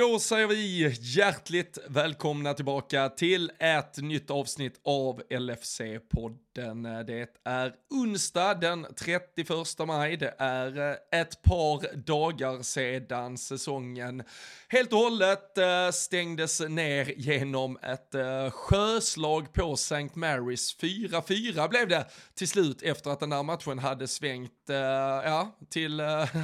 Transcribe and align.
Då 0.00 0.18
säger 0.18 0.46
vi 0.46 0.94
hjärtligt 1.00 1.78
välkomna 1.88 2.54
tillbaka 2.54 3.08
till 3.08 3.50
ett 3.58 3.96
nytt 3.96 4.30
avsnitt 4.30 4.80
av 4.84 5.22
LFC-podden. 5.30 6.38
Det 6.52 7.28
är 7.44 7.74
onsdag 7.90 8.54
den 8.54 8.86
31 8.96 9.78
maj. 9.86 10.16
Det 10.16 10.34
är 10.38 10.90
eh, 10.90 11.20
ett 11.20 11.42
par 11.42 11.96
dagar 11.96 12.62
sedan 12.62 13.38
säsongen 13.38 14.22
helt 14.68 14.92
och 14.92 14.98
hållet 14.98 15.58
eh, 15.58 15.90
stängdes 15.92 16.60
ner 16.60 17.12
genom 17.16 17.78
ett 17.82 18.14
eh, 18.14 18.50
sjöslag 18.50 19.52
på 19.52 19.72
St. 19.72 19.94
Mary's. 19.96 20.80
4-4 20.80 21.68
blev 21.68 21.88
det 21.88 22.06
till 22.34 22.48
slut 22.48 22.82
efter 22.82 23.10
att 23.10 23.20
den 23.20 23.30
där 23.30 23.42
matchen 23.42 23.78
hade 23.78 24.08
svängt 24.08 24.50
ja, 25.24 25.56
till 25.70 26.00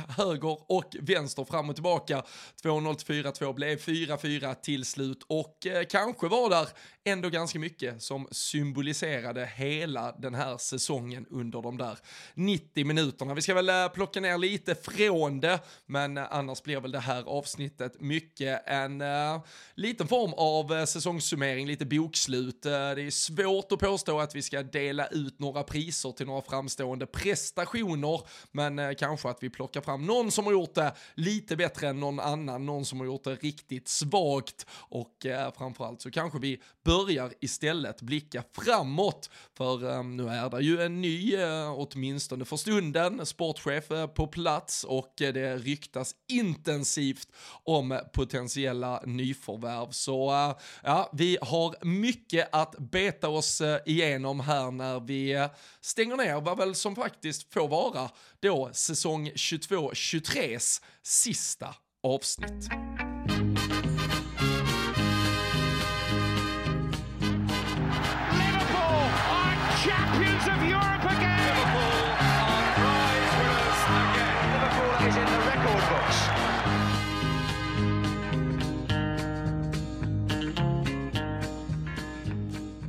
höger 0.09 0.73
och 0.73 0.97
vänster 1.01 1.45
fram 1.45 1.69
och 1.71 1.77
tillbaka. 1.77 2.23
2-0 2.63 2.95
till 2.95 3.25
4-2 3.25 3.55
blev 3.55 3.79
4-4 3.79 4.55
till 4.55 4.85
slut 4.85 5.23
och 5.29 5.67
kanske 5.89 6.29
var 6.29 6.51
där 6.51 6.69
ändå 7.07 7.29
ganska 7.29 7.59
mycket 7.59 8.03
som 8.03 8.29
symboliserade 8.31 9.51
hela 9.55 10.13
den 10.13 10.35
här 10.35 10.59
säsongen 10.59 11.27
under 11.31 11.63
de 11.63 11.77
där 11.77 11.99
90 12.35 12.85
minuterna. 12.85 13.35
Vi 13.35 13.43
ska 13.43 13.55
väl 13.55 13.69
eh, 13.69 13.89
plocka 13.89 14.21
ner 14.21 14.39
lite 14.39 14.75
från 14.75 15.41
det, 15.41 15.61
men 15.87 16.17
eh, 16.17 16.25
annars 16.31 16.63
blir 16.63 16.81
väl 16.81 16.91
det 16.91 17.01
här 17.01 17.23
avsnittet 17.23 18.01
mycket 18.01 18.63
en 18.67 19.01
uh, 19.01 19.41
liten 19.75 20.09
form 20.09 20.33
av 20.33 20.73
uh, 20.73 20.85
säsongssummering, 20.85 21.67
lite 21.67 21.87
bokslut. 21.87 22.67
Uh, 22.67 22.73
det 22.73 23.03
är 23.03 23.11
svårt 23.11 23.73
att 23.73 23.79
påstå 23.79 24.21
att 24.21 24.35
vi 24.35 24.43
ska 24.43 24.63
dela 24.63 25.07
ut 25.07 25.39
några 25.39 25.63
priser 25.63 26.13
till 26.13 26.27
några 26.27 26.43
framstående 26.43 27.07
prestationer, 27.07 28.21
men 28.53 28.95
kanske 28.95 29.29
att 29.29 29.43
vi 29.43 29.51
plockar 29.51 29.81
fram 29.81 30.07
någon 30.07 30.31
som 30.31 30.45
har 30.45 30.53
gjort 30.53 30.75
det 30.75 30.95
lite 31.15 31.57
bättre 31.57 31.89
än 31.89 32.01
någon 32.01 32.21
annan, 32.21 32.67
någon 32.67 32.85
som 32.85 33.01
har 33.01 33.07
gjort 33.07 33.25
det 33.25 33.35
riktigt 33.35 33.89
svagt 33.89 34.67
och 34.71 35.27
framförallt 35.59 36.03
så 36.03 36.11
kanske 36.11 36.39
vi 36.39 36.61
börjar 36.97 37.33
istället 37.41 38.03
blicka 38.03 38.45
framåt, 38.53 39.31
för 39.57 39.91
ehm, 39.91 40.17
nu 40.17 40.29
är 40.29 40.51
det 40.51 40.63
ju 40.63 40.83
en 40.83 41.01
ny, 41.01 41.35
eh, 41.35 41.73
åtminstone 41.77 42.45
för 42.45 42.57
stunden, 42.57 43.27
sportchef 43.27 43.91
eh, 43.91 44.07
på 44.07 44.27
plats 44.27 44.85
och 44.85 45.23
eh, 45.23 45.33
det 45.33 45.57
ryktas 45.57 46.15
intensivt 46.29 47.29
om 47.65 48.01
potentiella 48.13 49.03
nyförvärv. 49.07 49.91
Så 49.91 50.33
ja, 50.83 51.11
vi 51.13 51.39
har 51.41 51.85
mycket 51.85 52.49
att 52.53 52.75
beta 52.79 53.29
oss 53.29 53.63
igenom 53.87 54.41
här 54.41 54.71
när 54.71 55.01
vi 55.01 55.49
stänger 55.81 56.17
ner 56.17 56.41
vad 56.41 56.59
väl 56.59 56.75
som 56.75 56.97
faktiskt 56.97 57.53
får 57.53 57.69
vara 57.69 58.11
då 58.41 58.71
säsong 58.73 59.29
22-23s 59.29 60.83
sista 61.03 61.75
avsnitt. 62.03 62.71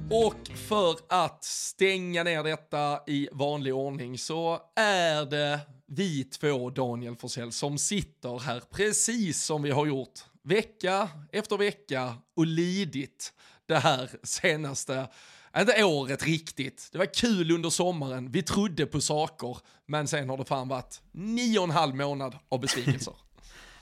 Och 0.10 0.48
för 0.48 0.98
att 1.10 1.44
stänga 1.44 2.24
ner 2.24 2.44
detta 2.44 3.00
i 3.08 3.30
vanlig 3.32 3.76
ordning 3.76 4.18
så 4.18 4.62
är 4.76 5.26
det 5.26 5.60
vi 5.86 6.24
två, 6.24 6.70
Daniel 6.70 7.16
Forsell, 7.16 7.52
som 7.52 7.78
sitter 7.78 8.40
här 8.40 8.62
precis 8.72 9.44
som 9.44 9.62
vi 9.62 9.72
har 9.72 9.86
gjort 9.86 10.20
vecka 10.44 11.10
efter 11.32 11.58
vecka 11.58 12.14
och 12.36 12.46
lidit 12.46 13.34
det 13.66 13.78
här 13.78 14.10
senaste, 14.24 15.08
inte 15.58 15.84
året 15.84 16.24
riktigt. 16.24 16.90
Det 16.92 16.98
var 16.98 17.14
kul 17.14 17.52
under 17.52 17.70
sommaren, 17.70 18.32
vi 18.32 18.44
trodde 18.44 18.86
på 18.86 19.02
saker, 19.02 19.58
men 19.86 20.08
sen 20.08 20.30
har 20.30 20.38
det 20.38 20.46
fan 20.46 20.68
varit 20.68 21.02
nio 21.12 21.60
och 21.60 21.64
en 21.64 21.72
halv 21.72 21.96
månad 21.96 22.36
av 22.50 22.60
besvikelser. 22.60 23.14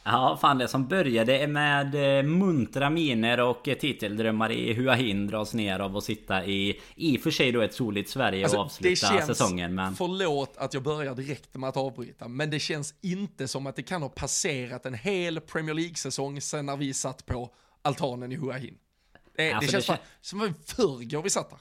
Ja, 0.07 0.37
fan 0.41 0.57
det 0.57 0.67
som 0.67 0.87
började 0.87 1.47
med 1.47 2.17
eh, 2.19 2.23
muntra 2.23 2.89
miner 2.89 3.39
och 3.39 3.67
eh, 3.67 3.77
titeldrömmar 3.77 4.51
i 4.51 4.73
Hua 4.73 4.93
Hin 4.93 5.27
dras 5.27 5.53
ner 5.53 5.79
av 5.79 5.97
att 5.97 6.03
sitta 6.03 6.45
i 6.45 6.81
i 6.95 7.17
och 7.17 7.21
för 7.21 7.31
sig 7.31 7.51
då 7.51 7.61
ett 7.61 7.73
soligt 7.73 8.09
Sverige 8.09 8.43
alltså, 8.43 8.57
och 8.57 8.65
avsluta 8.65 8.89
det 8.89 8.95
känns, 8.95 9.25
säsongen. 9.25 9.75
Men... 9.75 9.95
Förlåt 9.95 10.57
att 10.57 10.73
jag 10.73 10.83
börjar 10.83 11.15
direkt 11.15 11.55
med 11.55 11.69
att 11.69 11.77
avbryta, 11.77 12.27
men 12.27 12.49
det 12.49 12.59
känns 12.59 12.93
inte 13.01 13.47
som 13.47 13.67
att 13.67 13.75
det 13.75 13.83
kan 13.83 14.01
ha 14.01 14.09
passerat 14.09 14.85
en 14.85 14.93
hel 14.93 15.41
Premier 15.41 15.73
League-säsong 15.73 16.41
sen 16.41 16.65
när 16.65 16.77
vi 16.77 16.93
satt 16.93 17.25
på 17.25 17.49
altanen 17.81 18.31
i 18.31 18.35
Hua 18.35 18.53
Hin. 18.53 18.77
Det, 19.35 19.51
alltså, 19.51 19.65
det 19.65 19.71
känns 19.71 19.87
det 19.87 19.99
som 20.21 20.53
förrgår 20.65 21.21
vi 21.21 21.29
satt 21.29 21.49
där. 21.49 21.59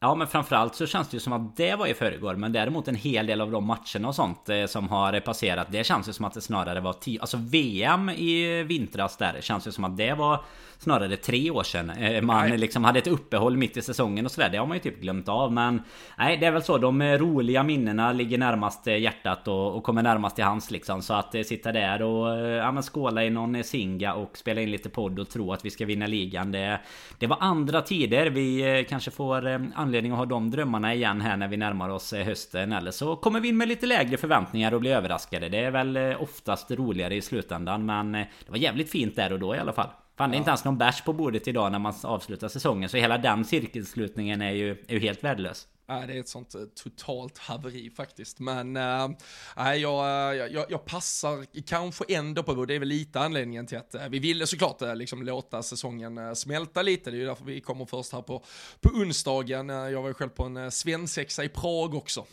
Ja 0.00 0.14
men 0.14 0.26
framförallt 0.26 0.74
så 0.74 0.86
känns 0.86 1.08
det 1.08 1.16
ju 1.16 1.20
som 1.20 1.32
att 1.32 1.56
det 1.56 1.74
var 1.74 1.86
i 1.86 1.94
förrgår 1.94 2.34
Men 2.34 2.52
däremot 2.52 2.88
en 2.88 2.94
hel 2.94 3.26
del 3.26 3.40
av 3.40 3.50
de 3.50 3.66
matcherna 3.66 4.08
och 4.08 4.14
sånt 4.14 4.48
eh, 4.48 4.66
som 4.66 4.88
har 4.88 5.20
passerat 5.20 5.66
Det 5.70 5.84
känns 5.84 6.08
ju 6.08 6.12
som 6.12 6.24
att 6.24 6.34
det 6.34 6.40
snarare 6.40 6.80
var 6.80 6.92
tio 6.92 7.20
Alltså 7.20 7.36
VM 7.36 8.10
i 8.10 8.62
vintras 8.62 9.16
där 9.16 9.40
känns 9.40 9.66
ju 9.66 9.72
som 9.72 9.84
att 9.84 9.96
det 9.96 10.14
var 10.14 10.44
snarare 10.78 11.16
tre 11.16 11.50
år 11.50 11.62
sedan. 11.62 11.90
Eh, 11.90 12.22
man 12.22 12.48
nej. 12.48 12.58
liksom 12.58 12.84
hade 12.84 12.98
ett 12.98 13.06
uppehåll 13.06 13.56
mitt 13.56 13.76
i 13.76 13.82
säsongen 13.82 14.24
och 14.24 14.30
sådär. 14.30 14.48
Det 14.48 14.58
har 14.58 14.66
man 14.66 14.76
ju 14.76 14.80
typ 14.80 15.00
glömt 15.00 15.28
av. 15.28 15.52
Men 15.52 15.82
nej, 16.18 16.36
det 16.36 16.46
är 16.46 16.50
väl 16.50 16.62
så. 16.62 16.78
De 16.78 17.02
eh, 17.02 17.18
roliga 17.18 17.62
minnena 17.62 18.12
ligger 18.12 18.38
närmast 18.38 18.86
eh, 18.86 18.96
hjärtat 18.96 19.48
och, 19.48 19.76
och 19.76 19.84
kommer 19.84 20.02
närmast 20.02 20.36
till 20.36 20.44
hans 20.44 20.70
liksom. 20.70 21.02
Så 21.02 21.14
att 21.14 21.46
sitta 21.46 21.72
där 21.72 22.02
och 22.02 22.38
ja, 22.48 22.72
men 22.72 22.82
skåla 22.82 23.24
i 23.24 23.30
någon 23.30 23.64
singa 23.64 24.14
och 24.14 24.36
spela 24.36 24.60
in 24.60 24.70
lite 24.70 24.88
podd 24.88 25.18
och 25.18 25.28
tro 25.28 25.52
att 25.52 25.64
vi 25.64 25.70
ska 25.70 25.86
vinna 25.86 26.06
ligan. 26.06 26.52
Det, 26.52 26.80
det 27.18 27.26
var 27.26 27.36
andra 27.40 27.82
tider. 27.82 28.30
Vi 28.30 28.86
kanske 28.88 29.10
får 29.10 29.70
anledning 29.74 30.12
att 30.12 30.18
ha 30.18 30.26
de 30.26 30.50
drömmarna 30.50 30.94
igen 30.94 31.20
här 31.20 31.36
när 31.36 31.48
vi 31.48 31.56
närmar 31.56 31.88
oss 31.88 32.12
hösten. 32.12 32.72
Eller 32.72 32.90
så 32.90 33.16
kommer 33.16 33.40
vi 33.40 33.48
in 33.48 33.56
med 33.56 33.68
lite 33.68 33.86
lägre 33.86 34.16
förväntningar 34.16 34.74
och 34.74 34.80
blir 34.80 34.92
överraskade. 34.92 35.48
Det 35.48 35.58
är 35.58 35.70
väl 35.70 36.16
oftast 36.18 36.70
roligare 36.70 37.14
i 37.14 37.20
slutändan. 37.20 37.86
Men 37.86 38.12
det 38.12 38.26
var 38.48 38.56
jävligt 38.56 38.90
fint 38.90 39.16
där 39.16 39.32
och 39.32 39.38
då 39.38 39.54
i 39.54 39.58
alla 39.58 39.72
fall. 39.72 39.88
Fan 40.18 40.30
det 40.30 40.36
är 40.36 40.38
inte 40.38 40.50
ens 40.50 40.64
någon 40.64 40.78
bärs 40.78 41.02
på 41.02 41.12
bordet 41.12 41.48
idag 41.48 41.72
när 41.72 41.78
man 41.78 41.94
avslutar 42.02 42.48
säsongen. 42.48 42.88
Så 42.88 42.96
hela 42.96 43.18
den 43.18 43.44
cirkelslutningen 43.44 44.42
är 44.42 44.50
ju, 44.50 44.70
är 44.70 44.94
ju 44.94 45.00
helt 45.00 45.24
värdelös. 45.24 45.66
Nej, 45.90 46.06
det 46.06 46.14
är 46.14 46.20
ett 46.20 46.28
sånt 46.28 46.54
uh, 46.54 46.64
totalt 46.74 47.38
haveri 47.38 47.90
faktiskt. 47.90 48.38
Men 48.38 48.76
uh, 48.76 49.10
jag, 49.56 50.36
jag, 50.36 50.66
jag, 50.68 50.84
passar 50.84 51.62
kanske 51.66 52.04
ändå 52.08 52.42
på, 52.42 52.64
det 52.64 52.74
är 52.74 52.78
väl 52.78 52.88
lite 52.88 53.20
anledningen 53.20 53.66
till 53.66 53.78
att 53.78 53.94
vi 54.10 54.18
ville 54.18 54.46
såklart 54.46 54.80
liksom 54.94 55.22
låta 55.22 55.62
säsongen 55.62 56.36
smälta 56.36 56.82
lite. 56.82 57.10
Det 57.10 57.16
är 57.16 57.18
ju 57.18 57.26
därför 57.26 57.44
vi 57.44 57.60
kommer 57.60 57.86
först 57.86 58.12
här 58.12 58.22
på, 58.22 58.44
på 58.80 58.88
onsdagen. 58.88 59.68
jag 59.68 60.02
var 60.02 60.08
ju 60.08 60.14
själv 60.14 60.28
på 60.28 60.44
en 60.44 60.70
svensexa 60.70 61.44
i 61.44 61.48
Prag 61.48 61.94
också. 61.94 62.24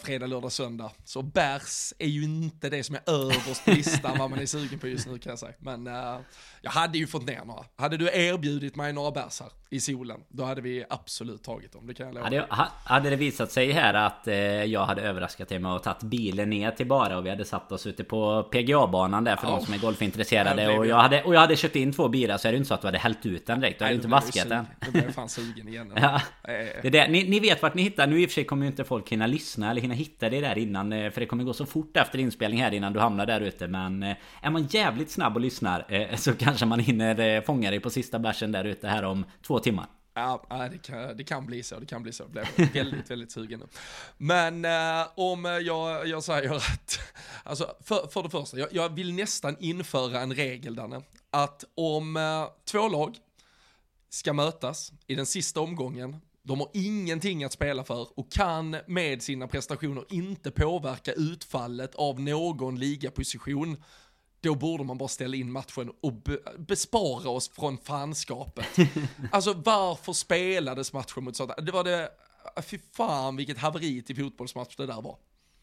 fredag, 0.00 0.26
lördag, 0.26 0.52
söndag. 0.52 0.90
Så 1.04 1.22
bärs 1.22 1.92
är 1.98 2.08
ju 2.08 2.24
inte 2.24 2.70
det 2.70 2.84
som 2.84 2.94
är 2.94 3.10
överst 3.10 3.64
på 3.64 3.70
listan 3.70 4.18
vad 4.18 4.30
man 4.30 4.38
är 4.38 4.46
sugen 4.46 4.78
på 4.78 4.88
just 4.88 5.06
nu 5.06 5.18
kan 5.18 5.30
jag 5.30 5.38
säga. 5.38 5.54
Men 5.58 5.86
jag 6.62 6.70
hade 6.70 6.98
ju 6.98 7.06
fått 7.06 7.26
ner 7.26 7.44
några. 7.44 7.64
Hade 7.76 7.96
du 7.96 8.08
erbjudit 8.08 8.76
mig 8.76 8.92
några 8.92 9.10
bärs 9.10 9.40
här 9.40 9.50
i 9.70 9.80
solen, 9.80 10.20
då 10.28 10.44
hade 10.44 10.60
vi 10.60 10.84
absolut 10.90 11.42
tagit 11.42 11.72
dem. 11.72 11.86
Det 11.86 11.94
kan 11.94 12.06
jag 12.06 12.14
lova. 12.14 12.26
Hade, 12.26 12.46
hade 13.00 13.10
det 13.10 13.16
visat 13.16 13.52
sig 13.52 13.72
här 13.72 13.94
att 13.94 14.28
eh, 14.28 14.34
jag 14.64 14.84
hade 14.86 15.02
överraskat 15.02 15.48
dig 15.48 15.58
med 15.58 15.72
att 15.72 15.82
tagit 15.82 16.02
bilen 16.02 16.50
ner 16.50 16.70
till 16.70 16.86
Bara 16.86 17.18
och 17.18 17.26
vi 17.26 17.30
hade 17.30 17.44
satt 17.44 17.72
oss 17.72 17.86
ute 17.86 18.04
på 18.04 18.42
PGA-banan 18.42 19.24
där 19.24 19.36
för 19.36 19.46
oh. 19.46 19.56
de 19.56 19.64
som 19.64 19.74
är 19.74 19.78
golfintresserade 19.78 20.68
och 20.68 20.86
jag, 20.86 20.96
hade, 20.96 21.22
och 21.22 21.34
jag 21.34 21.40
hade 21.40 21.56
köpt 21.56 21.76
in 21.76 21.92
två 21.92 22.08
bilar 22.08 22.38
så 22.38 22.48
är 22.48 22.52
det 22.52 22.58
inte 22.58 22.68
så 22.68 22.74
att 22.74 22.80
du 22.80 22.86
hade 22.86 22.98
hällt 22.98 23.26
ut 23.26 23.46
den 23.46 23.60
direkt. 23.60 23.78
Du 23.78 23.84
hade 23.84 23.94
inte 23.94 24.08
vaskat 24.08 24.48
den. 24.48 24.66
Då 24.86 24.90
blev 24.90 25.04
jag 25.04 25.14
fan 25.14 25.28
sugen 25.28 25.68
igen. 25.68 25.92
ja. 25.96 26.22
det 26.42 26.88
är 26.88 26.90
det. 26.90 27.08
Ni, 27.08 27.28
ni, 27.28 27.40
vet 27.40 27.62
vart 27.62 27.74
ni 27.74 27.82
hittar. 27.82 28.06
Nu 28.06 28.20
i 28.20 28.26
och 28.26 28.30
för 28.30 28.34
sig 28.34 28.44
kommer 28.44 28.64
ju 28.64 28.70
inte 28.70 28.84
folk 28.84 29.08
hinna 29.08 29.26
lyssna 29.26 29.70
eller 29.70 29.80
hinna 29.80 29.94
hitta 29.94 30.28
det 30.28 30.40
där 30.40 30.58
innan. 30.58 30.92
Eh, 30.92 31.10
för 31.10 31.20
det 31.20 31.26
kommer 31.26 31.44
gå 31.44 31.52
så 31.52 31.66
fort 31.66 31.96
efter 31.96 32.18
inspelning 32.18 32.62
här 32.62 32.74
innan 32.74 32.92
du 32.92 33.00
hamnar 33.00 33.26
där 33.26 33.40
ute. 33.40 33.66
Men 33.66 34.02
eh, 34.02 34.16
är 34.42 34.50
man 34.50 34.66
jävligt 34.70 35.10
snabb 35.10 35.34
och 35.34 35.40
lyssnar 35.40 36.16
så 36.16 36.34
kanske 36.34 36.66
man 36.66 36.80
hinner 36.80 37.40
fånga 37.40 37.70
dig 37.70 37.80
på 37.80 37.90
sista 37.90 38.18
bärsen 38.18 38.52
där 38.52 38.64
ute 38.64 38.88
här 38.88 39.04
om 39.04 39.24
två 39.42 39.58
timmar. 39.58 39.86
Ja, 40.20 40.68
det 40.70 40.78
kan, 40.78 41.16
det 41.16 41.24
kan 41.24 41.46
bli 41.46 41.62
så, 41.62 41.78
det 41.78 41.86
kan 41.86 42.02
bli 42.02 42.12
så. 42.12 42.22
Jag 42.22 42.30
blev 42.30 42.72
väldigt, 42.72 43.10
väldigt 43.10 43.32
sugen 43.32 43.60
nu. 43.60 43.66
Men 44.18 44.64
eh, 44.64 45.08
om 45.14 45.44
jag, 45.44 46.08
jag 46.08 46.24
säger 46.24 46.54
att, 46.54 46.98
alltså 47.44 47.76
för, 47.80 48.08
för 48.10 48.22
det 48.22 48.30
första, 48.30 48.58
jag, 48.58 48.68
jag 48.72 48.94
vill 48.94 49.14
nästan 49.14 49.56
införa 49.60 50.20
en 50.20 50.34
regel 50.34 50.74
Danne, 50.74 51.02
att 51.30 51.64
om 51.74 52.16
eh, 52.16 52.46
två 52.64 52.88
lag 52.88 53.16
ska 54.08 54.32
mötas 54.32 54.92
i 55.06 55.14
den 55.14 55.26
sista 55.26 55.60
omgången, 55.60 56.16
de 56.42 56.60
har 56.60 56.68
ingenting 56.72 57.44
att 57.44 57.52
spela 57.52 57.84
för 57.84 58.18
och 58.18 58.32
kan 58.32 58.76
med 58.86 59.22
sina 59.22 59.48
prestationer 59.48 60.04
inte 60.08 60.50
påverka 60.50 61.12
utfallet 61.12 61.94
av 61.94 62.20
någon 62.20 62.78
ligaposition 62.78 63.82
då 64.40 64.54
borde 64.54 64.84
man 64.84 64.98
bara 64.98 65.08
ställa 65.08 65.36
in 65.36 65.52
matchen 65.52 65.92
och 66.02 66.12
be 66.12 66.38
bespara 66.58 67.30
oss 67.30 67.50
från 67.50 67.78
fanskapet. 67.78 68.76
alltså 69.32 69.52
varför 69.52 70.12
spelades 70.12 70.92
matchen 70.92 71.24
mot 71.24 71.36
sådana? 71.36 71.54
Det 71.62 71.72
var 71.72 71.84
det, 71.84 72.08
fy 72.62 72.78
fan 72.96 73.36
vilket 73.36 73.58
haveri 73.58 74.02
till 74.02 74.16
fotbollsmatch 74.16 74.76
det 74.76 74.86
där 74.86 75.02
var. 75.02 75.16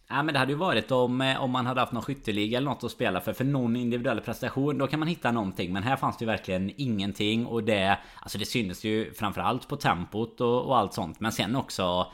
Ja 0.09 0.24
men 0.24 0.33
det 0.33 0.39
hade 0.39 0.51
ju 0.51 0.57
varit 0.57 0.91
om, 0.91 1.21
eh, 1.21 1.44
om 1.44 1.51
man 1.51 1.65
hade 1.65 1.79
haft 1.79 1.91
någon 1.91 2.03
skytteliga 2.03 2.57
eller 2.57 2.69
något 2.69 2.83
att 2.83 2.91
spela 2.91 3.21
för. 3.21 3.33
För 3.33 3.44
någon 3.44 3.75
individuell 3.75 4.21
prestation. 4.21 4.77
Då 4.77 4.88
kan 4.88 5.00
man 5.00 5.07
hitta 5.07 5.31
någonting. 5.31 5.74
Men 5.74 5.83
här 5.83 5.95
fanns 5.95 6.18
det 6.18 6.24
ju 6.24 6.27
verkligen 6.27 6.71
ingenting. 6.77 7.45
Och 7.45 7.63
det... 7.63 8.00
Alltså 8.21 8.38
det 8.38 8.45
syntes 8.45 8.83
ju 8.83 9.13
framförallt 9.13 9.68
på 9.68 9.75
tempot 9.75 10.41
och, 10.41 10.65
och 10.65 10.77
allt 10.77 10.94
sånt. 10.94 11.19
Men 11.19 11.31
sen 11.31 11.56
också 11.56 12.12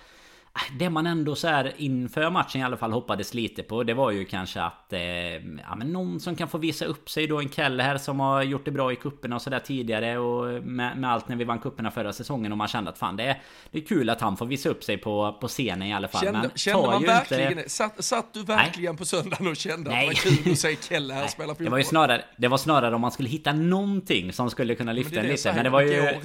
det 0.79 0.89
man 0.89 1.07
ändå 1.07 1.35
så 1.35 1.47
här 1.47 1.73
inför 1.77 2.29
matchen 2.29 2.61
i 2.61 2.63
alla 2.63 2.77
fall 2.77 2.91
hoppades 2.91 3.33
lite 3.33 3.63
på 3.63 3.83
Det 3.83 3.93
var 3.93 4.11
ju 4.11 4.25
kanske 4.25 4.61
att 4.61 4.93
eh, 4.93 5.01
ja, 5.39 5.75
men 5.77 5.93
någon 5.93 6.19
som 6.19 6.35
kan 6.35 6.47
få 6.47 6.57
visa 6.57 6.85
upp 6.85 7.09
sig 7.09 7.27
då 7.27 7.39
En 7.39 7.49
Kelle 7.49 7.83
här 7.83 7.97
som 7.97 8.19
har 8.19 8.43
gjort 8.43 8.65
det 8.65 8.71
bra 8.71 8.91
i 8.91 8.95
kupperna 8.95 9.35
och 9.35 9.41
sådär 9.41 9.59
tidigare 9.59 10.17
Och 10.17 10.63
med, 10.63 10.97
med, 10.97 11.11
allt 11.11 11.27
när 11.27 11.35
vi 11.35 11.43
vann 11.43 11.59
kupperna 11.59 11.91
förra 11.91 12.13
säsongen 12.13 12.51
Och 12.51 12.57
man 12.57 12.67
kände 12.67 12.89
att 12.89 12.97
fan 12.97 13.15
det 13.15 13.23
är, 13.23 13.41
det 13.71 13.77
är 13.77 13.85
kul 13.85 14.09
att 14.09 14.21
han 14.21 14.37
får 14.37 14.45
visa 14.45 14.69
upp 14.69 14.83
sig 14.83 14.97
på, 14.97 15.37
på 15.41 15.47
scenen 15.47 15.87
i 15.87 15.93
alla 15.93 16.07
fall 16.07 16.21
Kände, 16.21 16.39
men 16.39 16.51
kände 16.55 16.87
man 16.87 17.03
verkligen 17.03 17.57
inte... 17.57 17.69
satt, 17.69 18.03
satt 18.03 18.33
du 18.33 18.43
verkligen 18.43 18.91
Nej. 18.91 18.97
på 18.97 19.05
söndagen 19.05 19.47
och 19.47 19.55
kände 19.55 19.89
Nej. 19.89 20.09
att 20.09 20.23
det 20.23 20.29
var 20.29 20.43
kul 20.43 20.51
att 20.51 20.59
se 20.59 20.75
Kelle 20.89 21.13
här 21.13 21.27
spela 21.27 21.47
fotboll? 21.47 21.65
Det 21.65 21.71
var 21.71 21.77
ju 21.77 21.83
snarare 21.83 22.25
Det 22.37 22.47
var 22.47 22.57
snarare 22.57 22.95
om 22.95 23.01
man 23.01 23.11
skulle 23.11 23.29
hitta 23.29 23.53
någonting 23.53 24.33
som 24.33 24.49
skulle 24.49 24.75
kunna 24.75 24.93
lyfta 24.93 25.19
en 25.19 25.27
lite 25.27 25.53
Men 25.53 25.63
det 25.63 25.69
var 25.69 25.81
ju... 25.81 26.19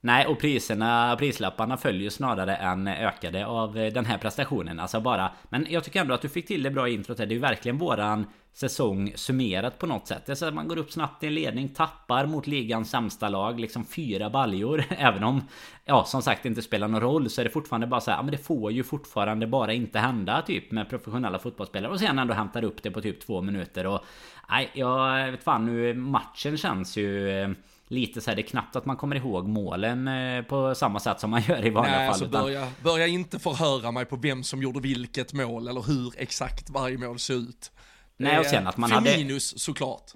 Nej, 0.00 0.26
och 0.26 0.40
priserna, 0.40 1.16
prislapparna 1.18 1.76
följer 1.76 2.10
snarare 2.10 2.56
än 2.56 2.88
ökade 2.88 3.46
av 3.46 3.78
eh, 3.78 3.92
den 3.92 4.04
här 4.04 4.18
prestationen. 4.18 4.80
Alltså 4.80 5.00
bara... 5.00 5.32
Men 5.48 5.66
jag 5.70 5.84
tycker 5.84 6.00
ändå 6.00 6.14
att 6.14 6.22
du 6.22 6.28
fick 6.28 6.46
till 6.46 6.62
det 6.62 6.70
bra 6.70 6.88
introt 6.88 7.18
här. 7.18 7.26
Det 7.26 7.32
är 7.32 7.36
ju 7.36 7.40
verkligen 7.40 7.78
våran 7.78 8.26
säsong 8.52 9.12
summerat 9.14 9.78
på 9.78 9.86
något 9.86 10.06
sätt. 10.06 10.26
Det 10.26 10.32
är 10.32 10.36
så 10.36 10.46
att 10.46 10.54
man 10.54 10.68
går 10.68 10.78
upp 10.78 10.92
snabbt 10.92 11.22
i 11.22 11.26
en 11.26 11.34
ledning, 11.34 11.68
tappar 11.68 12.26
mot 12.26 12.46
ligans 12.46 12.90
sämsta 12.90 13.28
lag, 13.28 13.60
liksom 13.60 13.84
fyra 13.84 14.30
baljor. 14.30 14.84
Även 14.98 15.24
om, 15.24 15.42
ja 15.84 16.04
som 16.04 16.22
sagt 16.22 16.42
det 16.42 16.48
inte 16.48 16.62
spelar 16.62 16.88
någon 16.88 17.00
roll 17.00 17.30
så 17.30 17.40
är 17.40 17.44
det 17.44 17.50
fortfarande 17.50 17.86
bara 17.86 18.00
så 18.00 18.10
här, 18.10 18.18
ja 18.18 18.22
men 18.22 18.32
det 18.32 18.38
får 18.38 18.72
ju 18.72 18.84
fortfarande 18.84 19.46
bara 19.46 19.72
inte 19.72 19.98
hända 19.98 20.42
typ 20.42 20.70
med 20.70 20.90
professionella 20.90 21.38
fotbollsspelare. 21.38 21.92
Och 21.92 22.00
sen 22.00 22.18
ändå 22.18 22.34
hämtar 22.34 22.64
upp 22.64 22.82
det 22.82 22.90
på 22.90 23.00
typ 23.00 23.20
två 23.20 23.42
minuter 23.42 23.86
och... 23.86 24.04
Nej, 24.50 24.70
jag 24.74 25.30
vet 25.30 25.44
fan 25.44 25.66
nu, 25.66 25.94
matchen 25.94 26.56
känns 26.56 26.96
ju 26.96 27.30
eh, 27.30 27.48
lite 27.88 28.20
så 28.20 28.30
här, 28.30 28.36
det 28.36 28.42
är 28.42 28.46
knappt 28.46 28.76
att 28.76 28.86
man 28.86 28.96
kommer 28.96 29.16
ihåg 29.16 29.48
målen 29.48 30.08
eh, 30.08 30.42
på 30.42 30.74
samma 30.74 31.00
sätt 31.00 31.20
som 31.20 31.30
man 31.30 31.42
gör 31.42 31.66
i 31.66 31.70
vanliga 31.70 31.96
Nej, 31.96 32.12
fall. 32.12 32.22
Alltså 32.22 32.28
börja, 32.28 32.68
börja 32.82 33.06
inte 33.06 33.38
förhöra 33.38 33.90
mig 33.90 34.04
på 34.04 34.16
vem 34.16 34.42
som 34.42 34.62
gjorde 34.62 34.80
vilket 34.80 35.32
mål 35.32 35.68
eller 35.68 35.82
hur 35.82 36.12
exakt 36.16 36.70
varje 36.70 36.98
mål 36.98 37.18
ser 37.18 37.34
ut. 37.34 37.72
Nej, 38.16 38.38
och 38.38 38.46
sen 38.46 38.66
att 38.66 38.76
man 38.76 38.90
hade... 38.90 39.16
minus 39.16 39.62
såklart. 39.62 40.10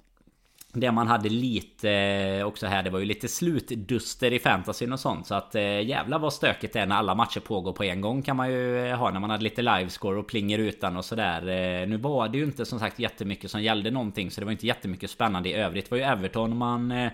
Det 0.75 0.91
man 0.91 1.07
hade 1.07 1.29
lite 1.29 1.89
eh, 1.91 2.45
också 2.45 2.67
här, 2.67 2.83
det 2.83 2.89
var 2.89 2.99
ju 2.99 3.05
lite 3.05 3.27
slutduster 3.27 4.33
i 4.33 4.39
fantasyn 4.39 4.93
och 4.93 4.99
sånt. 4.99 5.27
Så 5.27 5.35
att 5.35 5.55
eh, 5.55 5.81
jävla 5.81 6.17
vad 6.17 6.33
stökigt 6.33 6.73
det 6.73 6.79
är 6.79 6.85
när 6.85 6.95
alla 6.95 7.15
matcher 7.15 7.39
pågår 7.39 7.73
på 7.73 7.83
en 7.83 8.01
gång 8.01 8.21
kan 8.21 8.35
man 8.35 8.51
ju 8.51 8.91
ha 8.93 9.11
när 9.11 9.19
man 9.19 9.29
hade 9.29 9.43
lite 9.43 9.61
livescore 9.61 10.19
och 10.19 10.27
plinger 10.27 10.59
utan 10.59 10.97
och 10.97 11.05
sådär. 11.05 11.85
Nu 11.85 11.97
var 11.97 12.29
det 12.29 12.37
ju 12.37 12.43
inte 12.43 12.65
som 12.65 12.79
sagt 12.79 12.99
jättemycket 12.99 13.51
som 13.51 13.63
gällde 13.63 13.91
någonting 13.91 14.31
så 14.31 14.41
det 14.41 14.45
var 14.45 14.51
inte 14.51 14.67
jättemycket 14.67 15.09
spännande 15.09 15.49
i 15.49 15.53
övrigt. 15.53 15.85
Det 15.85 15.91
var 15.91 15.97
ju 15.97 16.03
Everton 16.03 16.57
man 16.57 17.09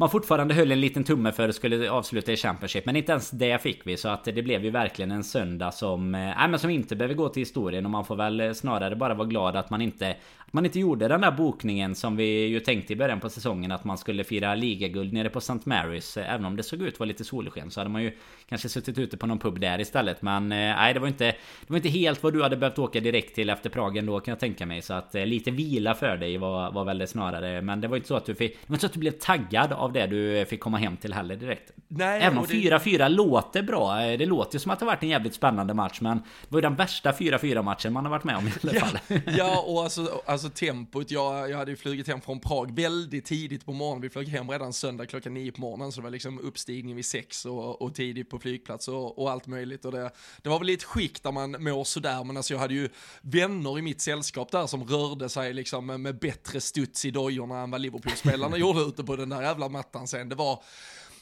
man 0.00 0.10
fortfarande 0.10 0.54
höll 0.54 0.72
en 0.72 0.80
liten 0.80 1.04
tumme 1.04 1.32
för 1.32 1.48
att 1.48 1.54
skulle 1.54 1.90
avsluta 1.90 2.32
i 2.32 2.36
Championship. 2.36 2.86
Men 2.86 2.96
inte 2.96 3.12
ens 3.12 3.30
det 3.30 3.62
fick 3.62 3.86
vi. 3.86 3.96
Så 3.96 4.08
att 4.08 4.24
det 4.24 4.42
blev 4.42 4.64
ju 4.64 4.70
verkligen 4.70 5.10
en 5.10 5.24
söndag 5.24 5.72
som... 5.72 6.14
äh, 6.14 6.20
nej 6.20 6.48
men 6.48 6.58
som 6.58 6.70
inte 6.70 6.96
behöver 6.96 7.14
gå 7.14 7.28
till 7.28 7.40
historien. 7.40 7.84
Och 7.84 7.90
man 7.90 8.04
får 8.04 8.16
väl 8.16 8.40
eh, 8.40 8.52
snarare 8.52 8.96
bara 8.96 9.14
vara 9.14 9.28
glad 9.28 9.56
att 9.56 9.70
man 9.70 9.82
inte... 9.82 10.16
Man 10.50 10.64
inte 10.64 10.80
gjorde 10.80 11.08
den 11.08 11.20
där 11.20 11.30
bokningen 11.30 11.94
som 11.94 12.16
vi 12.16 12.46
ju 12.46 12.60
tänkte 12.60 12.92
i 12.92 12.96
början 12.96 13.20
på 13.20 13.30
säsongen. 13.30 13.72
Att 13.72 13.84
man 13.84 13.98
skulle 13.98 14.24
fira 14.24 14.54
ligaguld 14.54 15.12
nere 15.12 15.30
på 15.30 15.38
St. 15.38 15.58
Marys. 15.64 16.16
Eh, 16.16 16.34
även 16.34 16.44
om 16.44 16.56
det 16.56 16.62
såg 16.62 16.82
ut 16.82 16.94
att 16.94 17.00
vara 17.00 17.06
lite 17.06 17.24
solsken. 17.24 17.70
Så 17.70 17.80
hade 17.80 17.90
man 17.90 18.02
ju 18.02 18.12
kanske 18.48 18.68
suttit 18.68 18.98
ute 18.98 19.16
på 19.16 19.26
någon 19.26 19.38
pub 19.38 19.60
där 19.60 19.80
istället. 19.80 20.22
Men 20.22 20.48
nej 20.48 20.94
det 20.94 21.00
var 21.00 21.08
inte... 21.08 21.24
Det 21.60 21.66
var 21.66 21.76
inte 21.76 21.88
helt 21.88 22.22
vad 22.22 22.32
du 22.32 22.42
hade 22.42 22.56
behövt 22.56 22.78
åka 22.78 23.00
direkt 23.00 23.34
till 23.34 23.50
efter 23.50 23.70
Prag 23.70 23.96
ändå 23.96 24.20
kan 24.20 24.32
jag 24.32 24.40
tänka 24.40 24.66
mig. 24.66 24.82
Så 24.82 24.94
att 24.94 25.14
lite 25.14 25.50
vila 25.50 25.94
för 25.94 26.16
dig 26.16 26.38
var, 26.38 26.72
var 26.72 26.84
väl 26.84 26.98
det 26.98 27.06
snarare. 27.06 27.62
Men 27.62 27.80
det 27.80 27.88
var 27.88 27.96
inte 27.96 28.08
så 28.08 28.16
att 28.16 28.26
du 28.26 28.34
fick... 28.34 28.52
Det 28.52 28.68
var 28.68 28.74
inte 28.74 28.80
så 28.80 28.86
att 28.86 28.92
du 28.92 29.00
blev 29.00 29.12
taggad 29.12 29.72
av 29.72 29.92
det 29.92 30.06
du 30.06 30.44
fick 30.48 30.60
komma 30.60 30.78
hem 30.78 30.96
till 30.96 31.14
heller 31.14 31.36
direkt. 31.36 31.72
Nej, 31.88 32.22
Även 32.22 32.38
om 32.38 32.44
4-4 32.44 32.98
det... 32.98 33.08
låter 33.08 33.62
bra. 33.62 33.96
Det 33.96 34.26
låter 34.26 34.54
ju 34.54 34.60
som 34.60 34.70
att 34.70 34.78
det 34.78 34.84
varit 34.84 35.02
en 35.02 35.08
jävligt 35.08 35.34
spännande 35.34 35.74
match. 35.74 36.00
Men 36.00 36.16
det 36.18 36.24
var 36.48 36.58
ju 36.58 36.62
den 36.62 36.74
värsta 36.74 37.12
4-4 37.12 37.62
matchen 37.62 37.92
man 37.92 38.04
har 38.04 38.10
varit 38.10 38.24
med 38.24 38.36
om 38.36 38.48
i 38.48 38.52
alla 38.62 38.72
ja, 38.74 38.80
fall. 38.80 38.98
ja, 39.38 39.64
och 39.66 39.82
alltså, 39.82 40.22
alltså 40.26 40.39
Alltså 40.44 40.58
tempot. 40.58 41.10
Jag, 41.10 41.50
jag 41.50 41.56
hade 41.56 41.70
ju 41.70 41.76
flugit 41.76 42.08
hem 42.08 42.20
från 42.20 42.40
Prag 42.40 42.74
väldigt 42.74 43.24
tidigt 43.24 43.64
på 43.64 43.72
morgonen. 43.72 44.02
Vi 44.02 44.10
flög 44.10 44.28
hem 44.28 44.50
redan 44.50 44.72
söndag 44.72 45.06
klockan 45.06 45.34
nio 45.34 45.52
på 45.52 45.60
morgonen. 45.60 45.92
Så 45.92 46.00
det 46.00 46.04
var 46.04 46.10
liksom 46.10 46.38
uppstigning 46.38 46.96
vid 46.96 47.04
sex 47.04 47.46
och, 47.46 47.82
och 47.82 47.94
tidigt 47.94 48.30
på 48.30 48.38
flygplats 48.38 48.88
och, 48.88 49.18
och 49.18 49.30
allt 49.30 49.46
möjligt. 49.46 49.84
Och 49.84 49.92
det, 49.92 50.10
det 50.42 50.48
var 50.48 50.58
väl 50.58 50.68
ett 50.68 50.82
skick 50.82 51.22
där 51.22 51.32
man 51.32 51.50
mår 51.50 51.84
sådär. 51.84 52.24
Men 52.24 52.36
alltså 52.36 52.54
jag 52.54 52.60
hade 52.60 52.74
ju 52.74 52.88
vänner 53.22 53.78
i 53.78 53.82
mitt 53.82 54.00
sällskap 54.00 54.50
där 54.50 54.66
som 54.66 54.84
rörde 54.84 55.28
sig 55.28 55.52
liksom 55.52 55.86
med 55.86 56.18
bättre 56.18 56.60
studs 56.60 57.04
i 57.04 57.10
dojorna 57.10 57.60
än 57.60 57.70
vad 57.70 57.80
Liverpool-spelarna 57.80 58.56
gjorde 58.58 58.80
ute 58.80 59.04
på 59.04 59.16
den 59.16 59.28
där 59.28 59.42
jävla 59.42 59.68
mattan 59.68 60.08
sen. 60.08 60.28
Det 60.28 60.34
var, 60.34 60.62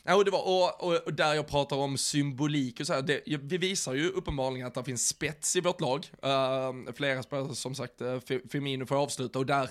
Ja, 0.08 0.14
och, 0.14 0.24
det 0.24 0.30
var, 0.30 0.46
och, 0.46 0.84
och, 0.84 1.06
och, 1.06 1.14
där 1.14 1.34
jag 1.34 1.46
pratar 1.46 1.76
om 1.76 1.98
symbolik 1.98 2.80
och 2.80 2.86
så 2.86 2.92
här, 2.92 3.02
det, 3.02 3.22
vi 3.26 3.58
visar 3.58 3.94
ju 3.94 4.08
uppenbarligen 4.08 4.66
att 4.66 4.74
det 4.74 4.84
finns 4.84 5.08
spets 5.08 5.56
i 5.56 5.60
vårt 5.60 5.80
lag. 5.80 6.06
Uh, 6.24 6.92
flera 6.94 7.22
spelare, 7.22 7.54
som 7.54 7.74
sagt, 7.74 8.02
uh, 8.02 8.18
Firmino 8.50 8.86
får 8.86 8.96
avsluta 8.96 9.38
och 9.38 9.46
där, 9.46 9.70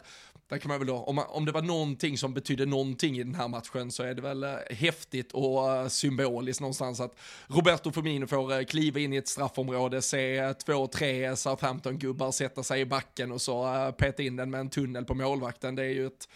där 0.50 0.58
kan 0.58 0.70
man 0.70 0.80
väl 0.80 0.88
då, 0.88 0.96
om, 0.96 1.16
man, 1.16 1.26
om 1.30 1.46
det 1.46 1.52
var 1.52 1.62
någonting 1.62 2.18
som 2.18 2.34
betydde 2.34 2.66
någonting 2.66 3.18
i 3.18 3.24
den 3.24 3.36
här 3.36 3.48
matchen 3.48 3.92
så 3.92 4.04
är 4.04 4.14
det 4.14 4.22
väl 4.22 4.44
uh, 4.44 4.56
häftigt 4.70 5.32
och 5.32 5.70
uh, 5.70 5.88
symboliskt 5.88 6.62
någonstans 6.62 7.00
att 7.00 7.16
Roberto 7.48 7.92
Firmino 7.92 8.28
får 8.28 8.54
uh, 8.54 8.66
kliva 8.66 9.00
in 9.00 9.14
i 9.14 9.18
ett 9.18 9.28
straffområde, 9.28 10.02
se 10.02 10.54
två, 10.54 10.88
tre 10.88 11.36
Southampton-gubbar 11.36 12.32
sätta 12.32 12.64
sig 12.64 12.82
i 12.82 12.86
backen 12.86 13.32
och 13.32 13.42
så 13.42 13.66
uh, 13.66 13.92
peta 13.92 14.24
in 14.24 14.36
den 14.36 14.52
med 14.52 14.60
en 14.60 14.70
tunnel 14.70 15.06
på 15.06 15.14
målvakten. 15.14 15.76
Det 15.76 15.84
är 15.84 15.94
ju 15.94 16.08
ett 16.08 16.28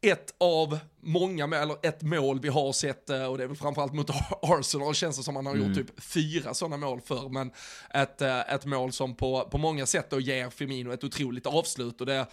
ett 0.00 0.34
av 0.38 0.78
många, 1.00 1.44
eller 1.44 1.76
ett 1.82 2.02
mål 2.02 2.40
vi 2.40 2.48
har 2.48 2.72
sett, 2.72 3.10
eh, 3.10 3.24
och 3.24 3.38
det 3.38 3.44
är 3.44 3.48
väl 3.48 3.56
framförallt 3.56 3.94
mot 3.94 4.10
Arsenal, 4.42 4.94
känns 4.94 5.16
det 5.16 5.22
som 5.22 5.34
man 5.34 5.46
har 5.46 5.54
gjort 5.54 5.64
mm. 5.64 5.74
typ 5.74 6.02
fyra 6.02 6.54
sådana 6.54 6.76
mål 6.76 7.00
för, 7.00 7.28
men 7.28 7.50
ett, 7.94 8.22
eh, 8.22 8.54
ett 8.54 8.64
mål 8.64 8.92
som 8.92 9.14
på, 9.14 9.48
på 9.50 9.58
många 9.58 9.86
sätt 9.86 10.10
då 10.10 10.20
ger 10.20 10.50
Firmino 10.50 10.92
ett 10.92 11.04
otroligt 11.04 11.46
avslut 11.46 12.00
och 12.00 12.06
det, 12.06 12.26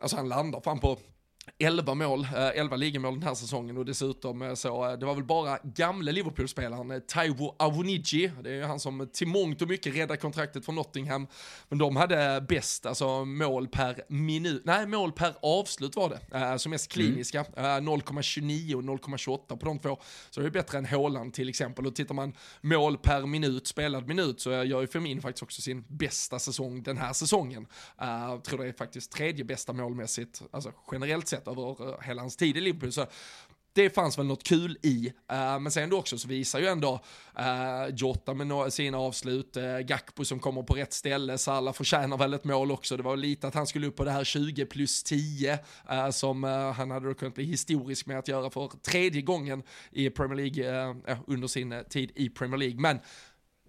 alltså 0.00 0.16
han 0.16 0.28
landar 0.28 0.60
fram 0.60 0.78
på 0.78 0.98
11 1.58 1.94
mål, 1.94 2.26
11 2.54 2.74
eh, 2.74 2.78
ligamål 2.78 3.14
den 3.14 3.22
här 3.22 3.34
säsongen 3.34 3.76
och 3.76 3.84
dessutom 3.84 4.42
eh, 4.42 4.54
så, 4.54 4.90
eh, 4.90 4.98
det 4.98 5.06
var 5.06 5.14
väl 5.14 5.24
bara 5.24 5.58
gamle 5.62 6.12
Liverpool-spelaren 6.12 7.02
Taiwo 7.06 7.54
Awoniji, 7.58 8.30
det 8.42 8.50
är 8.50 8.54
ju 8.54 8.62
han 8.62 8.80
som 8.80 9.08
till 9.12 9.28
mångt 9.28 9.62
och 9.62 9.68
mycket 9.68 9.96
räddade 9.96 10.16
kontraktet 10.16 10.64
från 10.64 10.74
Nottingham, 10.74 11.26
men 11.68 11.78
de 11.78 11.96
hade 11.96 12.44
bäst, 12.48 12.86
alltså 12.86 13.24
mål 13.24 13.68
per 13.68 14.02
minut, 14.08 14.62
nej 14.64 14.86
mål 14.86 15.12
per 15.12 15.34
avslut 15.42 15.96
var 15.96 16.08
det, 16.30 16.58
som 16.58 16.70
mest 16.70 16.96
mm. 16.96 17.06
kliniska, 17.06 17.44
mm. 17.56 17.88
0,29 17.88 18.74
och 18.74 18.82
0,28 18.82 19.56
på 19.56 19.66
de 19.66 19.78
två, 19.78 19.98
så 20.30 20.40
det 20.40 20.46
är 20.46 20.50
bättre 20.50 20.78
än 20.78 20.86
Haaland 20.86 21.34
till 21.34 21.48
exempel, 21.48 21.86
och 21.86 21.94
tittar 21.94 22.14
man 22.14 22.32
mål 22.60 22.98
per 22.98 23.26
minut, 23.26 23.66
spelad 23.66 24.08
minut, 24.08 24.40
så 24.40 24.50
gör 24.50 24.80
ju 24.80 24.86
Firmin 24.86 25.22
faktiskt 25.22 25.42
också 25.42 25.62
sin 25.62 25.84
bästa 25.88 26.38
säsong 26.38 26.82
den 26.82 26.98
här 26.98 27.12
säsongen. 27.12 27.66
Jag 27.98 28.44
tror 28.44 28.58
det 28.58 28.68
är 28.68 28.72
faktiskt 28.72 29.12
tredje 29.12 29.44
bästa 29.44 29.72
målmässigt, 29.72 30.42
alltså 30.50 30.72
generellt 30.92 31.28
sett 31.28 31.37
över 31.46 31.88
eh, 31.88 32.00
hela 32.02 32.22
hans 32.22 32.36
tid 32.36 32.56
i 32.56 32.60
Liverpool. 32.60 32.92
Så 32.92 33.06
det 33.72 33.90
fanns 33.90 34.18
väl 34.18 34.26
något 34.26 34.42
kul 34.42 34.78
i. 34.82 35.12
Uh, 35.32 35.60
men 35.60 35.70
sen 35.70 35.90
då 35.90 35.98
också 35.98 36.18
så 36.18 36.28
visar 36.28 36.58
ju 36.58 36.66
ändå 36.66 37.00
uh, 37.38 37.94
Jota 37.94 38.34
med 38.34 38.72
sina 38.72 38.98
avslut, 38.98 39.56
uh, 39.56 39.78
Gakpo 39.78 40.24
som 40.24 40.38
kommer 40.38 40.62
på 40.62 40.74
rätt 40.74 40.92
ställe, 40.92 41.38
Salah 41.38 41.74
förtjänar 41.74 42.16
väl 42.16 42.34
ett 42.34 42.44
mål 42.44 42.72
också. 42.72 42.96
Det 42.96 43.02
var 43.02 43.16
lite 43.16 43.48
att 43.48 43.54
han 43.54 43.66
skulle 43.66 43.86
upp 43.86 43.96
på 43.96 44.04
det 44.04 44.10
här 44.10 44.24
20 44.24 44.66
plus 44.66 45.02
10 45.02 45.52
uh, 45.52 46.10
som 46.10 46.44
han 46.76 46.90
hade 46.90 47.08
då 47.08 47.14
kunnat 47.14 47.34
bli 47.34 47.44
historisk 47.44 48.06
med 48.06 48.18
att 48.18 48.28
göra 48.28 48.50
för 48.50 48.68
tredje 48.82 49.22
gången 49.22 49.62
i 49.90 50.10
Premier 50.10 50.36
League 50.36 50.96
under 51.26 51.48
sin 51.48 51.84
tid 51.90 52.12
i 52.14 52.28
Premier 52.28 52.58
League. 52.58 52.80
Men 52.80 52.98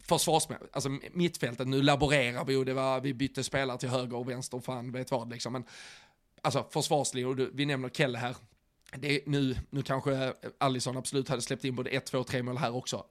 försvarsspel, 0.09 0.57
alltså 0.71 0.89
mittfältet, 1.13 1.67
nu 1.67 1.81
laborerar 1.81 2.45
vi 2.45 2.55
och 2.55 2.65
det 2.65 2.73
var, 2.73 3.01
vi 3.01 3.13
bytte 3.13 3.43
spelare 3.43 3.77
till 3.77 3.89
höger 3.89 4.17
och 4.17 4.29
vänster, 4.29 4.59
fan 4.59 4.91
vet 4.91 5.11
vad 5.11 5.29
liksom. 5.29 5.53
Men 5.53 5.63
alltså 6.43 6.67
försvarslinje, 6.71 7.27
och 7.27 7.39
vi 7.53 7.65
nämner 7.65 7.89
Kelle 7.89 8.17
här, 8.17 8.35
det 8.95 9.21
nu, 9.25 9.57
nu 9.69 9.81
kanske 9.81 10.33
Allison 10.57 10.97
absolut 10.97 11.29
hade 11.29 11.41
släppt 11.41 11.63
in 11.65 11.75
både 11.75 11.89
ett, 11.89 12.05
två, 12.05 12.23
tre 12.23 12.43
mål 12.43 12.57
här 12.57 12.75
också. 12.75 13.05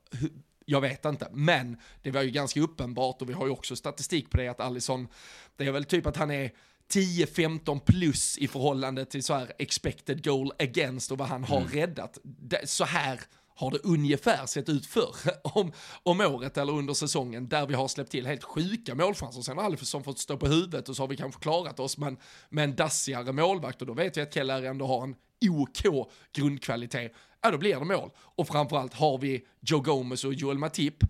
Jag 0.65 0.81
vet 0.81 1.05
inte, 1.05 1.29
men 1.33 1.77
det 2.03 2.11
var 2.11 2.23
ju 2.23 2.31
ganska 2.31 2.61
uppenbart 2.61 3.23
och 3.23 3.29
vi 3.29 3.33
har 3.33 3.47
ju 3.47 3.53
också 3.53 3.77
statistik 3.77 4.31
på 4.31 4.37
det 4.37 4.49
att 4.49 4.61
Allison, 4.61 5.09
det 5.57 5.67
är 5.67 5.73
väl 5.73 5.85
typ 5.85 6.07
att 6.07 6.17
han 6.17 6.31
är 6.31 6.53
10-15 6.93 7.81
plus 7.81 8.39
i 8.39 8.49
förhållande 8.49 9.05
till 9.05 9.23
så 9.23 9.35
här 9.35 9.53
expected 9.59 10.25
goal 10.25 10.53
against 10.59 11.13
och 11.13 11.19
vad 11.19 11.29
han 11.29 11.45
har 11.45 11.61
mm. 11.61 11.73
räddat. 11.73 12.19
så 12.65 12.85
här 12.85 13.21
har 13.59 13.71
det 13.71 13.79
ungefär 13.79 14.47
sett 14.47 14.69
ut 14.69 14.87
förr 14.87 15.17
om, 15.43 15.73
om 16.03 16.21
året 16.21 16.57
eller 16.57 16.73
under 16.73 16.95
säsongen 16.95 17.49
där 17.49 17.67
vi 17.67 17.75
har 17.75 17.89
släppt 17.89 18.11
till 18.11 18.27
helt 18.27 18.45
sjuka 18.45 18.95
målchanser. 18.95 19.43
Sen 19.43 19.59
har 19.59 19.65
Alfredsson 19.65 20.05
fått 20.05 20.19
stå 20.19 20.37
på 20.37 20.47
huvudet 20.47 20.89
och 20.89 20.97
så 20.97 21.03
har 21.03 21.09
vi 21.09 21.17
kanske 21.17 21.41
klarat 21.41 21.81
oss 21.81 21.99
men 21.99 22.17
med 22.49 22.65
en 22.65 22.77
dassigare 22.77 23.33
målvakt 23.33 23.81
och 23.81 23.87
då 23.87 23.95
vet 23.95 24.17
vi 24.17 24.21
att 24.21 24.35
Keller 24.35 24.63
ändå 24.63 24.87
har 24.87 25.03
en 25.03 25.15
OK 25.51 26.09
grundkvalitet. 26.33 27.13
Ja, 27.43 27.51
då 27.51 27.59
blir 27.59 27.79
det 27.79 27.85
mål. 27.85 28.11
Och 28.17 28.49
framförallt 28.49 28.95
har 28.95 29.19
vi 29.19 29.47
Joe 29.61 29.81
Gomez 29.81 30.25
och 30.25 30.35
Joel 30.35 30.59
Matip 30.59 31.05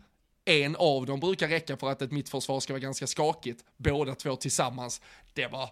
en 0.45 0.77
av 0.77 1.07
dem 1.07 1.21
brukar 1.21 1.49
räcka 1.49 1.77
för 1.77 1.91
att 1.91 2.03
ett 2.03 2.13
mittförsvar 2.13 2.61
ska 2.61 2.73
vara 2.73 2.81
ganska 2.81 3.07
skakigt. 3.07 3.65
Båda 3.77 4.15
två 4.15 4.37
tillsammans. 4.37 5.01
Det 5.35 5.47
var 5.47 5.71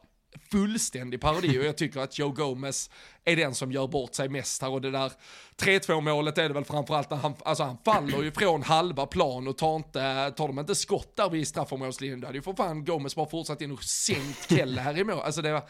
fullständig 0.51 1.21
parodi 1.21 1.59
och 1.59 1.65
jag 1.65 1.77
tycker 1.77 2.01
att 2.01 2.19
Joe 2.19 2.31
Gomez 2.31 2.91
är 3.25 3.37
den 3.37 3.55
som 3.55 3.73
gör 3.73 3.87
bort 3.87 4.15
sig 4.15 4.29
mest 4.29 4.63
här 4.63 4.71
och 4.71 4.81
det 4.81 4.91
där 4.91 5.13
3-2 5.57 6.01
målet 6.01 6.39
är 6.39 6.49
det 6.49 6.55
väl 6.55 6.65
framförallt 6.65 7.11
när 7.11 7.17
han, 7.17 7.35
alltså 7.45 7.65
han 7.65 7.79
faller 7.85 8.23
ju 8.23 8.33
från 8.33 8.63
halva 8.63 9.07
plan 9.07 9.49
och 9.49 9.59
tar 9.59 9.77
inte, 9.77 10.33
tar 10.37 10.47
de 10.47 10.59
inte 10.59 10.75
skott 10.75 11.17
där 11.17 11.31
vid 11.31 11.49
straffområdeslinjen, 11.49 12.21
då 12.21 12.27
hade 12.27 12.39
ju 12.39 12.43
för 12.43 12.53
fan 12.53 12.85
Gomez 12.85 13.17
bara 13.17 13.27
fortsatt 13.27 13.61
in 13.61 13.73
och 13.73 13.85
sänkt 13.85 14.51
Kelle 14.51 14.81
här 14.81 14.99
i 14.99 15.05
mål. 15.05 15.21
Alltså 15.25 15.43
det 15.43 15.53
var, 15.53 15.63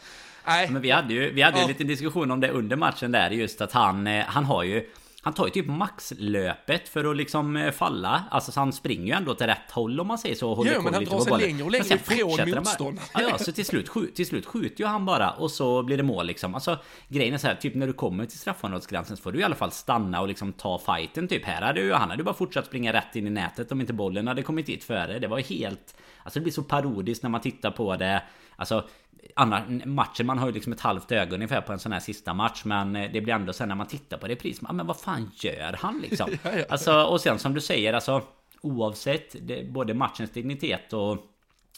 nej. 0.45 0.69
Men 0.69 0.81
vi 0.81 0.91
hade 0.91 1.13
ju, 1.13 1.31
vi 1.31 1.41
hade 1.41 1.57
ju 1.57 1.61
ja. 1.61 1.67
lite 1.67 1.83
diskussion 1.83 2.31
om 2.31 2.39
det 2.39 2.49
under 2.49 2.75
matchen 2.75 3.11
där 3.11 3.29
just 3.29 3.61
att 3.61 3.71
han, 3.71 4.07
eh, 4.07 4.25
han 4.25 4.45
har 4.45 4.63
ju 4.63 4.89
han 5.27 5.33
tar 5.33 5.45
ju 5.45 5.51
typ 5.51 5.67
maxlöpet 5.67 6.89
för 6.89 7.11
att 7.11 7.17
liksom 7.17 7.55
eh, 7.55 7.71
falla. 7.71 8.23
Alltså 8.31 8.51
så 8.51 8.59
han 8.59 8.73
springer 8.73 9.05
ju 9.05 9.11
ändå 9.11 9.35
till 9.35 9.47
rätt 9.47 9.71
håll 9.71 9.99
om 9.99 10.07
man 10.07 10.17
säger 10.17 10.35
så. 10.35 10.49
Och 10.49 10.57
håller 10.57 10.73
jo, 10.75 10.81
men 10.81 10.93
han 10.93 11.03
drar 11.03 11.19
sig 11.19 11.47
längre 11.47 11.63
och 11.63 11.71
längre 11.71 11.95
ifrån 11.95 12.49
motståndaren. 12.55 13.09
Ja, 13.13 13.21
ja, 13.21 13.37
så 13.37 13.51
till 13.51 13.65
slut, 13.65 13.91
till 14.15 14.25
slut 14.25 14.45
skjuter 14.45 14.83
ju 14.83 14.85
han 14.85 15.05
bara 15.05 15.31
och 15.31 15.51
så 15.51 15.83
blir 15.83 15.97
det 15.97 16.03
mål 16.03 16.25
liksom. 16.25 16.55
Alltså 16.55 16.77
grejen 17.07 17.33
är 17.33 17.37
så 17.37 17.47
här, 17.47 17.55
typ 17.55 17.75
när 17.75 17.87
du 17.87 17.93
kommer 17.93 18.25
till 18.25 18.39
straffområdesgränsen 18.39 19.17
så 19.17 19.23
får 19.23 19.31
du 19.31 19.39
i 19.39 19.43
alla 19.43 19.55
fall 19.55 19.71
stanna 19.71 20.21
och 20.21 20.27
liksom 20.27 20.53
ta 20.53 20.79
fighten 20.79 21.27
typ. 21.27 21.45
Här 21.45 21.61
hade 21.61 21.81
ju, 21.81 21.93
han 21.93 22.09
hade 22.09 22.21
ju 22.21 22.25
bara 22.25 22.35
fortsatt 22.35 22.65
springa 22.65 22.93
rätt 22.93 23.15
in 23.15 23.27
i 23.27 23.29
nätet 23.29 23.71
om 23.71 23.81
inte 23.81 23.93
bollen 23.93 24.27
hade 24.27 24.43
kommit 24.43 24.65
dit 24.65 24.83
före. 24.83 25.19
Det 25.19 25.27
var 25.27 25.39
helt... 25.39 25.95
Alltså 26.23 26.39
det 26.39 26.43
blir 26.43 26.53
så 26.53 26.63
parodiskt 26.63 27.23
när 27.23 27.29
man 27.29 27.41
tittar 27.41 27.71
på 27.71 27.95
det. 27.95 28.23
Alltså 28.55 28.87
andra 29.35 29.63
matchen, 29.85 30.25
man 30.25 30.37
har 30.37 30.47
ju 30.47 30.53
liksom 30.53 30.73
ett 30.73 30.81
halvt 30.81 31.11
öga 31.11 31.35
ungefär 31.35 31.61
på 31.61 31.73
en 31.73 31.79
sån 31.79 31.91
här 31.91 31.99
sista 31.99 32.33
match 32.33 32.61
Men 32.65 32.95
eh, 32.95 33.11
det 33.13 33.21
blir 33.21 33.33
ändå 33.33 33.53
sen 33.53 33.69
när 33.69 33.75
man 33.75 33.87
tittar 33.87 34.17
på 34.17 34.27
repris 34.27 34.61
Men 34.61 34.87
vad 34.87 34.99
fan 34.99 35.31
gör 35.35 35.75
han 35.79 35.99
liksom? 35.99 36.29
Alltså 36.69 37.03
och 37.03 37.21
sen 37.21 37.39
som 37.39 37.53
du 37.53 37.61
säger 37.61 37.93
alltså 37.93 38.21
Oavsett 38.61 39.35
det, 39.41 39.71
både 39.71 39.93
matchens 39.93 40.31
dignitet 40.31 40.93
och 40.93 41.17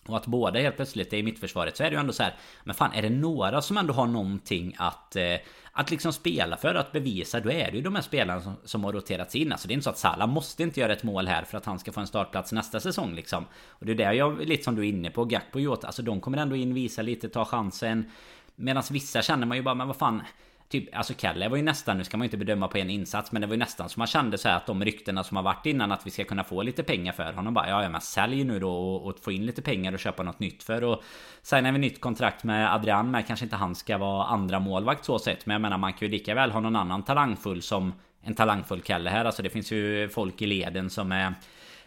och 0.08 0.18
att 0.18 0.26
båda 0.26 0.60
helt 0.60 0.76
plötsligt 0.76 1.14
är 1.14 1.18
i 1.18 1.24
mittförsvaret 1.24 1.78
så 1.78 1.84
är 1.84 1.90
det 1.90 1.94
ju 1.94 2.00
ändå 2.00 2.14
så 2.14 2.24
här 2.24 2.36
Men 2.64 2.76
fan 2.76 2.94
är 2.94 3.02
det 3.02 3.10
några 3.10 3.62
som 3.62 3.78
ändå 3.78 3.94
har 3.94 4.08
någonting 4.08 4.76
att 4.78 5.16
eh, 5.16 5.36
att 5.80 5.92
liksom 5.92 6.14
spela 6.14 6.58
för 6.58 6.76
att 6.76 6.92
bevisa 6.92 7.40
Då 7.40 7.52
är 7.52 7.72
det 7.72 7.78
ju 7.78 7.82
de 7.82 7.96
här 7.96 8.02
spelarna 8.02 8.42
som, 8.42 8.56
som 8.64 8.84
har 8.84 8.94
roterats 8.94 9.36
in. 9.36 9.52
Alltså 9.52 9.68
det 9.68 9.72
är 9.72 9.76
inte 9.76 9.84
så 9.84 9.90
att 9.90 9.98
Salah 9.98 10.28
måste 10.28 10.64
inte 10.64 10.80
göra 10.80 10.94
ett 10.94 11.04
mål 11.04 11.28
här 11.28 11.44
För 11.44 11.58
att 11.58 11.66
han 11.66 11.80
ska 11.80 11.92
få 11.92 12.00
en 12.00 12.08
startplats 12.08 12.52
nästa 12.52 12.80
säsong 12.80 13.16
liksom. 13.16 13.46
Och 13.70 13.86
det 13.86 13.92
är 13.92 13.96
det 13.96 14.14
jag 14.14 14.48
lite 14.48 14.64
som 14.64 14.76
du 14.76 14.82
är 14.82 14.90
inne 14.90 15.10
på 15.10 15.26
Gakpo 15.26 15.58
och 15.58 15.62
Jota 15.62 15.88
Alltså 15.88 16.02
de 16.02 16.22
kommer 16.22 16.38
ändå 16.38 16.56
in, 16.56 16.74
visa 16.74 17.02
lite, 17.02 17.30
ta 17.30 17.46
chansen. 17.46 18.12
Medan 18.56 18.84
vissa 18.92 19.22
känner 19.22 19.46
man 19.46 19.58
ju 19.58 19.64
bara 19.64 19.76
men 19.76 19.88
vad 19.88 19.96
fan 19.96 20.22
Typ, 20.70 20.96
alltså 20.96 21.14
Kalle 21.18 21.50
var 21.50 21.58
ju 21.58 21.64
nästan, 21.64 21.98
nu 21.98 22.04
ska 22.04 22.18
man 22.18 22.26
ju 22.26 22.28
inte 22.28 22.38
bedöma 22.38 22.68
på 22.68 22.78
en 22.78 22.90
insats 22.90 23.32
Men 23.32 23.42
det 23.42 23.48
var 23.48 23.54
ju 23.54 23.60
nästan 23.60 23.90
som 23.90 24.00
man 24.00 24.08
kände 24.08 24.38
så 24.38 24.50
här 24.50 24.58
att 24.58 24.66
de 24.66 24.86
ryktena 24.86 25.24
som 25.24 25.38
har 25.38 25.44
varit 25.44 25.66
innan 25.66 25.92
Att 25.92 26.08
vi 26.08 26.12
ska 26.12 26.24
kunna 26.24 26.44
få 26.44 26.62
lite 26.62 26.84
pengar 26.84 27.14
för 27.14 27.34
honom 27.34 27.54
bara 27.54 27.70
Ja 27.70 27.84
ja 27.84 27.90
men 27.90 28.02
sälj 28.02 28.44
nu 28.44 28.60
då 28.60 28.72
och, 28.72 29.08
och 29.08 29.20
få 29.20 29.32
in 29.32 29.46
lite 29.46 29.62
pengar 29.62 29.94
och 29.94 30.00
köpa 30.00 30.24
något 30.24 30.40
nytt 30.40 30.64
för 30.64 30.84
Och 30.84 31.04
signar 31.42 31.72
vi 31.72 31.78
nytt 31.78 32.02
kontrakt 32.02 32.44
med 32.44 32.74
Adrian 32.74 33.12
med 33.12 33.28
Kanske 33.28 33.46
inte 33.46 33.56
han 33.56 33.76
ska 33.76 33.98
vara 33.98 34.26
andra 34.26 34.60
målvakt 34.60 35.06
så 35.06 35.20
sett 35.20 35.46
Men 35.46 35.54
jag 35.54 35.62
menar 35.62 35.78
man 35.78 35.94
kan 35.94 36.08
ju 36.08 36.12
lika 36.12 36.36
väl 36.36 36.52
ha 36.52 36.60
någon 36.60 36.76
annan 36.76 37.04
talangfull 37.04 37.62
som 37.62 37.94
En 38.22 38.36
talangfull 38.36 38.82
Kalle 38.82 39.10
här 39.10 39.26
Alltså 39.26 39.44
det 39.44 39.50
finns 39.50 39.72
ju 39.72 40.10
folk 40.10 40.42
i 40.42 40.46
leden 40.46 40.90
som 40.90 41.12
är 41.12 41.34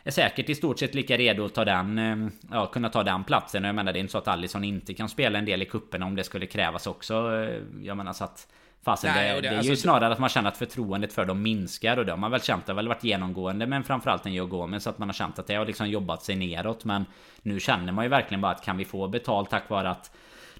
är 0.04 0.10
säkert 0.10 0.48
i 0.48 0.54
stort 0.54 0.78
sett 0.78 0.94
lika 0.94 1.16
redo 1.16 1.44
att 1.44 1.54
ta 1.54 1.64
den, 1.64 1.98
eh, 1.98 2.30
ja, 2.50 2.66
kunna 2.66 2.88
ta 2.88 3.02
den 3.02 3.24
platsen. 3.24 3.64
Och 3.64 3.68
jag 3.68 3.74
menar 3.74 3.92
det 3.92 3.98
är 3.98 4.00
inte 4.00 4.12
så 4.12 4.18
att 4.18 4.28
Allison 4.28 4.64
inte 4.64 4.94
kan 4.94 5.08
spela 5.08 5.38
en 5.38 5.44
del 5.44 5.62
i 5.62 5.64
kupperna 5.64 6.06
om 6.06 6.16
det 6.16 6.24
skulle 6.24 6.46
krävas 6.46 6.86
också. 6.86 7.14
Eh, 7.14 7.62
jag 7.82 7.96
menar 7.96 8.12
så 8.12 8.24
att 8.24 8.48
Fasen, 8.84 9.14
det, 9.14 9.20
det, 9.20 9.40
det, 9.40 9.48
är 9.48 9.56
alltså, 9.56 9.70
ju 9.70 9.76
snarare 9.76 10.12
att 10.12 10.18
man 10.18 10.28
känner 10.28 10.48
att 10.48 10.56
förtroendet 10.56 11.12
för 11.12 11.24
dem 11.24 11.42
minskar 11.42 11.96
och 11.96 12.06
det 12.06 12.12
har 12.12 12.16
man 12.16 12.30
väl 12.30 12.42
känt, 12.42 12.66
det 12.66 12.72
har 12.72 12.76
väl 12.76 12.88
varit 12.88 13.04
genomgående 13.04 13.66
men 13.66 13.84
framförallt 13.84 14.26
en 14.26 14.32
Joe 14.32 14.46
Gomez 14.46 14.86
att 14.86 14.98
man 14.98 15.08
har 15.08 15.12
känt 15.12 15.38
att 15.38 15.46
det 15.46 15.54
har 15.54 15.66
liksom 15.66 15.88
jobbat 15.88 16.22
sig 16.22 16.36
neråt. 16.36 16.84
Men 16.84 17.04
nu 17.42 17.60
känner 17.60 17.92
man 17.92 18.04
ju 18.04 18.08
verkligen 18.08 18.40
bara 18.40 18.52
att 18.52 18.64
kan 18.64 18.76
vi 18.76 18.84
få 18.84 19.08
betalt 19.08 19.50
tack 19.50 19.68
vare 19.70 19.90
att 19.90 20.10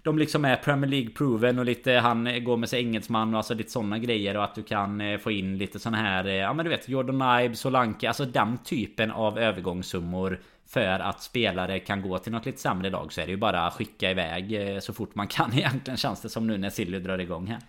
de 0.02 0.19
liksom 0.19 0.45
är 0.45 0.57
Premier 0.57 0.91
League 0.91 1.11
proven 1.11 1.59
och 1.59 1.64
lite 1.64 1.93
han 1.93 2.45
går 2.45 2.57
med 2.57 2.69
sig 2.69 2.81
engelsman 2.81 3.35
och 3.35 3.38
alltså 3.38 3.55
lite 3.55 3.71
sådana 3.71 3.99
grejer 3.99 4.37
och 4.37 4.45
att 4.45 4.55
du 4.55 4.62
kan 4.62 5.00
eh, 5.00 5.19
få 5.19 5.31
in 5.31 5.59
lite 5.59 5.79
sån 5.79 5.95
här 5.95 6.26
eh, 6.26 6.35
Ja 6.35 6.52
men 6.52 6.64
du 6.64 6.71
vet 6.71 6.88
Jordan 6.88 7.41
Ibe, 7.41 7.57
Solanke 7.57 8.09
Alltså 8.09 8.25
den 8.25 8.59
typen 8.59 9.11
av 9.11 9.38
övergångssummor 9.38 10.41
För 10.67 11.00
att 11.00 11.23
spelare 11.23 11.79
kan 11.79 12.02
gå 12.02 12.19
till 12.19 12.33
något 12.33 12.47
lite 12.47 12.61
sämre 12.61 12.91
lag 12.91 13.12
så 13.12 13.21
är 13.21 13.25
det 13.25 13.31
ju 13.31 13.37
bara 13.37 13.67
att 13.67 13.75
skicka 13.75 14.11
iväg 14.11 14.75
eh, 14.75 14.79
så 14.79 14.93
fort 14.93 15.14
man 15.14 15.26
kan 15.26 15.52
egentligen 15.59 15.97
känns 15.97 16.21
det 16.21 16.29
som 16.29 16.47
nu 16.47 16.59
när 16.59 16.71
Silly 16.71 16.99
drar 16.99 17.19
igång 17.19 17.47
här 17.47 17.61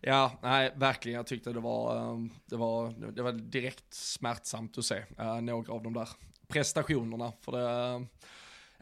Ja, 0.00 0.38
nej, 0.42 0.72
verkligen. 0.76 1.16
Jag 1.16 1.26
tyckte 1.26 1.52
det 1.52 1.60
var, 1.60 2.12
ehm, 2.12 2.30
det 2.46 2.56
var, 2.56 2.90
det 3.12 3.22
var 3.22 3.32
direkt 3.32 3.94
smärtsamt 3.94 4.78
att 4.78 4.84
se 4.84 5.04
uh, 5.20 5.40
några 5.40 5.72
av 5.72 5.82
de 5.82 5.92
där 5.92 6.08
prestationerna. 6.48 7.32
För 7.40 7.52
det, 7.52 7.70
ehm, 7.70 8.06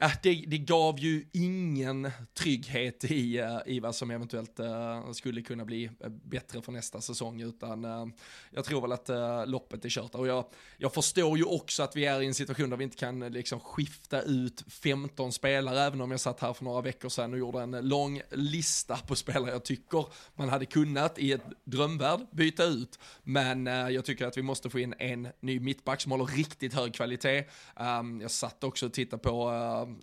Äh, 0.00 0.12
det, 0.22 0.44
det, 0.46 0.58
gav 0.58 0.98
ju 0.98 1.24
ingen 1.32 2.10
trygghet 2.34 3.04
i, 3.04 3.38
eh, 3.38 3.58
i 3.66 3.80
vad 3.80 3.94
som 3.94 4.10
eventuellt 4.10 4.58
eh, 4.58 5.12
skulle 5.12 5.42
kunna 5.42 5.64
bli 5.64 5.84
eh, 5.84 6.08
bättre 6.08 6.62
för 6.62 6.72
nästa 6.72 7.00
säsong, 7.00 7.40
utan 7.40 8.12
jag 8.50 8.64
tror 8.64 8.80
väl 8.80 8.92
att 8.92 9.48
loppet 9.48 9.84
är 9.84 9.88
kört. 9.88 10.14
Och 10.14 10.26
jag, 10.26 10.44
jag 10.76 10.94
förstår 10.94 11.38
ju 11.38 11.44
också 11.44 11.82
att 11.82 11.96
vi 11.96 12.04
är 12.04 12.22
i 12.22 12.26
en 12.26 12.34
situation 12.34 12.70
där 12.70 12.76
vi 12.76 12.84
inte 12.84 12.96
kan 12.96 13.20
liksom 13.20 13.60
skifta 13.60 14.22
ut 14.22 14.64
15 14.68 15.32
spelare, 15.32 15.80
även 15.80 16.00
om 16.00 16.10
jag 16.10 16.20
satt 16.20 16.40
här 16.40 16.52
för 16.52 16.64
några 16.64 16.80
veckor 16.80 17.08
sedan 17.08 17.32
och 17.32 17.38
gjorde 17.38 17.60
en 17.60 17.70
lång 17.70 18.20
lista 18.30 18.96
på 18.96 19.14
spelare 19.14 19.50
jag 19.50 19.64
tycker 19.64 20.06
man 20.34 20.48
hade 20.48 20.66
kunnat 20.66 21.18
i 21.18 21.32
ett 21.32 21.42
drömvärld 21.64 22.20
byta 22.30 22.64
ut. 22.64 22.98
Men 23.22 23.66
jag 23.66 24.04
tycker 24.04 24.26
att 24.26 24.36
vi 24.36 24.42
måste 24.42 24.70
få 24.70 24.78
in 24.78 24.94
en 24.98 25.28
ny 25.40 25.60
mittback 25.60 26.00
som 26.00 26.12
håller 26.12 26.26
riktigt 26.26 26.74
hög 26.74 26.94
kvalitet. 26.94 27.44
Ehm, 27.76 28.20
jag 28.20 28.30
satt 28.30 28.64
också 28.64 28.86
och 28.86 28.92
tittade 28.92 29.22
på 29.22 29.48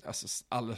alltså, 0.06 0.46
all 0.50 0.76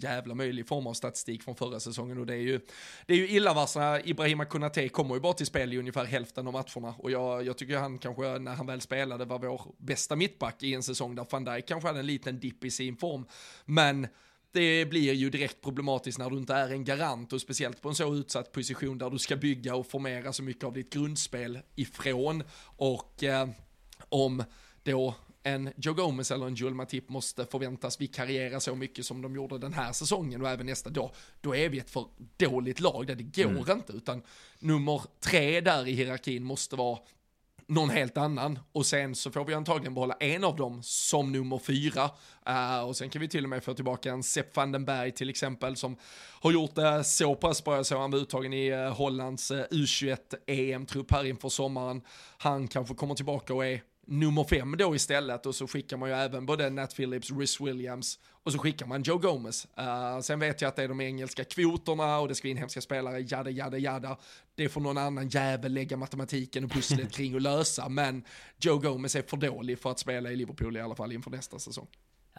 jävla 0.00 0.34
möjlig 0.34 0.68
form 0.68 0.86
av 0.86 0.94
statistik 0.94 1.42
från 1.42 1.56
förra 1.56 1.80
säsongen 1.80 2.18
och 2.18 2.26
det 2.26 2.34
är 2.34 2.38
ju, 2.38 2.60
det 3.06 3.14
är 3.14 3.18
ju 3.18 3.28
illavarslande. 3.28 4.02
Ibrahima 4.04 4.44
Konate 4.44 4.88
kommer 4.88 5.14
ju 5.14 5.20
bara 5.20 5.32
till 5.32 5.46
spel 5.46 5.72
i 5.72 5.78
ungefär 5.78 6.04
hälften 6.04 6.46
av 6.46 6.52
matcherna 6.52 6.94
och 6.98 7.10
jag, 7.10 7.46
jag 7.46 7.58
tycker 7.58 7.78
han 7.78 7.98
kanske 7.98 8.38
när 8.38 8.54
han 8.54 8.66
väl 8.66 8.80
spelade 8.80 9.24
var 9.24 9.38
vår 9.38 9.74
bästa 9.78 10.16
mittback 10.16 10.62
i 10.62 10.74
en 10.74 10.82
säsong 10.82 11.14
där 11.14 11.26
van 11.30 11.44
Dijk 11.44 11.66
kanske 11.66 11.88
hade 11.88 12.00
en 12.00 12.06
liten 12.06 12.40
dipp 12.40 12.64
i 12.64 12.70
sin 12.70 12.96
form. 12.96 13.26
Men 13.64 14.06
det 14.52 14.84
blir 14.84 15.12
ju 15.12 15.30
direkt 15.30 15.60
problematiskt 15.60 16.18
när 16.18 16.30
du 16.30 16.36
inte 16.36 16.54
är 16.54 16.70
en 16.70 16.84
garant 16.84 17.32
och 17.32 17.40
speciellt 17.40 17.82
på 17.82 17.88
en 17.88 17.94
så 17.94 18.14
utsatt 18.14 18.52
position 18.52 18.98
där 18.98 19.10
du 19.10 19.18
ska 19.18 19.36
bygga 19.36 19.74
och 19.74 19.86
formera 19.86 20.32
så 20.32 20.42
mycket 20.42 20.64
av 20.64 20.72
ditt 20.72 20.92
grundspel 20.92 21.58
ifrån 21.74 22.42
och 22.76 23.24
eh, 23.24 23.48
om 24.08 24.44
då 24.82 25.14
en 25.42 25.72
Joe 25.76 25.94
Gomez 25.94 26.30
eller 26.30 26.46
en 26.46 26.54
Joel 26.54 26.74
Matip 26.74 27.08
måste 27.08 27.46
förväntas 27.46 28.00
vikariera 28.00 28.60
så 28.60 28.74
mycket 28.74 29.06
som 29.06 29.22
de 29.22 29.34
gjorde 29.34 29.58
den 29.58 29.72
här 29.72 29.92
säsongen 29.92 30.42
och 30.42 30.48
även 30.48 30.66
nästa 30.66 30.90
dag, 30.90 31.10
då 31.40 31.56
är 31.56 31.68
vi 31.68 31.78
ett 31.78 31.90
för 31.90 32.06
dåligt 32.36 32.80
lag 32.80 33.06
där 33.06 33.14
det 33.14 33.42
går 33.42 33.50
mm. 33.50 33.70
inte, 33.70 33.92
utan 33.92 34.22
nummer 34.58 35.02
tre 35.20 35.60
där 35.60 35.88
i 35.88 35.92
hierarkin 35.92 36.44
måste 36.44 36.76
vara 36.76 36.98
någon 37.70 37.90
helt 37.90 38.16
annan 38.16 38.58
och 38.72 38.86
sen 38.86 39.14
så 39.14 39.30
får 39.30 39.44
vi 39.44 39.54
antagligen 39.54 39.94
behålla 39.94 40.14
en 40.20 40.44
av 40.44 40.56
dem 40.56 40.82
som 40.82 41.32
nummer 41.32 41.58
fyra 41.58 42.10
uh, 42.48 42.80
och 42.88 42.96
sen 42.96 43.10
kan 43.10 43.20
vi 43.20 43.28
till 43.28 43.44
och 43.44 43.50
med 43.50 43.64
få 43.64 43.74
tillbaka 43.74 44.12
en 44.12 44.22
Sepp 44.22 44.56
van 44.56 44.72
den 44.72 44.84
Berg 44.84 45.12
till 45.12 45.30
exempel 45.30 45.76
som 45.76 45.96
har 46.40 46.52
gjort 46.52 46.74
det 46.74 47.04
så 47.04 47.34
pass 47.34 47.64
bra, 47.64 47.76
jag 47.76 47.86
såg 47.86 48.00
han 48.00 48.10
var 48.10 48.18
uttagen 48.18 48.52
i 48.52 48.72
uh, 48.72 48.92
Hollands 48.92 49.50
uh, 49.50 49.62
U21 49.70 50.16
EM-trupp 50.46 51.12
här 51.12 51.24
inför 51.24 51.48
sommaren. 51.48 52.02
Han 52.38 52.68
kanske 52.68 52.94
kommer 52.94 53.14
tillbaka 53.14 53.54
och 53.54 53.66
är 53.66 53.82
nummer 54.10 54.44
fem 54.44 54.76
då 54.76 54.94
istället 54.94 55.46
och 55.46 55.54
så 55.54 55.66
skickar 55.66 55.96
man 55.96 56.08
ju 56.08 56.14
även 56.14 56.46
både 56.46 56.70
Nat 56.70 56.96
Phillips, 56.96 57.30
Rhys 57.30 57.60
Williams 57.60 58.18
och 58.42 58.52
så 58.52 58.58
skickar 58.58 58.86
man 58.86 59.02
Joe 59.02 59.18
Gomez. 59.18 59.66
Uh, 59.78 60.20
sen 60.20 60.40
vet 60.40 60.60
jag 60.60 60.68
att 60.68 60.76
det 60.76 60.82
är 60.82 60.88
de 60.88 61.00
engelska 61.00 61.44
kvoterna 61.44 62.18
och 62.18 62.28
det 62.28 62.34
ska 62.34 62.48
inhemska 62.48 62.80
spelare, 62.80 63.20
jada 63.20 63.50
jada 63.50 63.78
jada. 63.78 64.18
Det 64.54 64.68
får 64.68 64.80
någon 64.80 64.98
annan 64.98 65.28
jävel 65.28 65.72
lägga 65.72 65.96
matematiken 65.96 66.64
och 66.64 66.70
pusslet 66.70 67.12
kring 67.16 67.34
och 67.34 67.40
lösa, 67.40 67.88
men 67.88 68.24
Joe 68.60 68.78
Gomez 68.78 69.16
är 69.16 69.22
för 69.22 69.36
dålig 69.36 69.78
för 69.78 69.90
att 69.90 69.98
spela 69.98 70.30
i 70.30 70.36
Liverpool 70.36 70.76
i 70.76 70.80
alla 70.80 70.94
fall 70.94 71.12
inför 71.12 71.30
nästa 71.30 71.58
säsong. 71.58 71.88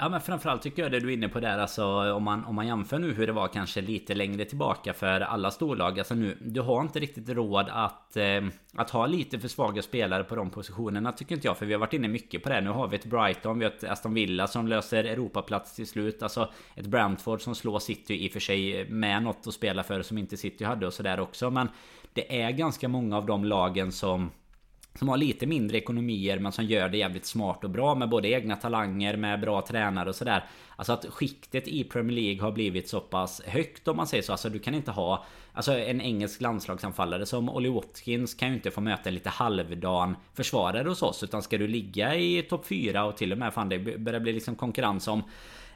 Ja 0.03 0.09
men 0.09 0.21
framförallt 0.21 0.61
tycker 0.61 0.81
jag 0.81 0.91
det 0.91 0.99
du 0.99 1.09
är 1.09 1.13
inne 1.13 1.29
på 1.29 1.39
där 1.39 1.57
alltså 1.57 2.13
om 2.13 2.23
man, 2.23 2.45
om 2.45 2.55
man 2.55 2.67
jämför 2.67 2.99
nu 2.99 3.13
hur 3.13 3.27
det 3.27 3.33
var 3.33 3.47
kanske 3.47 3.81
lite 3.81 4.13
längre 4.13 4.45
tillbaka 4.45 4.93
för 4.93 5.21
alla 5.21 5.51
storlag. 5.51 5.99
Alltså 5.99 6.15
nu, 6.15 6.37
du 6.41 6.61
har 6.61 6.81
inte 6.81 6.99
riktigt 6.99 7.29
råd 7.29 7.69
att, 7.69 8.17
eh, 8.17 8.41
att 8.73 8.89
ha 8.89 9.05
lite 9.05 9.39
för 9.39 9.47
svaga 9.47 9.81
spelare 9.81 10.23
på 10.23 10.35
de 10.35 10.49
positionerna 10.49 11.11
tycker 11.11 11.35
inte 11.35 11.47
jag 11.47 11.57
För 11.57 11.65
vi 11.65 11.73
har 11.73 11.79
varit 11.79 11.93
inne 11.93 12.07
mycket 12.07 12.43
på 12.43 12.49
det 12.49 12.61
Nu 12.61 12.69
har 12.69 12.87
vi 12.87 12.95
ett 12.95 13.05
Brighton, 13.05 13.59
vi 13.59 13.65
har 13.65 13.71
ett 13.71 13.83
Aston 13.83 14.13
Villa 14.13 14.47
som 14.47 14.67
löser 14.67 15.03
Europaplats 15.03 15.75
till 15.75 15.87
slut. 15.87 16.23
Alltså 16.23 16.49
ett 16.75 16.87
Brentford 16.87 17.41
som 17.41 17.55
slår 17.55 17.79
City 17.79 18.25
i 18.25 18.27
och 18.27 18.31
för 18.31 18.39
sig 18.39 18.89
med 18.89 19.23
något 19.23 19.47
att 19.47 19.53
spela 19.53 19.83
för 19.83 20.01
som 20.01 20.17
inte 20.17 20.37
City 20.37 20.63
hade 20.63 20.87
och 20.87 20.93
sådär 20.93 21.19
också. 21.19 21.49
Men 21.49 21.69
det 22.13 22.41
är 22.41 22.51
ganska 22.51 22.87
många 22.87 23.17
av 23.17 23.25
de 23.25 23.45
lagen 23.45 23.91
som 23.91 24.29
som 24.95 25.09
har 25.09 25.17
lite 25.17 25.45
mindre 25.45 25.77
ekonomier 25.77 26.39
men 26.39 26.51
som 26.51 26.65
gör 26.65 26.89
det 26.89 26.97
jävligt 26.97 27.25
smart 27.25 27.63
och 27.63 27.69
bra 27.69 27.95
med 27.95 28.09
både 28.09 28.27
egna 28.27 28.55
talanger 28.55 29.17
med 29.17 29.41
bra 29.41 29.61
tränare 29.61 30.09
och 30.09 30.15
sådär 30.15 30.45
Alltså 30.81 30.93
att 30.93 31.05
skiktet 31.05 31.67
i 31.67 31.83
Premier 31.83 32.15
League 32.21 32.41
har 32.41 32.51
blivit 32.51 32.89
så 32.89 32.99
pass 32.99 33.41
högt 33.45 33.87
om 33.87 33.97
man 33.97 34.07
säger 34.07 34.23
så. 34.23 34.31
Alltså 34.31 34.49
du 34.49 34.59
kan 34.59 34.73
inte 34.73 34.91
ha 34.91 35.25
Alltså 35.53 35.77
en 35.77 36.01
engelsk 36.01 36.41
landslagsanfallare 36.41 37.25
som 37.25 37.49
Olly 37.49 37.69
Watkins 37.69 38.33
kan 38.33 38.49
ju 38.49 38.55
inte 38.55 38.71
få 38.71 38.81
möta 38.81 39.09
en 39.09 39.13
lite 39.13 39.29
halvdan 39.29 40.15
försvarare 40.33 40.89
hos 40.89 41.01
oss. 41.01 41.23
Utan 41.23 41.41
ska 41.41 41.57
du 41.57 41.67
ligga 41.67 42.15
i 42.15 42.41
topp 42.41 42.65
4 42.65 43.05
och 43.05 43.17
till 43.17 43.31
och 43.31 43.37
med 43.37 43.53
fan 43.53 43.69
det 43.69 43.79
börjar 43.79 44.19
bli 44.19 44.33
liksom 44.33 44.55
konkurrens 44.55 45.07
om 45.07 45.23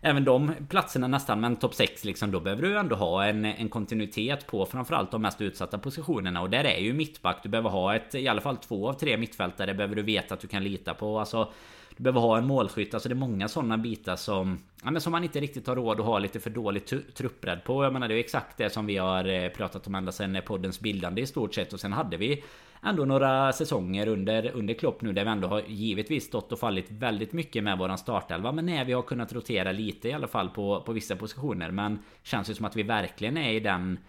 Även 0.01 0.25
de 0.25 0.51
platserna 0.69 1.07
nästan, 1.07 1.39
men 1.39 1.55
topp 1.55 1.73
6 1.73 2.05
liksom, 2.05 2.31
då 2.31 2.39
behöver 2.39 2.61
du 2.61 2.77
ändå 2.77 2.95
ha 2.95 3.25
en, 3.25 3.45
en 3.45 3.69
kontinuitet 3.69 4.47
på 4.47 4.65
framförallt 4.65 5.11
de 5.11 5.21
mest 5.21 5.41
utsatta 5.41 5.77
positionerna. 5.77 6.41
Och 6.41 6.49
där 6.49 6.63
är 6.63 6.79
ju 6.79 6.93
mittback, 6.93 7.39
du 7.43 7.49
behöver 7.49 7.69
ha 7.69 7.95
ett, 7.95 8.15
i 8.15 8.27
alla 8.27 8.41
fall 8.41 8.57
två 8.57 8.89
av 8.89 8.93
tre 8.93 9.17
mittfältare 9.17 9.73
behöver 9.73 9.95
du 9.95 10.01
veta 10.01 10.33
att 10.33 10.39
du 10.39 10.47
kan 10.47 10.63
lita 10.63 10.93
på. 10.93 11.19
Alltså 11.19 11.51
du 11.97 12.03
behöver 12.03 12.21
ha 12.21 12.37
en 12.37 12.47
målskytt. 12.47 12.93
Alltså 12.93 13.09
det 13.09 13.13
är 13.13 13.17
många 13.17 13.47
sådana 13.47 13.77
bitar 13.77 14.15
som... 14.15 14.59
Ja, 14.83 14.91
men 14.91 15.01
som 15.01 15.11
man 15.11 15.23
inte 15.23 15.39
riktigt 15.39 15.67
har 15.67 15.75
råd 15.75 15.99
att 15.99 16.05
ha 16.05 16.19
lite 16.19 16.39
för 16.39 16.49
dålig 16.49 16.85
truppbredd 17.15 17.63
på. 17.63 17.83
Jag 17.83 17.93
menar 17.93 18.07
det 18.07 18.15
är 18.15 18.19
exakt 18.19 18.57
det 18.57 18.69
som 18.69 18.85
vi 18.85 18.97
har 18.97 19.25
eh, 19.25 19.49
pratat 19.49 19.87
om 19.87 19.95
ända 19.95 20.11
sedan 20.11 20.35
eh, 20.35 20.41
poddens 20.41 20.79
bildande 20.79 21.21
i 21.21 21.25
stort 21.25 21.53
sett. 21.53 21.73
Och 21.73 21.79
sen 21.79 21.93
hade 21.93 22.17
vi 22.17 22.43
ändå 22.83 23.05
några 23.05 23.53
säsonger 23.53 24.07
under, 24.07 24.51
under 24.55 24.73
Klopp 24.73 25.01
nu 25.01 25.13
där 25.13 25.23
vi 25.23 25.29
ändå 25.29 25.47
har 25.47 25.61
givetvis 25.67 26.25
stått 26.25 26.51
och 26.51 26.59
fallit 26.59 26.91
väldigt 26.91 27.33
mycket 27.33 27.63
med 27.63 27.77
våran 27.77 27.97
startelva. 27.97 28.51
Men 28.51 28.65
när 28.65 28.85
vi 28.85 28.93
har 28.93 29.01
kunnat 29.01 29.33
rotera 29.33 29.71
lite 29.71 30.09
i 30.09 30.13
alla 30.13 30.27
fall 30.27 30.49
på, 30.49 30.81
på 30.81 30.93
vissa 30.93 31.15
positioner. 31.15 31.71
Men 31.71 31.99
känns 32.23 32.49
ju 32.49 32.53
som 32.53 32.65
att 32.65 32.75
vi 32.75 32.83
verkligen 32.83 33.37
är 33.37 33.53
i 33.53 33.59
den 33.59 33.99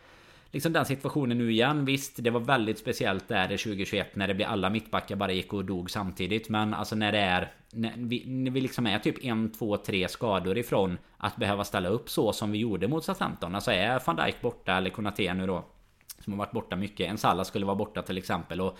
liksom 0.50 0.72
den 0.72 0.84
situationen 0.84 1.38
nu 1.38 1.52
igen. 1.52 1.84
Visst, 1.84 2.12
det 2.16 2.30
var 2.30 2.40
väldigt 2.40 2.78
speciellt 2.78 3.28
där 3.28 3.48
2021 3.48 4.16
när 4.16 4.28
det 4.28 4.34
blev 4.34 4.48
alla 4.48 4.70
mittbackar 4.70 5.16
bara 5.16 5.32
gick 5.32 5.52
och 5.52 5.64
dog 5.64 5.90
samtidigt. 5.90 6.48
Men 6.48 6.74
alltså 6.74 6.96
när 6.96 7.12
det 7.12 7.18
är... 7.18 7.52
När 7.72 7.92
vi, 7.96 8.24
när 8.26 8.50
vi 8.50 8.60
liksom 8.60 8.86
är 8.86 8.98
typ 8.98 9.24
en, 9.24 9.52
två, 9.52 9.76
tre 9.76 10.08
skador 10.08 10.58
ifrån 10.58 10.98
att 11.18 11.36
behöva 11.36 11.64
ställa 11.64 11.88
upp 11.88 12.10
så 12.10 12.32
som 12.32 12.52
vi 12.52 12.58
gjorde 12.58 12.88
mot 12.88 13.04
Southampton. 13.04 13.54
Alltså 13.54 13.70
är 13.70 14.02
van 14.06 14.16
Dijk 14.16 14.40
borta 14.40 14.76
eller 14.76 14.90
Konaté 14.90 15.34
nu 15.34 15.46
då. 15.46 15.64
Som 16.24 16.32
har 16.32 16.38
varit 16.38 16.52
borta 16.52 16.76
mycket. 16.76 17.10
En 17.10 17.18
Salah 17.18 17.44
skulle 17.44 17.66
vara 17.66 17.76
borta 17.76 18.02
till 18.02 18.18
exempel. 18.18 18.60
Och 18.60 18.78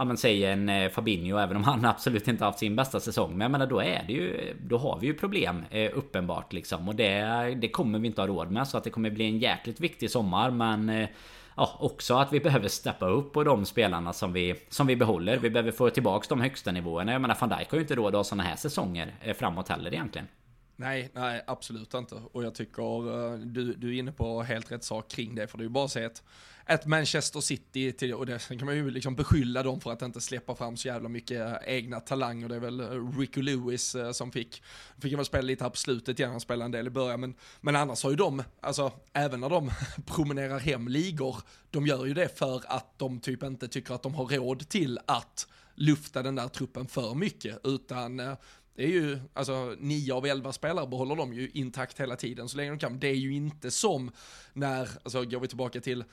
ja 0.00 0.04
men 0.04 0.16
säg 0.16 0.44
en 0.44 0.68
eh, 0.68 0.90
Fabinho 0.90 1.38
även 1.38 1.56
om 1.56 1.64
han 1.64 1.84
absolut 1.84 2.28
inte 2.28 2.44
haft 2.44 2.58
sin 2.58 2.76
bästa 2.76 3.00
säsong. 3.00 3.30
Men 3.30 3.40
jag 3.40 3.50
menar 3.50 3.66
då 3.66 3.80
är 3.80 4.04
det 4.06 4.12
ju 4.12 4.56
Då 4.60 4.78
har 4.78 4.98
vi 4.98 5.06
ju 5.06 5.14
problem 5.14 5.64
eh, 5.70 5.90
uppenbart 5.94 6.52
liksom. 6.52 6.88
Och 6.88 6.94
det, 6.94 7.22
det 7.60 7.68
kommer 7.68 7.98
vi 7.98 8.06
inte 8.06 8.20
ha 8.20 8.28
råd 8.28 8.50
med. 8.50 8.68
Så 8.68 8.78
att 8.78 8.84
det 8.84 8.90
kommer 8.90 9.10
bli 9.10 9.24
en 9.24 9.38
jäkligt 9.38 9.80
viktig 9.80 10.10
sommar. 10.10 10.50
Men 10.50 10.88
eh, 10.88 11.08
Ja, 11.56 11.76
också 11.80 12.14
att 12.14 12.32
vi 12.32 12.40
behöver 12.40 12.68
steppa 12.68 13.06
upp 13.06 13.32
på 13.32 13.44
de 13.44 13.66
spelarna 13.66 14.12
som 14.12 14.32
vi, 14.32 14.54
som 14.68 14.86
vi 14.86 14.96
behåller. 14.96 15.38
Vi 15.38 15.50
behöver 15.50 15.72
få 15.72 15.90
tillbaks 15.90 16.28
de 16.28 16.40
högsta 16.40 16.72
nivåerna. 16.72 17.12
Jag 17.12 17.20
menar 17.20 17.36
van 17.40 17.48
Dijk 17.48 17.70
har 17.70 17.76
ju 17.76 17.82
inte 17.82 17.94
råd 17.94 18.06
att 18.06 18.14
ha 18.14 18.24
sådana 18.24 18.42
här 18.42 18.56
säsonger 18.56 19.34
framåt 19.38 19.68
heller 19.68 19.94
egentligen. 19.94 20.28
Nej, 20.76 21.10
nej 21.14 21.42
absolut 21.46 21.94
inte. 21.94 22.14
Och 22.32 22.44
jag 22.44 22.54
tycker 22.54 23.36
du, 23.46 23.74
du 23.74 23.94
är 23.94 23.98
inne 23.98 24.12
på 24.12 24.42
helt 24.42 24.72
rätt 24.72 24.84
sak 24.84 25.10
kring 25.10 25.34
det. 25.34 25.46
För 25.46 25.58
det 25.58 25.62
är 25.62 25.66
ju 25.66 25.70
bara 25.70 25.84
att 25.84 25.90
se 25.90 26.04
att 26.04 26.22
ett 26.66 26.86
Manchester 26.86 27.40
City 27.40 27.92
till, 27.92 28.14
och 28.14 28.26
det 28.26 28.48
kan 28.48 28.66
man 28.66 28.76
ju 28.76 28.90
liksom 28.90 29.16
beskylla 29.16 29.62
dem 29.62 29.80
för 29.80 29.92
att 29.92 30.02
inte 30.02 30.20
släppa 30.20 30.54
fram 30.54 30.76
så 30.76 30.88
jävla 30.88 31.08
mycket 31.08 31.40
eh, 31.40 31.74
egna 31.74 32.00
talanger. 32.00 32.48
Det 32.48 32.56
är 32.56 32.60
väl 32.60 32.80
eh, 32.80 33.18
Ricky 33.18 33.42
Lewis 33.42 33.94
eh, 33.94 34.12
som 34.12 34.32
fick, 34.32 34.62
fick 34.98 35.12
väl 35.12 35.24
spela 35.24 35.42
lite 35.42 35.64
här 35.64 35.70
på 35.70 35.76
slutet 35.76 36.18
igen, 36.18 36.30
han 36.30 36.40
spelade 36.40 36.64
en 36.64 36.70
del 36.70 36.86
i 36.86 36.90
början, 36.90 37.20
men, 37.20 37.34
men 37.60 37.76
annars 37.76 38.02
har 38.02 38.10
ju 38.10 38.16
de, 38.16 38.42
alltså 38.60 38.92
även 39.12 39.40
när 39.40 39.48
de 39.48 39.70
promenerar 40.06 40.58
hem 40.58 40.88
ligor, 40.88 41.36
de 41.70 41.86
gör 41.86 42.04
ju 42.06 42.14
det 42.14 42.38
för 42.38 42.62
att 42.66 42.98
de 42.98 43.20
typ 43.20 43.42
inte 43.42 43.68
tycker 43.68 43.94
att 43.94 44.02
de 44.02 44.14
har 44.14 44.26
råd 44.26 44.68
till 44.68 44.98
att 45.06 45.46
lufta 45.74 46.22
den 46.22 46.34
där 46.34 46.48
truppen 46.48 46.86
för 46.86 47.14
mycket, 47.14 47.60
utan 47.64 48.36
det 48.80 48.84
är 48.84 48.88
ju, 48.88 49.18
alltså 49.34 49.76
nio 49.78 50.14
av 50.14 50.26
elva 50.26 50.52
spelare 50.52 50.86
behåller 50.86 51.16
de 51.16 51.32
ju 51.32 51.50
intakt 51.54 52.00
hela 52.00 52.16
tiden 52.16 52.48
så 52.48 52.56
länge 52.56 52.70
de 52.70 52.78
kan. 52.78 52.98
Det 52.98 53.08
är 53.08 53.14
ju 53.14 53.34
inte 53.34 53.70
som 53.70 54.10
när, 54.52 54.88
alltså 55.02 55.24
går 55.24 55.40
vi 55.40 55.48
tillbaka 55.48 55.80
till 55.80 56.04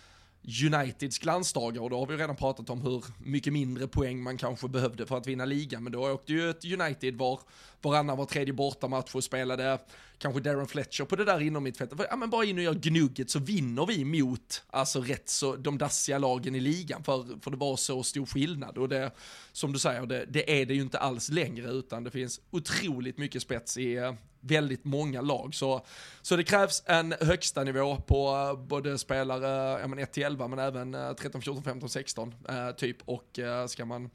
Uniteds 0.47 1.19
glansdagar 1.19 1.81
och 1.81 1.89
då 1.89 1.99
har 1.99 2.05
vi 2.05 2.17
redan 2.17 2.35
pratat 2.35 2.69
om 2.69 2.81
hur 2.81 3.05
mycket 3.17 3.53
mindre 3.53 3.87
poäng 3.87 4.23
man 4.23 4.37
kanske 4.37 4.67
behövde 4.67 5.05
för 5.05 5.17
att 5.17 5.27
vinna 5.27 5.45
ligan. 5.45 5.83
Men 5.83 5.91
då 5.91 6.11
åkte 6.11 6.33
ju 6.33 6.49
ett 6.49 6.65
United 6.65 7.15
var, 7.15 7.39
varannan 7.81 8.17
var 8.17 8.25
tredje 8.25 8.53
bortamatch 8.53 9.15
och 9.15 9.23
spelade 9.23 9.79
kanske 10.19 10.41
Darren 10.41 10.67
Fletcher 10.67 11.05
på 11.05 11.15
det 11.15 11.25
där 11.25 11.39
inom 11.39 11.63
mittfältet. 11.63 11.99
Ja 12.09 12.15
men 12.15 12.29
bara 12.29 12.45
in 12.45 12.57
och 12.57 12.63
gör 12.63 12.73
gnugget 12.73 13.29
så 13.29 13.39
vinner 13.39 13.85
vi 13.85 14.05
mot 14.05 14.63
alltså 14.69 15.01
rätt 15.01 15.29
så 15.29 15.55
de 15.55 15.77
dassiga 15.77 16.17
lagen 16.17 16.55
i 16.55 16.59
ligan 16.59 17.03
för, 17.03 17.41
för 17.41 17.51
det 17.51 17.57
var 17.57 17.75
så 17.75 18.03
stor 18.03 18.25
skillnad. 18.25 18.77
Och 18.77 18.89
det, 18.89 19.11
som 19.51 19.73
du 19.73 19.79
säger, 19.79 20.05
det, 20.05 20.25
det 20.25 20.61
är 20.61 20.65
det 20.65 20.73
ju 20.73 20.81
inte 20.81 20.99
alls 20.99 21.29
längre 21.29 21.69
utan 21.71 22.03
det 22.03 22.11
finns 22.11 22.41
otroligt 22.51 23.17
mycket 23.17 23.41
spets 23.41 23.77
i 23.77 23.95
eh, 23.95 24.13
väldigt 24.41 24.85
många 24.85 25.21
lag. 25.21 25.55
Så, 25.55 25.85
så 26.21 26.35
det 26.35 26.43
krävs 26.43 26.83
en 26.85 27.13
högsta 27.21 27.63
nivå 27.63 27.95
på 27.95 28.27
eh, 28.29 28.67
både 28.67 28.97
spelare 28.97 29.79
ja, 29.81 29.87
men 29.87 29.99
1 29.99 30.11
till 30.11 30.23
11 30.23 30.47
men 30.47 30.59
även 30.59 31.15
13, 31.15 31.41
14, 31.41 31.63
15, 31.63 31.89
16 31.89 32.35
eh, 32.49 32.71
typ. 32.71 32.97
Och 33.05 33.39
eh, 33.39 33.67
ska 33.67 33.85
man 33.85 34.09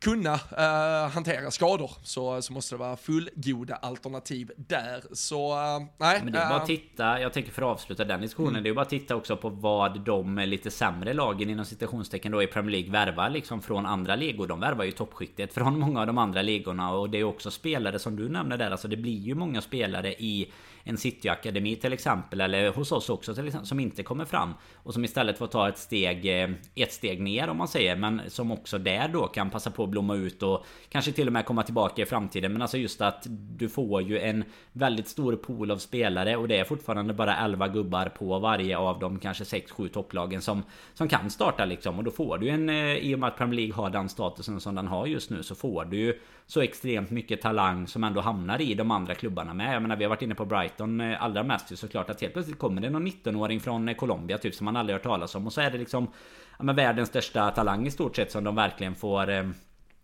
kunna 0.00 0.34
uh, 0.34 1.10
hantera 1.10 1.50
skador 1.50 1.90
så, 2.02 2.42
så 2.42 2.52
måste 2.52 2.74
det 2.74 2.78
vara 2.78 2.96
fullgoda 2.96 3.74
alternativ 3.74 4.52
där. 4.56 5.02
Så 5.12 5.52
uh, 5.52 5.86
nej. 5.98 6.20
Men 6.24 6.32
det 6.32 6.38
är 6.38 6.48
bara 6.48 6.60
att 6.60 6.66
titta, 6.66 7.20
jag 7.20 7.32
tänker 7.32 7.52
för 7.52 7.62
att 7.62 7.68
avsluta 7.68 8.04
den 8.04 8.20
diskussionen, 8.20 8.50
mm. 8.50 8.62
det 8.62 8.70
är 8.70 8.74
bara 8.74 8.82
att 8.82 8.88
titta 8.88 9.16
också 9.16 9.36
på 9.36 9.48
vad 9.48 10.00
de 10.00 10.36
lite 10.36 10.70
sämre 10.70 11.12
lagen 11.12 11.50
inom 11.50 11.64
citationstecken 11.64 12.32
då 12.32 12.42
i 12.42 12.46
Premier 12.46 12.70
League 12.70 12.90
värvar 12.90 13.30
liksom 13.30 13.62
från 13.62 13.86
andra 13.86 14.16
ligor. 14.16 14.46
De 14.46 14.60
värvar 14.60 14.84
ju 14.84 14.92
toppskiktet 14.92 15.54
från 15.54 15.78
många 15.78 16.00
av 16.00 16.06
de 16.06 16.18
andra 16.18 16.42
ligorna 16.42 16.92
och 16.92 17.10
det 17.10 17.18
är 17.18 17.24
också 17.24 17.50
spelare 17.50 17.98
som 17.98 18.16
du 18.16 18.28
nämner 18.28 18.56
där, 18.56 18.70
alltså 18.70 18.88
det 18.88 18.96
blir 18.96 19.18
ju 19.18 19.34
många 19.34 19.60
spelare 19.60 20.12
i 20.12 20.52
en 20.84 20.96
cityakademi 20.96 21.76
till 21.76 21.92
exempel 21.92 22.40
Eller 22.40 22.72
hos 22.72 22.92
oss 22.92 23.10
också 23.10 23.34
till 23.34 23.46
exempel 23.46 23.66
Som 23.66 23.80
inte 23.80 24.02
kommer 24.02 24.24
fram. 24.24 24.54
Och 24.74 24.94
som 24.94 25.04
istället 25.04 25.38
får 25.38 25.46
ta 25.46 25.68
ett 25.68 25.78
steg 25.78 26.42
eh, 26.42 26.50
Ett 26.74 26.92
steg 26.92 27.20
ner 27.20 27.48
om 27.48 27.56
man 27.56 27.68
säger 27.68 27.96
Men 27.96 28.20
som 28.28 28.52
också 28.52 28.78
där 28.78 29.08
då 29.08 29.26
kan 29.26 29.50
passa 29.50 29.70
på 29.70 29.84
att 29.84 29.88
blomma 29.88 30.14
ut 30.14 30.42
Och 30.42 30.66
kanske 30.88 31.12
till 31.12 31.26
och 31.26 31.32
med 31.32 31.44
komma 31.44 31.62
tillbaka 31.62 32.02
i 32.02 32.06
framtiden. 32.06 32.52
Men 32.52 32.62
alltså 32.62 32.78
just 32.78 33.00
att 33.00 33.26
Du 33.30 33.68
får 33.68 34.02
ju 34.02 34.18
en 34.18 34.44
Väldigt 34.72 35.08
stor 35.08 35.36
pool 35.36 35.70
av 35.70 35.78
spelare 35.78 36.36
Och 36.36 36.48
det 36.48 36.56
är 36.56 36.64
fortfarande 36.64 37.14
bara 37.14 37.36
11 37.36 37.68
gubbar 37.68 38.06
på 38.06 38.38
varje 38.38 38.78
av 38.78 38.98
de 38.98 39.18
kanske 39.18 39.44
6-7 39.44 39.88
topplagen 39.88 40.42
som 40.42 40.62
Som 40.94 41.08
kan 41.08 41.30
starta 41.30 41.64
liksom. 41.64 41.98
Och 41.98 42.04
då 42.04 42.10
får 42.10 42.38
du 42.38 42.48
en 42.48 42.68
eh, 42.68 42.96
I 42.96 43.14
och 43.14 43.18
med 43.18 43.28
att 43.28 43.36
Premier 43.36 43.56
League 43.56 43.74
har 43.74 43.90
den 43.90 44.08
statusen 44.08 44.60
som 44.60 44.74
den 44.74 44.86
har 44.86 45.06
just 45.06 45.30
nu 45.30 45.42
Så 45.42 45.54
får 45.54 45.84
du 45.84 45.96
ju 45.96 46.20
så 46.50 46.60
extremt 46.60 47.10
mycket 47.10 47.40
talang 47.40 47.86
som 47.86 48.04
ändå 48.04 48.20
hamnar 48.20 48.60
i 48.60 48.74
de 48.74 48.90
andra 48.90 49.14
klubbarna 49.14 49.54
med 49.54 49.74
Jag 49.74 49.82
menar 49.82 49.96
vi 49.96 50.04
har 50.04 50.08
varit 50.08 50.22
inne 50.22 50.34
på 50.34 50.44
Brighton 50.44 51.00
eh, 51.00 51.22
allra 51.22 51.42
mest 51.42 51.72
ju 51.72 51.76
såklart 51.76 52.10
att 52.10 52.20
helt 52.20 52.32
plötsligt 52.32 52.58
kommer 52.58 52.80
det 52.80 52.90
någon 52.90 53.06
19-åring 53.06 53.60
från 53.60 53.88
eh, 53.88 53.94
Colombia 53.94 54.38
typ 54.38 54.54
som 54.54 54.64
man 54.64 54.76
aldrig 54.76 54.94
hört 54.94 55.02
talas 55.02 55.34
om 55.34 55.46
och 55.46 55.52
så 55.52 55.60
är 55.60 55.70
det 55.70 55.78
liksom 55.78 56.06
ja, 56.58 56.64
men 56.64 56.76
världens 56.76 57.08
största 57.08 57.50
talang 57.50 57.86
i 57.86 57.90
stort 57.90 58.16
sett 58.16 58.32
som 58.32 58.44
de 58.44 58.54
verkligen 58.54 58.94
får 58.94 59.30
eh, 59.30 59.48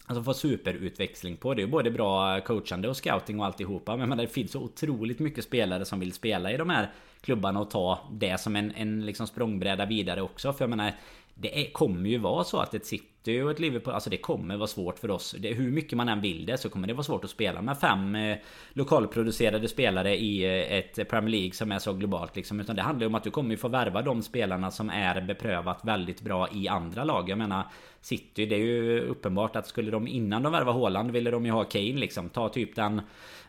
Alltså 0.08 0.22
får 0.22 0.32
superutväxling 0.32 1.36
på. 1.36 1.54
Det 1.54 1.62
är 1.62 1.64
ju 1.64 1.70
både 1.70 1.90
bra 1.90 2.40
coachande 2.40 2.88
och 2.88 2.96
scouting 2.96 3.40
och 3.40 3.46
alltihopa. 3.46 3.96
Men 3.96 4.18
det 4.18 4.26
finns 4.26 4.52
så 4.52 4.60
otroligt 4.60 5.18
mycket 5.18 5.44
spelare 5.44 5.84
som 5.84 6.00
vill 6.00 6.12
spela 6.12 6.52
i 6.52 6.56
de 6.56 6.70
här 6.70 6.90
klubbarna 7.20 7.60
och 7.60 7.70
ta 7.70 8.00
det 8.12 8.40
som 8.40 8.56
en, 8.56 8.72
en 8.74 9.06
liksom 9.06 9.26
språngbräda 9.26 9.86
vidare 9.86 10.22
också. 10.22 10.52
För 10.52 10.62
jag 10.64 10.70
menar 10.70 10.92
det 11.38 11.60
är, 11.60 11.72
kommer 11.72 12.10
ju 12.10 12.18
vara 12.18 12.44
så 12.44 12.58
att 12.58 12.74
ett 12.74 12.86
City 12.86 13.40
och 13.40 13.50
ett 13.50 13.60
Liverpool, 13.60 13.94
alltså 13.94 14.10
det 14.10 14.16
kommer 14.16 14.56
vara 14.56 14.66
svårt 14.66 14.98
för 14.98 15.10
oss. 15.10 15.34
Det, 15.38 15.54
hur 15.54 15.70
mycket 15.70 15.96
man 15.96 16.08
än 16.08 16.20
vill 16.20 16.46
det 16.46 16.58
så 16.58 16.68
kommer 16.68 16.88
det 16.88 16.94
vara 16.94 17.04
svårt 17.04 17.24
att 17.24 17.30
spela 17.30 17.62
med 17.62 17.78
fem 17.78 18.14
eh, 18.14 18.36
lokalproducerade 18.72 19.68
spelare 19.68 20.16
i 20.16 20.44
eh, 20.44 20.78
ett 20.78 21.08
Premier 21.08 21.30
League 21.30 21.52
som 21.52 21.72
är 21.72 21.78
så 21.78 21.92
globalt 21.92 22.36
liksom. 22.36 22.60
Utan 22.60 22.76
det 22.76 22.82
handlar 22.82 23.02
ju 23.02 23.06
om 23.06 23.14
att 23.14 23.24
du 23.24 23.30
kommer 23.30 23.50
ju 23.50 23.56
få 23.56 23.68
värva 23.68 24.02
de 24.02 24.22
spelarna 24.22 24.70
som 24.70 24.90
är 24.90 25.20
beprövat 25.20 25.80
väldigt 25.84 26.20
bra 26.20 26.48
i 26.52 26.68
andra 26.68 27.04
lag. 27.04 27.28
Jag 27.28 27.38
menar 27.38 27.64
City, 28.00 28.46
det 28.46 28.54
är 28.54 28.60
ju 28.60 29.00
uppenbart 29.00 29.56
att 29.56 29.66
skulle 29.66 29.90
de 29.90 30.06
innan 30.08 30.42
de 30.42 30.52
värvar 30.52 30.72
Haaland 30.72 31.10
ville 31.10 31.30
de 31.30 31.46
ju 31.46 31.52
ha 31.52 31.64
Kane 31.64 31.92
liksom. 31.92 32.28
Ta 32.28 32.48
typ 32.48 32.76
den 32.76 33.00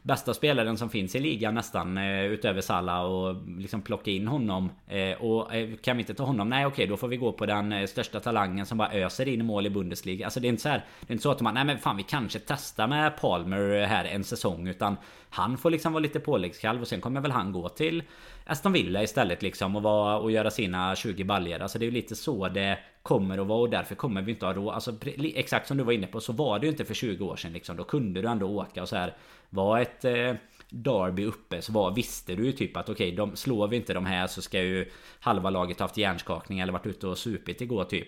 bästa 0.07 0.33
spelaren 0.33 0.77
som 0.77 0.89
finns 0.89 1.15
i 1.15 1.19
ligan 1.19 1.53
nästan 1.53 1.97
eh, 1.97 2.25
utöver 2.25 2.61
Salah 2.61 3.01
och 3.01 3.35
liksom 3.57 3.81
plocka 3.81 4.11
in 4.11 4.27
honom. 4.27 4.69
Eh, 4.87 5.21
och 5.21 5.55
eh, 5.55 5.75
kan 5.75 5.97
vi 5.97 6.03
inte 6.03 6.13
ta 6.13 6.23
honom? 6.23 6.49
Nej 6.49 6.65
okej, 6.65 6.87
då 6.87 6.97
får 6.97 7.07
vi 7.07 7.17
gå 7.17 7.31
på 7.31 7.45
den 7.45 7.73
eh, 7.73 7.85
största 7.85 8.19
talangen 8.19 8.65
som 8.65 8.77
bara 8.77 8.91
öser 8.91 9.27
in 9.27 9.45
mål 9.45 9.65
i 9.65 9.69
Bundesliga. 9.69 10.25
Alltså 10.25 10.39
det 10.39 10.47
är 10.47 10.49
inte 10.49 10.61
så 10.61 10.69
här, 10.69 10.85
Det 10.99 11.11
är 11.11 11.13
inte 11.13 11.23
så 11.23 11.31
att 11.31 11.41
man, 11.41 11.53
nej 11.53 11.65
men 11.65 11.77
fan 11.77 11.97
vi 11.97 12.03
kanske 12.03 12.39
testar 12.39 12.87
med 12.87 13.17
Palmer 13.21 13.85
här 13.85 14.05
en 14.05 14.23
säsong 14.23 14.67
utan 14.67 14.97
han 15.29 15.57
får 15.57 15.69
liksom 15.69 15.93
vara 15.93 16.01
lite 16.01 16.19
påläggskalv 16.19 16.81
och 16.81 16.87
sen 16.87 17.01
kommer 17.01 17.21
väl 17.21 17.31
han 17.31 17.51
gå 17.51 17.69
till 17.69 18.03
Aston 18.47 18.73
Villa 18.73 19.03
istället 19.03 19.41
liksom 19.41 19.75
och, 19.75 19.83
vara, 19.83 20.17
och 20.17 20.31
göra 20.31 20.51
sina 20.51 20.95
20 20.95 21.23
baljor. 21.23 21.61
Alltså 21.61 21.79
det 21.79 21.85
är 21.85 21.87
ju 21.87 21.93
lite 21.93 22.15
så 22.15 22.47
det 22.47 22.79
kommer 23.01 23.37
att 23.37 23.47
vara 23.47 23.59
och 23.59 23.69
därför 23.69 23.95
kommer 23.95 24.21
vi 24.21 24.31
inte 24.31 24.45
ha 24.45 24.53
råd. 24.53 24.73
Alltså 24.73 24.93
exakt 25.35 25.67
som 25.67 25.77
du 25.77 25.83
var 25.83 25.93
inne 25.93 26.07
på 26.07 26.19
så 26.19 26.33
var 26.33 26.59
det 26.59 26.65
ju 26.65 26.71
inte 26.71 26.85
för 26.85 26.93
20 26.93 27.25
år 27.25 27.35
sedan 27.35 27.53
liksom. 27.53 27.77
Då 27.77 27.83
kunde 27.83 28.21
du 28.21 28.27
ändå 28.27 28.47
åka 28.47 28.81
och 28.81 28.89
så 28.89 28.95
här 28.95 29.13
vara 29.49 29.81
ett, 29.81 30.05
eh, 30.05 30.33
Derby 30.69 31.25
uppe 31.25 31.61
så 31.61 31.71
var, 31.71 31.91
visste 31.91 32.35
du 32.35 32.45
ju 32.45 32.51
typ 32.51 32.77
att 32.77 32.89
okej, 32.89 33.21
okay, 33.21 33.35
slår 33.35 33.67
vi 33.67 33.75
inte 33.75 33.93
de 33.93 34.05
här 34.05 34.27
så 34.27 34.41
ska 34.41 34.61
ju 34.61 34.91
halva 35.19 35.49
laget 35.49 35.79
haft 35.79 35.97
hjärnskakning 35.97 36.59
eller 36.59 36.73
varit 36.73 36.85
ute 36.85 37.07
och 37.07 37.17
supit 37.17 37.61
igår 37.61 37.83
typ. 37.83 38.07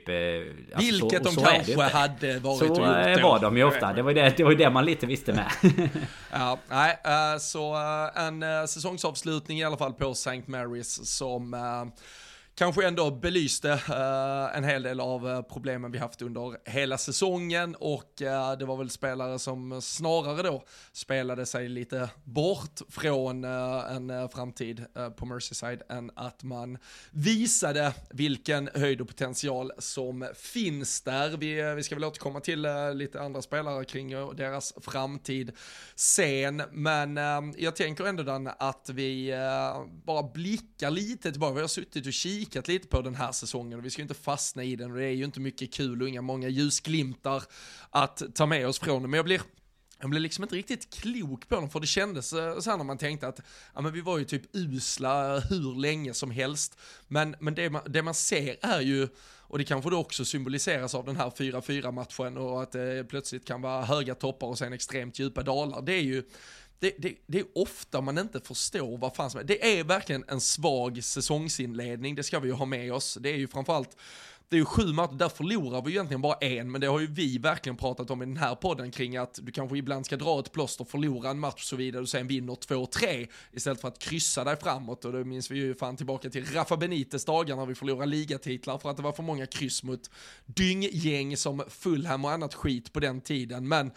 Alltså, 0.75 0.91
Vilket 0.91 1.23
så, 1.23 1.41
de 1.41 1.45
kanske 1.45 1.81
hade 1.81 2.39
varit 2.39 2.59
så 2.59 2.65
och 2.65 2.77
gjort. 2.77 3.17
Så 3.17 3.23
var 3.23 3.39
de 3.39 3.57
ju 3.57 3.63
ofta. 3.63 3.93
Det 3.93 4.01
var 4.01 4.11
ju 4.11 4.15
det, 4.15 4.37
det, 4.37 4.43
var 4.43 4.55
det 4.55 4.69
man 4.69 4.85
lite 4.85 5.05
visste 5.05 5.33
med. 5.33 5.51
ja, 6.31 6.59
nej, 6.69 6.97
så 7.39 7.75
en 8.15 8.67
säsongsavslutning 8.67 9.59
i 9.59 9.63
alla 9.63 9.77
fall 9.77 9.93
på 9.93 10.11
St. 10.11 10.31
Mary's 10.31 11.03
som 11.03 11.55
kanske 12.59 12.87
ändå 12.87 13.11
belyste 13.11 13.69
uh, 13.69 14.57
en 14.57 14.63
hel 14.63 14.83
del 14.83 14.99
av 14.99 15.27
uh, 15.27 15.41
problemen 15.41 15.91
vi 15.91 15.97
haft 15.97 16.21
under 16.21 16.69
hela 16.69 16.97
säsongen 16.97 17.75
och 17.75 18.21
uh, 18.21 18.57
det 18.59 18.65
var 18.65 18.77
väl 18.77 18.89
spelare 18.89 19.39
som 19.39 19.81
snarare 19.81 20.43
då 20.43 20.63
spelade 20.91 21.45
sig 21.45 21.69
lite 21.69 22.09
bort 22.23 22.81
från 22.89 23.43
en 23.43 24.29
framtid 24.29 24.85
på 25.17 25.25
Merseyside 25.25 25.81
än 25.89 26.11
att 26.15 26.43
man 26.43 26.77
visade 27.11 27.93
vilken 28.09 28.69
höjd 28.75 29.01
och 29.01 29.07
potential 29.07 29.71
som 29.77 30.27
finns 30.35 31.01
där. 31.01 31.37
Vi, 31.37 31.75
vi 31.75 31.83
ska 31.83 31.95
väl 31.95 32.03
återkomma 32.03 32.39
till 32.39 32.67
lite 32.93 33.21
andra 33.21 33.41
spelare 33.41 33.85
kring 33.85 34.09
deras 34.35 34.73
framtid 34.81 35.51
sen, 35.95 36.61
men 36.71 37.17
jag 37.57 37.75
tänker 37.75 38.05
ändå 38.05 38.23
Dan 38.23 38.49
att 38.59 38.89
vi 38.93 39.33
bara 40.05 40.23
blickar 40.23 40.91
lite 40.91 41.31
tillbaka. 41.31 41.53
Vi 41.53 41.61
har 41.61 41.67
suttit 41.67 42.07
och 42.07 42.13
kikat 42.13 42.48
kikat 42.49 42.67
lite 42.67 42.87
på 42.87 43.01
den 43.01 43.15
här 43.15 43.31
säsongen 43.31 43.79
och 43.79 43.85
vi 43.85 43.89
ska 43.89 44.01
ju 44.01 44.03
inte 44.03 44.13
fastna 44.13 44.63
i 44.63 44.75
den 44.75 44.91
och 44.91 44.97
det 44.97 45.05
är 45.05 45.11
ju 45.11 45.25
inte 45.25 45.39
mycket 45.39 45.73
kul 45.73 46.01
och 46.01 46.09
inga 46.09 46.21
många 46.21 46.47
ljusglimtar 46.47 47.43
att 47.89 48.23
ta 48.35 48.45
med 48.45 48.67
oss 48.67 48.79
från 48.79 49.01
den. 49.01 49.11
Men 49.11 49.17
jag 49.17 49.25
blir 49.25 49.41
jag 50.01 50.09
blev 50.09 50.21
liksom 50.21 50.43
inte 50.43 50.55
riktigt 50.55 50.93
klok 50.93 51.47
på 51.49 51.55
dem 51.55 51.69
för 51.69 51.79
det 51.79 51.87
kändes 51.87 52.33
eh, 52.33 52.59
så 52.59 52.69
här 52.69 52.77
när 52.77 52.83
man 52.83 52.97
tänkte 52.97 53.27
att 53.27 53.39
ja, 53.75 53.81
men 53.81 53.93
vi 53.93 54.01
var 54.01 54.17
ju 54.17 54.25
typ 54.25 54.55
usla 54.55 55.39
hur 55.39 55.81
länge 55.81 56.13
som 56.13 56.31
helst. 56.31 56.77
Men, 57.07 57.35
men 57.39 57.55
det, 57.55 57.69
man, 57.69 57.81
det 57.87 58.01
man 58.01 58.13
ser 58.13 58.55
är 58.61 58.81
ju, 58.81 59.07
och 59.41 59.57
det 59.57 59.63
kanske 59.63 59.89
då 59.89 59.97
också 59.97 60.25
symboliseras 60.25 60.95
av 60.95 61.05
den 61.05 61.15
här 61.15 61.29
4-4 61.29 61.91
matchen 61.91 62.37
och 62.37 62.63
att 62.63 62.71
det 62.71 63.09
plötsligt 63.09 63.45
kan 63.45 63.61
vara 63.61 63.85
höga 63.85 64.15
toppar 64.15 64.47
och 64.47 64.57
sen 64.57 64.73
extremt 64.73 65.19
djupa 65.19 65.43
dalar. 65.43 65.81
Det 65.81 65.93
är 65.93 66.01
ju 66.01 66.23
det, 66.79 66.93
det, 66.97 67.15
det, 67.27 67.39
är 67.39 67.45
ofta 67.55 68.01
man 68.01 68.17
inte 68.17 68.39
förstår 68.39 68.97
vad 68.97 69.15
fan 69.15 69.29
som 69.29 69.39
är. 69.39 69.43
Det 69.43 69.79
är 69.79 69.83
verkligen 69.83 70.23
en 70.27 70.41
svag 70.41 71.03
säsongsinledning, 71.03 72.15
det 72.15 72.23
ska 72.23 72.39
vi 72.39 72.47
ju 72.47 72.53
ha 72.53 72.65
med 72.65 72.93
oss. 72.93 73.17
Det 73.21 73.29
är 73.29 73.37
ju 73.37 73.47
framförallt 73.47 73.97
det 74.49 74.55
är 74.55 74.59
ju 74.59 74.65
sju 74.65 74.93
matcher, 74.93 75.13
där 75.13 75.29
förlorar 75.29 75.81
vi 75.81 75.89
ju 75.89 75.95
egentligen 75.95 76.21
bara 76.21 76.33
en, 76.33 76.71
men 76.71 76.81
det 76.81 76.87
har 76.87 76.99
ju 76.99 77.07
vi 77.07 77.37
verkligen 77.37 77.77
pratat 77.77 78.11
om 78.11 78.21
i 78.21 78.25
den 78.25 78.37
här 78.37 78.55
podden 78.55 78.91
kring 78.91 79.17
att 79.17 79.39
du 79.41 79.51
kanske 79.51 79.77
ibland 79.77 80.05
ska 80.05 80.17
dra 80.17 80.39
ett 80.39 80.51
plåster, 80.51 80.85
förlora 80.85 81.29
en 81.29 81.39
match 81.39 81.63
så 81.63 81.75
vidare 81.75 82.01
och 82.01 82.09
sen 82.09 82.27
vinner 82.27 82.55
två, 82.55 82.85
tre 82.85 83.27
istället 83.51 83.81
för 83.81 83.87
att 83.87 83.99
kryssa 83.99 84.43
dig 84.43 84.55
framåt 84.55 85.05
och 85.05 85.11
då 85.11 85.23
minns 85.23 85.51
vi 85.51 85.57
ju 85.57 85.75
fan 85.75 85.97
tillbaka 85.97 86.29
till 86.29 86.45
Rafa 86.45 86.77
Benites 86.77 87.25
dagar 87.25 87.55
när 87.55 87.65
vi 87.65 87.75
förlorade 87.75 88.05
ligatitlar 88.05 88.77
för 88.77 88.89
att 88.89 88.97
det 88.97 89.03
var 89.03 89.11
för 89.11 89.23
många 89.23 89.45
kryss 89.45 89.83
mot 89.83 90.09
dynggäng 90.45 91.37
som 91.37 91.63
Fulham 91.69 92.25
och 92.25 92.31
annat 92.31 92.53
skit 92.53 92.93
på 92.93 92.99
den 92.99 93.21
tiden, 93.21 93.67
men 93.67 93.91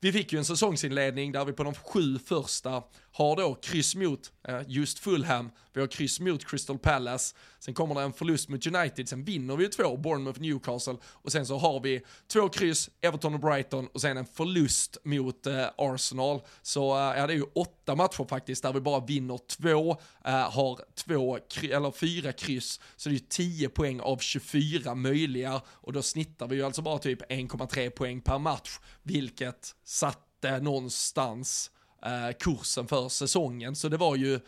vi 0.00 0.12
fick 0.12 0.32
ju 0.32 0.38
en 0.38 0.44
säsongsinledning 0.44 1.32
där 1.32 1.44
vi 1.44 1.52
på 1.52 1.64
de 1.64 1.74
sju 1.74 2.18
första 2.18 2.82
har 3.16 3.36
då 3.36 3.54
kryss 3.54 3.94
mot 3.94 4.32
eh, 4.48 4.60
just 4.66 4.98
Fulham, 4.98 5.50
vi 5.72 5.80
har 5.80 5.86
kryss 5.86 6.20
mot 6.20 6.44
Crystal 6.44 6.78
Palace, 6.78 7.34
sen 7.58 7.74
kommer 7.74 7.94
det 7.94 8.00
en 8.00 8.12
förlust 8.12 8.48
mot 8.48 8.66
United, 8.66 9.08
sen 9.08 9.24
vinner 9.24 9.56
vi 9.56 9.64
ju 9.64 9.70
två, 9.70 9.96
Bournemouth 9.96 10.40
Newcastle, 10.40 10.96
och 11.04 11.32
sen 11.32 11.46
så 11.46 11.58
har 11.58 11.80
vi 11.80 12.02
två 12.32 12.48
kryss, 12.48 12.90
Everton 13.00 13.34
och 13.34 13.40
Brighton, 13.40 13.86
och 13.86 14.00
sen 14.00 14.16
en 14.16 14.26
förlust 14.26 14.96
mot 15.04 15.46
eh, 15.46 15.66
Arsenal. 15.78 16.40
Så 16.62 16.96
eh, 16.96 17.18
ja, 17.18 17.26
det 17.26 17.32
är 17.32 17.36
ju 17.36 17.46
åtta 17.54 17.94
matcher 17.94 18.26
faktiskt, 18.28 18.62
där 18.62 18.72
vi 18.72 18.80
bara 18.80 19.00
vinner 19.00 19.38
två, 19.46 19.90
eh, 20.24 20.50
har 20.50 20.80
två, 20.94 21.38
eller 21.62 21.90
fyra 21.90 22.32
kryss, 22.32 22.80
så 22.96 23.08
det 23.08 23.14
är 23.14 23.18
ju 23.18 23.26
10 23.28 23.68
poäng 23.68 24.00
av 24.00 24.18
24 24.18 24.94
möjliga, 24.94 25.62
och 25.66 25.92
då 25.92 26.02
snittar 26.02 26.48
vi 26.48 26.56
ju 26.56 26.62
alltså 26.62 26.82
bara 26.82 26.98
typ 26.98 27.30
1,3 27.30 27.90
poäng 27.90 28.20
per 28.20 28.38
match, 28.38 28.78
vilket 29.02 29.74
satte 29.84 30.60
någonstans 30.60 31.70
Eh, 32.04 32.32
kursen 32.40 32.86
för 32.86 33.08
säsongen. 33.08 33.76
Så 33.76 33.88
det 33.88 33.96
var 33.96 34.16
ju 34.16 34.40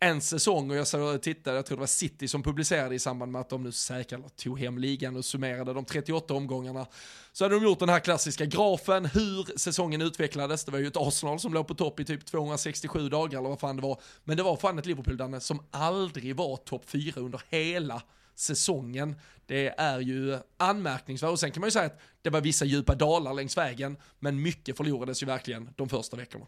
en 0.00 0.20
säsong 0.20 0.70
och 0.70 0.76
jag 0.76 0.86
så 0.86 1.18
tittade, 1.18 1.56
jag 1.56 1.66
tror 1.66 1.76
det 1.76 1.80
var 1.80 1.86
City 1.86 2.28
som 2.28 2.42
publicerade 2.42 2.94
i 2.94 2.98
samband 2.98 3.32
med 3.32 3.40
att 3.40 3.48
de 3.48 3.62
nu 3.62 3.72
säkrade, 3.72 4.28
tog 4.28 4.60
hem 4.60 4.78
ligan 4.78 5.16
och 5.16 5.24
summerade 5.24 5.72
de 5.72 5.84
38 5.84 6.34
omgångarna. 6.34 6.86
Så 7.32 7.44
hade 7.44 7.54
de 7.54 7.64
gjort 7.64 7.78
den 7.78 7.88
här 7.88 8.00
klassiska 8.00 8.44
grafen, 8.44 9.04
hur 9.04 9.58
säsongen 9.58 10.02
utvecklades. 10.02 10.64
Det 10.64 10.72
var 10.72 10.78
ju 10.78 10.86
ett 10.86 10.96
Arsenal 10.96 11.40
som 11.40 11.54
låg 11.54 11.68
på 11.68 11.74
topp 11.74 12.00
i 12.00 12.04
typ 12.04 12.26
267 12.26 13.08
dagar 13.08 13.38
eller 13.38 13.48
vad 13.48 13.60
fan 13.60 13.76
det 13.76 13.82
var. 13.82 14.00
Men 14.24 14.36
det 14.36 14.42
var 14.42 14.56
fan 14.56 14.78
ett 14.78 14.86
Liverpool 14.86 15.40
som 15.40 15.62
aldrig 15.70 16.36
var 16.36 16.56
topp 16.56 16.82
4 16.86 17.20
under 17.20 17.42
hela 17.48 18.02
säsongen. 18.34 19.16
Det 19.46 19.74
är 19.78 20.00
ju 20.00 20.38
anmärkningsvärt 20.56 21.30
och 21.30 21.40
sen 21.40 21.50
kan 21.50 21.60
man 21.60 21.66
ju 21.66 21.72
säga 21.72 21.86
att 21.86 22.00
det 22.22 22.30
var 22.30 22.40
vissa 22.40 22.64
djupa 22.64 22.94
dalar 22.94 23.34
längs 23.34 23.56
vägen, 23.56 23.96
men 24.18 24.42
mycket 24.42 24.76
förlorades 24.76 25.22
ju 25.22 25.26
verkligen 25.26 25.70
de 25.76 25.88
första 25.88 26.16
veckorna. 26.16 26.46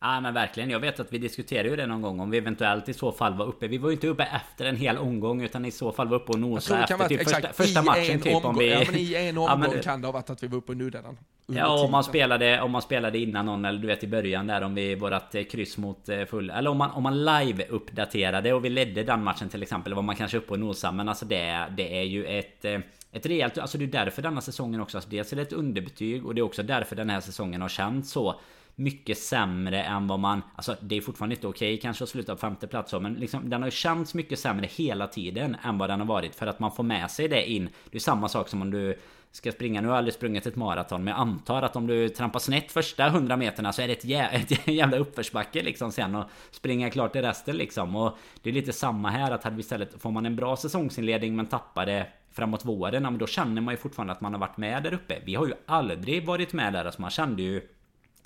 Ja 0.00 0.20
men 0.20 0.34
verkligen. 0.34 0.70
Jag 0.70 0.80
vet 0.80 1.00
att 1.00 1.12
vi 1.12 1.18
diskuterade 1.18 1.68
ju 1.68 1.76
det 1.76 1.86
någon 1.86 2.02
gång 2.02 2.20
om 2.20 2.30
vi 2.30 2.38
eventuellt 2.38 2.88
i 2.88 2.94
så 2.94 3.12
fall 3.12 3.34
var 3.34 3.46
uppe. 3.46 3.68
Vi 3.68 3.78
var 3.78 3.88
ju 3.88 3.94
inte 3.94 4.08
uppe 4.08 4.22
efter 4.22 4.64
en 4.64 4.76
hel 4.76 4.98
omgång 4.98 5.42
utan 5.42 5.64
i 5.64 5.70
så 5.70 5.92
fall 5.92 6.08
var 6.08 6.16
uppe 6.16 6.32
och 6.32 6.38
nosade 6.38 6.82
efter 6.82 7.08
typ 7.08 7.22
första, 7.22 7.52
första 7.52 7.82
matchen 7.82 8.20
typ 8.20 8.44
om 8.44 8.58
vi... 8.58 8.70
Ja 8.70 8.82
men 8.86 9.00
i 9.00 9.14
en 9.14 9.38
omgång 9.38 9.62
ja, 9.62 9.68
men, 9.72 9.82
kan 9.82 10.00
det 10.00 10.06
ha 10.06 10.12
varit 10.12 10.30
att 10.30 10.42
vi 10.42 10.46
var 10.46 10.58
uppe 10.58 10.72
och 10.72 10.78
nuddade 10.78 11.08
den. 11.08 11.18
Ja 11.56 11.84
om 11.84 11.90
man 11.90 12.04
spelade, 12.04 12.60
om 12.60 12.70
man 12.70 12.82
spelade 12.82 13.18
innan 13.18 13.46
någon 13.46 13.64
eller 13.64 13.78
du 13.78 13.86
vet 13.86 14.04
i 14.04 14.06
början 14.06 14.46
där 14.46 14.62
om 14.62 14.74
vi 14.74 14.94
vårat 14.94 15.34
eh, 15.34 15.42
kryss 15.42 15.78
mot 15.78 16.08
eh, 16.08 16.24
full... 16.24 16.50
Eller 16.50 16.70
om 16.70 16.76
man, 16.76 16.90
om 16.90 17.02
man 17.02 17.24
live 17.24 17.66
uppdaterade 17.68 18.52
och 18.52 18.64
vi 18.64 18.70
ledde 18.70 19.02
den 19.02 19.24
matchen 19.24 19.48
till 19.48 19.62
exempel 19.62 19.94
var 19.94 20.02
man 20.02 20.16
kanske 20.16 20.38
uppe 20.38 20.52
och 20.52 20.60
nosade. 20.60 20.96
Men 20.96 21.08
alltså 21.08 21.24
det, 21.24 21.66
det 21.76 21.98
är 21.98 22.04
ju 22.04 22.24
ett... 22.24 22.64
Eh, 22.64 22.80
ett 23.12 23.26
rejält, 23.26 23.58
alltså 23.58 23.78
det 23.78 23.84
är 23.84 23.86
därför 24.04 24.22
denna 24.22 24.40
säsongen 24.40 24.80
också, 24.80 24.98
alltså 24.98 25.10
dels 25.10 25.32
är 25.32 25.36
det 25.36 25.42
ett 25.42 25.52
underbetyg 25.52 26.26
och 26.26 26.34
det 26.34 26.40
är 26.40 26.42
också 26.42 26.62
därför 26.62 26.96
den 26.96 27.10
här 27.10 27.20
säsongen 27.20 27.62
har 27.62 27.68
känts 27.68 28.10
så 28.10 28.40
mycket 28.78 29.18
sämre 29.18 29.82
än 29.82 30.06
vad 30.06 30.18
man... 30.18 30.42
Alltså 30.56 30.76
det 30.80 30.96
är 30.96 31.00
fortfarande 31.00 31.34
inte 31.34 31.46
okej 31.46 31.74
okay, 31.74 31.80
kanske 31.80 32.04
att 32.04 32.10
sluta 32.10 32.34
på 32.34 32.40
femte 32.40 32.66
plats 32.66 32.92
Men 32.92 33.14
liksom, 33.14 33.50
den 33.50 33.62
har 33.62 33.66
ju 33.66 33.70
känts 33.70 34.14
mycket 34.14 34.38
sämre 34.38 34.66
hela 34.66 35.06
tiden 35.06 35.56
än 35.62 35.78
vad 35.78 35.90
den 35.90 36.00
har 36.00 36.06
varit. 36.06 36.34
För 36.34 36.46
att 36.46 36.60
man 36.60 36.72
får 36.72 36.82
med 36.82 37.10
sig 37.10 37.28
det 37.28 37.50
in. 37.50 37.68
Det 37.90 37.96
är 37.96 38.00
samma 38.00 38.28
sak 38.28 38.48
som 38.48 38.62
om 38.62 38.70
du 38.70 38.98
ska 39.32 39.52
springa. 39.52 39.80
Nu 39.80 39.86
har 39.86 39.94
jag 39.94 39.98
aldrig 39.98 40.14
sprungit 40.14 40.46
ett 40.46 40.56
maraton 40.56 41.04
men 41.04 41.12
jag 41.12 41.20
antar 41.20 41.62
att 41.62 41.76
om 41.76 41.86
du 41.86 42.08
trampar 42.08 42.40
snett 42.40 42.72
första 42.72 43.06
100 43.06 43.36
meterna 43.36 43.72
så 43.72 43.82
är 43.82 43.86
det 43.86 43.92
ett, 43.92 44.04
jä 44.04 44.28
ett 44.32 44.68
jävla 44.68 44.96
uppförsbacke 44.96 45.62
liksom 45.62 45.92
sen 45.92 46.14
och 46.14 46.24
springa 46.50 46.90
klart 46.90 47.16
i 47.16 47.22
resten 47.22 47.56
liksom. 47.56 47.96
Och 47.96 48.18
det 48.42 48.50
är 48.50 48.54
lite 48.54 48.72
samma 48.72 49.10
här 49.10 49.30
att 49.30 49.44
hade 49.44 49.56
vi 49.56 49.60
istället 49.60 50.02
får 50.02 50.10
man 50.10 50.26
en 50.26 50.36
bra 50.36 50.56
säsongsinledning 50.56 51.36
men 51.36 51.46
tappar 51.46 51.86
det 51.86 52.06
framåt 52.32 52.64
våren. 52.64 53.18
Då 53.18 53.26
känner 53.26 53.60
man 53.60 53.74
ju 53.74 53.78
fortfarande 53.78 54.12
att 54.12 54.20
man 54.20 54.32
har 54.32 54.40
varit 54.40 54.56
med 54.56 54.82
där 54.82 54.94
uppe. 54.94 55.18
Vi 55.24 55.34
har 55.34 55.46
ju 55.46 55.54
aldrig 55.66 56.26
varit 56.26 56.52
med 56.52 56.72
där. 56.72 56.84
Alltså 56.84 57.00
man 57.00 57.10
kände 57.10 57.42
ju 57.42 57.68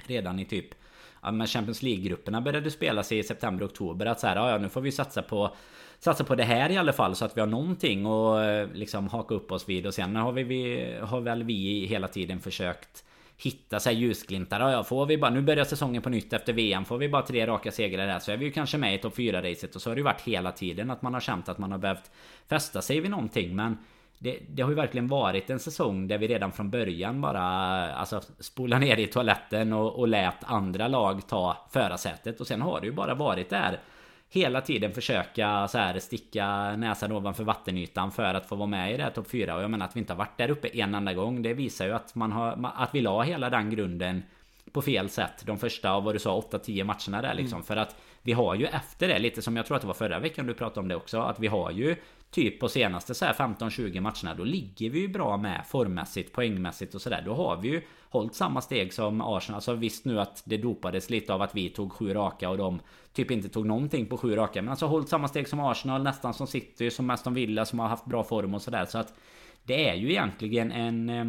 redan 0.06 0.38
i 0.38 0.44
typ 0.44 0.66
ja, 1.22 1.30
men 1.30 1.46
Champions 1.46 1.82
League-grupperna 1.82 2.40
började 2.40 2.70
spelas 2.70 3.12
i 3.12 3.22
september, 3.22 3.66
oktober. 3.66 4.06
Att 4.06 4.20
så 4.20 4.26
här, 4.26 4.36
ja, 4.36 4.58
nu 4.58 4.68
får 4.68 4.80
vi 4.80 4.92
satsa 4.92 5.22
på 5.22 5.54
Satsa 6.04 6.24
på 6.24 6.34
det 6.34 6.44
här 6.44 6.70
i 6.70 6.76
alla 6.76 6.92
fall 6.92 7.16
så 7.16 7.24
att 7.24 7.36
vi 7.36 7.40
har 7.40 7.48
någonting 7.48 8.06
att 8.06 8.46
eh, 8.46 8.74
liksom 8.74 9.08
haka 9.08 9.34
upp 9.34 9.52
oss 9.52 9.68
vid. 9.68 9.86
Och 9.86 9.94
sen 9.94 10.16
har, 10.16 10.32
vi, 10.32 10.42
vi, 10.42 10.94
har 11.02 11.20
väl 11.20 11.42
vi 11.42 11.86
hela 11.86 12.08
tiden 12.08 12.40
försökt 12.40 13.04
hitta 13.36 13.80
så 13.80 13.88
här 13.88 13.96
ljusglimtar. 13.96 14.60
Ja, 14.60 14.72
ja, 14.72 14.84
får 14.84 15.06
vi 15.06 15.18
bara, 15.18 15.30
nu 15.30 15.42
börjar 15.42 15.64
säsongen 15.64 16.02
på 16.02 16.08
nytt 16.08 16.32
efter 16.32 16.52
VM. 16.52 16.84
Får 16.84 16.98
vi 16.98 17.08
bara 17.08 17.22
tre 17.22 17.46
raka 17.46 17.72
segrar 17.72 18.06
där 18.06 18.18
så 18.18 18.32
är 18.32 18.36
vi 18.36 18.44
ju 18.44 18.50
kanske 18.50 18.78
med 18.78 18.94
i 18.94 18.98
topp 18.98 19.16
4-racet. 19.16 19.74
Och 19.74 19.82
så 19.82 19.90
har 19.90 19.94
det 19.94 19.98
ju 19.98 20.04
varit 20.04 20.20
hela 20.20 20.52
tiden 20.52 20.90
att 20.90 21.02
man 21.02 21.14
har 21.14 21.20
känt 21.20 21.48
att 21.48 21.58
man 21.58 21.72
har 21.72 21.78
behövt 21.78 22.10
fästa 22.48 22.82
sig 22.82 23.00
vid 23.00 23.10
någonting. 23.10 23.56
Men 23.56 23.78
det, 24.22 24.38
det, 24.48 24.62
har 24.62 24.70
ju 24.70 24.76
verkligen 24.76 25.08
varit 25.08 25.50
en 25.50 25.58
säsong 25.58 26.08
där 26.08 26.18
vi 26.18 26.28
redan 26.28 26.52
från 26.52 26.70
början 26.70 27.20
bara 27.20 27.42
alltså, 27.94 28.20
spolar 28.38 28.78
ner 28.78 28.96
i 28.96 29.06
toaletten 29.06 29.72
och, 29.72 29.98
och 29.98 30.08
lät 30.08 30.44
andra 30.44 30.88
lag 30.88 31.28
ta 31.28 31.56
förarsätet. 31.70 32.40
Och 32.40 32.46
sen 32.46 32.62
har 32.62 32.80
det 32.80 32.86
ju 32.86 32.92
bara 32.92 33.14
varit 33.14 33.50
där 33.50 33.78
hela 34.28 34.60
tiden 34.60 34.92
försöka 34.92 35.68
så 35.68 35.78
här 35.78 35.98
sticka 35.98 36.76
näsan 36.76 37.12
ovanför 37.12 37.44
vattenytan 37.44 38.12
för 38.12 38.34
att 38.34 38.46
få 38.46 38.56
vara 38.56 38.66
med 38.66 38.94
i 38.94 38.96
det 38.96 39.02
här 39.02 39.10
topp 39.10 39.30
4. 39.30 39.56
Och 39.56 39.62
jag 39.62 39.70
menar 39.70 39.86
att 39.86 39.96
vi 39.96 40.00
inte 40.00 40.12
har 40.12 40.18
varit 40.18 40.38
där 40.38 40.50
uppe 40.50 40.68
en 40.68 40.94
enda 40.94 41.14
gång. 41.14 41.42
Det 41.42 41.54
visar 41.54 41.86
ju 41.86 41.92
att 41.92 42.14
man 42.14 42.32
har 42.32 42.72
att 42.74 42.94
vi 42.94 43.00
la 43.00 43.22
hela 43.22 43.50
den 43.50 43.70
grunden 43.70 44.22
på 44.72 44.82
fel 44.82 45.08
sätt. 45.08 45.42
De 45.46 45.58
första 45.58 45.90
av 45.90 46.04
vad 46.04 46.14
du 46.14 46.18
sa 46.18 46.40
8-10 46.40 46.84
matcherna 46.84 47.28
där 47.28 47.34
liksom. 47.34 47.56
Mm. 47.56 47.64
För 47.64 47.76
att 47.76 47.96
vi 48.22 48.32
har 48.32 48.54
ju 48.54 48.66
efter 48.66 49.08
det 49.08 49.18
lite 49.18 49.42
som 49.42 49.56
jag 49.56 49.66
tror 49.66 49.76
att 49.76 49.80
det 49.80 49.86
var 49.86 49.94
förra 49.94 50.18
veckan 50.18 50.46
du 50.46 50.54
pratade 50.54 50.80
om 50.80 50.88
det 50.88 50.96
också. 50.96 51.20
Att 51.20 51.40
vi 51.40 51.46
har 51.46 51.70
ju 51.70 51.96
typ 52.30 52.60
på 52.60 52.68
senaste 52.68 53.14
så 53.14 53.24
här 53.24 53.32
15-20 53.32 54.00
matcherna 54.00 54.34
då 54.38 54.44
ligger 54.44 54.90
vi 54.90 55.00
ju 55.00 55.08
bra 55.08 55.36
med 55.36 55.64
formmässigt, 55.66 56.32
poängmässigt 56.32 56.94
och 56.94 57.02
sådär. 57.02 57.22
Då 57.26 57.34
har 57.34 57.56
vi 57.56 57.68
ju 57.68 57.82
hållit 58.10 58.34
samma 58.34 58.60
steg 58.60 58.92
som 58.92 59.20
Arsenal. 59.20 59.56
Alltså 59.56 59.74
visst 59.74 60.04
nu 60.04 60.20
att 60.20 60.42
det 60.44 60.56
dopades 60.56 61.10
lite 61.10 61.34
av 61.34 61.42
att 61.42 61.54
vi 61.54 61.68
tog 61.68 61.92
sju 61.92 62.14
raka 62.14 62.50
och 62.50 62.58
de 62.58 62.80
typ 63.12 63.30
inte 63.30 63.48
tog 63.48 63.66
någonting 63.66 64.06
på 64.06 64.18
sju 64.18 64.36
raka. 64.36 64.62
Men 64.62 64.68
alltså 64.68 64.86
hållit 64.86 65.08
samma 65.08 65.28
steg 65.28 65.48
som 65.48 65.60
Arsenal, 65.60 66.02
nästan 66.02 66.34
som 66.34 66.46
City, 66.46 66.90
som 66.90 67.10
Aston 67.10 67.34
Villa 67.34 67.64
som 67.64 67.78
har 67.78 67.88
haft 67.88 68.04
bra 68.04 68.24
form 68.24 68.54
och 68.54 68.62
sådär. 68.62 68.84
Så 68.84 68.98
att 68.98 69.14
det 69.64 69.88
är 69.88 69.94
ju 69.94 70.10
egentligen 70.10 70.72
en... 70.72 71.10
Eh, 71.10 71.26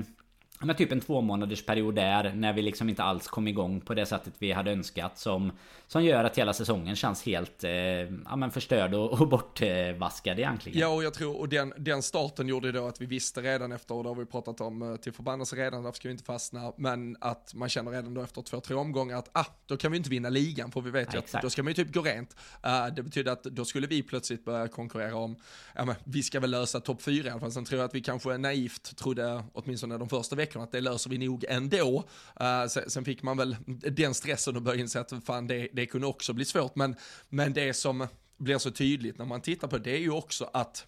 men 0.60 0.76
typ 0.76 0.92
en 0.92 1.02
två 1.02 1.22
månaders 1.22 1.66
period 1.66 1.96
där 1.96 2.34
när 2.34 2.54
vi 2.54 2.62
liksom 2.62 2.90
inte 2.90 3.04
alls 3.04 3.28
kom 3.28 3.48
igång 3.48 3.82
på 3.82 3.94
det 3.94 4.06
sättet 4.06 4.34
vi 4.40 4.52
hade 4.52 4.72
önskat 4.72 5.20
som 5.20 5.52
Som 5.88 6.04
gör 6.04 6.24
att 6.24 6.38
hela 6.38 6.54
säsongen 6.54 6.96
känns 6.96 7.26
helt 7.26 7.64
eh, 7.64 7.72
ja, 7.72 8.36
men 8.36 8.52
förstörd 8.52 8.94
och, 8.94 9.22
och 9.22 9.28
bortvaskad 9.28 10.40
egentligen. 10.40 10.80
Ja 10.80 10.88
och 10.88 11.04
jag 11.04 11.14
tror, 11.14 11.38
och 11.40 11.50
den, 11.50 11.74
den 11.78 12.02
starten 12.02 12.48
gjorde 12.48 12.72
då 12.72 12.88
att 12.88 13.02
vi 13.02 13.06
visste 13.06 13.42
redan 13.42 13.72
efter, 13.72 13.96
och 13.96 14.04
det 14.04 14.10
har 14.10 14.16
vi 14.16 14.26
pratat 14.26 14.62
om 14.62 14.82
eh, 14.82 14.96
till 14.96 15.14
förbannelse 15.14 15.56
redan, 15.56 15.84
därför 15.84 15.96
ska 15.96 16.08
vi 16.08 16.12
inte 16.12 16.24
fastna, 16.24 16.74
men 16.78 17.18
att 17.22 17.54
man 17.54 17.70
känner 17.70 17.92
redan 17.92 18.14
då 18.14 18.22
efter 18.22 18.42
två, 18.42 18.60
tre 18.60 18.76
omgångar 18.76 19.18
att 19.18 19.30
ah, 19.34 19.46
då 19.66 19.78
kan 19.78 19.92
vi 19.92 19.98
inte 19.98 20.10
vinna 20.10 20.30
ligan 20.30 20.72
för 20.72 20.82
vi 20.82 20.92
vet 20.92 21.14
ju 21.14 21.18
att 21.18 21.36
då 21.42 21.50
ska 21.50 21.64
man 21.64 21.74
ju 21.74 21.84
typ 21.84 21.94
gå 21.94 22.02
rent. 22.02 22.36
Uh, 22.66 22.96
det 22.96 23.04
betyder 23.04 23.32
att 23.32 23.44
då 23.44 23.66
skulle 23.66 23.88
vi 23.88 24.04
plötsligt 24.04 24.46
börja 24.46 24.68
konkurrera 24.68 25.16
om, 25.16 25.36
ja 25.76 25.86
men 25.86 25.96
vi 26.04 26.24
ska 26.24 26.40
väl 26.40 26.52
lösa 26.52 26.80
topp 26.80 27.02
fyra 27.02 27.28
i 27.28 27.32
alla 27.32 27.40
fall, 27.40 27.52
sen 27.52 27.66
tror 27.66 27.80
jag 27.80 27.86
att 27.86 27.96
vi 27.96 28.02
kanske 28.02 28.38
naivt 28.38 28.98
trodde, 28.98 29.44
åtminstone 29.54 29.98
de 29.98 30.10
första 30.10 30.36
veckorna, 30.44 30.64
att 30.64 30.72
det 30.72 30.82
löser 30.82 31.10
vi 31.10 31.18
nog 31.18 31.46
ändå. 31.50 32.04
Eh, 32.40 32.46
uh, 32.46 32.68
sen, 32.68 32.90
sen, 32.90 33.06
fick 33.06 33.24
man 33.24 33.38
väl 33.38 33.56
den 33.68 34.14
stressen 34.14 34.56
och 34.56 34.62
började 34.62 34.82
inse 34.82 35.00
att 35.00 35.14
fan 35.26 35.48
det, 35.48 35.68
det 35.74 35.86
kunde 35.86 36.08
också 36.08 36.34
bli 36.34 36.46
svårt. 36.46 36.76
Men, 36.76 36.96
men 37.30 37.54
det 37.54 37.74
som 37.74 38.08
blir 38.38 38.58
så 38.58 38.72
tydligt 38.72 39.18
när 39.18 39.26
man 39.26 39.42
tittar 39.42 39.68
på 39.68 39.78
det 39.78 39.92
är 39.92 40.00
ju 40.00 40.12
också 40.12 40.50
att 40.54 40.86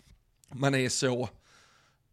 man 0.52 0.76
är 0.76 0.89
så, 0.89 1.30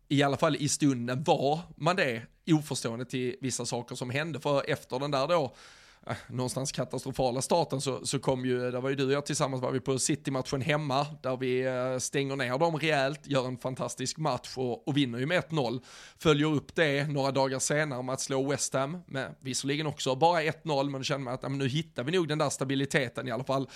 i 0.09 0.23
alla 0.23 0.37
fall 0.37 0.57
i 0.57 0.69
stunden 0.69 1.23
var 1.23 1.61
man 1.77 1.97
det 1.97 2.23
oförstående 2.47 3.05
till 3.05 3.37
vissa 3.41 3.67
saker 3.67 3.95
som 3.95 4.11
hände. 4.11 4.41
För 4.41 4.71
efter 4.71 4.99
den 4.99 5.11
där 5.11 5.29
då 5.29 5.55
någonstans 6.29 6.73
katastrofala 6.73 7.43
starten 7.43 7.81
så, 7.81 8.07
så 8.07 8.19
kom 8.19 8.45
ju, 8.45 8.71
där 8.71 8.81
var 8.81 8.91
ju 8.91 8.97
du 8.97 9.07
och 9.07 9.13
jag 9.13 9.27
tillsammans 9.27 9.63
var 9.63 9.71
vi 9.71 9.81
på 9.81 9.99
City-matchen 9.99 10.61
hemma, 10.61 11.07
där 11.23 11.37
vi 11.37 11.67
eh, 11.67 11.99
stänger 11.99 12.37
ner 12.37 12.59
dem 12.59 12.77
rejält, 12.77 13.21
gör 13.27 13.47
en 13.47 13.59
fantastisk 13.59 14.19
match 14.19 14.53
och, 14.57 14.89
och 14.89 14.97
vinner 14.97 15.19
ju 15.19 15.27
med 15.27 15.43
1-0. 15.45 15.83
Följer 16.19 16.53
upp 16.53 16.75
det 16.75 17.09
några 17.09 17.31
dagar 17.31 17.59
senare 17.59 18.03
med 18.03 18.13
att 18.13 18.21
slå 18.21 18.51
West 18.51 18.75
Ham, 18.75 18.99
med 19.07 19.35
visserligen 19.41 19.87
också 19.87 20.15
bara 20.15 20.43
1-0, 20.43 20.91
men 20.91 21.01
då 21.01 21.03
känner 21.03 21.25
man 21.25 21.35
att 21.35 21.43
ja, 21.43 21.49
nu 21.49 21.69
hittar 21.69 22.05
vi 22.05 22.13
nog 22.13 22.29
den 22.29 22.39
där 22.39 22.51
stabiliteten 22.51 23.29
i 23.29 23.31
alla 23.31 23.45
fall. 23.45 23.69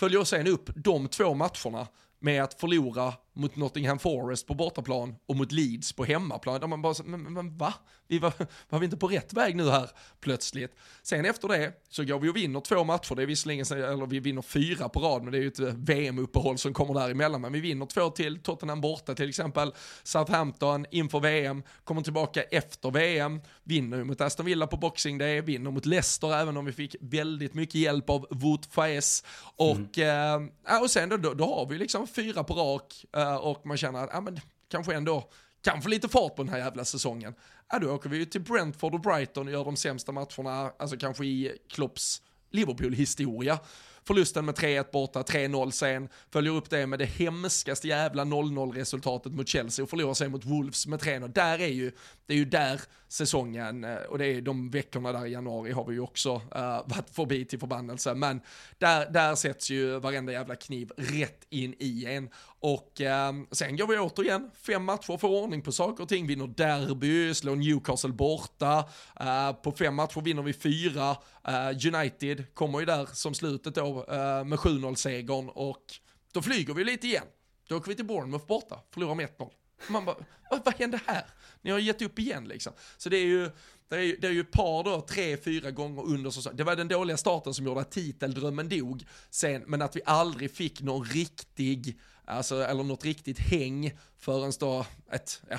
Följer 0.00 0.24
sen 0.24 0.46
upp 0.46 0.70
de 0.74 1.08
två 1.08 1.34
matcherna 1.34 1.86
med 2.18 2.42
att 2.42 2.60
förlora 2.60 3.12
mot 3.34 3.56
Nottingham 3.56 3.98
Forest 3.98 4.46
på 4.46 4.54
bortaplan 4.54 5.14
och 5.26 5.36
mot 5.36 5.52
Leeds 5.52 5.92
på 5.92 6.04
hemmaplan. 6.04 6.60
Där 6.60 6.66
man 6.66 6.82
bara, 6.82 6.94
men, 7.04 7.32
men 7.32 7.56
va? 7.56 7.74
Vi 8.08 8.18
var, 8.18 8.32
var 8.68 8.78
vi 8.78 8.84
inte 8.84 8.96
på 8.96 9.08
rätt 9.08 9.32
väg 9.32 9.56
nu 9.56 9.70
här 9.70 9.90
plötsligt? 10.20 10.76
Sen 11.02 11.24
efter 11.24 11.48
det 11.48 11.72
så 11.88 12.04
går 12.04 12.18
vi 12.18 12.28
och 12.28 12.36
vinner 12.36 12.60
två 12.60 12.84
matcher, 12.84 13.14
det 13.14 13.22
är 13.22 13.26
visserligen, 13.26 13.78
eller 13.78 14.06
vi 14.06 14.20
vinner 14.20 14.42
fyra 14.42 14.88
på 14.88 15.00
rad, 15.00 15.22
men 15.22 15.32
det 15.32 15.38
är 15.38 15.42
ju 15.42 15.48
ett 15.48 15.58
VM-uppehåll 15.58 16.58
som 16.58 16.74
kommer 16.74 16.94
däremellan, 16.94 17.40
men 17.40 17.52
vi 17.52 17.60
vinner 17.60 17.86
två 17.86 18.10
till, 18.10 18.42
Tottenham 18.42 18.80
borta 18.80 19.14
till 19.14 19.28
exempel, 19.28 19.74
Southampton 20.02 20.86
inför 20.90 21.20
VM, 21.20 21.62
kommer 21.84 22.02
tillbaka 22.02 22.42
efter 22.42 22.90
VM, 22.90 23.40
vinner 23.64 24.04
mot 24.04 24.20
Aston 24.20 24.46
Villa 24.46 24.66
på 24.66 24.76
Boxing 24.76 25.18
Day, 25.18 25.40
vinner 25.40 25.70
mot 25.70 25.86
Leicester, 25.86 26.34
även 26.34 26.56
om 26.56 26.64
vi 26.64 26.72
fick 26.72 26.96
väldigt 27.00 27.54
mycket 27.54 27.74
hjälp 27.74 28.10
av 28.10 28.26
Wout 28.30 28.66
Faes, 28.66 29.24
och, 29.56 29.98
mm. 29.98 30.50
äh, 30.68 30.82
och 30.82 30.90
sen 30.90 31.08
då, 31.08 31.16
då, 31.16 31.34
då 31.34 31.54
har 31.54 31.66
vi 31.66 31.78
liksom 31.78 32.06
fyra 32.06 32.44
på 32.44 32.54
rak, 32.54 33.04
Eh, 33.23 33.23
Eh, 33.24 33.36
och 33.36 33.66
man 33.66 33.76
känner 33.76 34.04
att, 34.04 34.10
ja 34.12 34.20
men 34.20 34.40
kanske 34.68 34.94
ändå, 34.94 35.30
kan 35.62 35.82
få 35.82 35.88
lite 35.88 36.08
fart 36.08 36.36
på 36.36 36.42
den 36.42 36.52
här 36.52 36.58
jävla 36.58 36.84
säsongen. 36.84 37.34
Ja 37.72 37.78
då 37.78 37.94
åker 37.94 38.08
vi 38.10 38.16
ju 38.16 38.24
till 38.24 38.40
Brentford 38.40 38.94
och 38.94 39.00
Brighton 39.00 39.46
och 39.46 39.52
gör 39.52 39.64
de 39.64 39.76
sämsta 39.76 40.12
matcherna, 40.12 40.72
alltså 40.78 40.96
kanske 40.96 41.24
i 41.24 41.58
Klopps 41.68 42.22
Liverpool-historia. 42.50 43.58
Förlusten 44.06 44.44
med 44.44 44.54
3-1 44.54 44.86
borta, 44.92 45.22
3-0 45.22 45.70
sen, 45.70 46.08
följer 46.30 46.52
upp 46.52 46.70
det 46.70 46.86
med 46.86 46.98
det 46.98 47.04
hemskaste 47.04 47.88
jävla 47.88 48.24
0-0 48.24 48.72
resultatet 48.72 49.32
mot 49.32 49.48
Chelsea 49.48 49.82
och 49.82 49.90
förlorar 49.90 50.14
sen 50.14 50.30
mot 50.30 50.44
Wolves 50.44 50.86
med 50.86 51.00
3-0. 51.00 51.28
Där 51.28 51.60
är 51.60 51.68
ju, 51.68 51.92
det 52.26 52.32
är 52.32 52.36
ju 52.36 52.44
där 52.44 52.80
säsongen, 53.08 53.84
eh, 53.84 53.94
och 53.94 54.18
det 54.18 54.26
är 54.26 54.40
de 54.40 54.70
veckorna 54.70 55.12
där 55.12 55.26
i 55.26 55.32
januari 55.32 55.72
har 55.72 55.84
vi 55.84 55.94
ju 55.94 56.00
också 56.00 56.34
uh, 56.34 56.82
varit 56.86 57.10
förbi 57.10 57.44
till 57.44 57.58
förbannelse, 57.58 58.14
men 58.14 58.40
där, 58.78 59.10
där 59.10 59.34
sätts 59.34 59.70
ju 59.70 59.98
varenda 59.98 60.32
jävla 60.32 60.56
kniv 60.56 60.90
rätt 60.96 61.46
in 61.50 61.74
i 61.78 62.04
en. 62.06 62.30
Och 62.64 63.00
eh, 63.00 63.32
sen 63.50 63.76
går 63.76 63.86
vi 63.86 63.98
återigen 63.98 64.50
fem 64.62 64.84
matcher, 64.84 65.16
får 65.16 65.28
ordning 65.28 65.62
på 65.62 65.72
saker 65.72 66.02
och 66.02 66.08
ting, 66.08 66.26
vinner 66.26 66.46
derby, 66.46 67.34
slår 67.34 67.56
Newcastle 67.56 68.12
borta, 68.12 68.84
Eh, 69.20 69.52
på 69.52 69.72
fem 69.72 69.94
matcher 69.94 70.20
vinner 70.20 70.42
vi 70.42 70.52
fyra, 70.52 71.16
eh, 71.48 71.94
United 71.94 72.54
kommer 72.54 72.80
ju 72.80 72.86
där 72.86 73.08
som 73.12 73.34
slutet 73.34 73.74
då 73.74 74.04
eh, 74.08 74.44
med 74.44 74.58
7-0-segern 74.58 75.48
och 75.48 75.84
då 76.32 76.42
flyger 76.42 76.74
vi 76.74 76.84
lite 76.84 77.06
igen. 77.06 77.24
Då 77.68 77.76
åker 77.76 77.88
vi 77.88 77.96
till 77.96 78.04
Bournemouth 78.04 78.46
borta, 78.46 78.80
förlorar 78.90 79.14
med 79.14 79.28
1-0. 79.28 79.50
Man 79.88 80.04
bara, 80.04 80.16
vad, 80.50 80.64
vad 80.64 80.74
hände 80.74 81.00
här? 81.06 81.24
Ni 81.62 81.70
har 81.70 81.78
gett 81.78 82.02
upp 82.02 82.18
igen 82.18 82.48
liksom. 82.48 82.72
Så 82.96 83.08
det 83.08 83.16
är 83.16 83.26
ju, 83.26 83.50
det 83.88 83.96
är, 83.96 84.00
ju, 84.00 84.16
det 84.16 84.26
är 84.26 84.32
ju 84.32 84.40
ett 84.40 84.52
par 84.52 84.84
då, 84.84 85.00
tre, 85.00 85.36
fyra 85.36 85.70
gånger 85.70 86.02
under 86.02 86.30
säsongen. 86.30 86.56
Det 86.56 86.64
var 86.64 86.76
den 86.76 86.88
dåliga 86.88 87.16
starten 87.16 87.54
som 87.54 87.66
gjorde 87.66 87.80
att 87.80 87.90
titeldrömmen 87.90 88.68
dog 88.68 89.04
sen, 89.30 89.62
men 89.66 89.82
att 89.82 89.96
vi 89.96 90.00
aldrig 90.06 90.50
fick 90.50 90.80
någon 90.80 91.04
riktig, 91.04 92.00
alltså, 92.24 92.64
eller 92.64 92.82
något 92.82 93.04
riktigt 93.04 93.38
häng 93.38 93.92
förrän 94.18 94.52
då 94.60 94.86
ett, 95.10 95.42
ja, 95.50 95.58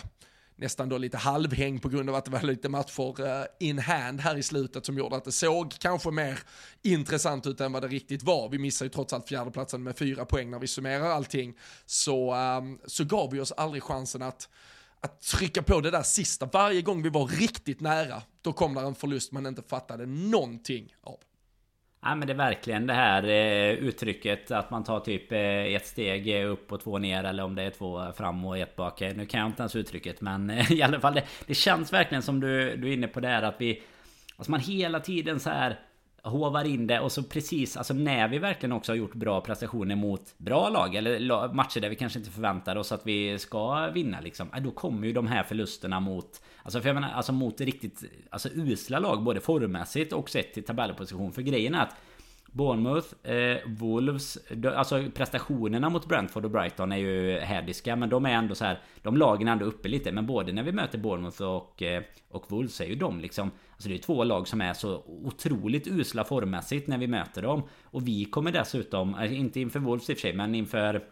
nästan 0.56 0.90
då 0.90 0.98
lite 0.98 1.18
halvhäng 1.18 1.80
på 1.80 1.90
grund 1.90 2.10
av 2.10 2.16
att 2.16 2.26
det 2.26 2.32
var 2.32 2.42
lite 2.42 2.70
matcher 2.70 3.28
eh, 3.28 3.46
in 3.60 3.80
hand 3.80 4.22
här 4.22 4.38
i 4.38 4.44
slutet 4.44 4.86
som 4.86 4.98
gjorde 4.98 5.16
att 5.16 5.26
det 5.26 5.32
såg 5.32 5.74
kanske 5.80 6.12
mer 6.12 6.40
intressant 6.84 7.48
ut 7.48 7.62
än 7.62 7.72
vad 7.72 7.82
det 7.82 7.88
riktigt 7.88 8.24
var. 8.24 8.50
Vi 8.50 8.58
missar 8.58 8.86
ju 8.86 8.90
trots 8.90 9.14
allt 9.14 9.28
fjärdeplatsen 9.28 9.84
med 9.84 9.98
fyra 9.98 10.26
poäng 10.26 10.52
när 10.52 10.60
vi 10.60 10.68
summerar 10.68 11.10
allting. 11.10 11.58
Så, 11.86 12.32
ehm, 12.32 12.80
så 12.86 13.04
gav 13.04 13.32
vi 13.32 13.40
oss 13.40 13.52
aldrig 13.52 13.84
chansen 13.84 14.22
att 14.22 14.50
att 15.06 15.22
trycka 15.22 15.64
på 15.64 15.82
det 15.82 15.92
där 15.92 16.04
sista. 16.04 16.46
Varje 16.46 16.82
gång 16.82 17.02
vi 17.02 17.10
var 17.10 17.28
riktigt 17.28 17.82
nära, 17.82 18.22
då 18.42 18.54
kom 18.54 18.74
där 18.74 18.84
en 18.84 18.96
förlust 18.96 19.32
man 19.32 19.46
inte 19.46 19.62
fattade 19.62 20.06
någonting 20.06 20.96
av. 21.02 21.20
Ja 22.08 22.16
men 22.16 22.28
det 22.28 22.34
är 22.34 22.38
verkligen 22.38 22.88
det 22.88 22.94
här 22.94 23.24
eh, 23.24 23.72
uttrycket 23.72 24.52
att 24.52 24.72
man 24.72 24.84
tar 24.84 25.00
typ 25.00 25.32
eh, 25.32 25.40
ett 25.40 25.86
steg 25.88 26.42
eh, 26.42 26.52
upp 26.52 26.72
och 26.72 26.82
två 26.82 26.98
ner 26.98 27.24
eller 27.24 27.44
om 27.44 27.56
det 27.56 27.64
är 27.64 27.70
två 27.70 28.12
fram 28.18 28.46
och 28.46 28.58
ett 28.58 28.76
bak. 28.76 29.02
Eh, 29.02 29.16
nu 29.16 29.26
kan 29.26 29.40
jag 29.40 29.50
inte 29.50 29.62
ens 29.62 29.76
uttrycket 29.76 30.22
men 30.22 30.50
eh, 30.50 30.72
i 30.80 30.82
alla 30.82 31.00
fall 31.00 31.14
det, 31.14 31.24
det 31.46 31.54
känns 31.54 31.94
verkligen 31.94 32.22
som 32.22 32.40
du, 32.40 32.76
du 32.76 32.90
är 32.90 32.94
inne 32.94 33.08
på 33.08 33.20
det 33.20 33.28
här 33.28 33.44
att 33.44 33.56
vi... 33.62 33.82
Alltså 34.38 34.52
man 34.52 34.60
hela 34.60 35.00
tiden 35.00 35.40
så 35.40 35.50
här 35.50 35.80
hovar 36.26 36.66
in 36.66 36.88
det 36.88 37.00
och 37.00 37.12
så 37.12 37.24
precis 37.24 37.78
alltså 37.78 37.94
när 37.94 38.28
vi 38.28 38.40
verkligen 38.40 38.72
också 38.72 38.92
har 38.92 38.98
gjort 38.98 39.14
bra 39.14 39.42
prestationer 39.42 39.96
mot 39.96 40.34
bra 40.38 40.70
lag 40.70 40.96
eller 40.96 41.54
matcher 41.54 41.80
där 41.80 41.90
vi 41.90 41.96
kanske 41.96 42.20
inte 42.20 42.32
förväntar 42.32 42.76
oss 42.76 42.92
att 42.92 43.08
vi 43.08 43.40
ska 43.40 43.88
vinna 43.88 44.22
liksom. 44.22 44.50
Då 44.62 44.72
kommer 44.72 45.08
ju 45.08 45.14
de 45.14 45.28
här 45.28 45.44
förlusterna 45.44 46.00
mot 46.00 46.42
Alltså 46.64 46.82
för 46.82 46.90
jag 46.90 46.94
menar 46.94 47.12
alltså 47.12 47.32
mot 47.32 47.62
riktigt 47.62 48.04
alltså 48.30 48.50
usla 48.50 49.00
lag 49.00 49.24
både 49.24 49.40
formmässigt 49.40 50.14
och 50.14 50.30
sett 50.30 50.54
till 50.54 50.64
tabellposition 50.64 51.34
för 51.34 51.42
grejen 51.42 51.76
är 51.76 51.82
att 51.82 51.96
Bournemouth, 52.56 53.08
eh, 53.24 53.58
Wolves, 53.66 54.38
alltså 54.76 55.04
prestationerna 55.14 55.90
mot 55.90 56.08
Brentford 56.08 56.46
och 56.46 56.52
Brighton 56.52 56.92
är 56.92 56.98
ju 56.98 57.40
hädiska 57.40 57.96
men 57.96 58.10
de 58.10 58.26
är 58.26 58.30
ändå 58.30 58.56
så 58.56 58.66
här 58.66 58.80
De 59.02 59.18
lagen 59.18 59.48
är 59.48 59.52
ändå 59.52 59.66
uppe 59.66 59.88
lite. 59.88 60.12
Men 60.12 60.26
både 60.26 60.52
när 60.52 60.64
vi 60.64 60.72
möter 60.72 60.98
Bournemouth 60.98 61.42
och, 61.42 61.84
eh, 61.84 62.04
och 62.30 62.52
Wolves 62.52 62.82
är 62.82 62.86
ju 62.86 62.96
de 62.96 63.20
liksom 63.20 63.52
Alltså 63.72 63.90
det 63.90 63.96
är 63.96 64.00
två 64.00 64.24
lag 64.24 64.48
som 64.48 64.62
är 64.62 64.74
så 64.74 65.04
otroligt 65.06 65.88
usla 65.88 66.24
formmässigt 66.24 66.88
när 66.88 66.98
vi 66.98 67.08
möter 67.08 67.42
dem. 67.42 67.64
Och 67.84 68.08
vi 68.08 68.26
kommer 68.26 68.52
dessutom, 68.52 69.16
eh, 69.16 69.40
inte 69.40 69.60
inför 69.60 69.80
Wolves 69.80 70.10
i 70.10 70.14
och 70.14 70.18
för 70.18 70.22
sig 70.22 70.34
men 70.34 70.56
inför 70.56 71.04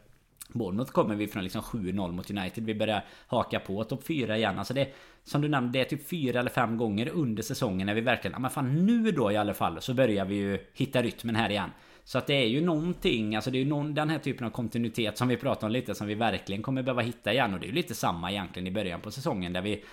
Bournemouth 0.53 0.91
kommer 0.91 1.15
vi 1.15 1.27
från 1.27 1.43
liksom 1.43 1.61
7-0 1.61 2.11
mot 2.11 2.31
United. 2.31 2.65
Vi 2.65 2.75
börjar 2.75 3.05
haka 3.27 3.59
på 3.59 3.83
topp 3.83 4.03
4 4.07 4.37
igen. 4.37 4.59
Alltså 4.59 4.73
det, 4.73 4.93
som 5.23 5.41
du 5.41 5.47
nämnde, 5.47 5.79
det 5.79 5.85
är 5.85 5.89
typ 5.89 6.09
4 6.09 6.39
eller 6.39 6.49
5 6.49 6.77
gånger 6.77 7.09
under 7.09 7.43
säsongen 7.43 7.87
när 7.87 7.93
vi 7.93 8.01
verkligen... 8.01 8.33
Ja 8.33 8.39
men 8.39 8.51
fan 8.51 8.85
nu 8.85 9.11
då 9.11 9.31
i 9.31 9.37
alla 9.37 9.53
fall 9.53 9.81
så 9.81 9.93
börjar 9.93 10.25
vi 10.25 10.35
ju 10.35 10.59
hitta 10.73 11.01
rytmen 11.01 11.35
här 11.35 11.49
igen. 11.49 11.69
Så 12.05 12.17
att 12.17 12.27
det 12.27 12.33
är 12.33 12.47
ju 12.47 12.61
någonting, 12.61 13.35
alltså 13.35 13.51
det 13.51 13.57
är 13.57 13.63
ju 13.63 13.69
någon, 13.69 13.93
den 13.93 14.09
här 14.09 14.19
typen 14.19 14.47
av 14.47 14.51
kontinuitet 14.51 15.17
som 15.17 15.27
vi 15.27 15.37
pratar 15.37 15.67
om 15.67 15.73
lite 15.73 15.95
som 15.95 16.07
vi 16.07 16.15
verkligen 16.15 16.61
kommer 16.61 16.83
behöva 16.83 17.01
hitta 17.01 17.33
igen. 17.33 17.53
Och 17.53 17.59
det 17.59 17.65
är 17.65 17.67
ju 17.67 17.73
lite 17.73 17.95
samma 17.95 18.31
egentligen 18.31 18.67
i 18.67 18.71
början 18.71 19.01
på 19.01 19.11
säsongen 19.11 19.53
där 19.53 19.61
vi 19.61 19.83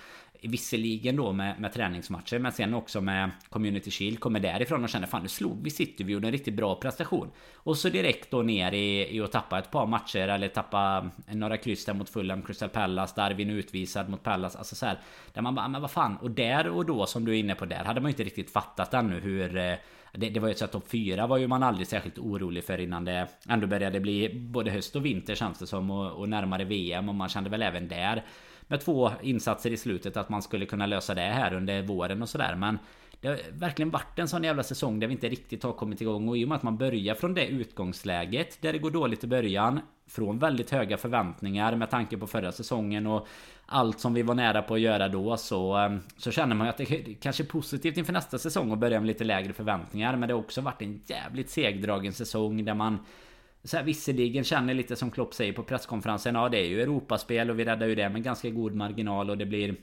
Visserligen 0.43 1.15
då 1.15 1.31
med, 1.31 1.59
med 1.59 1.73
träningsmatcher 1.73 2.39
men 2.39 2.51
sen 2.51 2.73
också 2.73 3.01
med 3.01 3.31
Community 3.49 3.91
Shield 3.91 4.19
kommer 4.19 4.39
därifrån 4.39 4.83
och 4.83 4.89
känner 4.89 5.07
fan 5.07 5.21
nu 5.21 5.27
slog 5.27 5.63
vi 5.63 5.69
City 5.69 6.03
vi 6.03 6.13
gjorde 6.13 6.27
en 6.27 6.31
riktigt 6.31 6.53
bra 6.53 6.75
prestation. 6.75 7.31
Och 7.55 7.77
så 7.77 7.89
direkt 7.89 8.31
då 8.31 8.41
ner 8.41 8.71
i, 8.71 9.15
i 9.15 9.21
att 9.21 9.31
tappa 9.31 9.59
ett 9.59 9.71
par 9.71 9.87
matcher 9.87 10.27
eller 10.27 10.47
tappa 10.47 11.09
några 11.27 11.57
kryss 11.57 11.85
där 11.85 11.93
mot 11.93 12.09
Fulham, 12.09 12.41
Crystal 12.41 12.69
Palace, 12.69 13.13
Darwin 13.15 13.49
utvisad 13.49 14.09
mot 14.09 14.23
Palace. 14.23 14.57
Alltså 14.57 14.75
så 14.75 14.85
här, 14.85 14.99
Där 15.33 15.41
man 15.41 15.55
bara, 15.55 15.67
men 15.67 15.81
vad 15.81 15.91
fan. 15.91 16.17
Och 16.17 16.31
där 16.31 16.67
och 16.67 16.85
då 16.85 17.05
som 17.05 17.25
du 17.25 17.31
är 17.31 17.39
inne 17.39 17.55
på 17.55 17.65
där 17.65 17.83
hade 17.83 18.01
man 18.01 18.09
ju 18.09 18.13
inte 18.13 18.23
riktigt 18.23 18.53
fattat 18.53 18.93
ännu 18.93 19.19
hur 19.19 19.57
eh, 19.57 19.73
det, 20.13 20.29
det 20.29 20.39
var 20.39 20.47
ju 20.47 20.55
så 20.55 20.65
att 20.65 20.71
topp 20.71 20.87
4 20.87 21.27
var 21.27 21.37
ju 21.37 21.47
man 21.47 21.63
aldrig 21.63 21.87
särskilt 21.87 22.17
orolig 22.17 22.63
för 22.63 22.77
innan 22.77 23.05
det 23.05 23.27
ändå 23.49 23.67
började 23.67 23.99
bli 23.99 24.29
både 24.33 24.71
höst 24.71 24.95
och 24.95 25.05
vinter 25.05 25.35
känns 25.35 25.59
det 25.59 25.67
som 25.67 25.91
och, 25.91 26.11
och 26.11 26.29
närmare 26.29 26.63
VM 26.63 27.09
och 27.09 27.15
man 27.15 27.29
kände 27.29 27.49
väl 27.49 27.61
även 27.61 27.87
där 27.87 28.23
med 28.71 28.81
två 28.81 29.11
insatser 29.21 29.71
i 29.71 29.77
slutet 29.77 30.17
att 30.17 30.29
man 30.29 30.41
skulle 30.41 30.65
kunna 30.65 30.85
lösa 30.85 31.15
det 31.15 31.21
här 31.21 31.53
under 31.53 31.81
våren 31.81 32.21
och 32.21 32.29
sådär. 32.29 32.55
Men 32.55 32.79
det 33.21 33.27
har 33.27 33.39
verkligen 33.51 33.89
varit 33.89 34.19
en 34.19 34.27
sån 34.27 34.43
jävla 34.43 34.63
säsong 34.63 34.99
där 34.99 35.07
vi 35.07 35.13
inte 35.13 35.29
riktigt 35.29 35.63
har 35.63 35.73
kommit 35.73 36.01
igång 36.01 36.29
och 36.29 36.37
i 36.37 36.45
och 36.45 36.49
med 36.49 36.55
att 36.55 36.63
man 36.63 36.77
börjar 36.77 37.15
från 37.15 37.33
det 37.33 37.47
utgångsläget 37.47 38.61
där 38.61 38.73
det 38.73 38.79
går 38.79 38.91
dåligt 38.91 39.23
i 39.23 39.27
början 39.27 39.79
från 40.07 40.39
väldigt 40.39 40.69
höga 40.69 40.97
förväntningar 40.97 41.75
med 41.75 41.89
tanke 41.89 42.17
på 42.17 42.27
förra 42.27 42.51
säsongen 42.51 43.07
och 43.07 43.27
allt 43.65 43.99
som 43.99 44.13
vi 44.13 44.21
var 44.21 44.35
nära 44.35 44.61
på 44.61 44.73
att 44.73 44.79
göra 44.79 45.07
då 45.07 45.37
så, 45.37 45.73
ehm, 45.73 45.99
så 46.17 46.31
känner 46.31 46.55
man 46.55 46.67
ju 46.67 46.69
att 46.69 46.77
det 46.77 47.15
kanske 47.21 47.43
är 47.43 47.47
positivt 47.47 47.97
inför 47.97 48.13
nästa 48.13 48.37
säsong 48.37 48.71
och 48.71 48.77
börja 48.77 48.99
med 48.99 49.07
lite 49.07 49.23
lägre 49.23 49.53
förväntningar. 49.53 50.15
Men 50.15 50.27
det 50.27 50.33
har 50.33 50.41
också 50.41 50.61
varit 50.61 50.81
en 50.81 51.01
jävligt 51.05 51.49
segdragen 51.49 52.13
säsong 52.13 52.65
där 52.65 52.73
man 52.73 52.99
så 53.63 53.77
här, 53.77 53.83
visserligen 53.83 54.43
känner 54.43 54.73
lite 54.73 54.95
som 54.95 55.11
Klopp 55.11 55.33
säger 55.33 55.53
på 55.53 55.63
presskonferensen. 55.63 56.35
Ja 56.35 56.49
det 56.49 56.57
är 56.57 56.65
ju 56.65 56.81
Europaspel 56.81 57.49
och 57.49 57.59
vi 57.59 57.65
räddar 57.65 57.87
ju 57.87 57.95
det 57.95 58.09
med 58.09 58.23
ganska 58.23 58.49
god 58.49 58.75
marginal 58.75 59.29
och 59.29 59.37
det 59.37 59.45
blir 59.45 59.75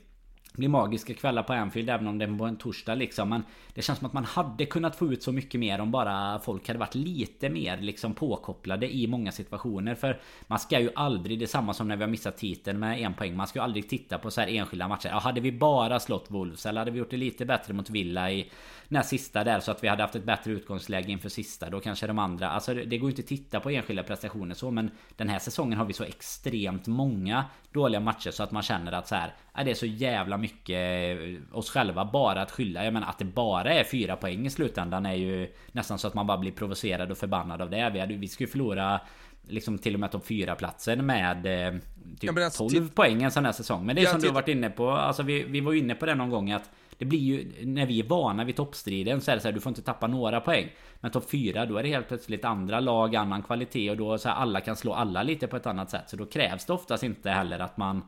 blir 0.53 0.69
magiska 0.69 1.13
kvällar 1.13 1.43
på 1.43 1.53
Anfield 1.53 1.89
även 1.89 2.07
om 2.07 2.17
det 2.17 2.27
var 2.27 2.47
en 2.47 2.57
torsdag 2.57 2.95
liksom. 2.95 3.29
Men 3.29 3.43
det 3.73 3.81
känns 3.81 3.99
som 3.99 4.07
att 4.07 4.13
man 4.13 4.25
hade 4.25 4.65
kunnat 4.65 4.95
få 4.95 5.13
ut 5.13 5.23
så 5.23 5.31
mycket 5.31 5.59
mer 5.59 5.81
om 5.81 5.91
bara 5.91 6.39
folk 6.39 6.67
hade 6.67 6.79
varit 6.79 6.95
lite 6.95 7.49
mer 7.49 7.77
liksom 7.77 8.13
påkopplade 8.13 8.95
i 8.95 9.07
många 9.07 9.31
situationer. 9.31 9.95
För 9.95 10.19
man 10.47 10.59
ska 10.59 10.79
ju 10.79 10.89
aldrig, 10.95 11.39
det 11.39 11.45
är 11.45 11.47
samma 11.47 11.73
som 11.73 11.87
när 11.87 11.95
vi 11.95 12.03
har 12.03 12.09
missat 12.09 12.37
titeln 12.37 12.79
med 12.79 13.01
en 13.01 13.13
poäng. 13.13 13.35
Man 13.35 13.47
ska 13.47 13.59
ju 13.59 13.63
aldrig 13.63 13.89
titta 13.89 14.17
på 14.17 14.31
så 14.31 14.41
här 14.41 14.47
enskilda 14.47 14.87
matcher. 14.87 15.09
Ja, 15.09 15.19
hade 15.19 15.41
vi 15.41 15.51
bara 15.51 15.99
slått 15.99 16.31
Wolves 16.31 16.65
eller 16.65 16.81
hade 16.81 16.91
vi 16.91 16.99
gjort 16.99 17.11
det 17.11 17.17
lite 17.17 17.45
bättre 17.45 17.73
mot 17.73 17.89
Villa 17.89 18.31
i 18.31 18.51
den 18.87 19.03
sista 19.03 19.43
där 19.43 19.59
så 19.59 19.71
att 19.71 19.83
vi 19.83 19.87
hade 19.87 20.03
haft 20.03 20.15
ett 20.15 20.23
bättre 20.23 20.51
utgångsläge 20.51 21.11
inför 21.11 21.29
sista. 21.29 21.69
Då 21.69 21.79
kanske 21.79 22.07
de 22.07 22.19
andra... 22.19 22.49
Alltså 22.49 22.73
det 22.73 22.97
går 22.97 23.09
ju 23.09 23.11
inte 23.11 23.21
att 23.21 23.27
titta 23.27 23.59
på 23.59 23.69
enskilda 23.69 24.03
prestationer 24.03 24.55
så 24.55 24.71
men 24.71 24.91
den 25.15 25.29
här 25.29 25.39
säsongen 25.39 25.77
har 25.77 25.85
vi 25.85 25.93
så 25.93 26.03
extremt 26.03 26.87
många 26.87 27.45
dåliga 27.71 27.99
matcher 27.99 28.31
så 28.31 28.43
att 28.43 28.51
man 28.51 28.63
känner 28.63 28.91
att 28.91 29.07
så 29.07 29.15
här, 29.15 29.33
är 29.59 29.63
det 29.63 29.75
så 29.75 29.85
jävla 29.85 30.37
mycket 30.37 31.17
oss 31.51 31.69
själva 31.69 32.05
bara 32.05 32.41
att 32.41 32.51
skylla. 32.51 32.83
Jag 32.83 32.93
menar 32.93 33.07
att 33.07 33.17
det 33.17 33.25
bara 33.25 33.73
är 33.73 33.83
fyra 33.83 34.15
poäng 34.15 34.45
i 34.45 34.49
slutändan 34.49 35.05
är 35.05 35.13
ju 35.13 35.53
nästan 35.71 35.99
så 35.99 36.07
att 36.07 36.13
man 36.13 36.27
bara 36.27 36.37
blir 36.37 36.51
provocerad 36.51 37.11
och 37.11 37.17
förbannad 37.17 37.61
av 37.61 37.69
det. 37.69 37.89
Vi, 37.93 37.99
hade, 37.99 38.13
vi 38.13 38.27
skulle 38.27 38.49
förlora 38.49 39.01
liksom 39.47 39.77
till 39.77 39.93
och 39.93 39.99
med 39.99 40.11
topp 40.11 40.25
4 40.25 40.55
platsen 40.55 41.05
med 41.05 41.45
eh, 41.45 41.79
typ 42.19 42.31
ja, 42.37 42.45
alltså, 42.45 42.69
12 42.69 42.89
poäng 42.89 43.23
en 43.23 43.31
sån 43.31 43.45
här 43.45 43.51
säsong. 43.51 43.85
Men 43.85 43.95
det 43.95 44.01
är 44.01 44.03
ja, 44.03 44.11
som 44.11 44.21
du 44.21 44.27
har 44.27 44.33
varit 44.33 44.47
inne 44.47 44.69
på. 44.69 44.91
Alltså 44.91 45.23
vi, 45.23 45.43
vi 45.43 45.59
var 45.59 45.71
ju 45.71 45.79
inne 45.79 45.95
på 45.95 46.05
det 46.05 46.15
någon 46.15 46.29
gång 46.29 46.51
att 46.51 46.69
det 46.97 47.05
blir 47.05 47.19
ju, 47.19 47.65
när 47.65 47.85
vi 47.85 47.99
är 47.99 48.03
vana 48.03 48.43
vid 48.43 48.55
toppstriden 48.55 49.21
så 49.21 49.31
är 49.31 49.35
det 49.35 49.41
så 49.41 49.47
här, 49.47 49.53
du 49.53 49.59
får 49.59 49.69
inte 49.69 49.81
tappa 49.81 50.07
några 50.07 50.41
poäng. 50.41 50.69
Men 50.99 51.11
topp 51.11 51.29
4 51.29 51.65
då 51.65 51.77
är 51.77 51.83
det 51.83 51.89
helt 51.89 52.07
plötsligt 52.07 52.45
andra 52.45 52.79
lag, 52.79 53.15
annan 53.15 53.43
kvalitet 53.43 53.91
och 53.91 53.97
då 53.97 54.17
så 54.17 54.29
här, 54.29 54.35
alla 54.35 54.61
kan 54.61 54.75
slå 54.75 54.93
alla 54.93 55.23
lite 55.23 55.47
på 55.47 55.55
ett 55.55 55.65
annat 55.65 55.89
sätt. 55.89 56.09
Så 56.09 56.15
då 56.15 56.25
krävs 56.25 56.65
det 56.65 56.73
oftast 56.73 57.03
inte 57.03 57.29
heller 57.29 57.59
att 57.59 57.77
man 57.77 58.03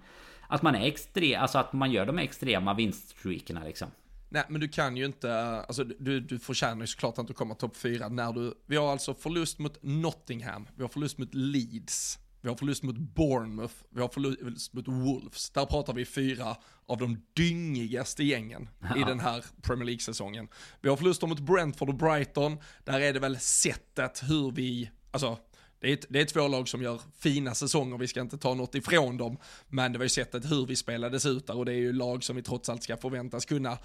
att 0.52 0.62
man 0.62 0.76
är 0.76 0.88
extrem, 0.88 1.42
alltså 1.42 1.58
att 1.58 1.74
man 1.74 1.92
gör 1.92 2.06
de 2.06 2.20
extrema 2.20 2.74
vinststreakerna 2.74 3.64
liksom. 3.64 3.92
Nej, 4.30 4.44
men 4.50 4.62
du 4.62 4.68
kan 4.68 4.98
ju 4.98 5.06
inte, 5.06 5.36
alltså 5.68 5.84
du, 5.84 6.20
du 6.20 6.40
förtjänar 6.40 6.82
ju 6.82 6.88
såklart 6.88 7.18
att 7.18 7.28
du 7.28 7.34
kommer 7.34 7.56
topp 7.56 7.78
4 7.78 8.10
när 8.10 8.34
du, 8.34 8.54
vi 8.66 8.76
har 8.76 8.92
alltså 8.92 9.14
förlust 9.14 9.60
mot 9.60 9.78
Nottingham, 9.82 10.68
vi 10.76 10.82
har 10.82 10.90
förlust 10.90 11.18
mot 11.18 11.34
Leeds, 11.34 12.20
vi 12.42 12.50
har 12.50 12.56
förlust 12.56 12.84
mot 12.84 12.98
Bournemouth, 12.98 13.74
vi 13.90 14.02
har 14.02 14.08
förlust 14.08 14.74
mot 14.74 14.88
Wolves. 14.88 15.50
Där 15.50 15.66
pratar 15.66 15.94
vi 15.94 16.06
fyra 16.06 16.56
av 16.86 16.98
de 16.98 17.22
dyngigaste 17.34 18.24
gängen 18.24 18.70
ja. 18.80 18.98
i 18.98 19.04
den 19.04 19.20
här 19.20 19.46
Premier 19.62 19.86
League-säsongen. 19.86 20.48
Vi 20.82 20.90
har 20.90 20.98
förluster 20.98 21.28
mot 21.28 21.40
Brentford 21.40 21.90
och 21.90 21.96
Brighton, 21.96 22.58
där 22.84 23.00
är 23.00 23.14
det 23.14 23.20
väl 23.20 23.40
sättet 23.40 24.24
hur 24.28 24.52
vi, 24.52 24.92
alltså 25.12 25.38
det 25.82 25.92
är, 25.92 26.00
det 26.10 26.22
är 26.22 26.26
två 26.26 26.48
lag 26.48 26.68
som 26.68 26.82
gör 26.82 27.02
fina 27.20 27.56
säsonger, 27.56 27.98
vi 27.98 28.08
ska 28.08 28.22
inte 28.22 28.38
ta 28.38 28.54
något 28.54 28.76
ifrån 28.76 29.18
dem, 29.18 29.38
men 29.68 29.92
det 29.92 29.98
var 29.98 30.06
ju 30.06 30.10
sättet 30.10 30.52
hur 30.52 30.66
vi 30.66 30.76
spelades 30.76 31.26
ut 31.26 31.48
där 31.48 31.58
och 31.58 31.66
det 31.66 31.72
är 31.72 31.78
ju 31.78 31.94
lag 31.94 32.24
som 32.24 32.36
vi 32.36 32.42
trots 32.42 32.70
allt 32.70 32.84
ska 32.84 32.98
förväntas 32.98 33.46
kunna 33.46 33.78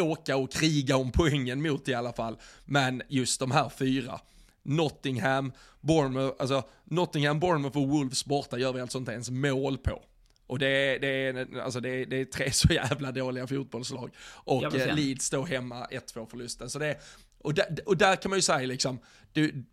åka 0.00 0.36
och 0.36 0.52
kriga 0.52 0.96
om 0.96 1.12
poängen 1.12 1.62
mot 1.62 1.88
i 1.88 1.94
alla 1.94 2.12
fall. 2.12 2.36
Men 2.64 3.02
just 3.08 3.40
de 3.40 3.50
här 3.50 3.68
fyra, 3.68 4.20
Nottingham, 4.62 5.52
Bournemouth, 5.80 6.36
alltså 6.38 6.62
Nottingham, 6.84 7.40
Bournemouth 7.40 7.78
och 7.78 7.88
Wolves 7.88 8.24
borta 8.24 8.58
gör 8.58 8.72
vi 8.72 8.80
alltså 8.80 8.98
inte 8.98 9.12
ens 9.12 9.30
mål 9.30 9.78
på. 9.78 10.02
Och 10.46 10.58
det 10.58 10.66
är, 10.66 10.98
det, 11.00 11.08
är, 11.08 11.60
alltså 11.60 11.80
det, 11.80 11.88
är, 11.88 12.06
det 12.06 12.16
är 12.16 12.24
tre 12.24 12.52
så 12.52 12.72
jävla 12.72 13.12
dåliga 13.12 13.46
fotbollslag. 13.46 14.10
Och 14.24 14.74
eh, 14.74 14.96
Leeds 14.96 15.24
står 15.24 15.46
hemma 15.46 15.86
1-2 15.86 16.26
förlusten. 16.30 16.70
Så 16.70 16.78
det, 16.78 16.96
och, 17.44 17.54
där, 17.54 17.66
och 17.86 17.96
där 17.96 18.16
kan 18.16 18.30
man 18.30 18.38
ju 18.38 18.42
säga 18.42 18.66
liksom, 18.66 18.98
du, 19.32 19.64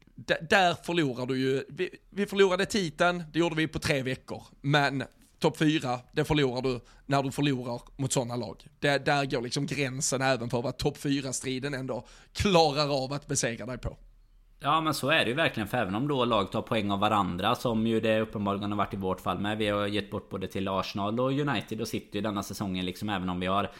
där 0.49 0.84
förlorar 0.84 1.25
du 1.25 1.38
ju, 1.38 1.63
vi, 1.69 1.89
vi 2.10 2.25
förlorade 2.25 2.65
titeln, 2.65 3.23
det 3.34 3.39
gjorde 3.39 3.55
vi 3.55 3.67
på 3.67 3.79
tre 3.79 4.03
veckor. 4.03 4.43
Men 4.62 5.03
topp 5.39 5.57
fyra, 5.57 5.99
det 6.12 6.25
förlorar 6.25 6.62
du 6.62 6.79
när 7.05 7.23
du 7.23 7.31
förlorar 7.31 7.81
mot 7.95 8.13
sådana 8.13 8.36
lag. 8.36 8.67
Det, 8.79 9.05
där 9.05 9.25
går 9.25 9.41
liksom 9.41 9.65
gränsen 9.65 10.21
även 10.21 10.49
för 10.49 10.62
vad 10.62 10.77
topp 10.77 10.97
fyra 10.97 11.34
striden 11.34 11.73
ändå 11.73 12.05
klarar 12.34 13.03
av 13.03 13.13
att 13.13 13.27
besegra 13.27 13.65
dig 13.65 13.77
på. 13.77 13.97
Ja 14.60 14.81
men 14.81 14.93
så 14.93 15.10
är 15.10 15.19
det 15.19 15.29
ju 15.29 15.34
verkligen 15.34 15.67
för 15.67 15.77
även 15.77 15.95
om 15.95 16.07
då 16.07 16.25
lag 16.25 16.51
tar 16.51 16.62
poäng 16.62 16.91
av 16.91 16.99
varandra 16.99 17.55
som 17.55 17.88
ju 17.88 17.99
det 17.99 18.19
uppenbarligen 18.19 18.71
har 18.71 18.77
varit 18.77 18.93
i 18.93 18.97
vårt 18.97 19.21
fall 19.21 19.39
med. 19.39 19.57
Vi 19.57 19.67
har 19.67 19.88
gett 19.88 20.12
bort 20.12 20.29
både 20.29 20.47
till 20.47 20.67
Arsenal 20.67 21.19
och 21.19 21.31
United 21.31 21.81
och 21.81 21.88
City 21.88 22.21
denna 22.21 22.43
säsongen 22.43 22.86
liksom 22.86 23.10
även 23.10 23.29
om 23.29 23.39
vi 23.39 23.47
har 23.47 23.71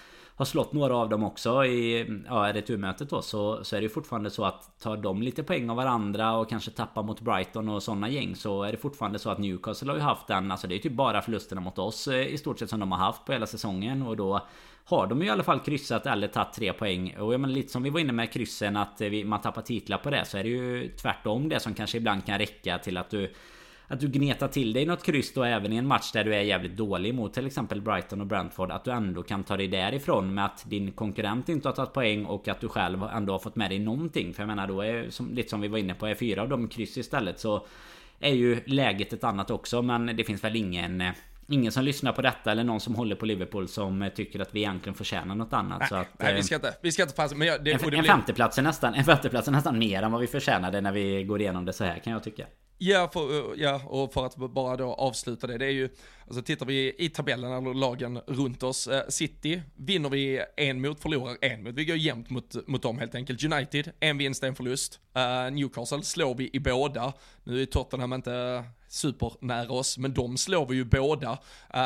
har 0.41 0.45
slått 0.45 0.73
några 0.73 0.95
av 0.95 1.10
dem 1.10 1.23
också 1.23 1.65
i 1.65 2.06
ja, 2.27 2.54
returmötet 2.54 3.10
då 3.10 3.21
så, 3.21 3.63
så 3.63 3.75
är 3.75 3.82
det 3.82 3.89
fortfarande 3.89 4.30
så 4.30 4.45
att 4.45 4.80
tar 4.80 4.97
de 4.97 5.21
lite 5.21 5.43
poäng 5.43 5.69
av 5.69 5.75
varandra 5.75 6.36
och 6.38 6.49
kanske 6.49 6.71
tappar 6.71 7.04
mot 7.04 7.21
Brighton 7.21 7.69
och 7.69 7.84
sådana 7.84 8.10
gäng 8.10 8.36
så 8.36 8.63
är 8.63 8.71
det 8.71 8.77
fortfarande 8.77 9.19
så 9.19 9.30
att 9.30 9.38
Newcastle 9.38 9.91
har 9.91 9.97
ju 9.97 10.01
haft 10.01 10.27
den, 10.27 10.51
alltså 10.51 10.67
det 10.67 10.75
är 10.75 10.80
typ 10.80 10.93
bara 10.93 11.21
förlusterna 11.21 11.62
mot 11.62 11.80
oss 11.80 12.08
eh, 12.08 12.27
i 12.27 12.38
stort 12.38 12.60
sett 12.60 12.69
som 12.69 12.80
de 12.80 12.91
har 12.91 12.99
haft 12.99 13.25
på 13.25 13.32
hela 13.32 13.47
säsongen 13.47 14.01
och 14.01 14.17
då 14.17 14.41
har 14.86 15.08
de 15.08 15.21
ju 15.21 15.27
i 15.27 15.30
alla 15.30 15.43
fall 15.43 15.60
kryssat 15.60 16.06
eller 16.06 16.27
tagit 16.27 16.54
tre 16.54 16.73
poäng. 16.73 17.15
Och 17.19 17.34
jag 17.34 17.41
menar 17.41 17.54
lite 17.54 17.71
som 17.71 17.84
vi 17.84 17.89
var 17.89 17.99
inne 17.99 18.13
med 18.13 18.32
kryssen 18.34 18.77
att 18.77 19.01
eh, 19.01 19.10
vi, 19.10 19.23
man 19.23 19.41
tappar 19.41 19.62
titlar 19.62 19.97
på 19.97 20.10
det 20.10 20.25
så 20.25 20.38
är 20.38 20.43
det 20.43 20.49
ju 20.49 20.89
tvärtom 21.01 21.49
det 21.49 21.60
som 21.60 21.73
kanske 21.73 21.97
ibland 21.97 22.25
kan 22.25 22.38
räcka 22.39 22.77
till 22.77 22.97
att 22.97 23.10
du 23.10 23.34
att 23.91 23.99
du 23.99 24.08
gnetar 24.08 24.47
till 24.47 24.73
dig 24.73 24.86
något 24.86 25.04
kryss 25.04 25.34
då 25.34 25.43
även 25.43 25.73
i 25.73 25.75
en 25.75 25.88
match 25.88 26.12
där 26.12 26.23
du 26.23 26.36
är 26.36 26.41
jävligt 26.41 26.77
dålig 26.77 27.15
mot 27.15 27.34
till 27.34 27.47
exempel 27.47 27.82
Brighton 27.82 28.21
och 28.21 28.27
Brentford. 28.27 28.71
Att 28.71 28.84
du 28.84 28.91
ändå 28.91 29.23
kan 29.23 29.43
ta 29.43 29.58
dig 29.58 29.67
därifrån 29.67 30.34
med 30.34 30.45
att 30.45 30.63
din 30.69 30.91
konkurrent 30.91 31.49
inte 31.49 31.67
har 31.67 31.73
tagit 31.73 31.93
poäng 31.93 32.25
och 32.25 32.47
att 32.47 32.60
du 32.60 32.67
själv 32.67 33.04
ändå 33.04 33.34
har 33.34 33.39
fått 33.39 33.56
med 33.56 33.71
dig 33.71 33.80
någonting. 33.80 34.34
För 34.34 34.43
jag 34.43 34.47
menar 34.47 34.67
då 34.67 34.82
är 34.82 35.10
som, 35.10 35.34
lite 35.34 35.49
som 35.49 35.62
vi 35.62 35.67
var 35.67 35.77
inne 35.77 35.93
på, 35.93 36.08
är 36.08 36.15
fyra 36.15 36.41
av 36.41 36.49
dem 36.49 36.67
kryss 36.67 36.97
istället 36.97 37.39
så 37.39 37.65
är 38.19 38.34
ju 38.34 38.60
läget 38.65 39.13
ett 39.13 39.23
annat 39.23 39.51
också. 39.51 39.82
Men 39.82 40.06
det 40.06 40.23
finns 40.23 40.43
väl 40.43 40.56
ingen 40.56 41.04
Ingen 41.47 41.71
som 41.71 41.84
lyssnar 41.84 42.12
på 42.12 42.21
detta 42.21 42.51
eller 42.51 42.63
någon 42.63 42.80
som 42.80 42.95
håller 42.95 43.15
på 43.15 43.25
Liverpool 43.25 43.67
som 43.67 44.10
tycker 44.15 44.39
att 44.39 44.56
vi 44.56 44.60
egentligen 44.60 44.95
förtjänar 44.95 45.36
något 45.36 45.54
annat. 45.54 45.80
Nej, 45.80 45.89
så 45.89 45.95
att, 45.95 46.08
nej 46.19 46.34
vi 46.34 46.43
ska 46.43 46.56
inte, 46.56 46.73
vi 46.82 46.91
ska 46.91 47.04
inte 47.04 47.15
fasta. 47.15 47.38
Men 47.38 47.47
jag, 47.47 47.63
det, 47.63 47.71
en, 47.71 47.93
en 47.93 48.04
femteplats 48.04 48.58
är 48.58 48.62
nästan, 48.62 48.93
en 48.93 49.04
femteplats 49.04 49.47
är 49.47 49.51
nästan 49.51 49.80
mer 49.80 50.04
än 50.04 50.12
vad 50.12 50.21
vi 50.21 50.27
förtjänade 50.27 50.82
när 50.82 50.91
vi 50.91 51.23
går 51.23 51.41
igenom 51.41 51.65
det 51.65 51.73
så 51.73 51.84
här 51.84 51.99
kan 51.99 52.13
jag 52.13 52.23
tycka. 52.23 52.45
Ja, 52.84 53.10
för, 53.13 53.54
eh, 53.54 53.62
ja, 53.62 53.82
och 53.86 54.13
för 54.13 54.26
att 54.26 54.36
bara 54.36 54.78
då 54.78 54.94
avsluta 54.94 55.48
det, 55.48 55.58
det 55.58 55.65
är 55.65 55.72
ju, 55.72 55.89
alltså 56.28 56.41
tittar 56.41 56.65
vi 56.65 56.96
i 56.98 57.10
tabellen, 57.10 57.52
eller 57.52 57.74
lagen 57.74 58.17
runt 58.28 58.63
oss, 58.63 58.88
eh, 58.88 59.08
City 59.10 59.62
vinner 59.76 60.10
vi 60.10 60.41
en 60.58 60.82
mot, 60.82 61.00
förlorar 61.00 61.38
en 61.41 61.63
mot, 61.63 61.76
vi 61.76 61.86
går 61.86 61.98
jämnt 61.98 62.30
mot, 62.30 62.67
mot 62.67 62.82
dem 62.82 63.00
helt 63.00 63.15
enkelt. 63.15 63.44
United, 63.44 63.91
en 64.00 64.17
vinst, 64.17 64.44
en 64.44 64.56
förlust. 64.56 65.00
Uh, 65.17 65.54
Newcastle 65.54 66.04
slår 66.04 66.36
vi 66.36 66.50
i 66.54 66.60
båda, 66.60 67.13
nu 67.44 67.62
är 67.62 67.65
Tottenham 67.65 68.13
inte 68.13 68.63
supernära 68.91 69.71
oss, 69.71 69.97
men 69.97 70.13
de 70.13 70.38
slår 70.38 70.65
vi 70.65 70.75
ju 70.75 70.86
båda. 70.86 71.32
Uh, 71.32 71.38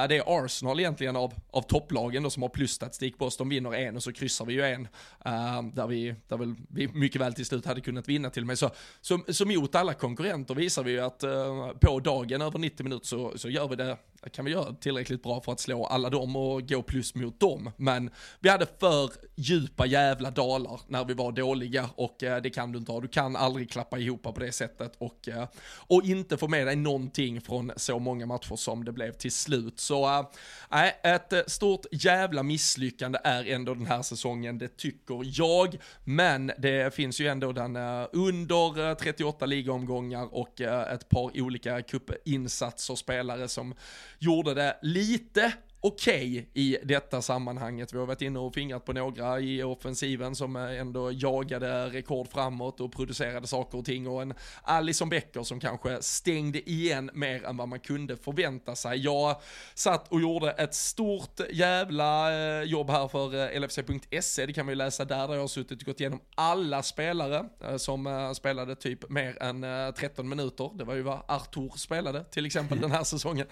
det 0.09 0.17
är 0.17 0.45
Arsenal 0.45 0.79
egentligen 0.79 1.15
av, 1.15 1.33
av 1.51 1.61
topplagen 1.61 2.23
då 2.23 2.29
som 2.29 2.41
har 2.41 2.49
plusstatistik 2.49 3.17
på 3.17 3.25
oss. 3.25 3.37
De 3.37 3.49
vinner 3.49 3.73
en 3.73 3.95
och 3.95 4.03
så 4.03 4.13
kryssar 4.13 4.45
vi 4.45 4.53
ju 4.53 4.65
en. 4.65 4.81
Uh, 4.81 5.73
där 5.73 5.87
vi, 5.87 6.15
där 6.27 6.37
väl 6.37 6.55
vi 6.69 6.87
mycket 6.87 7.21
väl 7.21 7.33
till 7.33 7.45
slut 7.45 7.65
hade 7.65 7.81
kunnat 7.81 8.07
vinna 8.07 8.29
till 8.29 8.43
och 8.43 8.47
med. 8.47 8.59
Så, 8.59 8.69
så, 9.01 9.19
så 9.29 9.45
mot 9.45 9.75
alla 9.75 9.93
konkurrenter 9.93 10.55
visar 10.55 10.83
vi 10.83 10.91
ju 10.91 10.99
att 10.99 11.23
uh, 11.23 11.71
på 11.71 11.99
dagen 11.99 12.41
över 12.41 12.59
90 12.59 12.83
minuter 12.83 13.07
så, 13.07 13.37
så 13.37 13.49
gör 13.49 13.67
vi 13.67 13.75
det 13.75 13.97
kan 14.31 14.45
vi 14.45 14.51
göra 14.51 14.73
tillräckligt 14.73 15.23
bra 15.23 15.41
för 15.41 15.51
att 15.51 15.59
slå 15.59 15.85
alla 15.85 16.09
dem 16.09 16.35
och 16.35 16.69
gå 16.69 16.81
plus 16.81 17.15
mot 17.15 17.39
dem. 17.39 17.71
Men 17.77 18.09
vi 18.39 18.49
hade 18.49 18.65
för 18.79 19.11
djupa 19.35 19.85
jävla 19.85 20.31
dalar 20.31 20.81
när 20.87 21.05
vi 21.05 21.13
var 21.13 21.31
dåliga 21.31 21.89
och 21.95 22.15
det 22.19 22.53
kan 22.55 22.71
du 22.71 22.79
inte 22.79 22.91
ha. 22.91 23.01
Du 23.01 23.07
kan 23.07 23.35
aldrig 23.35 23.71
klappa 23.71 23.99
ihop 23.99 24.23
på 24.23 24.39
det 24.39 24.51
sättet 24.51 24.93
och, 24.97 25.29
och 25.67 26.03
inte 26.03 26.37
få 26.37 26.47
med 26.47 26.67
dig 26.67 26.75
någonting 26.97 27.41
från 27.41 27.71
så 27.75 27.99
många 27.99 28.25
matcher 28.25 28.55
som 28.55 28.85
det 28.85 28.91
blev 28.91 29.11
till 29.11 29.31
slut. 29.31 29.79
Så 29.79 30.05
eh, 30.05 30.25
nej, 30.71 30.99
äh, 31.03 31.11
ett 31.13 31.33
eh, 31.33 31.41
stort 31.47 31.85
jävla 31.91 32.43
misslyckande 32.43 33.19
är 33.23 33.45
ändå 33.45 33.73
den 33.73 33.85
här 33.85 34.01
säsongen, 34.01 34.57
det 34.57 34.77
tycker 34.77 35.21
jag. 35.23 35.77
Men 36.03 36.51
det 36.57 36.95
finns 36.95 37.21
ju 37.21 37.27
ändå 37.27 37.51
den 37.51 37.75
äh, 37.75 38.05
under 38.13 38.95
38 38.95 39.45
ligaomgångar 39.45 40.35
och 40.35 40.61
äh, 40.61 40.93
ett 40.93 41.09
par 41.09 41.41
olika 41.41 41.81
cupinsatser 41.81 42.95
spelare 42.95 43.47
som 43.47 43.75
gjorde 44.19 44.53
det 44.53 44.77
lite 44.81 45.53
okej 45.85 46.31
okay 46.31 46.45
i 46.53 46.77
detta 46.83 47.21
sammanhanget. 47.21 47.93
Vi 47.93 47.97
har 47.97 48.05
varit 48.05 48.21
inne 48.21 48.39
och 48.39 48.53
fingrat 48.53 48.85
på 48.85 48.93
några 48.93 49.39
i 49.39 49.63
offensiven 49.63 50.35
som 50.35 50.55
ändå 50.55 51.11
jagade 51.11 51.89
rekord 51.89 52.27
framåt 52.27 52.81
och 52.81 52.91
producerade 52.91 53.47
saker 53.47 53.77
och 53.77 53.85
ting 53.85 54.07
och 54.07 54.21
en 54.21 54.33
Alison 54.63 55.09
Becker 55.09 55.43
som 55.43 55.59
kanske 55.59 56.01
stängde 56.01 56.69
igen 56.69 57.09
mer 57.13 57.45
än 57.45 57.57
vad 57.57 57.67
man 57.67 57.79
kunde 57.79 58.17
förvänta 58.17 58.75
sig. 58.75 58.97
Jag 58.99 59.35
satt 59.73 60.11
och 60.11 60.21
gjorde 60.21 60.51
ett 60.51 60.75
stort 60.75 61.39
jävla 61.51 62.33
eh, 62.33 62.63
jobb 62.63 62.89
här 62.89 63.07
för 63.07 63.55
eh, 63.55 63.61
LFC.se, 63.61 64.45
det 64.45 64.53
kan 64.53 64.65
man 64.65 64.71
ju 64.71 64.75
läsa 64.75 65.05
där, 65.05 65.27
där 65.27 65.33
jag 65.33 65.41
har 65.41 65.47
suttit 65.47 65.81
och 65.81 65.85
gått 65.85 65.99
igenom 65.99 66.19
alla 66.35 66.83
spelare 66.83 67.45
eh, 67.63 67.77
som 67.77 68.33
spelade 68.35 68.75
typ 68.75 69.09
mer 69.09 69.43
än 69.43 69.93
13 69.93 70.29
minuter. 70.29 70.71
Det 70.75 70.83
var 70.83 70.93
ju 70.93 71.01
vad 71.01 71.21
Artur 71.27 71.71
spelade 71.77 72.23
till 72.23 72.45
exempel 72.45 72.79
den 72.81 72.91
här 72.91 73.03
säsongen. 73.03 73.47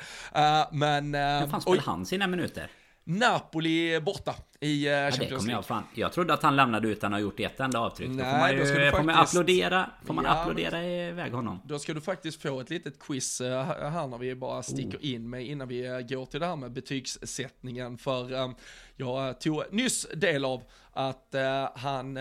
Men... 0.71 1.13
Hur 1.15 1.47
fan 1.47 1.61
spelade 1.61 1.81
han 1.81 2.05
sina 2.23 2.35
minuter? 2.35 2.69
Napoli 3.03 3.99
borta 4.01 4.33
i 4.63 4.89
uh, 4.89 5.11
Champions 5.11 5.19
ja, 5.19 5.37
League. 5.37 5.51
Jag, 5.51 5.65
fan. 5.65 5.83
jag 5.93 6.13
trodde 6.13 6.33
att 6.33 6.43
han 6.43 6.55
lämnade 6.55 6.87
utan 6.87 7.13
att 7.13 7.19
ha 7.19 7.21
gjort 7.21 7.39
ett 7.39 7.59
enda 7.59 7.79
avtryck. 7.79 8.09
Nej, 8.09 8.17
då 8.17 8.31
får 8.31 8.37
man 8.37 8.51
ju, 8.51 8.57
då 8.57 8.65
faktiskt... 8.65 8.95
får 8.95 9.03
man 9.03 9.15
applådera, 9.15 9.89
får 10.05 10.13
man 10.13 10.25
ja, 10.25 10.31
applådera 10.31 10.85
iväg 10.85 11.31
honom. 11.33 11.61
Då 11.65 11.79
ska 11.79 11.93
du 11.93 12.01
faktiskt 12.01 12.41
få 12.41 12.61
ett 12.61 12.69
litet 12.69 12.99
quiz 12.99 13.41
uh, 13.41 13.47
här 13.63 14.07
när 14.07 14.17
vi 14.17 14.35
bara 14.35 14.63
sticker 14.63 14.97
oh. 14.97 15.05
in 15.13 15.29
med 15.29 15.45
innan 15.45 15.67
vi 15.67 15.89
uh, 15.89 15.99
går 15.99 16.25
till 16.25 16.39
det 16.39 16.45
här 16.45 16.55
med 16.55 16.71
betygssättningen. 16.71 17.97
För 17.97 18.33
um, 18.33 18.55
jag 18.95 19.41
tog 19.41 19.63
nyss 19.71 20.07
del 20.15 20.45
av 20.45 20.63
att 20.95 21.35
han 21.75 22.19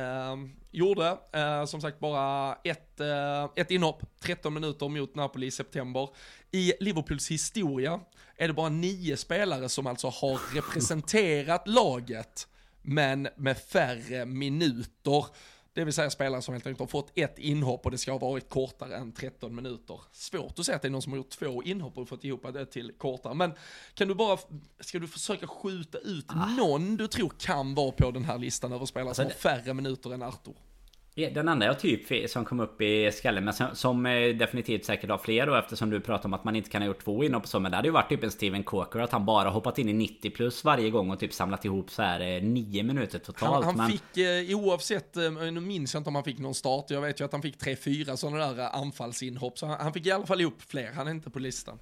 gjorde 0.70 1.18
som 1.66 1.80
sagt 1.80 1.98
bara 1.98 2.54
ett, 2.64 3.00
ett 3.56 3.70
inhopp, 3.70 4.02
13 4.20 4.54
minuter 4.54 4.88
mot 4.88 5.14
Napoli 5.14 5.46
i 5.46 5.50
september. 5.50 6.08
I 6.50 6.72
Liverpools 6.80 7.30
historia 7.30 8.00
är 8.36 8.48
det 8.48 8.54
bara 8.54 8.68
nio 8.68 9.16
spelare 9.16 9.68
som 9.68 9.86
alltså 9.86 10.08
har 10.08 10.54
representerat 10.54 11.68
laget, 11.68 12.31
men 12.82 13.28
med 13.36 13.58
färre 13.58 14.26
minuter. 14.26 15.26
Det 15.74 15.84
vill 15.84 15.94
säga 15.94 16.10
spelare 16.10 16.42
som 16.42 16.54
helt 16.54 16.66
enkelt 16.66 16.80
har 16.80 16.86
fått 16.86 17.12
ett 17.14 17.38
inhopp 17.38 17.84
och 17.84 17.90
det 17.90 17.98
ska 17.98 18.12
ha 18.12 18.18
varit 18.18 18.48
kortare 18.48 18.96
än 18.96 19.12
13 19.12 19.54
minuter. 19.54 20.00
Svårt 20.12 20.58
att 20.58 20.66
säga 20.66 20.76
att 20.76 20.82
det 20.82 20.88
är 20.88 20.90
någon 20.90 21.02
som 21.02 21.12
har 21.12 21.16
gjort 21.16 21.30
två 21.30 21.62
inhopp 21.62 21.98
och 21.98 22.08
fått 22.08 22.24
ihop 22.24 22.52
det 22.52 22.66
till 22.66 22.92
kortare. 22.98 23.34
Men 23.34 23.52
kan 23.94 24.08
du 24.08 24.14
bara, 24.14 24.38
ska 24.80 24.98
du 24.98 25.08
försöka 25.08 25.46
skjuta 25.46 25.98
ut 25.98 26.26
ah. 26.28 26.46
någon 26.46 26.96
du 26.96 27.08
tror 27.08 27.32
kan 27.38 27.74
vara 27.74 27.92
på 27.92 28.10
den 28.10 28.24
här 28.24 28.38
listan 28.38 28.72
över 28.72 28.86
spelare 28.86 29.14
som 29.14 29.24
alltså 29.24 29.48
har 29.48 29.56
färre 29.56 29.74
minuter 29.74 30.14
än 30.14 30.22
Artur? 30.22 30.54
Den 31.14 31.48
enda 31.48 31.66
jag 31.66 31.78
typ 31.80 32.30
som 32.30 32.44
kom 32.44 32.60
upp 32.60 32.80
i 32.80 33.10
skallen 33.12 33.44
men 33.44 33.54
som, 33.54 33.66
som 33.72 34.06
eh, 34.06 34.36
definitivt 34.36 34.84
säkert 34.84 35.10
har 35.10 35.18
fler 35.18 35.46
då 35.46 35.54
eftersom 35.54 35.90
du 35.90 36.00
pratar 36.00 36.28
om 36.28 36.34
att 36.34 36.44
man 36.44 36.56
inte 36.56 36.70
kan 36.70 36.82
ha 36.82 36.86
gjort 36.86 37.04
två 37.04 37.24
inhopp 37.24 37.46
så 37.46 37.60
men 37.60 37.70
det 37.70 37.76
hade 37.76 37.88
ju 37.88 37.92
varit 37.92 38.08
typ 38.08 38.24
en 38.24 38.30
Steven 38.30 38.62
Coker 38.62 39.00
att 39.00 39.12
han 39.12 39.24
bara 39.24 39.50
hoppat 39.50 39.78
in 39.78 39.88
i 39.88 39.92
90 39.92 40.30
plus 40.30 40.64
varje 40.64 40.90
gång 40.90 41.10
och 41.10 41.20
typ 41.20 41.32
samlat 41.32 41.64
ihop 41.64 41.90
så 41.90 42.02
här 42.02 42.40
9 42.40 42.80
eh, 42.80 42.86
minuter 42.86 43.18
totalt. 43.18 43.64
Han, 43.64 43.64
han 43.64 43.76
men... 43.76 43.90
fick 43.90 44.16
eh, 44.16 44.58
oavsett, 44.58 45.14
nu 45.52 45.60
minns 45.60 45.94
jag 45.94 46.00
inte 46.00 46.08
om 46.08 46.14
han 46.14 46.24
fick 46.24 46.38
någon 46.38 46.54
start, 46.54 46.84
jag 46.88 47.00
vet 47.00 47.20
ju 47.20 47.24
att 47.24 47.32
han 47.32 47.42
fick 47.42 47.56
3-4 47.56 48.16
sådana 48.16 48.52
där 48.52 48.68
anfallsinhopp 48.68 49.58
så 49.58 49.66
han, 49.66 49.80
han 49.80 49.92
fick 49.92 50.06
i 50.06 50.10
alla 50.10 50.26
fall 50.26 50.40
ihop 50.40 50.62
fler, 50.62 50.92
han 50.92 51.06
är 51.06 51.10
inte 51.10 51.30
på 51.30 51.38
listan. 51.38 51.78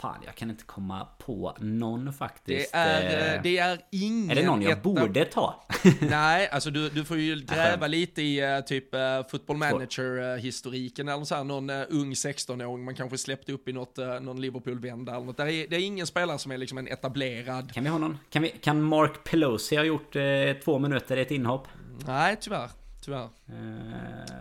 Fan, 0.00 0.18
jag 0.26 0.34
kan 0.34 0.50
inte 0.50 0.64
komma 0.64 1.06
på 1.18 1.56
någon 1.58 2.12
faktiskt. 2.12 2.72
Det 2.72 2.78
är, 2.78 3.34
eh, 3.34 3.42
det 3.42 3.58
är 3.58 3.78
ingen... 3.90 4.30
Är 4.30 4.34
det 4.34 4.46
någon 4.46 4.62
jag 4.62 4.72
etta... 4.72 4.80
borde 4.80 5.24
ta? 5.24 5.66
Nej, 6.00 6.48
alltså 6.48 6.70
du, 6.70 6.88
du 6.88 7.04
får 7.04 7.16
ju 7.16 7.40
gräva 7.40 7.86
lite 7.86 8.22
i 8.22 8.56
uh, 8.56 8.64
typ 8.64 8.90
football 9.30 9.56
manager-historiken 9.56 11.08
eller 11.08 11.24
så 11.24 11.34
här, 11.34 11.44
någon 11.44 11.70
ung 11.70 12.12
16-åring 12.12 12.84
man 12.84 12.94
kanske 12.94 13.18
släppte 13.18 13.52
upp 13.52 13.68
i 13.68 13.72
något, 13.72 13.96
någon 14.20 14.40
Liverpool-vända 14.40 15.14
eller 15.14 15.26
något. 15.26 15.36
Det 15.36 15.42
är, 15.42 15.68
det 15.68 15.76
är 15.76 15.80
ingen 15.80 16.06
spelare 16.06 16.38
som 16.38 16.52
är 16.52 16.58
liksom 16.58 16.78
en 16.78 16.88
etablerad. 16.88 17.72
Kan 17.72 17.84
vi 17.84 17.90
ha 17.90 17.98
någon? 17.98 18.18
Kan, 18.30 18.42
vi, 18.42 18.48
kan 18.48 18.82
Mark 18.82 19.24
Pelosi 19.24 19.76
ha 19.76 19.84
gjort 19.84 20.16
två 20.64 20.78
minuter 20.78 21.16
i 21.16 21.20
ett 21.20 21.30
inhopp? 21.30 21.68
Nej, 22.06 22.36
tyvärr 22.40 22.79
tyvärr. 23.00 23.24
Uh, 23.24 23.28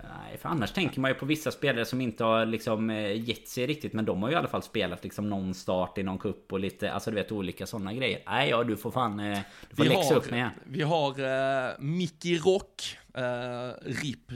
nej, 0.04 0.38
för 0.38 0.50
annars 0.50 0.72
tänker 0.72 1.02
man 1.02 1.12
ju 1.12 1.16
på 1.16 1.26
vissa 1.26 1.52
spelare 1.52 1.86
som 1.86 2.02
inte 2.02 2.24
har 2.24 2.46
liksom 2.46 2.90
uh, 2.90 3.30
gett 3.30 3.48
sig 3.48 3.68
riktigt. 3.68 3.94
Men 3.94 4.06
de 4.06 4.24
har 4.24 4.30
ju 4.30 4.36
i 4.36 4.38
alla 4.38 4.48
fall 4.48 4.64
spelat 4.64 5.04
liksom 5.04 5.30
någon 5.30 5.54
start 5.54 5.98
i 5.98 6.04
någon 6.04 6.18
kupp 6.18 6.54
och 6.54 6.60
lite, 6.60 6.92
alltså 6.92 7.12
du 7.12 7.16
vet 7.16 7.32
olika 7.32 7.66
sådana 7.66 7.94
grejer. 7.94 8.24
Nej, 8.26 8.50
ja 8.50 8.64
du 8.64 8.78
får 8.78 8.92
fan, 8.92 9.20
uh, 9.20 9.38
du 9.70 9.76
får 9.76 9.84
vi 9.84 9.90
läxa 9.90 10.14
har, 10.14 10.22
upp 10.22 10.32
med. 10.32 10.50
Vi 10.66 10.82
har 10.82 11.20
uh, 11.20 11.80
Mickey 11.80 12.38
Rock. 12.38 12.98
Uh, 13.18 13.74
RIP 13.82 14.32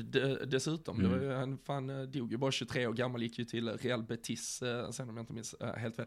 dessutom. 0.48 1.00
Mm. 1.00 1.12
Det 1.12 1.18
var 1.18 1.24
ju, 1.24 1.32
han 1.34 1.58
fan, 1.58 2.12
dog 2.12 2.32
ju 2.32 2.38
bara 2.38 2.52
23 2.52 2.88
år 2.88 2.94
gammal, 2.94 3.24
gick 3.24 3.40
ju 3.40 3.46
till 3.46 3.70
Real 3.70 4.04
Betis 4.04 4.64
uh, 4.64 4.90
sen 4.90 5.10
om 5.10 5.18
jag 5.18 5.24
inte 5.24 5.34
minns 5.34 5.56
uh, 5.64 5.68
helt 5.68 5.96
fel. 5.96 6.06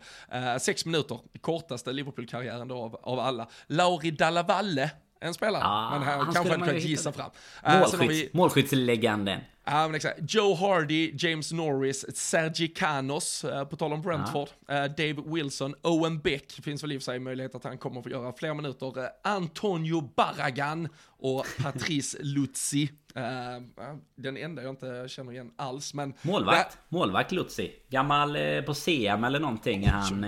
sex 0.61 0.87
minuter, 0.87 1.21
kortaste 1.41 1.93
Liverpool-karriären 1.93 2.69
då 2.69 2.77
av, 2.77 2.97
av 3.03 3.19
alla. 3.19 3.49
Lauri 3.67 4.11
Dallavalle 4.11 4.91
en 5.21 5.35
spelare. 5.35 5.63
Ah, 5.65 5.91
men 5.91 6.09
han, 6.09 6.19
han 6.19 6.35
kanske 6.35 6.53
hade 6.53 6.67
kunnat 6.67 6.83
gissa 6.83 7.13
fram. 7.13 7.31
Eh, 7.65 7.79
Målskytt, 7.79 8.11
vi... 8.11 8.31
Målskyttslegenden. 8.33 9.41
Ja 9.69 9.87
men 9.89 9.95
exakt. 9.95 10.19
Joe 10.29 10.55
Hardy, 10.55 11.13
James 11.19 11.53
Norris, 11.53 12.17
Sergi 12.17 12.69
Canos, 12.69 13.45
uh, 13.45 13.65
på 13.65 13.77
tal 13.77 13.93
om 13.93 14.03
Brentford, 14.03 14.49
ah. 14.69 14.85
uh, 14.85 14.91
Dave 14.91 15.23
Wilson, 15.27 15.75
Owen 15.83 16.19
Beck, 16.19 16.53
finns 16.53 16.83
väl 16.83 16.93
i 16.93 16.99
och 16.99 17.03
för 17.03 17.05
sig 17.05 17.19
möjlighet 17.19 17.55
att 17.55 17.65
han 17.65 17.79
kommer 17.79 17.99
att 17.99 18.05
få 18.05 18.11
göra 18.11 18.33
fler 18.33 18.55
minuter, 18.55 18.99
uh, 18.99 19.05
Antonio 19.25 20.01
Barragan 20.17 20.89
och 21.19 21.47
Patrice 21.63 22.17
Luzzi. 22.21 22.91
den 24.17 24.37
enda 24.37 24.63
jag 24.63 24.73
inte 24.73 25.05
känner 25.09 25.33
igen 25.33 25.51
alls, 25.57 25.95
men... 25.95 26.15
Målvakt, 26.23 26.73
där... 26.73 26.97
målvakt 26.99 27.33
Luzzi. 27.33 27.73
Gammal 27.91 28.39
på 28.67 28.75
CM 28.75 29.25
eller 29.25 29.41
någonting 29.41 29.89
han... 29.89 30.27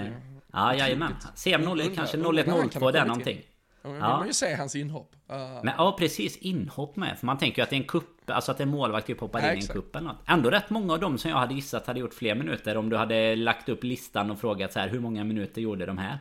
Ja, 0.52 0.74
jajamän. 0.74 1.14
CM 1.34 1.78
01, 1.78 1.94
kanske 1.94 2.16
01-02 2.16 2.92
där 2.92 3.04
någonting. 3.04 3.42
Då 3.82 3.88
vill 3.92 4.00
ja. 4.00 4.16
man 4.18 4.26
ju 4.26 4.32
se 4.32 4.54
hans 4.54 4.76
inhopp. 4.76 5.16
Uh, 5.30 5.36
men 5.62 5.74
ja, 5.78 5.96
precis. 5.98 6.36
Inhopp 6.36 6.96
med. 6.96 7.18
För 7.18 7.26
man 7.26 7.38
tänker 7.38 7.58
ju 7.58 7.62
att 7.62 7.70
det 7.70 7.76
är 7.76 7.80
en 7.80 7.86
kupp, 7.86 8.30
alltså 8.30 8.52
att 8.52 8.60
en 8.60 8.68
målvakt 8.68 9.06
typ 9.06 9.20
hoppar 9.20 9.40
ja, 9.40 9.52
in 9.52 9.58
i 9.58 9.62
en 9.62 9.68
kupp 9.68 9.96
eller 9.96 10.08
något. 10.08 10.22
Ändå 10.26 10.50
rätt 10.50 10.70
många 10.70 10.92
av 10.92 11.00
dem 11.00 11.18
som 11.18 11.30
jag 11.30 11.38
hade 11.38 11.54
gissat 11.54 11.86
hade 11.86 12.00
gjort 12.00 12.14
fler 12.14 12.34
minuter 12.34 12.76
om 12.76 12.88
du 12.88 12.96
hade 12.96 13.36
lagt 13.36 13.68
upp 13.68 13.84
listan 13.84 14.30
och 14.30 14.40
frågat 14.40 14.72
så 14.72 14.80
här 14.80 14.88
hur 14.88 15.00
många 15.00 15.24
minuter 15.24 15.60
gjorde 15.60 15.86
de 15.86 15.98
här? 15.98 16.18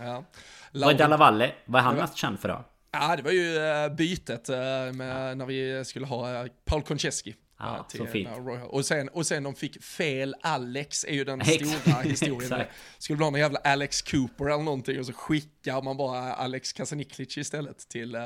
Ja. 0.00 0.24
Vad 0.72 0.94
är 0.94 0.98
Dalla 0.98 1.52
vad 1.64 1.80
är 1.80 1.84
han 1.84 1.96
mest 1.96 2.16
känd 2.16 2.40
för 2.40 2.48
då? 2.48 2.64
Ja, 2.90 3.16
det 3.16 3.22
var 3.22 3.30
ju 3.30 3.56
eh, 3.56 3.88
bytet 3.88 4.48
eh, 4.48 4.56
med, 4.92 5.36
när 5.36 5.46
vi 5.46 5.84
skulle 5.84 6.06
ha 6.06 6.46
Paul 6.64 6.82
Konchesky. 6.82 7.34
Ja, 7.58 7.86
till, 7.90 7.98
så 7.98 8.06
fint. 8.06 8.28
Och 8.68 8.86
sen, 8.86 9.08
och 9.08 9.26
sen 9.26 9.42
de 9.42 9.54
fick 9.54 9.82
fel 9.82 10.34
Alex, 10.42 11.04
är 11.04 11.12
ju 11.12 11.24
den 11.24 11.44
stora 11.44 12.00
historien. 12.02 12.66
Skulle 12.98 13.18
vara 13.18 13.30
någon 13.30 13.40
jävla 13.40 13.58
Alex 13.58 14.02
Cooper 14.02 14.44
eller 14.44 14.64
någonting 14.64 14.98
och 14.98 15.06
så 15.06 15.12
skickar 15.12 15.82
man 15.82 15.96
bara 15.96 16.34
Alex 16.34 16.72
Kasaniklic 16.72 17.38
istället 17.38 17.88
till, 17.88 18.16
uh, 18.16 18.22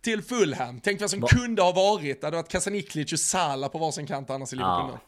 till 0.00 0.22
Fulham. 0.22 0.80
Tänk 0.80 1.00
vad 1.00 1.10
som 1.10 1.20
Va? 1.20 1.28
kunde 1.28 1.62
ha 1.62 1.72
varit, 1.72 2.20
det 2.20 2.26
hade 2.26 2.36
varit 2.36 2.48
Kasaniklic 2.48 3.12
och 3.12 3.20
Sala 3.20 3.68
på 3.68 3.78
varsin 3.78 4.06
kant 4.06 4.30
annars 4.30 4.52
i 4.52 4.56
Liverpool 4.56 4.90
ja. 4.92 5.00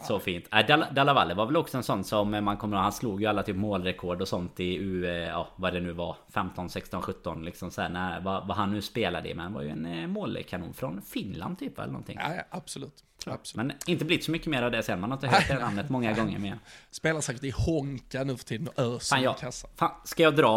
Så 0.00 0.18
fint. 0.18 0.44
Äh, 0.52 0.66
Dalla 0.92 1.14
Valle 1.14 1.34
var 1.34 1.46
väl 1.46 1.56
också 1.56 1.76
en 1.76 1.82
sån 1.82 2.04
som 2.04 2.30
man 2.30 2.56
kommer 2.56 2.76
ihåg, 2.76 2.82
han 2.82 2.92
slog 2.92 3.20
ju 3.20 3.26
alla 3.26 3.42
typ 3.42 3.56
målrekord 3.56 4.22
och 4.22 4.28
sånt 4.28 4.60
i 4.60 4.76
U, 4.76 5.06
eh, 5.06 5.12
ja 5.12 5.48
vad 5.56 5.72
det 5.72 5.80
nu 5.80 5.92
var, 5.92 6.16
15, 6.34 6.70
16, 6.70 7.02
17 7.02 7.44
liksom 7.44 7.70
sen 7.70 7.92
när, 7.92 8.20
vad, 8.20 8.46
vad 8.46 8.56
han 8.56 8.70
nu 8.70 8.82
spelade 8.82 9.28
i. 9.28 9.34
Men 9.34 9.52
var 9.52 9.62
ju 9.62 9.68
en 9.68 9.86
eh, 9.86 10.06
målkanon 10.06 10.74
från 10.74 11.02
Finland 11.02 11.58
typ 11.58 11.78
eller 11.78 11.92
någonting. 11.92 12.18
Ja, 12.22 12.34
ja 12.34 12.42
absolut. 12.50 13.04
Absolut. 13.26 13.66
Men 13.66 13.76
inte 13.86 14.04
blivit 14.04 14.24
så 14.24 14.30
mycket 14.30 14.46
mer 14.46 14.62
av 14.62 14.70
det 14.70 14.82
sen. 14.82 15.00
Man 15.00 15.10
har 15.10 15.16
inte 15.16 15.26
hört 15.26 15.48
det 15.48 15.58
namnet 15.58 15.88
många 15.88 16.12
gånger 16.16 16.38
mer. 16.38 16.58
Spelar 16.90 17.20
säkert 17.20 17.44
i 17.44 17.50
Honka 17.50 18.24
nu 18.24 18.36
för 18.36 18.44
tiden 18.44 18.68
och 18.68 18.78
öser 18.78 19.16
fan, 19.16 19.22
jag. 19.22 19.36
Fan, 19.76 19.90
ska 20.04 20.22
jag 20.22 20.36
dra, 20.36 20.48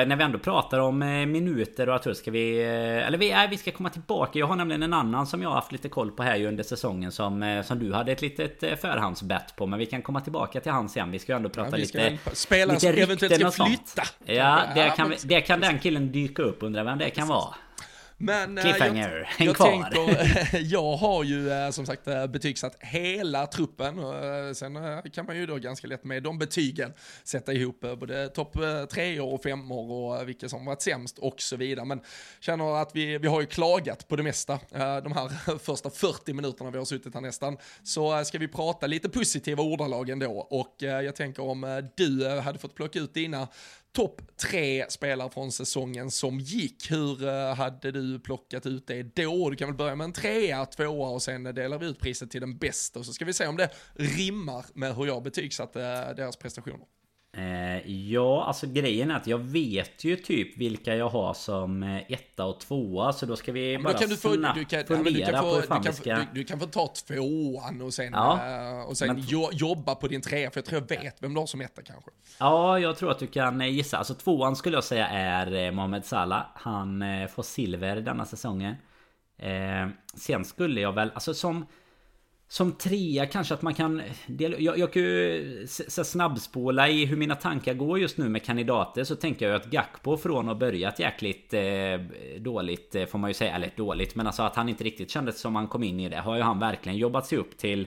eh, 0.00 0.06
när 0.06 0.16
vi 0.16 0.24
ändå 0.24 0.38
pratar 0.38 0.78
om 0.78 0.98
minuter 0.98 1.88
och 1.88 1.94
att 1.94 2.16
ska 2.16 2.30
vi... 2.30 2.62
Eller 2.62 3.18
vi, 3.18 3.30
nej, 3.30 3.48
vi 3.48 3.56
ska 3.56 3.70
komma 3.70 3.90
tillbaka. 3.90 4.38
Jag 4.38 4.46
har 4.46 4.56
nämligen 4.56 4.82
en 4.82 4.92
annan 4.92 5.26
som 5.26 5.42
jag 5.42 5.48
har 5.48 5.56
haft 5.56 5.72
lite 5.72 5.88
koll 5.88 6.10
på 6.10 6.22
här 6.22 6.36
ju 6.36 6.48
under 6.48 6.64
säsongen 6.64 7.12
som, 7.12 7.62
som 7.66 7.78
du 7.78 7.92
hade 7.92 8.12
ett 8.12 8.22
litet 8.22 8.80
förhandsbett 8.84 9.56
på. 9.56 9.66
Men 9.66 9.78
vi 9.78 9.86
kan 9.86 10.02
komma 10.02 10.20
tillbaka 10.20 10.60
till 10.60 10.72
han 10.72 10.88
sen. 10.88 11.10
Vi 11.10 11.18
ska 11.18 11.32
ju 11.32 11.36
ändå 11.36 11.48
prata 11.48 11.70
ja, 11.70 11.76
lite... 11.76 12.18
Spelare 12.32 12.80
som 12.80 12.90
eventuellt 12.90 13.52
ska 13.52 13.64
flytta. 13.64 14.02
Ja, 14.24 14.62
det 14.74 14.92
kan, 14.96 15.14
det 15.24 15.40
kan 15.40 15.60
den 15.60 15.78
killen 15.78 16.12
dyka 16.12 16.42
upp. 16.42 16.62
Undrar 16.62 16.84
vem 16.84 16.98
det 16.98 17.10
kan 17.10 17.28
vara. 17.28 17.54
Men 18.18 18.58
eh, 18.58 18.62
Cliffhanger, 18.62 19.34
jag, 19.38 19.46
jag 19.46 19.56
tänker, 19.56 20.58
jag 20.72 20.96
har 20.96 21.24
ju 21.24 21.50
eh, 21.50 21.70
som 21.70 21.86
sagt 21.86 22.08
eh, 22.08 22.26
betygsatt 22.26 22.76
hela 22.80 23.46
truppen. 23.46 24.00
Sen 24.54 25.02
kan 25.12 25.26
man 25.26 25.36
ju 25.36 25.46
då 25.46 25.56
ganska 25.56 25.86
lätt 25.86 26.04
med 26.04 26.22
de 26.22 26.38
betygen 26.38 26.92
sätta 27.24 27.52
ihop 27.52 27.80
både 27.80 28.28
topp 28.28 28.56
tre 28.90 29.20
och 29.20 29.42
fem 29.42 29.72
och 29.72 30.28
vilka 30.28 30.48
som 30.48 30.64
varit 30.64 30.82
sämst 30.82 31.18
och 31.18 31.40
så 31.40 31.56
vidare. 31.56 31.86
Men 31.86 32.00
känner 32.40 32.82
att 32.82 32.90
vi, 32.96 33.18
vi 33.18 33.28
har 33.28 33.40
ju 33.40 33.46
klagat 33.46 34.08
på 34.08 34.16
det 34.16 34.22
mesta 34.22 34.58
de 34.70 35.12
här 35.12 35.58
första 35.58 35.90
40 35.90 36.32
minuterna 36.32 36.70
vi 36.70 36.78
har 36.78 36.84
suttit 36.84 37.14
här 37.14 37.20
nästan. 37.20 37.56
Så 37.82 38.24
ska 38.24 38.38
vi 38.38 38.48
prata 38.48 38.86
lite 38.86 39.08
positiva 39.08 39.62
ordalag 39.62 40.10
ändå 40.10 40.38
och 40.50 40.74
jag 40.78 41.16
tänker 41.16 41.42
om 41.42 41.88
du 41.96 42.28
hade 42.28 42.58
fått 42.58 42.74
plocka 42.74 42.98
ut 42.98 43.14
dina 43.14 43.48
topp 43.94 44.22
tre 44.36 44.84
spelare 44.88 45.30
från 45.30 45.52
säsongen 45.52 46.10
som 46.10 46.40
gick. 46.40 46.90
Hur 46.90 47.28
eh, 47.28 47.54
hade 47.54 47.90
du 47.90 48.20
plockat 48.20 48.66
ut 48.66 48.86
det 48.86 49.02
då? 49.02 49.50
Du 49.50 49.56
kan 49.56 49.68
väl 49.68 49.76
börja 49.76 49.96
med 49.96 50.04
en 50.04 50.12
trea, 50.12 50.66
tvåa 50.66 51.08
och 51.08 51.22
sen 51.22 51.44
delar 51.44 51.78
vi 51.78 51.86
ut 51.86 52.00
priset 52.00 52.30
till 52.30 52.40
den 52.40 52.58
bästa. 52.58 52.98
Och 52.98 53.06
så 53.06 53.12
ska 53.12 53.24
vi 53.24 53.32
se 53.32 53.46
om 53.46 53.56
det 53.56 53.70
rimmar 53.94 54.66
med 54.74 54.96
hur 54.96 55.06
jag 55.06 55.22
betygsatte 55.22 55.82
eh, 55.82 56.14
deras 56.16 56.36
prestationer. 56.36 56.86
Eh, 57.36 57.90
ja, 57.90 58.44
alltså 58.44 58.66
grejen 58.66 59.10
är 59.10 59.14
att 59.16 59.26
jag 59.26 59.38
vet 59.38 60.04
ju 60.04 60.16
typ 60.16 60.58
vilka 60.58 60.96
jag 60.96 61.08
har 61.08 61.34
som 61.34 61.82
eh, 61.82 62.12
etta 62.12 62.44
och 62.44 62.60
tvåa. 62.60 63.12
Så 63.12 63.26
då 63.26 63.36
ska 63.36 63.52
vi 63.52 63.78
bara 63.78 63.92
kan 63.98 64.08
du 64.08 64.16
få, 64.16 64.34
snabbt 64.34 64.58
du 64.58 64.64
kan, 64.64 64.84
fundera 64.84 65.26
du 65.26 65.32
kan 65.32 65.40
få, 65.42 65.48
på 65.48 65.54
hur 65.54 65.60
du 65.60 65.66
fan 65.66 65.82
kan, 65.82 65.92
vi 65.92 65.98
ska... 65.98 66.14
du, 66.14 66.24
du 66.34 66.44
kan 66.44 66.60
få 66.60 66.66
ta 66.66 66.86
tvåan 67.08 67.82
och 67.82 67.94
sen, 67.94 68.12
Ja. 68.12 68.40
eh, 68.80 68.88
och 68.88 68.96
sen 68.96 69.08
Men- 69.08 69.24
jo, 69.28 69.48
jobba 69.52 69.94
på 69.94 70.08
din 70.08 70.20
trea. 70.20 70.50
För 70.50 70.58
jag 70.58 70.64
tror 70.64 70.84
jag 70.88 71.02
vet 71.02 71.22
vem 71.22 71.34
du 71.34 71.40
har 71.40 71.46
som 71.46 71.60
etta 71.60 71.82
kanske. 71.82 72.10
Ja, 72.38 72.78
jag 72.78 72.96
tror 72.96 73.10
att 73.10 73.18
du 73.18 73.26
kan 73.26 73.60
gissa. 73.72 73.98
Alltså 73.98 74.14
tvåan 74.14 74.56
skulle 74.56 74.76
jag 74.76 74.84
säga 74.84 75.08
är 75.08 75.70
Mohamed 75.70 76.04
Salah. 76.04 76.42
Han 76.54 77.04
får 77.34 77.42
silver 77.42 77.96
denna 77.96 78.24
säsongen. 78.24 78.74
Sen 80.14 80.44
skulle 80.44 80.80
jag 80.80 80.92
väl, 80.92 81.10
alltså 81.14 81.34
som... 81.34 81.66
Som 82.48 82.72
trea 82.72 83.26
kanske 83.26 83.54
att 83.54 83.62
man 83.62 83.74
kan... 83.74 84.02
Jag, 84.38 84.78
jag 84.78 84.92
kan 84.92 85.02
ju 85.02 85.66
så 85.66 86.04
snabbspåla 86.04 86.04
snabbspola 86.04 86.88
i 86.88 87.04
hur 87.04 87.16
mina 87.16 87.34
tankar 87.34 87.74
går 87.74 87.98
just 87.98 88.18
nu 88.18 88.28
med 88.28 88.44
kandidater. 88.44 89.04
Så 89.04 89.16
tänker 89.16 89.48
jag 89.48 89.56
att 89.56 89.66
Gakpo 89.66 90.16
från 90.16 90.48
att 90.48 90.58
börjat 90.58 90.98
jäkligt 90.98 91.54
eh, 91.54 91.62
dåligt 92.38 92.94
eh, 92.94 93.06
får 93.06 93.18
man 93.18 93.30
ju 93.30 93.34
säga. 93.34 93.54
Eller 93.54 93.70
dåligt, 93.76 94.14
men 94.14 94.26
alltså 94.26 94.42
att 94.42 94.56
han 94.56 94.68
inte 94.68 94.84
riktigt 94.84 95.10
kändes 95.10 95.40
som 95.40 95.56
han 95.56 95.68
kom 95.68 95.82
in 95.82 96.00
i 96.00 96.08
det. 96.08 96.16
Har 96.20 96.36
ju 96.36 96.42
han 96.42 96.58
verkligen 96.58 96.98
jobbat 96.98 97.26
sig 97.26 97.38
upp 97.38 97.58
till 97.58 97.86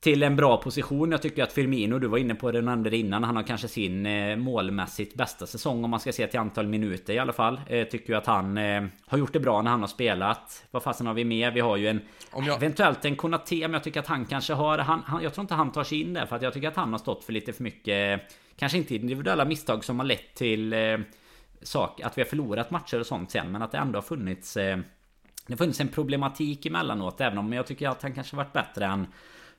till 0.00 0.22
en 0.22 0.36
bra 0.36 0.56
position. 0.56 1.10
Jag 1.10 1.22
tycker 1.22 1.42
att 1.42 1.52
Firmino, 1.52 1.98
du 1.98 2.06
var 2.08 2.18
inne 2.18 2.34
på 2.34 2.52
det, 2.52 2.60
det 2.76 2.96
innan. 2.96 3.24
Han 3.24 3.36
har 3.36 3.42
kanske 3.42 3.68
sin 3.68 4.06
eh, 4.06 4.36
målmässigt 4.36 5.14
bästa 5.14 5.46
säsong 5.46 5.84
om 5.84 5.90
man 5.90 6.00
ska 6.00 6.12
se 6.12 6.26
till 6.26 6.40
antal 6.40 6.66
minuter 6.66 7.12
i 7.12 7.18
alla 7.18 7.32
fall. 7.32 7.60
Eh, 7.66 7.84
tycker 7.84 8.12
ju 8.12 8.18
att 8.18 8.26
han 8.26 8.58
eh, 8.58 8.84
har 9.06 9.18
gjort 9.18 9.32
det 9.32 9.40
bra 9.40 9.62
när 9.62 9.70
han 9.70 9.80
har 9.80 9.88
spelat. 9.88 10.64
Vad 10.70 10.82
fasen 10.82 11.06
har 11.06 11.14
vi 11.14 11.24
med? 11.24 11.52
Vi 11.52 11.60
har 11.60 11.76
ju 11.76 11.88
en... 11.88 12.00
Jag- 12.32 12.56
Eventuellt 12.56 13.04
en 13.04 13.16
Konate, 13.16 13.60
men 13.60 13.72
jag 13.72 13.84
tycker 13.84 14.00
att 14.00 14.06
han 14.06 14.26
kanske 14.26 14.52
har... 14.52 14.78
Han, 14.78 15.02
han, 15.06 15.22
jag 15.22 15.34
tror 15.34 15.42
inte 15.42 15.54
han 15.54 15.72
tar 15.72 15.84
sig 15.84 16.00
in 16.00 16.14
där 16.14 16.26
för 16.26 16.36
att 16.36 16.42
jag 16.42 16.52
tycker 16.52 16.68
att 16.68 16.76
han 16.76 16.92
har 16.92 16.98
stått 16.98 17.24
för 17.24 17.32
lite 17.32 17.52
för 17.52 17.62
mycket... 17.62 18.20
Kanske 18.56 18.78
inte 18.78 18.94
individuella 18.94 19.44
misstag 19.44 19.84
som 19.84 19.98
har 19.98 20.06
lett 20.06 20.34
till 20.34 20.74
sak, 21.62 22.00
att 22.00 22.18
vi 22.18 22.22
har 22.22 22.28
förlorat 22.28 22.70
matcher 22.70 23.00
och 23.00 23.06
sånt 23.06 23.30
sen, 23.30 23.52
men 23.52 23.62
att 23.62 23.72
det 23.72 23.78
ändå 23.78 23.96
har 23.96 24.02
funnits... 24.02 24.54
Det 24.54 25.52
har 25.52 25.56
funnits 25.56 25.80
en 25.80 25.88
problematik 25.88 26.66
emellanåt 26.66 27.20
även 27.20 27.38
om 27.38 27.52
jag 27.52 27.66
tycker 27.66 27.88
att 27.88 28.02
han 28.02 28.14
kanske 28.14 28.36
varit 28.36 28.52
bättre 28.52 28.84
än 28.86 29.06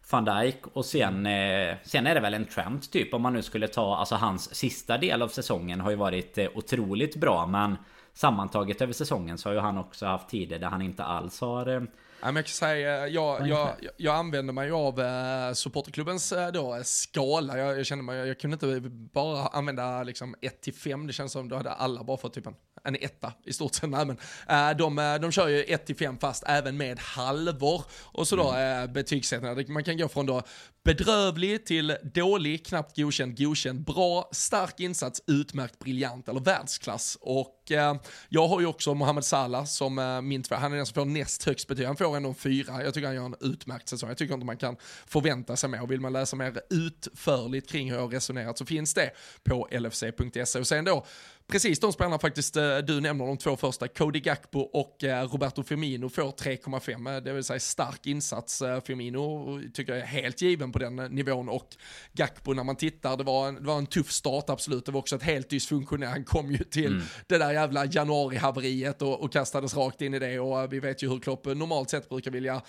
van 0.10 0.26
Dijk 0.26 0.68
och 0.74 0.86
sen, 0.86 1.26
eh, 1.26 1.76
sen 1.84 2.08
är 2.08 2.16
det 2.16 2.22
väl 2.22 2.34
en 2.34 2.46
Trent 2.46 2.92
typ 2.92 3.14
om 3.14 3.22
man 3.22 3.34
nu 3.34 3.42
skulle 3.42 3.68
ta 3.68 3.96
Alltså 3.96 4.16
hans 4.16 4.56
sista 4.56 4.98
del 4.98 5.22
av 5.22 5.28
säsongen 5.28 5.82
har 5.82 5.90
ju 5.90 5.96
varit 5.96 6.38
eh, 6.38 6.48
otroligt 6.56 7.16
bra 7.16 7.48
men 7.48 7.78
Sammantaget 8.14 8.82
över 8.82 8.94
säsongen 8.94 9.38
så 9.38 9.50
har 9.50 9.54
ju 9.54 9.60
han 9.60 9.78
också 9.78 10.06
haft 10.06 10.30
tider 10.30 10.60
där 10.60 10.68
han 10.68 10.82
inte 10.82 11.04
alls 11.04 11.42
har 11.42 11.68
eh, 11.68 11.82
Ja, 12.24 12.28
jag 12.28 12.36
kan 12.36 12.46
säga, 12.46 13.08
jag, 13.08 13.48
jag, 13.48 13.76
jag, 13.98 14.16
använder 14.16 14.54
mig 14.54 14.72
av 14.72 15.02
eh, 15.02 15.54
supporterklubbens 15.54 16.34
då, 16.54 16.82
skala. 16.84 17.58
Jag, 17.58 17.80
jag 17.80 17.86
kände 17.86 18.04
mig, 18.04 18.18
jag, 18.18 18.28
jag 18.28 18.40
kunde 18.40 18.54
inte 18.54 18.90
bara 18.90 19.48
använda 19.48 20.04
liksom 20.04 20.36
1 20.42 20.62
till 20.62 20.74
5. 20.74 21.08
Det 21.08 21.14
känns 21.14 21.32
som 21.32 21.50
då 21.50 21.56
hade 21.56 21.72
alla 21.72 22.04
bara 22.04 22.18
fått 22.18 22.34
typ 22.34 22.48
en, 22.48 22.56
en 22.84 22.96
etta 22.96 23.34
i 23.46 23.54
stort 23.54 23.76
sett. 23.76 23.90
Nej, 23.90 24.06
men, 24.06 24.18
eh, 24.50 24.78
de, 24.78 25.00
eh, 25.00 25.16
de 25.16 25.32
kör 25.32 25.48
ju 25.48 25.64
1 25.64 25.86
till 25.86 25.96
5 25.96 26.18
fast 26.18 26.44
även 26.48 26.78
med 26.78 27.00
halvor. 27.00 27.84
Och 28.02 28.28
så 28.28 28.36
då 28.36 28.52
Mm. 28.52 28.94
betygssättningar. 28.94 29.72
Man 29.72 29.84
kan 29.84 29.98
gå 29.98 30.08
från 30.08 30.26
då 30.26 30.42
bedrövlig 30.84 31.66
till 31.66 31.98
dålig, 32.04 32.66
knappt 32.66 32.96
godkänd, 32.98 33.38
godkänd, 33.38 33.84
bra, 33.84 34.30
stark 34.32 34.80
insats, 34.80 35.22
utmärkt, 35.28 35.80
briljant 35.80 36.30
eller 36.30 36.40
världsklass. 36.40 37.18
Och 37.22 37.72
eh, 37.72 37.96
jag 38.30 38.48
har 38.48 38.60
ju 38.60 38.66
också 38.66 38.94
Mohamed 38.94 39.26
Salah 39.26 39.66
som 39.66 40.00
eh, 40.00 40.22
min 40.22 40.44
två, 40.44 40.56
han 40.56 40.72
är 40.74 40.78
den 40.78 40.86
som 40.86 40.94
får 40.94 41.06
näst 41.06 41.44
högst 41.44 41.68
betyg. 41.68 41.86
Han 41.86 41.96
får 41.98 42.18
ändå 42.18 42.30
en 42.30 42.36
fyra. 42.36 42.84
Jag 42.84 42.94
tycker 42.94 43.08
han 43.08 43.16
gör 43.16 43.26
en 43.26 43.36
utmärkt 43.40 43.90
säsong. 43.90 44.10
Jag 44.10 44.18
tycker 44.18 44.34
inte 44.34 44.46
man 44.46 44.58
kan 44.58 44.76
förvänta 45.08 45.56
sig 45.56 45.70
mer. 45.70 45.88
Vill 45.88 46.02
man 46.02 46.14
läsa 46.14 46.36
mer 46.36 46.62
utförligt 46.70 47.70
kring 47.70 47.92
hur 47.92 47.98
jag 47.98 48.14
resonerat 48.14 48.58
så 48.58 48.66
finns 48.66 48.94
det 48.94 49.12
på 49.44 49.68
lfc.se. 49.72 50.60
Och 50.60 50.68
sen 50.68 50.86
då 50.86 51.06
Precis 51.52 51.80
de 51.80 51.94
spelarna 51.94 52.20
faktiskt 52.20 52.58
eh, 52.58 52.78
du 52.78 53.02
nämner, 53.02 53.26
de 53.26 53.38
två 53.38 53.58
första, 53.58 53.88
Cody 53.88 54.20
Gakpo 54.20 54.60
och 54.60 55.04
eh, 55.04 55.28
Roberto 55.32 55.64
Firmino 55.64 56.10
får 56.10 56.32
3,5, 56.32 57.16
eh, 57.16 57.24
det 57.24 57.34
vill 57.34 57.44
säga 57.44 57.60
stark 57.60 58.06
insats. 58.06 58.64
Firmino. 58.86 59.62
Tycker 59.74 59.94
jag 59.94 60.02
är 60.02 60.06
helt 60.06 60.42
given 60.42 60.72
på 60.72 60.80
den 60.80 60.96
nivån. 60.96 61.50
Och 61.50 61.68
Gakpo 62.14 62.54
när 62.54 62.64
man 62.64 62.76
tittar, 62.76 63.18
det 63.18 63.24
var 63.24 63.48
en, 63.48 63.56
det 63.56 63.62
var 63.62 63.78
en 63.78 63.86
tuff 63.86 64.12
start 64.12 64.50
absolut, 64.50 64.86
det 64.86 64.92
var 64.92 65.00
också 65.00 65.16
ett 65.16 65.24
helt 65.24 65.50
dysfunktionellt, 65.50 66.12
han 66.12 66.24
kom 66.24 66.52
ju 66.52 66.58
till 66.58 67.02
det 67.28 67.38
där 67.38 67.52
jävla 67.52 67.86
januari-haveriet 67.86 69.02
och, 69.02 69.24
och 69.24 69.34
kastades 69.34 69.76
rakt 69.76 70.02
in 70.02 70.14
i 70.14 70.20
det. 70.20 70.40
Och 70.40 70.74
vi 70.74 70.80
vet 70.80 71.04
ju 71.04 71.10
hur 71.10 71.20
Klopp 71.20 71.46
normalt 71.46 71.90
sett 71.90 72.10
brukar 72.10 72.32
vilja 72.32 72.62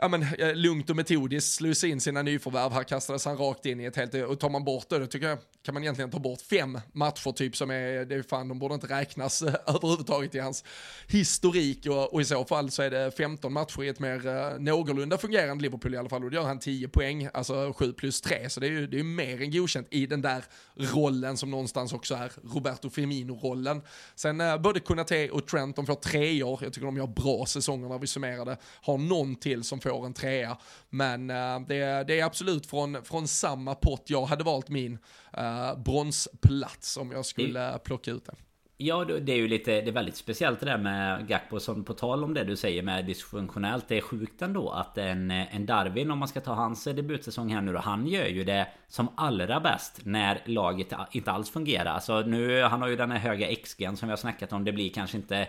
ja, 0.00 0.08
men, 0.08 0.22
eh, 0.22 0.54
lugnt 0.54 0.90
och 0.90 0.96
metodiskt 0.96 1.54
slussa 1.54 1.86
in 1.86 2.00
sina 2.00 2.22
nyförvärv. 2.22 2.72
Här 2.72 2.84
kastades 2.84 3.24
han 3.24 3.36
rakt 3.36 3.66
in 3.66 3.80
i 3.80 3.84
ett 3.84 3.96
helt, 3.96 4.14
och 4.14 4.40
tar 4.40 4.50
man 4.50 4.64
bort 4.64 4.88
det, 4.88 4.98
då 4.98 5.06
tycker 5.06 5.28
jag 5.28 5.38
kan 5.62 5.74
man 5.74 5.82
egentligen 5.82 6.10
ta 6.10 6.18
bort 6.18 6.40
fem 6.40 6.80
matcher 6.92 7.32
typ 7.32 7.56
som 7.56 7.70
är, 7.70 8.04
det 8.04 8.14
är 8.14 8.22
fan, 8.22 8.48
de 8.48 8.58
borde 8.58 8.74
inte 8.74 8.86
räknas 8.86 9.42
eh, 9.42 9.54
överhuvudtaget 9.66 10.34
i 10.34 10.38
hans 10.38 10.64
historik. 11.06 11.86
Och, 11.86 12.14
och 12.14 12.20
i 12.20 12.24
så 12.24 12.44
fall 12.44 12.70
så 12.70 12.82
är 12.82 12.90
det 12.90 13.10
15 13.16 13.52
matcher 13.52 13.82
i 13.82 13.88
ett 13.88 13.98
mer 13.98 14.26
uh, 14.26 14.58
någorlunda 14.58 15.18
fungerande 15.18 15.62
Liverpool 15.62 15.94
i 15.94 15.96
alla 15.96 16.08
fall. 16.08 16.24
Och 16.24 16.30
då 16.30 16.36
gör 16.36 16.44
han 16.44 16.58
10 16.58 16.88
poäng, 16.88 17.28
alltså 17.34 17.72
7 17.76 17.92
plus 17.92 18.20
3, 18.20 18.50
så 18.50 18.60
det 18.60 18.66
är 18.66 18.70
ju 18.70 18.86
det 18.86 18.98
är 18.98 19.04
mer 19.04 19.42
än 19.42 19.50
godkänt 19.50 19.86
i 19.90 20.06
den 20.06 20.22
där 20.22 20.44
rollen 20.76 21.36
som 21.36 21.50
någonstans 21.50 21.92
också 21.92 22.14
är 22.14 22.32
Roberto 22.54 22.90
Firmino-rollen. 22.90 23.82
Sen 24.14 24.40
uh, 24.40 24.58
både 24.58 24.80
Kunate 24.80 25.30
och 25.30 25.46
Trent, 25.46 25.76
de 25.76 25.86
får 25.86 25.94
tre 25.94 26.42
år, 26.42 26.60
jag 26.62 26.72
tycker 26.72 26.86
de 26.86 26.96
gör 26.96 27.06
bra 27.06 27.46
säsonger 27.46 27.88
när 27.88 27.98
vi 27.98 28.06
summerar 28.06 28.44
det, 28.44 28.56
har 28.82 28.98
någon 28.98 29.36
till 29.36 29.64
som 29.64 29.80
får 29.80 29.89
en 29.98 30.14
trea, 30.14 30.56
men 30.88 31.30
eh, 31.30 31.60
det, 31.68 31.74
är- 31.76 32.04
det 32.04 32.20
är 32.20 32.24
absolut 32.24 32.66
från, 32.66 33.04
från 33.04 33.28
samma 33.28 33.74
pott 33.74 34.02
jag 34.06 34.24
hade 34.26 34.44
valt 34.44 34.68
min 34.68 34.98
eh, 35.32 35.78
bronsplats 35.78 36.96
om 36.96 37.10
jag 37.12 37.26
skulle 37.26 37.78
plocka 37.84 38.10
ut 38.10 38.24
den. 38.26 38.36
Ja, 38.82 39.04
det 39.04 39.20
det 39.20 39.32
är 39.32 39.36
ju 39.36 39.48
lite, 39.48 39.70
det 39.80 39.88
är 39.90 39.92
väldigt 39.92 40.16
speciellt 40.16 40.60
det 40.60 40.66
där 40.66 40.78
med 40.78 41.28
Gakpo 41.28 41.60
som 41.60 41.84
på 41.84 41.92
tal 41.94 42.24
om 42.24 42.34
det 42.34 42.44
du 42.44 42.56
säger 42.56 42.82
med 42.82 43.04
dysfunktionellt. 43.06 43.88
Det 43.88 43.96
är 43.96 44.00
sjukt 44.00 44.42
ändå 44.42 44.70
att 44.70 44.98
en, 44.98 45.30
en 45.30 45.66
Darwin, 45.66 46.10
om 46.10 46.18
man 46.18 46.28
ska 46.28 46.40
ta 46.40 46.52
hans 46.54 46.84
debutsäsong 46.84 47.52
här 47.54 47.60
nu 47.60 47.72
då, 47.72 47.78
han 47.78 48.06
gör 48.06 48.26
ju 48.26 48.44
det 48.44 48.68
som 48.88 49.08
allra 49.16 49.60
bäst 49.60 50.00
när 50.04 50.42
laget 50.46 50.92
inte 51.12 51.30
alls 51.32 51.50
fungerar. 51.50 51.90
Alltså 51.90 52.20
nu, 52.20 52.62
han 52.62 52.80
har 52.82 52.88
ju 52.88 52.96
den 52.96 53.10
här 53.10 53.18
höga 53.18 53.46
XG'n 53.50 53.94
som 53.96 54.08
vi 54.08 54.12
har 54.12 54.16
snackat 54.16 54.52
om, 54.52 54.64
det 54.64 54.72
blir 54.72 54.90
kanske 54.90 55.16
inte 55.16 55.48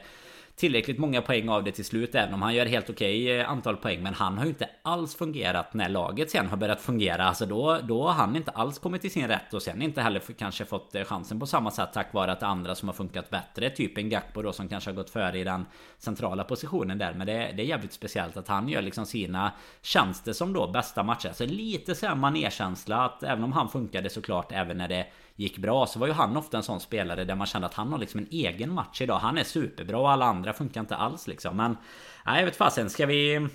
tillräckligt 0.56 0.98
många 0.98 1.22
poäng 1.22 1.50
av 1.50 1.64
det 1.64 1.72
till 1.72 1.86
slut 1.86 2.16
Även 2.16 2.34
om 2.34 2.42
han 2.42 2.56
gör 2.56 2.66
helt 2.66 2.90
okej 2.90 3.24
okay 3.24 3.42
antal 3.42 3.78
poäng. 3.78 4.04
Men 4.04 4.14
han 4.14 4.38
har 4.38 4.46
ju 4.46 4.50
inte 4.50 4.70
alls 4.82 5.16
fungerat 5.16 5.74
när 5.74 5.90
laget 5.90 6.32
sen 6.32 6.48
har 6.48 6.58
börjat 6.58 6.82
fungera. 6.82 7.26
Alltså 7.26 7.46
då, 7.46 7.80
då 7.84 8.04
har 8.04 8.14
han 8.14 8.36
inte 8.36 8.52
alls 8.52 8.80
kommit 8.80 9.02
till 9.02 9.12
sin 9.12 9.28
rätt 9.28 9.54
Och 9.54 9.62
sen 9.62 9.82
inte 9.82 10.02
heller 10.02 10.22
kanske 10.38 10.66
fått 10.66 10.96
eh, 10.96 11.04
chansen 11.04 11.40
på 11.40 11.46
samma 11.46 11.72
sätt 11.72 11.90
Tack 11.94 12.14
vare 12.14 12.32
att 12.32 12.44
andra 12.44 12.76
som 12.76 12.90
har 12.90 12.94
funkat 12.94 13.30
bättre 13.30 13.70
Typ 13.70 13.98
en 13.98 14.10
Gakpo 14.10 14.42
då 14.42 14.54
som 14.54 14.68
kanske 14.68 14.90
har 14.90 14.96
gått 14.96 15.10
före 15.10 15.40
i 15.40 15.44
den 15.44 15.66
centrala 15.98 16.44
positionen 16.44 16.98
där. 16.98 17.14
Men 17.14 17.28
det, 17.28 17.34
det 17.34 17.64
är 17.64 17.68
jävligt 17.68 17.94
speciellt 17.94 18.38
att 18.38 18.48
han 18.48 18.70
gör 18.70 18.82
liksom 18.82 19.06
sina 19.06 19.52
tjänster 19.82 20.34
som 20.34 20.54
då 20.54 20.68
bästa 20.68 21.04
matcher. 21.04 21.28
Alltså 21.28 21.46
lite 21.46 21.96
såhär 21.96 22.16
manerkänsla 22.16 23.06
att 23.06 23.24
även 23.24 23.44
om 23.44 23.52
han 23.52 23.70
funkade 23.70 24.10
såklart 24.10 24.52
även 24.52 24.78
när 24.78 24.88
det 24.88 25.08
gick 25.36 25.58
bra 25.58 25.86
så 25.88 26.00
var 26.00 26.08
ju 26.08 26.14
han 26.14 26.38
ofta 26.38 26.58
en 26.58 26.64
sån 26.64 26.80
spelare 26.80 27.24
där 27.24 27.36
man 27.36 27.48
kände 27.48 27.68
att 27.68 27.74
han 27.74 27.92
har 27.92 28.00
liksom 28.00 28.20
en 28.20 28.28
egen 28.32 28.74
match 28.74 29.02
idag. 29.02 29.20
Han 29.20 29.38
är 29.38 29.44
superbra 29.44 29.98
och 29.98 30.12
alla 30.12 30.26
andra 30.26 30.54
funkar 30.54 30.82
inte 30.82 30.96
alls 30.96 31.28
liksom. 31.28 31.58
Men 31.58 31.78
nej, 32.26 32.40
jag 32.40 32.46
vet 32.46 32.56
fasen. 32.56 32.90
Ska 32.90 33.06
vi... 33.06 33.48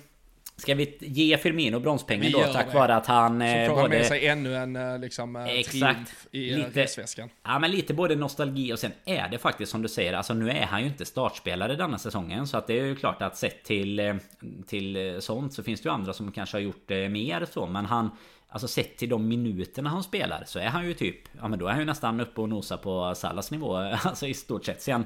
Ska 0.59 0.75
vi 0.75 0.97
ge 1.01 1.37
Firmino 1.37 1.79
bronspengen 1.79 2.31
då 2.31 2.43
tack 2.53 2.73
vare 2.73 2.95
att 2.95 3.05
han... 3.07 3.39
Så 3.39 3.45
eh, 3.45 3.67
får 3.67 3.75
han 3.75 3.83
både- 3.83 3.97
med 3.97 4.05
sig 4.05 4.27
ännu 4.27 4.55
en 4.55 4.75
eh, 4.75 4.99
liksom, 4.99 5.35
eh, 5.35 5.45
Exakt. 5.45 6.27
i 6.31 6.49
Lite- 6.55 6.81
resväskan. 6.83 7.29
Ja 7.43 7.59
men 7.59 7.71
lite 7.71 7.93
både 7.93 8.15
nostalgi 8.15 8.73
och 8.73 8.79
sen 8.79 8.91
är 9.05 9.27
det 9.29 9.37
faktiskt 9.37 9.71
som 9.71 9.81
du 9.81 9.87
säger 9.89 10.13
Alltså 10.13 10.33
nu 10.33 10.49
är 10.49 10.65
han 10.65 10.81
ju 10.81 10.87
inte 10.87 11.05
startspelare 11.05 11.75
denna 11.75 11.97
säsongen 11.97 12.47
Så 12.47 12.57
att 12.57 12.67
det 12.67 12.79
är 12.79 12.85
ju 12.85 12.95
klart 12.95 13.21
att 13.21 13.37
sett 13.37 13.63
till 13.63 14.19
Till 14.67 15.17
sånt 15.21 15.53
så 15.53 15.63
finns 15.63 15.81
det 15.81 15.87
ju 15.89 15.93
andra 15.93 16.13
som 16.13 16.31
kanske 16.31 16.57
har 16.57 16.61
gjort 16.61 16.89
mer 16.89 17.45
så 17.53 17.65
Men 17.65 17.85
han 17.85 18.09
Alltså 18.49 18.67
sett 18.67 18.97
till 18.97 19.09
de 19.09 19.27
minuterna 19.27 19.89
han 19.89 20.03
spelar 20.03 20.43
så 20.45 20.59
är 20.59 20.67
han 20.67 20.85
ju 20.85 20.93
typ 20.93 21.17
Ja 21.41 21.47
men 21.47 21.59
då 21.59 21.65
är 21.67 21.71
han 21.71 21.79
ju 21.79 21.85
nästan 21.85 22.19
uppe 22.19 22.41
och 22.41 22.49
nosar 22.49 22.77
på 22.77 23.15
Salas 23.15 23.51
nivå 23.51 23.75
Alltså 24.03 24.27
i 24.27 24.33
stort 24.33 24.65
sett 24.65 24.81
Sen 24.81 25.05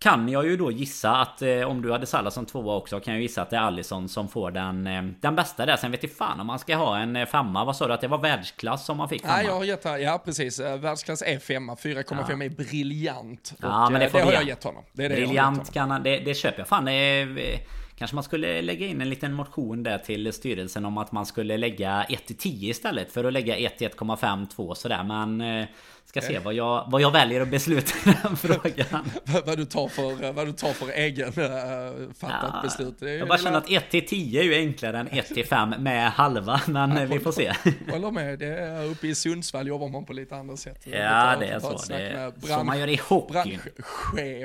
kan 0.00 0.28
jag 0.28 0.46
ju 0.46 0.56
då 0.56 0.70
gissa 0.70 1.16
att 1.16 1.42
eh, 1.42 1.62
om 1.62 1.82
du 1.82 1.92
hade 1.92 2.06
Salah 2.06 2.30
som 2.32 2.46
tvåa 2.46 2.76
också 2.76 3.00
kan 3.00 3.14
jag 3.14 3.22
gissa 3.22 3.42
att 3.42 3.50
det 3.50 3.56
är 3.56 3.60
Allison 3.60 4.08
som 4.08 4.28
får 4.28 4.50
den 4.50 4.86
eh, 4.86 5.02
Den 5.20 5.36
bästa 5.36 5.66
där 5.66 5.76
Sen 5.76 5.90
vet 5.90 6.02
jag 6.02 6.12
fan 6.12 6.40
om 6.40 6.46
man 6.46 6.58
ska 6.58 6.76
ha 6.76 6.98
en 6.98 7.16
eh, 7.16 7.26
femma 7.26 7.64
Vad 7.64 7.76
sa 7.76 7.86
du 7.86 7.92
att 7.94 8.00
det 8.00 8.08
var 8.08 8.18
världsklass 8.18 8.84
som 8.86 8.96
man 8.96 9.08
fick 9.08 9.22
femma? 9.22 9.34
Nej, 9.36 9.46
jag 9.46 9.54
har 9.54 9.64
gett 9.64 9.84
ja 9.84 10.22
precis, 10.24 10.60
Eh, 10.60 10.76
världsklass 10.76 11.22
är 11.22 11.38
femma, 11.38 11.74
4,5 11.74 12.44
är 12.44 12.48
briljant. 12.48 13.54
Ja, 13.62 13.84
och, 13.86 13.92
men 13.92 14.00
det 14.00 14.06
eh, 14.06 14.12
får 14.12 14.18
det 14.18 14.24
har 14.24 14.32
jag 14.32 14.42
ge. 14.42 14.48
gett 14.48 14.64
honom. 14.64 14.84
Det 14.92 15.04
är 15.04 15.08
det 15.08 15.14
jag 15.14 15.18
har 15.18 15.20
gett 15.20 15.28
Briljant 15.28 15.56
honom. 15.56 15.72
kan 15.72 15.90
han, 15.90 16.02
det, 16.02 16.18
det 16.18 16.34
köper 16.34 16.58
jag 16.58 16.68
fan. 16.68 16.84
Det 16.84 16.92
är, 16.92 17.60
Kanske 17.98 18.14
man 18.14 18.24
skulle 18.24 18.62
lägga 18.62 18.86
in 18.86 19.00
en 19.00 19.10
liten 19.10 19.32
motion 19.32 19.82
där 19.82 19.98
till 19.98 20.32
styrelsen 20.32 20.84
om 20.84 20.98
att 20.98 21.12
man 21.12 21.26
skulle 21.26 21.56
lägga 21.56 22.04
1 22.04 22.26
till 22.26 22.36
10 22.36 22.70
istället 22.70 23.12
för 23.12 23.24
att 23.24 23.32
lägga 23.32 23.56
1 23.56 23.78
till 23.78 23.88
1,5 23.88 24.46
2 24.46 24.74
sådär. 24.74 25.04
Men 25.04 25.40
eh, 25.40 25.68
Ska 26.08 26.20
se 26.20 26.38
vad 26.38 26.54
jag, 26.54 26.84
vad 26.88 27.00
jag 27.00 27.10
väljer 27.10 27.40
att 27.40 27.48
besluta 27.48 28.10
i 28.10 28.14
den 28.22 28.36
frågan. 28.36 29.10
vad, 29.46 29.58
du 29.58 29.64
tar 29.64 29.88
för, 29.88 30.32
vad 30.32 30.46
du 30.46 30.52
tar 30.52 30.72
för 30.72 30.88
egen 30.88 31.28
uh, 31.28 32.12
fattat 32.18 32.50
ja, 32.54 32.60
beslut. 32.62 32.96
jag 33.00 33.28
bara 33.28 33.38
känner 33.38 33.58
att 33.58 33.70
1 33.70 33.90
till 33.90 34.06
10 34.06 34.40
är 34.40 34.44
ju 34.44 34.54
enklare 34.54 34.98
än 34.98 35.08
1 35.08 35.26
till 35.26 35.46
5 35.46 35.74
med 35.78 36.12
halva. 36.12 36.60
Men 36.66 36.96
ja, 36.96 37.04
vi 37.04 37.20
får 37.20 37.32
se. 37.32 37.52
Håller 37.90 38.10
med. 38.10 38.38
Det 38.38 38.46
är 38.46 38.84
uppe 38.84 39.06
i 39.06 39.14
Sundsvall 39.14 39.66
jobbar 39.66 39.88
man 39.88 40.04
på 40.04 40.12
lite 40.12 40.36
andra 40.36 40.56
sätt. 40.56 40.86
Ja, 40.86 41.36
det 41.40 41.46
är 41.46 41.60
så. 41.60 41.78
Det 41.88 41.94
är 41.94 42.30
bransch, 42.30 42.58
så 42.58 42.64
man 42.64 42.78
gör 42.78 42.88
i 42.88 43.00
hockey. 43.08 43.32
Bransch, 43.32 43.60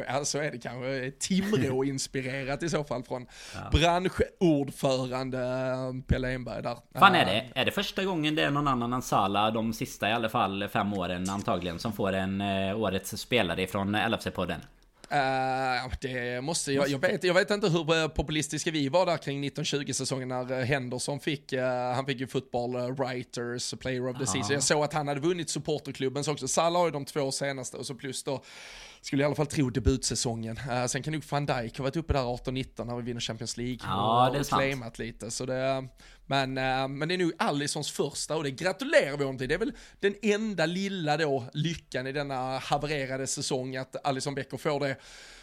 alltså 0.10 0.38
är 0.38 0.52
det 0.52 0.58
kanske 0.58 1.12
Timrå-inspirerat 1.20 2.64
i 2.64 2.70
så 2.70 2.84
fall 2.84 3.04
från 3.04 3.26
ja. 3.54 3.60
branschordförande 3.72 5.40
eh, 5.40 6.06
Pelle 6.08 6.34
Enberg 6.34 6.64
där. 6.64 6.78
Fan 7.00 7.16
är 7.16 7.26
det? 7.26 7.60
Är 7.60 7.66
det 7.66 7.72
första 7.72 8.04
gången 8.04 8.36
det 8.36 8.44
är 8.44 8.52
någon 8.52 8.68
annan 8.68 8.94
än 8.94 9.02
Sala 9.02 9.52
de 9.52 9.74
sista 9.74 10.10
i 10.10 10.14
alla 10.14 10.30
fall 10.30 10.68
fem 10.68 10.94
åren 10.94 11.30
antagligen? 11.30 11.53
Antagligen 11.54 11.80
som 11.80 11.94
får 11.94 12.14
en 12.14 12.42
uh, 12.42 12.82
årets 12.82 13.18
spelare 13.18 13.68
från 13.68 13.96
LFC-podden. 13.96 14.60
Uh, 15.12 15.94
det 16.02 16.42
måste 16.42 16.74
jag, 16.74 16.90
jag 16.90 17.00
vet, 17.00 17.24
jag 17.24 17.34
vet 17.34 17.52
inte 17.52 17.70
hur 17.70 17.96
eh, 17.96 18.08
populistiska 18.08 18.72
vi 18.72 18.90
var 18.90 19.06
där 19.06 19.18
kring 19.18 19.44
1920-säsongen 19.44 20.28
när 20.28 20.64
Henderson 20.64 21.20
fick, 21.20 21.54
uh, 21.54 21.62
han 21.96 22.06
fick 22.06 22.20
ju 22.20 22.28
football 22.28 22.76
writers, 22.92 23.74
player 23.80 24.10
of 24.10 24.18
the 24.18 24.26
season. 24.26 24.54
Jag 24.54 24.64
såg 24.64 24.84
att 24.84 24.94
han 24.94 25.08
hade 25.08 25.20
vunnit 25.20 25.50
supporterklubben 25.50 26.24
så 26.24 26.32
också. 26.32 26.48
Salah 26.48 26.80
har 26.80 26.88
ju 26.88 26.92
de 26.92 27.06
två 27.06 27.32
senaste 27.32 27.78
och 27.78 27.86
så 27.86 27.96
plus 27.96 28.24
då 28.24 28.44
skulle 29.04 29.24
i 29.24 29.26
alla 29.26 29.36
fall 29.36 29.48
tro 29.48 29.70
debutsäsongen. 29.70 30.58
Uh, 30.58 30.86
sen 30.86 31.04
kan 31.04 31.14
nog 31.14 31.24
van 31.30 31.46
Dijk 31.46 31.78
ha 31.78 31.84
varit 31.84 31.96
uppe 31.96 32.14
där 32.14 32.20
18-19 32.20 32.86
när 32.86 32.96
vi 32.96 33.02
vinner 33.02 33.22
Champions 33.22 33.58
League. 33.58 33.78
Ja, 33.84 34.28
och, 34.28 34.34
det 34.34 34.40
är 34.40 34.44
sant. 34.44 34.60
claimat 34.60 35.00
lite. 35.00 35.32
Så 35.32 35.46
det, 35.46 35.88
men, 36.26 36.58
uh, 36.58 36.88
men 36.88 37.08
det 37.08 37.14
är 37.14 37.18
nog 37.18 37.32
Allisons 37.38 37.92
första 37.92 38.36
och 38.36 38.44
det 38.44 38.52
gratulerar 38.52 39.18
vi 39.18 39.24
honom 39.24 39.38
till. 39.38 39.50
Det 39.50 39.56
är 39.56 39.60
väl 39.60 39.74
den 40.00 40.16
enda 40.22 40.66
lilla 40.66 41.18
då 41.18 41.44
lyckan 41.54 42.08
i 42.08 42.12
denna 42.12 42.60
havererade 42.60 43.28
säsong 43.28 43.76
att 43.76 44.06
Allison 44.08 44.36
Becker 44.36 44.58
får 44.58 44.80
det 44.80 44.96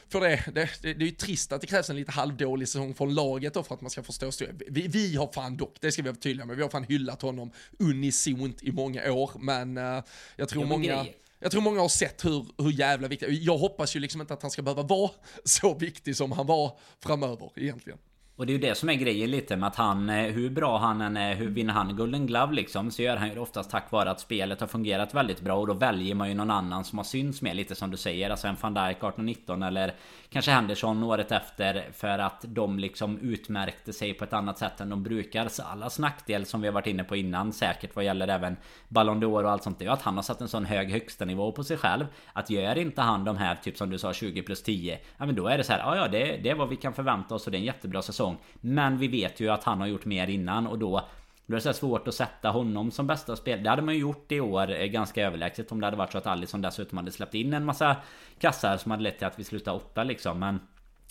för 0.09 0.21
det, 0.21 0.45
det, 0.47 0.71
det, 0.83 0.95
det 0.95 1.05
är 1.05 1.07
ju 1.07 1.11
trist 1.11 1.53
att 1.53 1.61
det 1.61 1.67
krävs 1.67 1.91
en 1.91 1.97
lite 1.97 2.13
halvdålig 2.13 2.69
säsong 2.69 2.95
från 2.95 3.15
laget 3.15 3.55
då 3.55 3.63
för 3.63 3.75
att 3.75 3.81
man 3.81 3.91
ska 3.91 4.03
förstå 4.03 4.31
vi, 4.69 4.89
vi 4.89 5.17
har 5.17 5.33
fan 5.33 5.57
dock, 5.57 5.77
det 5.81 5.93
ska 5.93 6.03
vi 6.03 6.09
vara 6.09 6.19
tydliga 6.19 6.47
med, 6.47 6.57
vi 6.57 6.63
har 6.63 6.69
fan 6.69 6.85
hyllat 6.85 7.23
honom 7.23 7.53
unisont 7.79 8.63
i 8.63 8.73
många 8.73 9.13
år, 9.13 9.31
men 9.39 9.79
uh, 9.79 10.03
jag 10.37 10.49
tror 10.49 10.65
många... 10.65 11.03
Grejer 11.03 11.15
jag 11.41 11.51
tror 11.51 11.63
många 11.63 11.81
har 11.81 11.89
sett 11.89 12.25
hur, 12.25 12.47
hur 12.59 12.71
jävla 12.71 13.09
viktig, 13.09 13.43
jag 13.43 13.59
hoppas 13.59 13.97
ju 13.97 14.01
liksom 14.01 14.21
inte 14.21 14.35
att 14.35 14.43
han 14.43 14.51
ska 14.51 14.63
behöva 14.63 14.83
vara 14.83 15.11
så 15.45 15.75
viktig 15.75 16.17
som 16.17 16.33
han 16.33 16.47
var 16.47 16.79
framöver 17.03 17.51
egentligen. 17.57 17.99
Och 18.41 18.47
det 18.47 18.53
är 18.53 18.55
ju 18.55 18.61
det 18.61 18.75
som 18.75 18.89
är 18.89 18.95
grejen 18.95 19.31
lite 19.31 19.57
med 19.57 19.67
att 19.67 19.77
han, 19.77 20.11
eh, 20.11 20.33
hur 20.33 20.51
bra 20.51 20.79
han 20.79 21.01
än 21.01 21.17
är, 21.17 21.35
hur 21.35 21.49
vinner 21.49 21.73
han 21.73 21.97
Golden 21.97 22.27
Glove 22.27 22.55
liksom 22.55 22.91
Så 22.91 23.03
gör 23.03 23.17
han 23.17 23.29
ju 23.29 23.35
det 23.35 23.41
oftast 23.41 23.71
tack 23.71 23.91
vare 23.91 24.11
att 24.11 24.21
spelet 24.21 24.61
har 24.61 24.67
fungerat 24.67 25.15
väldigt 25.15 25.41
bra. 25.41 25.55
Och 25.55 25.67
då 25.67 25.75
väljer 25.75 26.15
man 26.15 26.29
ju 26.29 26.35
någon 26.35 26.51
annan 26.51 26.85
som 26.85 26.99
har 26.99 27.05
synts 27.05 27.43
med 27.43 27.57
lite 27.57 27.75
som 27.75 27.91
du 27.91 27.97
säger. 27.97 28.31
Alltså 28.31 28.47
en 28.47 28.57
van 28.61 28.75
Dijk 28.75 29.01
18-19 29.01 29.67
eller 29.67 29.95
kanske 30.31 30.51
Henderson 30.51 31.03
året 31.03 31.33
efter 31.33 31.89
För 31.93 32.19
att 32.19 32.45
de 32.49 32.79
liksom 32.79 33.19
utmärkte 33.19 33.93
sig 33.93 34.15
på 34.15 34.25
ett 34.25 34.33
annat 34.33 34.59
sätt 34.59 34.81
än 34.81 34.91
de 34.91 35.03
brukar. 35.03 35.49
Så 35.49 35.63
allas 35.63 35.99
nackdel 35.99 36.47
som 36.47 36.61
vi 36.61 36.67
har 36.69 36.75
varit 36.75 36.87
inne 36.87 37.05
på 37.05 37.17
innan 37.17 37.53
säkert 37.53 37.97
vad 37.97 38.05
gäller 38.05 38.29
även 38.29 38.57
Ballon 38.89 39.23
d'Or 39.25 39.45
och 39.45 39.51
allt 39.51 39.63
sånt 39.63 39.79
Det 39.79 39.85
är 39.85 39.87
ju 39.87 39.93
att 39.93 40.03
han 40.03 40.17
har 40.17 40.23
satt 40.23 40.41
en 40.41 40.49
sån 40.49 40.65
hög 40.65 40.91
högsta 40.91 41.25
nivå 41.25 41.53
på 41.53 41.65
sig 41.65 41.77
själv. 41.77 42.07
Att 42.33 42.51
gör 42.51 42.79
inte 42.79 43.03
han 43.03 43.25
de 43.25 43.37
här 43.37 43.55
typ 43.55 43.77
som 43.77 43.91
du 43.91 43.99
sa 43.99 44.13
20 44.13 44.43
plus 44.43 44.63
10 44.63 44.99
Ja 45.17 45.27
men 45.27 45.35
då 45.35 45.49
är 45.49 45.59
det 45.59 45.65
så 45.65 45.73
här, 45.73 45.79
ja 45.79 45.97
ja 45.97 46.09
det, 46.09 46.37
det 46.37 46.51
är 46.51 46.55
vad 46.55 46.69
vi 46.69 46.77
kan 46.77 46.93
förvänta 46.93 47.35
oss 47.35 47.47
och 47.47 47.53
det 47.53 47.57
är 47.57 47.61
en 47.61 47.65
jättebra 47.65 48.03
säsong. 48.03 48.30
Men 48.61 48.99
vi 48.99 49.09
vet 49.09 49.41
ju 49.41 49.49
att 49.49 49.65
han 49.65 49.81
har 49.81 49.87
gjort 49.87 50.05
mer 50.05 50.27
innan 50.27 50.67
och 50.67 50.79
då 50.79 51.05
då 51.51 51.57
är 51.57 51.61
det 51.61 51.63
så 51.63 51.73
svårt 51.73 52.09
att 52.09 52.15
sätta 52.15 52.51
honom 52.51 52.91
som 52.91 53.07
bästa 53.07 53.37
spelare. 53.37 53.63
Det 53.63 53.71
hade 53.71 53.83
man 53.83 53.95
ju 53.95 54.01
gjort 54.01 54.33
i 54.33 54.41
år 54.41 54.71
eh, 54.71 54.87
ganska 54.87 55.27
överlägset 55.27 55.73
om 55.73 55.81
det 55.81 55.87
hade 55.87 55.97
varit 55.97 56.13
så 56.13 56.19
att 56.19 56.27
Alisson 56.27 56.63
dessutom 56.63 56.99
hade 56.99 57.11
släppt 57.11 57.35
in 57.35 57.55
en 57.55 57.65
massa 57.65 57.97
kassar 58.39 58.77
som 58.77 58.91
hade 58.91 59.03
lett 59.03 59.19
till 59.19 59.27
att 59.27 59.39
vi 59.39 59.45
slutade 59.45 59.77
åtta 59.77 60.05
liksom. 60.05 60.39
Men 60.39 60.61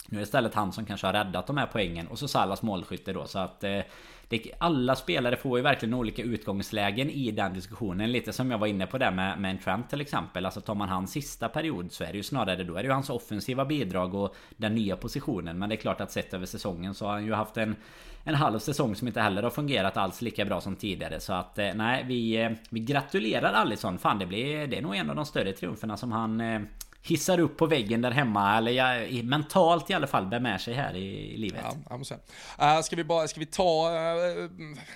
nu 0.08 0.16
är 0.16 0.20
det 0.20 0.24
istället 0.24 0.54
han 0.54 0.72
som 0.72 0.84
kanske 0.84 1.06
har 1.06 1.12
räddat 1.12 1.46
de 1.46 1.56
här 1.56 1.66
poängen 1.72 2.06
och 2.06 2.18
så 2.18 2.28
Salas 2.28 2.62
målskytte 2.62 3.12
då 3.12 3.26
så 3.26 3.38
att 3.38 3.64
eh, 3.64 3.80
det, 4.28 4.52
alla 4.58 4.96
spelare 4.96 5.36
får 5.36 5.58
ju 5.58 5.62
verkligen 5.62 5.94
olika 5.94 6.22
utgångslägen 6.22 7.10
i 7.10 7.30
den 7.30 7.54
diskussionen. 7.54 8.12
Lite 8.12 8.32
som 8.32 8.50
jag 8.50 8.58
var 8.58 8.66
inne 8.66 8.86
på 8.86 8.98
där 8.98 9.10
med, 9.10 9.38
med 9.38 9.50
en 9.50 9.58
Trent 9.58 9.90
till 9.90 10.00
exempel. 10.00 10.44
Alltså 10.44 10.60
tar 10.60 10.74
man 10.74 10.88
hans 10.88 11.12
sista 11.12 11.48
period 11.48 11.92
så 11.92 12.04
är 12.04 12.12
det 12.12 12.16
ju 12.16 12.22
snarare 12.22 12.64
då 12.64 12.76
är 12.76 12.82
det 12.82 12.86
ju 12.86 12.92
hans 12.92 13.10
offensiva 13.10 13.64
bidrag 13.64 14.14
och 14.14 14.36
den 14.56 14.74
nya 14.74 14.96
positionen. 14.96 15.58
Men 15.58 15.68
det 15.68 15.74
är 15.74 15.76
klart 15.76 16.00
att 16.00 16.12
sett 16.12 16.34
över 16.34 16.46
säsongen 16.46 16.94
så 16.94 17.06
har 17.06 17.12
han 17.12 17.24
ju 17.24 17.32
haft 17.32 17.56
en 17.56 17.76
en 18.24 18.34
halv 18.34 18.58
säsong 18.58 18.96
som 18.96 19.08
inte 19.08 19.20
heller 19.20 19.42
har 19.42 19.50
fungerat 19.50 19.96
alls 19.96 20.22
lika 20.22 20.44
bra 20.44 20.60
som 20.60 20.76
tidigare. 20.76 21.20
Så 21.20 21.32
att 21.32 21.58
eh, 21.58 21.74
nej, 21.74 22.04
vi, 22.08 22.42
eh, 22.42 22.50
vi 22.70 22.80
gratulerar 22.80 23.52
Alisson. 23.52 23.98
Fan 23.98 24.18
det 24.18 24.26
blir, 24.26 24.66
det 24.66 24.78
är 24.78 24.82
nog 24.82 24.96
en 24.96 25.10
av 25.10 25.16
de 25.16 25.26
större 25.26 25.52
triumferna 25.52 25.96
som 25.96 26.12
han 26.12 26.40
eh, 26.40 26.60
hissar 27.02 27.40
upp 27.40 27.56
på 27.56 27.66
väggen 27.66 28.00
där 28.00 28.10
hemma. 28.10 28.56
Eller 28.56 28.72
jag, 28.72 29.24
mentalt 29.24 29.90
i 29.90 29.94
alla 29.94 30.06
fall 30.06 30.26
bär 30.26 30.40
med 30.40 30.60
sig 30.60 30.74
här 30.74 30.96
i, 30.96 31.34
i 31.34 31.36
livet. 31.36 31.64
Ja. 31.88 32.76
Uh, 32.76 32.82
ska 32.82 32.96
vi 32.96 33.04
bara, 33.04 33.28
ska 33.28 33.40
vi 33.40 33.46
ta, 33.46 33.90
uh, 33.90 34.50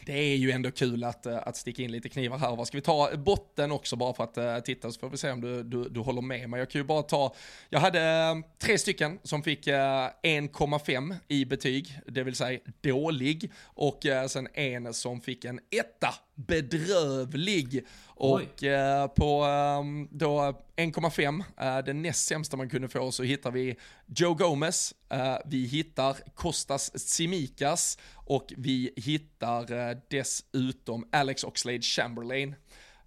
det 0.07 0.13
är 0.13 0.37
ju 0.37 0.51
ändå 0.51 0.71
kul 0.71 1.05
att, 1.05 1.27
uh, 1.27 1.39
att 1.43 1.57
sticka 1.57 1.83
in 1.83 1.93
lite 1.93 2.09
knivar 2.09 2.39
här. 2.39 2.57
Va? 2.57 2.65
Ska 2.65 2.77
vi 2.77 2.83
ta 2.83 3.17
botten 3.17 3.73
också 3.73 3.97
bara 3.97 4.15
för 4.15 4.25
att 4.25 4.39
uh, 4.39 4.59
titta 4.59 4.93
så 4.93 5.01
får 5.01 5.09
vi 5.09 5.17
se 5.17 5.31
om 5.31 5.41
du, 5.41 5.63
du, 5.63 5.89
du 5.89 6.01
håller 6.01 6.23
med 6.23 6.51
mig. 6.51 6.59
Jag 6.59 6.71
kan 6.71 6.81
ju 6.81 6.85
bara 6.85 7.03
ta, 7.03 7.35
jag 7.69 7.81
hade 7.81 8.43
tre 8.59 8.79
stycken 8.79 9.19
som 9.23 9.43
fick 9.43 9.67
1,5 9.67 11.17
i 11.29 11.45
betyg, 11.45 12.01
det 12.07 12.23
vill 12.23 12.35
säga 12.35 12.61
dålig. 12.81 13.53
Och 13.63 14.01
sen 14.29 14.49
en 14.55 14.95
som 14.95 15.21
fick 15.21 15.45
en 15.45 15.61
etta, 15.71 16.15
bedrövlig. 16.35 17.87
Och 18.07 18.63
eh, 18.65 19.07
på 19.07 19.45
eh, 19.45 20.07
då 20.11 20.41
1,5, 20.77 21.43
eh, 21.61 21.85
den 21.85 22.03
näst 22.03 22.27
sämsta 22.27 22.57
man 22.57 22.69
kunde 22.69 22.89
få, 22.89 23.13
så 23.13 23.23
hittar 23.23 23.51
vi 23.51 23.77
Joe 24.07 24.35
Gomez, 24.35 24.95
eh, 25.09 25.37
vi 25.47 25.67
hittar 25.67 26.17
Kostas 26.35 26.91
Tsimikas 26.91 27.99
och 28.15 28.53
vi 28.57 28.93
hittar 28.97 29.73
eh, 29.73 29.97
dessutom 30.11 31.09
Alex 31.13 31.45
Oxlade 31.45 31.83
Chamberlain. 31.83 32.55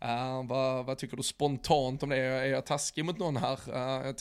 Uh, 0.04 0.48
vad, 0.48 0.86
vad, 0.86 0.98
tycker 0.98 1.18
du 1.18 1.24
spontant 1.24 2.04
om 2.04 2.10
det? 2.10 2.18
Är 2.18 2.46
jag 2.46 2.66
taskig 2.66 3.06
mot 3.06 3.20
någon 3.20 3.38
här? 3.38 3.60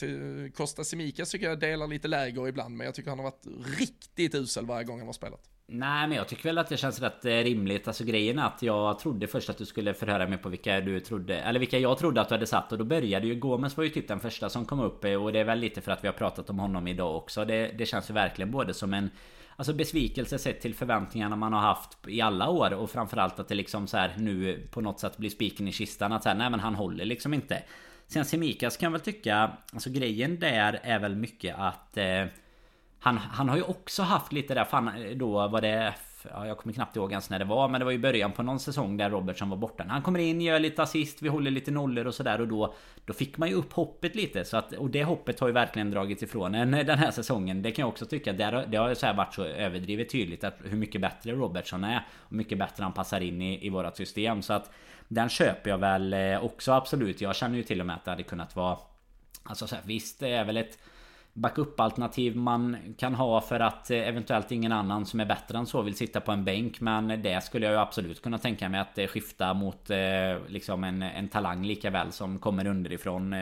Uh, 0.03 0.51
Costa 0.51 0.83
Simikas 0.83 1.31
tycker 1.31 1.49
jag 1.49 1.59
delar 1.59 1.87
lite 1.87 2.07
läger 2.07 2.47
ibland, 2.47 2.75
men 2.77 2.85
jag 2.85 2.95
tycker 2.95 3.09
han 3.09 3.19
har 3.19 3.23
varit 3.23 3.47
riktigt 3.79 4.35
usel 4.35 4.65
varje 4.65 4.83
gång 4.83 4.97
han 4.97 5.07
har 5.07 5.13
spelat. 5.13 5.56
Nej 5.69 6.07
men 6.07 6.17
jag 6.17 6.27
tycker 6.27 6.43
väl 6.43 6.57
att 6.57 6.69
det 6.69 6.77
känns 6.77 7.01
rätt 7.01 7.25
eh, 7.25 7.31
rimligt. 7.31 7.87
Alltså 7.87 8.03
grejen 8.03 8.39
är 8.39 8.45
att 8.45 8.61
jag 8.61 8.99
trodde 8.99 9.27
först 9.27 9.49
att 9.49 9.57
du 9.57 9.65
skulle 9.65 9.93
förhöra 9.93 10.27
mig 10.27 10.37
på 10.37 10.49
vilka 10.49 10.81
du 10.81 10.99
trodde 10.99 11.39
Eller 11.39 11.59
vilka 11.59 11.79
jag 11.79 11.97
trodde 11.97 12.21
att 12.21 12.29
du 12.29 12.35
hade 12.35 12.47
satt 12.47 12.71
och 12.71 12.77
då 12.77 12.83
började 12.83 13.27
ju 13.27 13.35
Gomes 13.35 13.77
var 13.77 13.83
ju 13.83 13.89
typ 13.89 14.07
den 14.07 14.19
första 14.19 14.49
som 14.49 14.65
kom 14.65 14.79
upp 14.79 15.05
eh, 15.05 15.23
Och 15.23 15.33
det 15.33 15.39
är 15.39 15.43
väl 15.43 15.59
lite 15.59 15.81
för 15.81 15.91
att 15.91 16.03
vi 16.03 16.07
har 16.07 16.13
pratat 16.13 16.49
om 16.49 16.59
honom 16.59 16.87
idag 16.87 17.17
också. 17.17 17.45
Det, 17.45 17.71
det 17.77 17.85
känns 17.85 18.09
ju 18.09 18.13
verkligen 18.13 18.51
både 18.51 18.73
som 18.73 18.93
en 18.93 19.09
Alltså 19.59 19.73
besvikelse 19.73 20.39
sett 20.39 20.61
till 20.61 20.75
förväntningarna 20.75 21.35
man 21.35 21.53
har 21.53 21.59
haft 21.59 21.97
i 22.07 22.21
alla 22.21 22.49
år 22.49 22.73
och 22.73 22.89
framförallt 22.89 23.39
att 23.39 23.47
det 23.47 23.55
liksom 23.55 23.87
så 23.87 23.97
här 23.97 24.15
nu 24.17 24.67
på 24.71 24.81
något 24.81 24.99
sätt 24.99 25.17
blir 25.17 25.29
spiken 25.29 25.67
i 25.67 25.71
kistan 25.71 26.11
att 26.11 26.23
säga 26.23 26.35
nej 26.35 26.49
men 26.49 26.59
han 26.59 26.75
håller 26.75 27.05
liksom 27.05 27.33
inte. 27.33 27.63
Sen 28.07 28.25
Semikas 28.25 28.77
kan 28.77 28.91
väl 28.91 29.01
tycka 29.01 29.51
Alltså 29.73 29.89
grejen 29.89 30.39
där 30.39 30.79
är 30.83 30.99
väl 30.99 31.15
mycket 31.15 31.55
att 31.59 31.97
eh, 31.97 32.25
han, 33.07 33.17
han 33.17 33.49
har 33.49 33.55
ju 33.55 33.63
också 33.63 34.03
haft 34.03 34.33
lite 34.33 34.53
där, 34.53 34.65
fan 34.65 34.91
då 35.15 35.47
var 35.47 35.61
det 35.61 35.93
Ja, 36.31 36.47
jag 36.47 36.57
kommer 36.57 36.73
knappt 36.73 36.95
ihåg 36.95 37.11
ens 37.11 37.29
när 37.29 37.39
det 37.39 37.45
var 37.45 37.67
Men 37.67 37.79
det 37.79 37.85
var 37.85 37.91
ju 37.91 37.97
början 37.97 38.31
på 38.31 38.43
någon 38.43 38.59
säsong 38.59 38.97
där 38.97 39.09
Robertson 39.09 39.49
var 39.49 39.57
borta. 39.57 39.85
Han 39.89 40.01
kommer 40.01 40.19
in, 40.19 40.41
gör 40.41 40.59
lite 40.59 40.83
assist, 40.83 41.21
vi 41.21 41.29
håller 41.29 41.51
lite 41.51 41.71
nollor 41.71 42.07
och 42.07 42.15
sådär 42.15 42.41
och 42.41 42.47
då 42.47 42.73
Då 43.05 43.13
fick 43.13 43.37
man 43.37 43.49
ju 43.49 43.55
upp 43.55 43.73
hoppet 43.73 44.15
lite. 44.15 44.45
Så 44.45 44.57
att 44.57 44.73
Och 44.73 44.89
det 44.89 45.03
hoppet 45.03 45.39
har 45.39 45.47
ju 45.47 45.53
verkligen 45.53 45.91
dragits 45.91 46.23
ifrån 46.23 46.55
en 46.55 46.71
den 46.71 46.97
här 46.97 47.11
säsongen. 47.11 47.61
Det 47.61 47.71
kan 47.71 47.83
jag 47.83 47.89
också 47.89 48.05
tycka 48.05 48.33
Det, 48.33 48.65
det 48.67 48.77
har 48.77 48.89
ju 48.89 48.95
så 48.95 49.13
varit 49.13 49.33
så 49.33 49.43
överdrivet 49.43 50.09
tydligt 50.09 50.43
att 50.43 50.57
hur 50.63 50.77
mycket 50.77 51.01
bättre 51.01 51.31
Robertson 51.31 51.83
är 51.83 52.05
Och 52.19 52.33
mycket 52.33 52.57
bättre 52.57 52.83
han 52.83 52.93
passar 52.93 53.21
in 53.21 53.41
i, 53.41 53.65
i 53.65 53.69
vårat 53.69 53.97
system. 53.97 54.41
Så 54.41 54.53
att 54.53 54.71
Den 55.07 55.29
köper 55.29 55.69
jag 55.69 55.77
väl 55.77 56.13
eh, 56.13 56.43
också 56.43 56.71
absolut. 56.71 57.21
Jag 57.21 57.35
känner 57.35 57.57
ju 57.57 57.63
till 57.63 57.79
och 57.79 57.85
med 57.85 57.95
att 57.95 58.05
det 58.05 58.11
hade 58.11 58.23
kunnat 58.23 58.55
vara 58.55 58.77
Alltså 59.43 59.67
så 59.67 59.75
här, 59.75 59.83
visst 59.85 60.19
det 60.19 60.29
är 60.29 60.45
väl 60.45 60.57
ett 60.57 60.79
backup-alternativ 61.37 62.35
man 62.35 62.77
kan 62.97 63.15
ha 63.15 63.41
för 63.41 63.59
att 63.59 63.91
eh, 63.91 64.07
eventuellt 64.07 64.51
ingen 64.51 64.71
annan 64.71 65.05
som 65.05 65.19
är 65.19 65.25
bättre 65.25 65.57
än 65.57 65.65
så 65.65 65.81
vill 65.81 65.95
sitta 65.95 66.21
på 66.21 66.31
en 66.31 66.45
bänk. 66.45 66.81
Men 66.81 67.21
det 67.21 67.43
skulle 67.43 67.65
jag 67.65 67.73
ju 67.73 67.79
absolut 67.79 68.21
kunna 68.21 68.37
tänka 68.37 68.69
mig 68.69 68.79
att 68.79 68.97
eh, 68.97 69.07
skifta 69.07 69.53
mot 69.53 69.89
eh, 69.89 69.97
liksom 70.47 70.83
en, 70.83 71.01
en 71.01 71.27
talang 71.27 71.65
lika 71.65 71.89
väl 71.89 72.11
som 72.11 72.39
kommer 72.39 72.67
underifrån. 72.67 73.35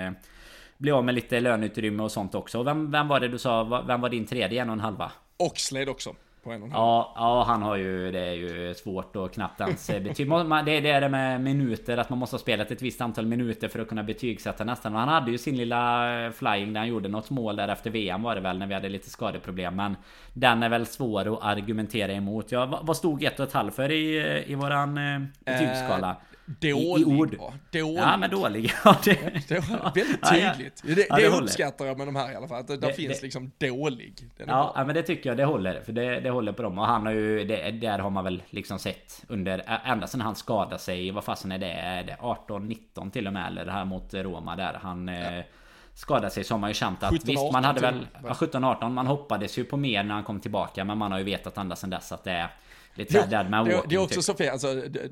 Bli 0.78 0.91
av 0.91 1.06
med 1.06 1.16
lite 1.16 1.39
löneutrymme 1.39 2.04
och 2.04 2.12
sånt 2.12 2.36
också. 2.36 2.64
Vem, 2.64 2.91
vem 2.91 3.08
var 3.08 3.20
det 3.20 3.28
du 3.28 3.38
sa? 3.38 3.84
Vem 3.88 4.02
var 4.02 4.10
din 4.10 4.26
tredje 4.26 4.62
en 4.62 4.70
och 4.70 4.74
en 4.74 4.80
halva? 4.80 5.12
Oxlade 5.38 5.91
också 5.91 6.16
på 6.46 6.52
en 6.52 6.62
och 6.62 6.68
en 6.68 6.72
halv. 6.72 6.84
Ja, 6.84 7.14
ja, 7.16 7.43
han 7.48 7.62
har 7.62 7.76
ju... 7.76 8.12
Det 8.12 8.20
är 8.20 8.34
ju 8.34 8.74
svårt 8.74 9.16
och 9.16 9.34
knappt 9.34 9.62
ens 9.62 9.88
betyg. 9.88 10.30
Det, 10.30 10.80
det 10.80 10.89
är 10.89 11.02
det 11.02 11.10
med 11.10 11.41
minuter, 11.41 11.98
att 11.98 12.10
man 12.10 12.20
måste 12.20 12.34
ha 12.34 12.39
spelat 12.39 12.72
ett 12.72 12.82
visst 12.82 13.02
antal 13.02 13.26
minuter 13.26 13.68
för 13.68 13.80
att 13.80 13.88
kunna 13.88 14.04
betygsätta 14.04 14.64
nästan. 14.64 14.93
Och 14.93 15.00
han 15.00 15.10
hade 15.10 15.32
ju 15.32 15.38
sin 15.38 15.58
lilla 15.58 16.32
flying 16.36 16.74
där 16.74 16.80
han 16.80 16.88
gjorde 16.88 17.10
något 17.10 17.30
mål 17.30 17.56
där 17.56 17.68
efter 17.68 17.89
VM 17.89 18.24
var 18.24 18.36
det 18.36 18.41
väl, 18.41 18.58
när 18.58 18.68
vi 18.68 18.74
hade 18.74 18.89
lite 18.89 19.10
skadeproblem. 19.10 19.76
Men 19.76 19.96
den 20.34 20.64
är 20.64 20.70
väl 20.70 20.86
svår 20.86 21.34
att 21.34 21.43
argumentera 21.43 22.12
emot. 22.12 22.52
Ja, 22.52 22.80
vad 22.84 22.98
stod 22.98 23.22
1,5 23.24 23.70
för 23.70 23.91
i, 23.91 24.43
i 24.48 24.56
våran 24.56 24.98
eh, 24.98 25.22
betygsskala? 25.46 26.16
Dålig. 26.46 27.02
I, 27.02 27.06
ord. 27.06 27.38
Dålig. 27.72 27.98
Ja, 27.98 28.18
men 28.18 28.30
dålig. 28.30 28.74
Ja, 28.84 28.98
det, 29.04 29.48
det, 29.48 29.60
väldigt 29.96 30.30
tydligt. 30.30 30.82
Ja, 30.84 30.89
ja. 30.89 30.96
Det, 30.96 30.96
det, 30.96 31.16
det 31.16 31.28
uppskattar 31.28 31.86
jag 31.86 31.98
med 31.98 32.08
de 32.08 32.16
här 32.16 32.32
i 32.32 32.36
alla 32.36 32.48
fall. 32.48 32.60
Att 32.60 32.68
det, 32.68 32.78
det 32.78 32.93
finns 32.93 33.22
liksom 33.22 33.52
dålig. 33.58 34.30
Ja, 34.38 34.74
ja, 34.76 34.86
men 34.86 34.96
det 34.96 35.04
tycker 35.04 35.30
jag 35.30 35.38
det 35.38 35.46
håller. 35.46 35.82
För 35.82 35.91
det, 35.93 36.20
det 36.20 36.30
håller 36.30 36.52
på 36.52 36.64
dem. 36.64 36.80
Och 36.80 36.86
han 36.86 37.06
har 37.06 37.14
ju, 37.14 37.43
det, 37.43 37.72
där 37.72 38.00
har 38.00 38.10
man 38.10 38.24
väl 38.24 38.43
liksom 38.50 38.80
sett 38.80 39.24
under, 39.28 39.80
ända 39.86 40.08
sedan 40.08 40.22
han 40.22 40.36
skadade 40.36 40.80
sig. 40.80 41.12
Vad 41.12 41.24
fasen 41.24 41.52
är 41.52 41.58
det? 41.58 41.72
Är 41.72 42.04
det 42.04 42.18
18-19 42.22 43.12
till 43.12 43.28
och 43.28 43.34
med? 43.34 43.48
Eller 43.48 43.66
det 43.66 43.72
här 43.72 43.86
mot 43.86 44.14
Roma 44.14 44.56
där. 44.56 44.80
Han... 44.82 45.08
Ja. 45.08 45.14
Eh, 45.14 45.46
skadade 45.98 46.30
sig 46.30 46.43
så 46.43 46.54
har 46.54 46.60
man 46.60 46.70
ju 46.70 46.74
känt 46.74 47.04
att 47.04 47.10
17, 47.10 47.28
visst 47.28 47.52
man 47.54 47.64
hade 47.64 47.82
väl 47.82 48.08
17-18 48.24 48.89
Man 48.89 49.08
hoppades 49.08 49.58
ju 49.58 49.64
på 49.64 49.78
mer 49.78 50.04
när 50.04 50.16
han 50.16 50.24
kom 50.24 50.39
tillbaka 50.39 50.84
Men 50.84 50.98
man 50.98 51.12
har 51.12 51.20
ju 51.20 51.26
vetat 51.26 51.58
ända 51.58 51.76
sedan 51.76 51.89
dess 51.89 52.12
att 52.12 52.24
det 52.24 52.32
är 52.32 52.50
Lite 52.98 53.14
såhär 53.14 53.28
dead 53.28 53.50
man 53.50 53.66
walking, 53.66 53.89
Det 53.89 53.96
är 53.96 54.00
också 54.00 54.16
typ. 54.16 54.24
så 54.24 54.34
fel, 54.34 54.50
alltså, 54.50 54.74
det, 54.74 55.10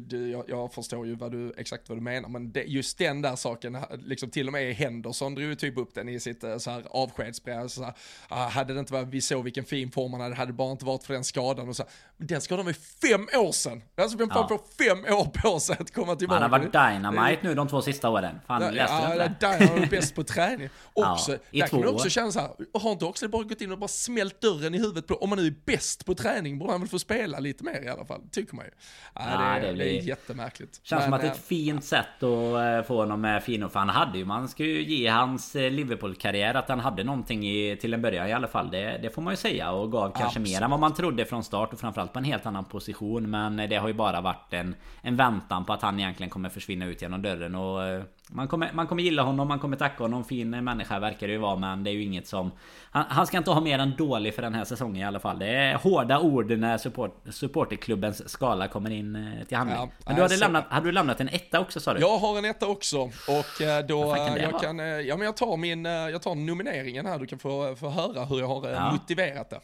det, 0.00 0.16
jag, 0.16 0.44
jag, 0.48 0.72
förstår 0.72 1.06
ju 1.06 1.14
vad 1.14 1.32
du, 1.32 1.54
exakt 1.56 1.88
vad 1.88 1.98
du 1.98 2.02
menar, 2.02 2.28
men 2.28 2.52
det, 2.52 2.62
just 2.62 2.98
den 2.98 3.22
där 3.22 3.36
saken, 3.36 3.78
liksom 3.98 4.30
till 4.30 4.46
och 4.46 4.52
med 4.52 4.74
Henderson 4.74 5.34
drog 5.34 5.48
ju 5.48 5.54
typ 5.54 5.78
upp 5.78 5.94
den 5.94 6.08
i 6.08 6.20
sitt 6.20 6.44
eh, 6.44 6.58
så 6.58 6.70
här 6.70 6.82
avskedsbrev, 6.90 7.68
så 7.68 7.84
här, 7.84 7.94
ah, 8.28 8.48
hade 8.48 8.74
det 8.74 8.80
inte 8.80 8.92
varit, 8.92 9.08
vi 9.08 9.20
såg 9.20 9.44
vilken 9.44 9.64
fin 9.64 9.90
form 9.90 10.12
han 10.12 10.20
hade, 10.20 10.34
hade 10.34 10.52
bara 10.52 10.72
inte 10.72 10.84
varit 10.84 11.04
för 11.04 11.14
den 11.14 11.24
skadan 11.24 11.68
och 11.68 11.76
så 11.76 11.84
men 12.16 12.26
den 12.26 12.40
skadan 12.40 12.64
var 12.64 12.72
ju 12.72 12.78
fem 13.10 13.28
år 13.40 13.52
sedan! 13.52 13.82
Alltså 13.96 14.18
vem 14.18 14.28
fan 14.28 14.46
ja. 14.50 14.58
får 14.58 14.84
fem 14.84 15.14
år 15.14 15.24
på 15.24 15.60
sig 15.60 15.76
att 15.80 15.94
komma 15.94 16.16
tillbaka? 16.16 16.40
Han 16.42 16.50
har 16.50 16.58
varit 16.58 16.72
dynamite 16.72 17.48
nu 17.48 17.54
de 17.54 17.68
två 17.68 17.82
sista 17.82 18.10
åren. 18.10 18.40
Fan, 18.46 18.62
ja, 18.62 18.70
läste 18.70 18.94
ja, 18.94 19.24
inte 19.24 19.48
det? 19.48 19.58
Dynamite 19.58 19.90
bäst 19.90 20.14
på 20.14 20.24
träning. 20.34 20.68
Också, 20.92 21.32
ja, 21.50 21.64
där 21.64 21.68
kan 21.68 21.80
man 21.80 21.88
också 21.88 22.08
känna 22.08 22.32
så 22.32 22.40
här, 22.40 22.50
har 22.74 22.92
inte 22.92 23.04
också 23.04 23.28
bara 23.28 23.42
gått 23.42 23.60
in 23.60 23.72
och 23.72 23.78
bara 23.78 23.88
smält 23.88 24.40
dörren 24.40 24.74
i 24.74 24.78
huvudet 24.78 25.06
på, 25.06 25.14
om 25.14 25.28
man 25.28 25.38
nu 25.38 25.46
är 25.46 25.54
bäst 25.64 26.06
på 26.06 26.14
träning 26.14 26.58
borde 26.58 26.72
han 26.72 26.80
väl 26.80 26.90
få 26.90 26.98
spela 26.98 27.25
spela 27.26 27.40
lite 27.40 27.64
mer 27.64 27.82
i 27.82 27.88
alla 27.88 28.04
fall, 28.04 28.20
tycker 28.32 28.56
man 28.56 28.64
ju. 28.64 28.70
Ja, 29.14 29.22
ja 29.30 29.60
det, 29.60 29.66
det, 29.66 29.72
blir... 29.72 29.84
det 29.84 29.98
är 29.98 30.02
jättemärkligt. 30.02 30.80
Känns 30.82 31.00
Men, 31.00 31.04
som 31.04 31.12
att 31.12 31.20
det 31.20 31.26
är 31.26 31.32
ett 31.32 31.46
fint 31.46 31.84
sätt 31.84 32.22
att 32.22 32.22
eh, 32.22 32.82
få 32.86 32.96
honom 32.96 33.20
med 33.20 33.42
fino. 33.42 33.68
För 33.68 33.78
han 33.78 33.88
hade 33.88 34.18
ju, 34.18 34.24
man 34.24 34.48
ska 34.48 34.64
ju 34.64 34.82
ge 34.82 35.08
hans 35.08 35.56
eh, 35.56 35.70
Liverpool-karriär 35.70 36.54
att 36.54 36.68
han 36.68 36.80
hade 36.80 37.04
någonting 37.04 37.46
i, 37.48 37.76
till 37.80 37.94
en 37.94 38.02
början 38.02 38.28
i 38.28 38.32
alla 38.32 38.48
fall. 38.48 38.70
Det, 38.70 38.98
det 39.02 39.10
får 39.10 39.22
man 39.22 39.32
ju 39.32 39.36
säga 39.36 39.70
och 39.70 39.92
gav 39.92 40.08
kanske 40.10 40.26
Absolut. 40.26 40.48
mer 40.48 40.62
än 40.62 40.70
vad 40.70 40.80
man 40.80 40.94
trodde 40.94 41.24
från 41.24 41.44
start 41.44 41.72
och 41.72 41.80
framförallt 41.80 42.12
på 42.12 42.18
en 42.18 42.24
helt 42.24 42.46
annan 42.46 42.64
position. 42.64 43.30
Men 43.30 43.56
det 43.56 43.76
har 43.76 43.88
ju 43.88 43.94
bara 43.94 44.20
varit 44.20 44.52
en, 44.52 44.74
en 45.02 45.16
väntan 45.16 45.64
på 45.64 45.72
att 45.72 45.82
han 45.82 46.00
egentligen 46.00 46.30
kommer 46.30 46.48
försvinna 46.48 46.86
ut 46.86 47.02
genom 47.02 47.22
dörren 47.22 47.54
och 47.54 47.84
eh, 47.84 48.02
man 48.30 48.48
kommer, 48.48 48.72
man 48.72 48.86
kommer 48.86 49.02
gilla 49.02 49.22
honom, 49.22 49.48
man 49.48 49.58
kommer 49.58 49.76
tacka 49.76 50.04
honom. 50.04 50.24
Fin 50.24 50.50
människa 50.50 50.98
verkar 50.98 51.26
det 51.26 51.32
ju 51.32 51.38
vara 51.38 51.56
men 51.56 51.84
det 51.84 51.90
är 51.90 51.92
ju 51.92 52.02
inget 52.02 52.26
som... 52.26 52.52
Han, 52.90 53.04
han, 53.08 53.26
ska 53.26 53.38
inte 53.38 53.50
ha 53.50 53.60
mer 53.60 53.78
än 53.78 53.96
dålig 53.96 54.34
för 54.34 54.42
den 54.42 54.54
här 54.54 54.64
säsongen 54.64 54.96
i 54.96 55.04
alla 55.04 55.20
fall. 55.20 55.38
Det 55.38 55.46
är 55.46 55.74
hårda 55.74 56.20
ord 56.20 56.50
när 56.50 56.78
support, 56.78 57.22
supporterklubbens 57.30 58.28
skala 58.28 58.68
kommer 58.68 58.90
in 58.90 59.16
eh, 59.16 59.46
till 59.46 59.56
handling. 59.56 59.78
Ja, 59.78 59.90
men 60.06 60.16
du 60.16 60.22
hade, 60.22 60.36
lämnat, 60.36 60.64
hade 60.68 60.86
du 60.86 60.92
lämnat 60.92 61.20
en 61.20 61.28
etta 61.28 61.60
också 61.60 61.80
sa 61.80 61.94
du? 61.94 62.00
Jag 62.00 62.18
har 62.18 62.38
en 62.38 62.44
etta 62.44 62.66
också. 62.66 62.98
Och 63.28 63.62
eh, 63.62 63.86
då... 63.86 64.14
Kan 64.14 64.36
jag, 64.36 64.60
kan, 64.60 64.78
ja, 64.78 65.16
men 65.16 65.26
jag 65.26 65.36
tar 65.36 65.56
min... 65.56 65.84
Jag 65.84 66.22
tar 66.22 66.34
nomineringen 66.34 67.06
här. 67.06 67.18
Du 67.18 67.26
kan 67.26 67.38
få, 67.38 67.76
få 67.76 67.88
höra 67.88 68.24
hur 68.24 68.40
jag 68.40 68.46
har 68.48 68.68
ja. 68.68 68.92
motiverat 68.92 69.50
det. 69.50 69.60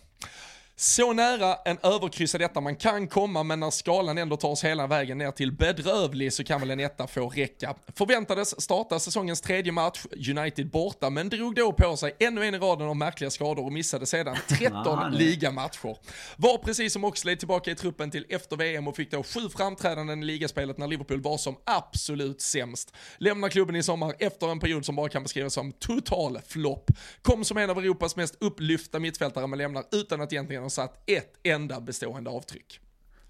Så 0.85 1.13
nära 1.13 1.55
en 1.65 1.79
överkryss 1.83 2.33
detta 2.33 2.61
man 2.61 2.77
kan 2.77 3.09
komma, 3.09 3.43
men 3.43 3.61
när 3.61 3.71
skalan 3.71 4.19
ändå 4.19 4.37
tar 4.37 4.49
oss 4.49 4.65
hela 4.65 4.87
vägen 4.87 5.19
ner 5.19 5.31
till 5.31 5.53
bedrövlig 5.53 6.33
så 6.33 6.45
kan 6.45 6.61
väl 6.61 6.71
en 6.71 6.81
etta 6.81 7.07
få 7.07 7.29
räcka. 7.29 7.75
Förväntades 7.97 8.61
starta 8.63 8.99
säsongens 8.99 9.41
tredje 9.41 9.73
match, 9.73 10.05
United 10.37 10.71
borta, 10.71 11.11
men 11.11 11.29
drog 11.29 11.55
då 11.55 11.73
på 11.73 11.97
sig 11.97 12.17
ännu 12.19 12.45
en 12.45 12.55
i 12.55 12.59
raden 12.59 12.89
av 12.89 12.97
märkliga 12.97 13.31
skador 13.31 13.65
och 13.65 13.73
missade 13.73 14.07
sedan 14.07 14.37
13 14.49 15.11
ligamatcher. 15.13 15.97
Var 16.37 16.59
precis 16.59 16.93
som 16.93 17.05
Oxlade 17.05 17.37
tillbaka 17.37 17.71
i 17.71 17.75
truppen 17.75 18.11
till 18.11 18.27
efter 18.29 18.57
VM 18.57 18.89
och 18.89 18.97
fick 18.97 19.11
då 19.11 19.23
sju 19.23 19.49
framträdanden 19.57 20.23
i 20.23 20.27
ligaspelet 20.27 20.79
när 20.79 20.87
Liverpool 20.87 21.21
var 21.21 21.37
som 21.37 21.57
absolut 21.65 22.41
sämst. 22.41 22.95
Lämnar 23.19 23.49
klubben 23.49 23.77
i 23.77 23.83
sommar 23.83 24.15
efter 24.19 24.51
en 24.51 24.61
period 24.61 24.85
som 24.85 24.97
bara 24.97 25.09
kan 25.09 25.23
beskrivas 25.23 25.55
som 25.55 25.73
total 25.73 26.39
flopp. 26.47 26.91
Kom 27.23 27.45
som 27.45 27.57
en 27.57 27.71
av 27.71 27.79
Europas 27.79 28.17
mest 28.17 28.37
upplyfta 28.41 28.99
mittfältare 28.99 29.47
men 29.47 29.59
lämnar 29.59 29.85
utan 29.93 30.21
att 30.21 30.33
egentligen 30.33 30.72
satt 30.73 31.11
ett 31.11 31.35
enda 31.43 31.81
bestående 31.81 32.31
avtryck. 32.31 32.81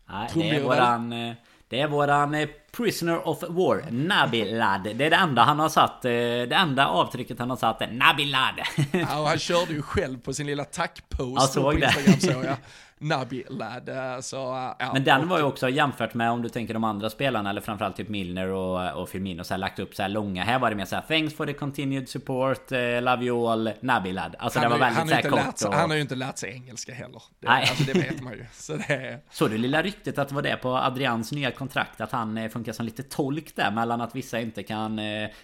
Nej, 0.09 0.31
det 0.35 0.51
är 0.51 0.63
våran... 0.63 1.13
Eh, 1.13 1.35
det 1.69 1.81
är 1.81 1.89
våran 1.89 2.35
eh, 2.35 2.49
Prisoner 2.77 3.29
of 3.29 3.43
War, 3.49 3.91
Nabilad. 3.91 4.83
Det 4.83 5.05
är 5.05 5.11
det 5.11 5.17
enda 5.17 5.43
han 5.43 5.59
har 5.59 5.69
satt. 5.69 6.05
Eh, 6.05 6.11
det 6.11 6.55
enda 6.55 6.87
avtrycket 6.87 7.39
han 7.39 7.51
har 7.51 7.57
satt 7.57 7.83
är 7.83 7.87
Nabilad. 7.87 8.55
Ja, 8.93 9.21
och 9.21 9.29
han 9.29 9.39
körde 9.49 9.73
ju 9.73 9.83
själv 9.83 10.21
på 10.21 10.35
sin 10.35 10.47
lilla 10.47 10.65
tackpost 10.65 11.55
på 11.55 11.73
Instagram 11.73 12.21
så 12.21 12.31
jag. 12.31 12.57
Nabi 13.03 13.45
Lad. 13.49 13.89
Eh, 13.89 14.21
så, 14.21 14.37
ja, 14.79 14.91
Men 14.93 15.05
den 15.05 15.29
var 15.29 15.39
ju 15.39 15.45
också 15.45 15.69
jämfört 15.69 16.15
med 16.15 16.31
om 16.31 16.43
du 16.43 16.49
tänker 16.49 16.75
de 16.75 16.85
andra 16.85 17.11
spelarna 17.11 17.51
eller 17.51 17.61
framförallt 17.61 17.97
typ 17.97 18.09
Milner 18.09 18.49
och, 18.49 19.03
och 19.03 19.09
Firmino 19.09 19.45
så 19.45 19.55
här, 19.55 19.59
lagt 19.59 19.79
upp 19.79 19.95
så 19.95 20.03
här 20.03 20.09
långa. 20.09 20.45
Här 20.45 20.59
var 20.59 20.71
det 20.71 20.77
mer 20.77 20.85
så 20.85 20.95
här 20.95 21.03
Thanks 21.03 21.35
for 21.35 21.47
the 21.47 21.53
continued 21.53 22.09
support, 22.09 22.73
uh, 22.73 22.79
love 23.03 23.25
you 23.25 23.49
all, 23.49 23.71
Nabi 23.81 24.13
Lad. 24.13 24.37
Alltså 24.39 24.59
han 24.59 24.71
det 24.71 24.79
var 24.79 24.87
väldigt 24.87 25.09
så 25.09 25.15
här 25.15 25.23
kort. 25.23 25.33
Lärt, 25.33 25.63
och... 25.63 25.75
Han 25.75 25.91
har 25.91 25.97
ju 25.97 26.03
inte 26.03 26.15
lärt 26.15 26.39
sig 26.39 26.53
engelska 26.53 26.95
heller. 26.95 27.23
Det, 27.41 27.49
Nej. 27.49 27.67
Alltså 27.71 27.85
det 27.85 27.93
vet 27.93 28.23
man 28.23 28.33
ju. 28.33 28.47
Så 28.53 28.77
det... 28.77 29.19
Såg 29.31 29.51
du 29.51 29.59
lilla 29.59 29.83
ryktet 29.83 30.19
att 30.19 30.29
det 30.29 30.35
var 30.35 30.43
det 30.43 30.57
på 30.57 30.77
Adrians 30.77 31.33
nya 31.33 31.51
kontrakt? 31.51 32.01
Att 32.01 32.13
han 32.13 32.39
eh, 32.39 32.49
funkar 32.49 32.73
som 32.73 32.85
lite 32.85 33.03
tolk 33.03 33.57
där 33.57 33.71
mellan 33.71 34.01
att 34.01 34.15
vissa 34.15 34.41
inte 34.41 34.63
kan... 34.63 35.01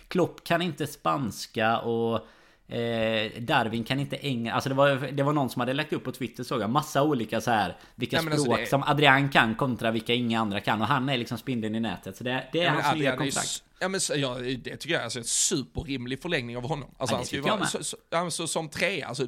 Klopp 0.09 0.44
kan 0.44 0.62
inte 0.62 0.86
spanska 0.86 1.78
och 1.78 2.26
Eh, 2.68 3.40
Darwin 3.40 3.84
kan 3.84 4.00
inte 4.00 4.26
engelska. 4.26 4.54
Alltså 4.54 4.68
det 4.68 4.74
var, 4.74 5.12
det 5.12 5.22
var 5.22 5.32
någon 5.32 5.50
som 5.50 5.60
hade 5.60 5.72
lagt 5.72 5.92
upp 5.92 6.04
på 6.04 6.12
Twitter 6.12 6.44
såg 6.44 6.60
jag. 6.60 6.70
Massa 6.70 7.02
olika 7.02 7.40
så 7.40 7.50
här. 7.50 7.76
Vilka 7.94 8.16
ja, 8.16 8.22
alltså 8.22 8.38
språk 8.38 8.58
alltså 8.58 8.76
det... 8.76 8.82
som 8.82 8.92
Adrian 8.92 9.28
kan 9.28 9.54
kontra 9.54 9.90
vilka 9.90 10.14
inga 10.14 10.40
andra 10.40 10.60
kan. 10.60 10.80
Och 10.80 10.86
han 10.86 11.08
är 11.08 11.18
liksom 11.18 11.38
spindeln 11.38 11.74
i 11.74 11.80
nätet. 11.80 12.16
Så 12.16 12.24
det, 12.24 12.44
det 12.52 12.60
är 12.60 12.64
ja, 12.64 12.70
hans 12.70 12.98
nya 12.98 13.16
kontrakt. 13.16 13.62
Ja 13.81 13.89
men 13.89 14.01
ja, 14.16 14.35
det 14.35 14.76
tycker 14.76 14.95
jag 14.95 15.01
är 15.01 15.05
alltså 15.05 15.18
en 15.18 15.24
superrimlig 15.24 16.22
förlängning 16.22 16.57
av 16.57 16.68
honom. 16.68 16.95
Alltså 16.99 17.14
ja, 17.14 17.16
han 17.16 17.26
ska 17.26 17.37
ju 17.37 17.43
vara 17.43 17.66
så, 17.66 17.85
så, 17.85 17.97
alltså, 18.11 18.47
som 18.47 18.68
trea, 18.68 19.07
alltså 19.07 19.26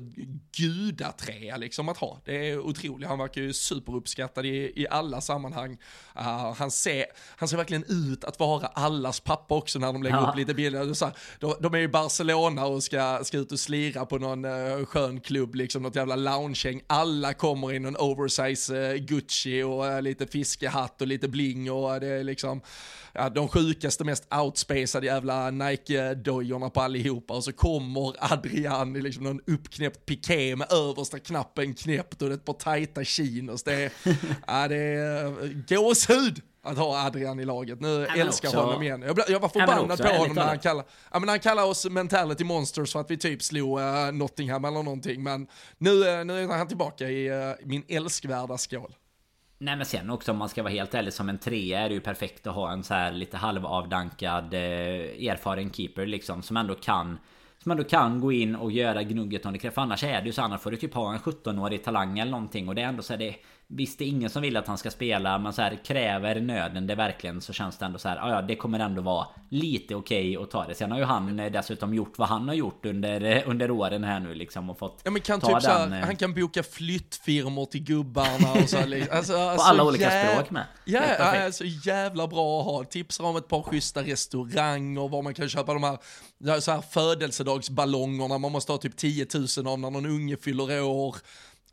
gudatrea 0.56 1.56
liksom 1.56 1.88
att 1.88 1.96
ha. 1.96 2.20
Det 2.24 2.50
är 2.50 2.58
otroligt, 2.58 3.08
han 3.08 3.18
verkar 3.18 3.40
ju 3.40 3.52
superuppskattad 3.52 4.46
i, 4.46 4.72
i 4.76 4.86
alla 4.90 5.20
sammanhang. 5.20 5.72
Uh, 6.16 6.52
han, 6.52 6.70
ser, 6.70 7.04
han 7.36 7.48
ser 7.48 7.56
verkligen 7.56 7.84
ut 7.88 8.24
att 8.24 8.40
vara 8.40 8.66
allas 8.66 9.20
pappa 9.20 9.54
också 9.54 9.78
när 9.78 9.92
de 9.92 10.02
lägger 10.02 10.16
ja. 10.16 10.30
upp 10.30 10.36
lite 10.36 10.54
bilder. 10.54 10.94
Så 10.94 11.04
här, 11.04 11.14
de, 11.38 11.54
de, 11.60 11.74
är 11.74 11.78
i 11.78 11.88
Barcelona 11.88 12.66
och 12.66 12.82
ska, 12.82 13.20
ska 13.24 13.38
ut 13.38 13.52
och 13.52 13.60
slira 13.60 14.06
på 14.06 14.18
någon 14.18 14.44
uh, 14.44 14.86
skön 14.86 15.20
klubb, 15.20 15.54
liksom 15.54 15.82
något 15.82 15.96
jävla 15.96 16.16
loungehäng. 16.16 16.82
Alla 16.86 17.34
kommer 17.34 17.72
i 17.72 17.78
någon 17.78 17.96
oversize 17.96 18.74
uh, 18.74 18.96
Gucci 18.96 19.62
och 19.62 19.84
uh, 19.84 20.02
lite 20.02 20.26
fiskehatt 20.26 21.00
och 21.00 21.06
lite 21.06 21.28
bling 21.28 21.70
och 21.72 22.00
det 22.00 22.06
är 22.06 22.24
liksom 22.24 22.60
de 23.32 23.48
sjukaste, 23.48 24.04
mest 24.04 24.26
outspacade 24.40 25.06
jävla 25.06 25.50
Nike-dojorna 25.50 26.70
på 26.70 26.80
allihopa 26.80 27.34
och 27.34 27.44
så 27.44 27.52
kommer 27.52 28.32
Adrian 28.32 28.96
i 28.96 29.00
liksom 29.00 29.24
någon 29.24 29.40
uppknäppt 29.46 30.06
piké 30.06 30.56
med 30.56 30.72
översta 30.72 31.18
knappen 31.18 31.74
knäppt 31.74 32.22
och 32.22 32.32
ett 32.32 32.44
par 32.44 32.52
tajta 32.52 33.04
chinos. 33.04 33.62
Det 33.62 33.74
är, 33.74 33.92
ja, 34.46 34.68
det 34.68 34.76
är 34.76 35.24
eh, 35.24 35.48
gåshud 35.68 36.42
att 36.62 36.78
ha 36.78 37.06
Adrian 37.06 37.40
i 37.40 37.44
laget. 37.44 37.80
Nu 37.80 38.06
jag 38.08 38.18
älskar 38.18 38.48
också, 38.48 38.60
honom 38.60 38.82
igen. 38.82 39.02
Jag, 39.02 39.18
jag 39.28 39.40
var 39.40 39.48
förbannad 39.48 39.98
på 39.98 40.08
honom 40.08 40.34
när 40.34 40.46
han 40.46 40.58
kallar, 40.58 40.84
ja, 41.12 41.18
men 41.18 41.28
han 41.28 41.58
oss 41.58 41.86
mentality 41.90 42.44
monsters 42.44 42.92
för 42.92 43.00
att 43.00 43.10
vi 43.10 43.16
typ 43.16 43.42
slog 43.42 43.80
uh, 43.80 44.12
Nottingham 44.12 44.64
eller 44.64 44.82
någonting. 44.82 45.22
Men 45.22 45.46
nu, 45.78 45.90
uh, 45.90 46.24
nu 46.24 46.42
är 46.42 46.48
han 46.48 46.68
tillbaka 46.68 47.08
i 47.08 47.30
uh, 47.30 47.54
min 47.64 47.84
älskvärda 47.88 48.58
skål. 48.58 48.94
Nej 49.62 49.76
men 49.76 49.86
sen 49.86 50.10
också 50.10 50.32
om 50.32 50.38
man 50.38 50.48
ska 50.48 50.62
vara 50.62 50.72
helt 50.72 50.94
ärlig 50.94 51.12
som 51.12 51.28
en 51.28 51.38
trea 51.38 51.80
är 51.80 51.88
det 51.88 51.94
ju 51.94 52.00
perfekt 52.00 52.46
att 52.46 52.54
ha 52.54 52.72
en 52.72 52.84
så 52.84 52.94
här 52.94 53.12
lite 53.12 53.36
halvavdankad 53.36 54.54
eh, 54.54 54.60
erfaren 55.28 55.72
keeper 55.72 56.06
liksom 56.06 56.42
som 56.42 56.56
ändå 56.56 56.74
kan 56.74 57.18
som 57.58 57.72
ändå 57.72 57.84
kan 57.84 58.20
gå 58.20 58.32
in 58.32 58.56
och 58.56 58.72
göra 58.72 59.02
gnugget 59.02 59.46
om 59.46 59.52
det 59.52 59.58
krävs. 59.58 59.74
För 59.74 59.82
annars 59.82 60.04
är 60.04 60.20
det 60.20 60.26
ju 60.26 60.32
så 60.32 60.42
annars 60.42 60.60
får 60.60 60.70
du 60.70 60.76
typ 60.76 60.94
ha 60.94 61.12
en 61.12 61.18
17-årig 61.18 61.84
talang 61.84 62.18
eller 62.18 62.30
någonting 62.30 62.68
och 62.68 62.74
det 62.74 62.82
är 62.82 62.86
ändå 62.86 63.02
så 63.02 63.12
här, 63.12 63.18
det 63.18 63.34
Visst 63.72 63.98
det 63.98 64.04
är 64.04 64.08
ingen 64.08 64.30
som 64.30 64.42
vill 64.42 64.56
att 64.56 64.66
han 64.66 64.78
ska 64.78 64.90
spela 64.90 65.38
men 65.38 65.52
så 65.52 65.62
här 65.62 65.84
kräver 65.84 66.40
nöden 66.40 66.86
det 66.86 66.94
verkligen 66.94 67.40
så 67.40 67.52
känns 67.52 67.78
det 67.78 67.84
ändå 67.84 67.98
så 67.98 68.08
här 68.08 68.16
ja 68.16 68.42
det 68.42 68.56
kommer 68.56 68.78
ändå 68.78 69.02
vara 69.02 69.26
lite 69.48 69.94
okej 69.94 70.36
okay 70.38 70.44
att 70.44 70.50
ta 70.50 70.66
det. 70.66 70.74
Sen 70.74 70.90
har 70.90 70.98
ju 70.98 71.04
han 71.04 71.40
eh, 71.40 71.52
dessutom 71.52 71.94
gjort 71.94 72.18
vad 72.18 72.28
han 72.28 72.48
har 72.48 72.54
gjort 72.54 72.86
under, 72.86 73.20
eh, 73.20 73.42
under 73.46 73.70
åren 73.70 74.04
här 74.04 74.20
nu 74.20 74.34
liksom 74.34 74.70
och 74.70 74.78
fått 74.78 75.00
Ja 75.04 75.10
men 75.10 75.22
kan 75.22 75.40
ta 75.40 75.46
typ 75.46 75.54
den, 75.54 75.62
så 75.62 75.70
här, 75.70 76.00
eh, 76.00 76.06
han 76.06 76.16
kan 76.16 76.34
boka 76.34 76.62
flyttfirmor 76.62 77.66
till 77.66 77.82
gubbarna 77.82 78.52
och 78.52 78.68
så 78.68 78.76
här, 78.76 78.86
liksom. 78.86 79.16
alltså, 79.16 79.32
På 79.32 79.38
alltså, 79.38 79.66
alla 79.66 79.84
olika 79.84 80.04
jä... 80.04 80.32
språk 80.32 80.50
med. 80.50 80.66
Ja, 80.84 81.02
ja 81.18 81.44
alltså 81.44 81.64
jävla 81.64 82.26
bra 82.26 82.60
att 82.60 82.66
ha. 82.66 82.84
Tipsar 82.84 83.24
om 83.24 83.36
ett 83.36 83.48
par 83.48 83.62
schyssta 83.62 84.02
restauranger 84.02 85.08
var 85.08 85.22
man 85.22 85.34
kan 85.34 85.48
köpa 85.48 85.74
de 85.74 85.82
här, 85.82 86.60
så 86.60 86.72
här 86.72 86.80
födelsedagsballongerna 86.80 88.38
man 88.38 88.52
måste 88.52 88.72
ha 88.72 88.78
typ 88.78 88.96
10 88.96 89.26
000 89.34 89.66
av 89.66 89.78
när 89.78 89.90
någon 89.90 90.06
unge 90.06 90.36
fyller 90.36 90.82
år 90.82 91.16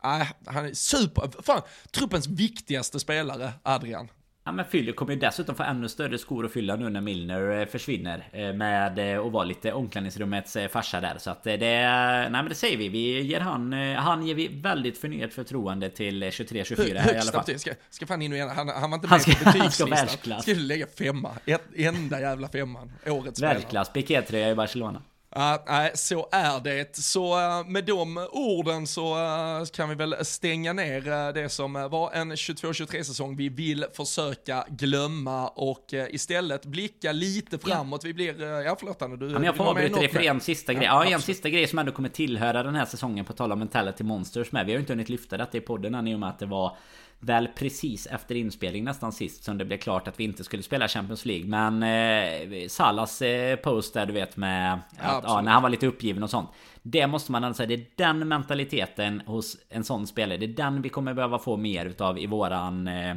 äh, 0.04 0.26
han 0.46 0.66
är 0.66 0.72
super, 0.72 1.42
fan, 1.42 1.62
truppens 1.90 2.26
viktigaste 2.26 3.00
spelare, 3.00 3.52
Adrian. 3.62 4.08
Ja 4.44 4.52
men 4.52 4.64
Fyller 4.64 4.92
kommer 4.92 5.12
ju 5.12 5.18
dessutom 5.18 5.54
få 5.54 5.62
ännu 5.62 5.88
större 5.88 6.18
skor 6.18 6.44
att 6.44 6.52
fylla 6.52 6.76
nu 6.76 6.88
när 6.88 7.00
Milner 7.00 7.60
eh, 7.60 7.66
försvinner 7.66 8.28
eh, 8.32 8.52
Med 8.52 8.98
att 9.18 9.32
vara 9.32 9.44
lite 9.44 9.72
omklädningsrummets 9.72 10.56
farsa 10.70 11.00
där. 11.00 11.18
Så 11.18 11.30
att 11.30 11.44
det... 11.44 11.58
Nej 11.58 12.30
men 12.30 12.48
det 12.48 12.54
säger 12.54 12.76
vi. 12.76 12.88
Vi 12.88 13.20
ger 13.20 13.40
han... 13.40 13.72
Han 13.96 14.26
ger 14.26 14.34
vi 14.34 14.48
väldigt 14.48 14.98
förnyat 14.98 15.34
förtroende 15.34 15.90
till 15.90 16.22
23-24 16.22 16.96
här 16.96 17.14
i 17.14 17.18
alla 17.18 17.32
fall. 17.32 17.58
ska, 17.58 17.70
ska 17.90 18.06
fan 18.06 18.22
in 18.22 18.32
igen. 18.32 18.48
Han, 18.48 18.68
han 18.68 18.90
var 18.90 18.94
inte 18.94 19.08
med 19.08 19.22
ska, 19.22 19.32
på 19.32 19.44
betygslistan 19.44 19.92
Han 19.98 20.08
ska 20.08 20.38
Skulle 20.38 20.66
lägga 20.66 20.86
femma. 20.86 21.30
Ett, 21.46 21.62
enda 21.76 22.20
jävla 22.20 22.48
femman 22.48 22.92
Årets 23.06 23.42
Världsklass, 23.42 23.92
pikétröja 23.92 24.50
i 24.50 24.54
Barcelona 24.54 25.02
Ja, 25.30 25.64
nej, 25.66 25.90
så 25.94 26.28
är 26.32 26.60
det. 26.60 26.96
Så 26.96 27.38
uh, 27.38 27.68
med 27.68 27.84
de 27.84 28.28
orden 28.32 28.86
så 28.86 29.14
uh, 29.14 29.64
kan 29.64 29.88
vi 29.88 29.94
väl 29.94 30.24
stänga 30.24 30.72
ner 30.72 31.08
uh, 31.08 31.34
det 31.34 31.48
som 31.48 31.72
var 31.72 32.12
en 32.12 32.32
22-23 32.32 33.02
säsong 33.02 33.36
vi 33.36 33.48
vill 33.48 33.84
försöka 33.92 34.64
glömma 34.68 35.48
och 35.48 35.84
istället 35.92 36.66
blicka 36.66 37.12
lite 37.12 37.58
framåt. 37.58 38.04
Ja. 38.04 38.08
Vi 38.08 38.14
blir, 38.14 38.42
ja 38.42 38.76
förlåt 38.78 39.02
Anna, 39.02 39.16
du 39.16 39.26
ja, 39.26 39.32
men 39.32 39.44
Jag 39.44 39.56
får 39.56 39.64
avbryta 39.64 40.00
dig 40.00 40.08
för 40.08 40.20
en 40.20 40.40
sista 40.40 40.74
grej. 40.74 40.84
Ja, 40.84 41.04
ja 41.04 41.14
en 41.14 41.22
sista 41.22 41.48
grej 41.48 41.66
som 41.66 41.78
ändå 41.78 41.92
kommer 41.92 42.08
tillhöra 42.08 42.62
den 42.62 42.74
här 42.74 42.86
säsongen 42.86 43.24
på 43.24 43.32
tal 43.32 43.52
om 43.52 43.58
Mentality 43.58 44.04
Monsters 44.04 44.52
med. 44.52 44.66
Vi 44.66 44.72
har 44.72 44.76
ju 44.76 44.80
inte 44.80 44.92
hunnit 44.92 45.08
lyfta 45.08 45.36
detta 45.36 45.58
i 45.58 45.60
podden 45.60 45.94
än 45.94 46.08
i 46.08 46.14
och 46.14 46.20
med 46.20 46.28
att 46.28 46.38
det 46.38 46.46
var 46.46 46.76
väl 47.20 47.48
precis 47.48 48.06
efter 48.06 48.34
inspelning 48.34 48.84
nästan 48.84 49.12
sist 49.12 49.44
som 49.44 49.58
det 49.58 49.64
blev 49.64 49.78
klart 49.78 50.08
att 50.08 50.20
vi 50.20 50.24
inte 50.24 50.44
skulle 50.44 50.62
spela 50.62 50.88
Champions 50.88 51.24
League. 51.24 51.46
Men 51.46 51.82
eh, 51.82 52.68
Salas 52.68 53.22
eh, 53.22 53.56
post 53.56 53.94
där 53.94 54.06
du 54.06 54.12
vet 54.12 54.36
med 54.36 54.74
att, 54.98 55.24
ja, 55.26 55.40
när 55.40 55.52
han 55.52 55.62
var 55.62 55.70
lite 55.70 55.86
uppgiven 55.86 56.22
och 56.22 56.30
sånt. 56.30 56.50
Det 56.82 57.06
måste 57.06 57.32
man 57.32 57.44
ändå 57.44 57.54
säga, 57.54 57.66
det 57.66 57.74
är 57.74 57.86
den 57.96 58.28
mentaliteten 58.28 59.22
hos 59.26 59.56
en 59.68 59.84
sån 59.84 60.06
spelare. 60.06 60.38
Det 60.38 60.46
är 60.46 60.48
den 60.48 60.82
vi 60.82 60.88
kommer 60.88 61.14
behöva 61.14 61.38
få 61.38 61.56
mer 61.56 61.86
utav 61.86 62.18
i 62.18 62.26
våran 62.26 62.88
eh, 62.88 63.14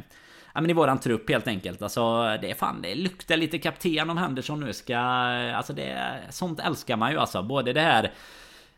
Ja 0.54 0.60
men 0.60 0.70
i 0.70 0.72
våran 0.72 0.98
trupp 0.98 1.30
helt 1.30 1.48
enkelt. 1.48 1.82
Alltså 1.82 2.22
det 2.40 2.50
är 2.50 2.54
fan, 2.54 2.82
det 2.82 2.94
luktar 2.94 3.36
lite 3.36 3.58
kapten 3.58 4.10
om 4.10 4.16
Henderson 4.16 4.60
nu 4.60 4.72
ska... 4.72 4.98
Alltså 4.98 5.72
det... 5.72 6.18
Sånt 6.30 6.60
älskar 6.60 6.96
man 6.96 7.12
ju 7.12 7.18
alltså. 7.18 7.42
Både 7.42 7.72
det 7.72 7.80
här 7.80 8.12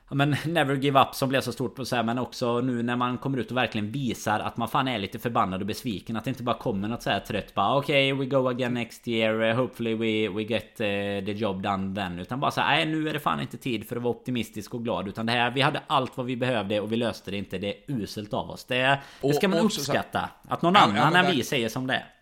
ja, 0.09 0.15
men 0.15 0.37
Never 0.47 0.75
Give 0.75 1.01
Up 1.01 1.15
som 1.15 1.29
blev 1.29 1.41
så 1.41 1.53
stort 1.53 1.75
på 1.75 1.85
så 1.85 1.97
här, 1.97 2.03
men 2.03 2.19
också 2.19 2.61
nu 2.61 2.83
när 2.83 2.97
man 2.97 3.19
kommer 3.19 3.39
ut 3.39 3.51
och 3.51 3.57
verkligen 3.57 3.91
visar 3.91 4.41
att 4.41 4.57
man 4.57 4.69
fan 4.69 4.89
är 4.89 4.99
lite 4.99 5.19
förbannad 5.19 5.61
och 5.61 5.67
besviken 5.67 6.17
att 6.17 6.25
det 6.25 6.31
inte 6.31 6.43
bara 6.43 6.59
kommer 6.59 6.89
något 6.89 7.03
så 7.03 7.11
här 7.11 7.21
trött 7.21 7.55
bara 7.55 7.77
okej 7.77 8.13
okay, 8.13 8.27
we 8.27 8.37
go 8.37 8.49
again 8.49 8.75
next 8.75 9.09
year 9.09 9.55
hopefully 9.55 9.95
we, 9.95 10.35
we 10.35 10.43
get 10.43 10.81
uh, 10.81 11.27
the 11.27 11.33
job 11.33 11.63
done 11.63 11.95
then. 11.95 12.19
Utan 12.19 12.41
bara 12.41 12.51
så 12.51 12.61
här, 12.61 12.77
nej 12.77 12.87
nu 12.87 13.09
är 13.09 13.13
det 13.13 13.21
fan 13.21 13.41
inte 13.41 13.57
tid 13.57 13.89
för 13.89 13.97
att 13.97 14.03
vara 14.03 14.15
optimistisk 14.15 14.75
och 14.75 14.85
glad. 14.85 15.09
Utan 15.09 15.27
det 15.27 15.33
här 15.33 15.51
vi 15.51 15.61
hade 15.61 15.83
allt 15.87 16.17
vad 16.17 16.27
vi 16.27 16.37
behövde 16.37 16.81
och 16.81 16.93
vi 16.93 16.97
löste 16.97 17.31
det 17.31 17.37
inte. 17.37 17.59
Det 17.59 17.69
är 17.69 17.75
uselt 17.87 18.35
av 18.35 18.51
oss. 18.51 18.65
Det, 18.65 18.99
det 19.21 19.35
ska 19.35 19.49
man 19.49 19.59
uppskatta 19.59 20.19
här, 20.19 20.29
att 20.49 20.63
någon 20.63 20.75
ja, 20.75 20.81
annan 20.81 21.17
än 21.17 21.37
vi 21.37 21.45
säger 21.45 21.69
som 21.69 21.87
det 21.87 21.95
är 21.95 22.14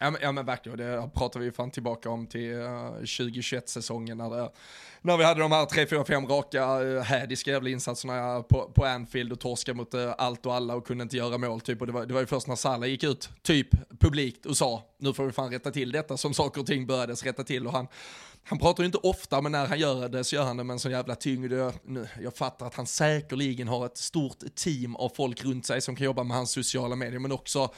Ja 0.00 0.10
men, 0.10 0.20
ja 0.22 0.32
men 0.32 0.46
verkligen, 0.46 0.78
det 0.78 1.10
pratar 1.14 1.40
vi 1.40 1.52
fan 1.52 1.70
tillbaka 1.70 2.10
om 2.10 2.26
till 2.26 2.52
eh, 2.52 2.58
uh, 2.58 3.00
2021-säsongen 3.02 4.18
när, 4.18 4.30
det, 4.30 4.50
när 5.00 5.16
vi 5.16 5.24
hade 5.24 5.40
de 5.40 5.52
här 5.52 5.66
3-4-5 5.66 6.28
raka 6.28 6.80
uh, 6.80 7.00
hädiska 7.00 7.50
jävla 7.50 7.70
insatserna 7.70 8.36
eh, 8.36 8.42
på, 8.42 8.72
på 8.74 8.84
Anfield 8.84 9.32
och 9.32 9.40
torska 9.40 9.74
mot 9.74 9.94
uh, 9.94 10.14
allt 10.18 10.46
och 10.46 10.54
alla 10.54 10.74
och 10.74 10.86
kunde 10.86 11.02
inte 11.02 11.16
göra 11.16 11.38
mål 11.38 11.60
typ. 11.60 11.80
Och 11.80 11.86
det 11.86 11.92
var, 11.92 12.06
det 12.06 12.14
var 12.14 12.20
ju 12.20 12.26
först 12.26 12.46
när 12.46 12.56
Salah 12.56 12.88
gick 12.88 13.04
ut, 13.04 13.28
typ 13.42 13.68
publikt 14.00 14.46
och 14.46 14.56
sa 14.56 14.82
nu 14.98 15.12
får 15.12 15.26
vi 15.26 15.32
fan 15.32 15.50
rätta 15.50 15.70
till 15.70 15.92
detta 15.92 16.16
som 16.16 16.34
saker 16.34 16.60
och 16.60 16.66
ting 16.66 16.86
börjades 16.86 17.24
rätta 17.24 17.44
till 17.44 17.66
och 17.66 17.72
han 17.72 17.86
han 18.44 18.58
pratar 18.58 18.82
ju 18.82 18.86
inte 18.86 18.98
ofta, 18.98 19.40
men 19.40 19.52
när 19.52 19.66
han 19.66 19.78
gör 19.78 20.08
det 20.08 20.24
så 20.24 20.36
gör 20.36 20.44
han 20.44 20.56
det 20.56 20.64
med 20.64 20.74
en 20.74 20.80
sån 20.80 20.92
jävla 20.92 21.14
tyngd. 21.14 21.52
Jag, 21.52 21.72
jag 22.22 22.36
fattar 22.36 22.66
att 22.66 22.74
han 22.74 22.86
säkerligen 22.86 23.68
har 23.68 23.86
ett 23.86 23.96
stort 23.96 24.38
team 24.54 24.96
av 24.96 25.08
folk 25.08 25.44
runt 25.44 25.66
sig 25.66 25.80
som 25.80 25.96
kan 25.96 26.04
jobba 26.04 26.22
med 26.22 26.36
hans 26.36 26.50
sociala 26.50 26.96
medier, 26.96 27.18
men 27.18 27.32
också 27.32 27.70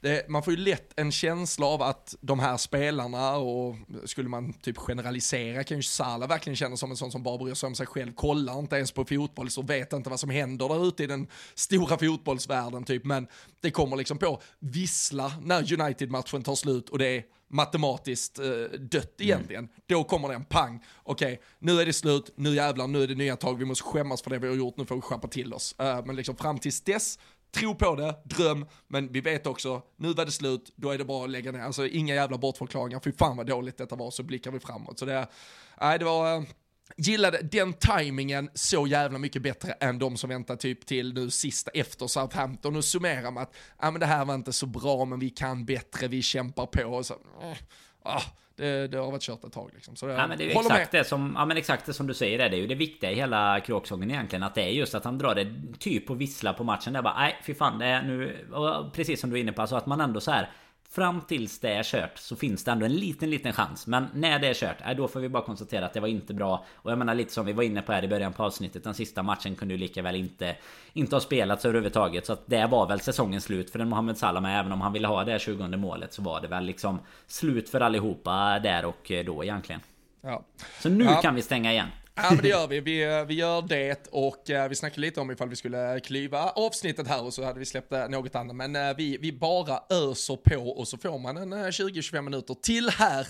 det, 0.00 0.28
man 0.28 0.42
får 0.42 0.52
ju 0.52 0.56
lätt 0.56 0.92
en 0.96 1.12
känsla 1.12 1.66
av 1.66 1.82
att 1.82 2.14
de 2.20 2.38
här 2.38 2.56
spelarna 2.56 3.36
och 3.36 3.76
skulle 4.04 4.28
man 4.28 4.52
typ 4.52 4.76
generalisera 4.76 5.64
kan 5.64 5.76
ju 5.76 5.82
Salah 5.82 6.28
verkligen 6.28 6.56
känna 6.56 6.76
som 6.76 6.90
en 6.90 6.96
sån 6.96 7.12
som 7.12 7.22
bara 7.22 7.38
bryr 7.38 7.54
sig 7.54 7.66
om 7.66 7.74
sig 7.74 7.86
själv, 7.86 8.12
kollar 8.12 8.58
inte 8.58 8.76
ens 8.76 8.92
på 8.92 9.04
fotboll 9.04 9.50
så 9.50 9.62
vet 9.62 9.92
inte 9.92 10.10
vad 10.10 10.20
som 10.20 10.30
händer 10.30 10.68
där 10.68 10.88
ute 10.88 11.04
i 11.04 11.06
den 11.06 11.26
stora 11.54 11.98
fotbollsvärlden 11.98 12.84
typ, 12.84 13.04
men 13.04 13.26
det 13.60 13.70
kommer 13.70 13.96
liksom 13.96 14.18
på 14.18 14.42
vissla 14.58 15.32
när 15.42 15.80
United-matchen 15.80 16.42
tar 16.42 16.54
slut 16.54 16.88
och 16.88 16.98
det 16.98 17.06
är 17.06 17.24
matematiskt 17.48 18.38
eh, 18.38 18.44
dött 18.78 19.20
mm. 19.20 19.28
egentligen. 19.28 19.64
Mm. 19.64 19.74
Då 19.86 20.04
kommer 20.04 20.28
det 20.28 20.34
en 20.34 20.44
pang. 20.44 20.84
Okej, 21.02 21.32
okay, 21.32 21.44
nu 21.58 21.80
är 21.80 21.86
det 21.86 21.92
slut, 21.92 22.32
nu 22.36 22.54
jävlar, 22.54 22.86
nu 22.86 23.02
är 23.02 23.06
det 23.06 23.14
nya 23.14 23.36
tag, 23.36 23.58
vi 23.58 23.64
måste 23.64 23.84
skämmas 23.84 24.22
för 24.22 24.30
det 24.30 24.38
vi 24.38 24.48
har 24.48 24.54
gjort, 24.54 24.76
nu 24.76 24.84
får 24.84 24.94
vi 24.94 25.00
skärpa 25.00 25.28
till 25.28 25.54
oss. 25.54 25.74
Uh, 25.82 26.06
men 26.06 26.16
liksom 26.16 26.36
fram 26.36 26.58
tills 26.58 26.80
dess 26.80 27.18
tro 27.50 27.74
på 27.74 27.94
det, 27.94 28.14
dröm, 28.24 28.66
men 28.88 29.12
vi 29.12 29.20
vet 29.20 29.46
också, 29.46 29.82
nu 29.96 30.12
var 30.12 30.24
det 30.24 30.32
slut, 30.32 30.72
då 30.76 30.90
är 30.90 30.98
det 30.98 31.04
bara 31.04 31.24
att 31.24 31.30
lägga 31.30 31.52
ner. 31.52 31.60
Alltså 31.60 31.86
inga 31.86 32.14
jävla 32.14 32.38
bortförklaringar, 32.38 33.00
fy 33.04 33.12
fan 33.12 33.36
vad 33.36 33.46
dåligt 33.46 33.76
detta 33.76 33.96
var, 33.96 34.10
så 34.10 34.22
blickar 34.22 34.50
vi 34.50 34.60
framåt. 34.60 34.98
Så 34.98 35.04
det, 35.04 35.28
nej 35.80 35.98
det 35.98 36.04
var, 36.04 36.36
eh, 36.36 36.42
gillade 36.96 37.42
den 37.42 37.72
tajmingen 37.72 38.50
så 38.54 38.86
jävla 38.86 39.18
mycket 39.18 39.42
bättre 39.42 39.72
än 39.72 39.98
de 39.98 40.16
som 40.16 40.30
väntar 40.30 40.56
typ 40.56 40.86
till 40.86 41.14
nu 41.14 41.30
sista 41.30 41.70
efter 41.70 42.06
Southampton 42.06 42.76
och 42.76 42.84
summerar 42.84 43.30
med 43.30 43.42
att, 43.42 43.54
ja 43.80 43.90
men 43.90 44.00
det 44.00 44.06
här 44.06 44.24
var 44.24 44.34
inte 44.34 44.52
så 44.52 44.66
bra, 44.66 45.04
men 45.04 45.18
vi 45.18 45.30
kan 45.30 45.64
bättre, 45.64 46.08
vi 46.08 46.22
kämpar 46.22 46.66
på 46.66 46.82
och 46.82 47.06
så, 47.06 47.14
äh, 48.04 48.22
det, 48.58 48.88
det 48.88 48.98
har 48.98 49.10
varit 49.10 49.22
kört 49.22 49.44
ett 49.44 49.52
tag 49.52 49.70
liksom. 49.74 49.96
Så 49.96 50.06
det, 50.06 50.12
ja, 50.12 50.26
men 50.26 50.38
det 50.38 50.52
är 50.52 50.60
exakt 50.60 50.92
det, 50.92 51.04
som, 51.04 51.34
ja, 51.36 51.44
men 51.44 51.56
exakt 51.56 51.86
det 51.86 51.92
som 51.92 52.06
du 52.06 52.14
säger. 52.14 52.38
Det, 52.38 52.48
det 52.48 52.56
är 52.56 52.60
ju 52.60 52.66
det 52.66 52.74
viktiga 52.74 53.10
i 53.10 53.14
hela 53.14 53.60
kråksången 53.60 54.10
egentligen. 54.10 54.42
Att 54.42 54.54
det 54.54 54.62
är 54.62 54.68
just 54.68 54.94
att 54.94 55.04
han 55.04 55.18
drar 55.18 55.34
det 55.34 55.46
typ 55.78 56.06
på 56.06 56.14
vissla 56.14 56.52
på 56.52 56.64
matchen. 56.64 56.92
Det 56.92 56.98
är 56.98 57.02
bara, 57.02 57.18
nej 57.18 57.36
fy 57.42 57.54
fan, 57.54 57.78
det 57.78 57.86
är 57.86 58.02
nu... 58.02 58.36
precis 58.92 59.20
som 59.20 59.30
du 59.30 59.36
är 59.36 59.40
inne 59.40 59.52
på, 59.52 59.60
alltså 59.60 59.76
att 59.76 59.86
man 59.86 60.00
ändå 60.00 60.20
så 60.20 60.30
här 60.30 60.50
Fram 60.90 61.20
tills 61.20 61.58
det 61.58 61.72
är 61.72 61.82
kört 61.82 62.18
så 62.18 62.36
finns 62.36 62.64
det 62.64 62.70
ändå 62.70 62.86
en 62.86 62.96
liten, 62.96 63.30
liten 63.30 63.52
chans. 63.52 63.86
Men 63.86 64.06
när 64.14 64.38
det 64.38 64.48
är 64.48 64.54
kört, 64.54 64.96
då 64.96 65.08
får 65.08 65.20
vi 65.20 65.28
bara 65.28 65.42
konstatera 65.42 65.86
att 65.86 65.92
det 65.92 66.00
var 66.00 66.08
inte 66.08 66.34
bra. 66.34 66.64
Och 66.74 66.90
jag 66.90 66.98
menar 66.98 67.14
lite 67.14 67.32
som 67.32 67.46
vi 67.46 67.52
var 67.52 67.62
inne 67.62 67.82
på 67.82 67.92
här 67.92 68.04
i 68.04 68.08
början 68.08 68.32
på 68.32 68.44
avsnittet. 68.44 68.84
Den 68.84 68.94
sista 68.94 69.22
matchen 69.22 69.56
kunde 69.56 69.74
ju 69.74 69.80
lika 69.80 70.02
väl 70.02 70.16
inte, 70.16 70.56
inte 70.92 71.16
ha 71.16 71.20
spelats 71.20 71.64
överhuvudtaget. 71.64 72.26
Så 72.26 72.32
att 72.32 72.42
det 72.46 72.66
var 72.66 72.86
väl 72.86 73.00
säsongens 73.00 73.44
slut 73.44 73.70
för 73.70 73.78
en 73.78 73.88
Mohamed 73.88 74.18
Salah. 74.18 74.58
Även 74.58 74.72
om 74.72 74.80
han 74.80 74.92
ville 74.92 75.08
ha 75.08 75.24
det 75.24 75.38
20 75.38 75.76
målet 75.76 76.12
så 76.12 76.22
var 76.22 76.40
det 76.40 76.48
väl 76.48 76.64
liksom 76.64 76.98
slut 77.26 77.68
för 77.68 77.80
allihopa 77.80 78.58
där 78.58 78.84
och 78.84 79.12
då 79.26 79.44
egentligen. 79.44 79.80
Ja. 80.20 80.42
Så 80.80 80.88
nu 80.88 81.04
ja. 81.04 81.20
kan 81.20 81.34
vi 81.34 81.42
stänga 81.42 81.72
igen. 81.72 81.88
Ja 82.22 82.28
men 82.30 82.42
det 82.42 82.48
gör 82.48 82.66
vi. 82.66 82.80
vi, 82.80 83.24
vi 83.28 83.34
gör 83.34 83.62
det 83.62 84.08
och 84.10 84.50
uh, 84.50 84.68
vi 84.68 84.74
snackade 84.74 85.00
lite 85.00 85.20
om 85.20 85.30
ifall 85.30 85.48
vi 85.48 85.56
skulle 85.56 86.00
klyva 86.00 86.50
avsnittet 86.50 87.08
här 87.08 87.24
och 87.24 87.34
så 87.34 87.44
hade 87.44 87.58
vi 87.58 87.64
släppt 87.64 87.92
uh, 87.92 88.08
något 88.08 88.34
annat. 88.34 88.56
Men 88.56 88.96
vi, 88.96 89.18
vi 89.20 89.32
bara 89.32 89.82
öser 89.90 90.36
på 90.36 90.68
och 90.70 90.88
så 90.88 90.98
får 90.98 91.18
man 91.18 91.36
en 91.36 91.54
20-25 91.54 92.22
minuter 92.22 92.54
till 92.54 92.90
här 92.90 93.26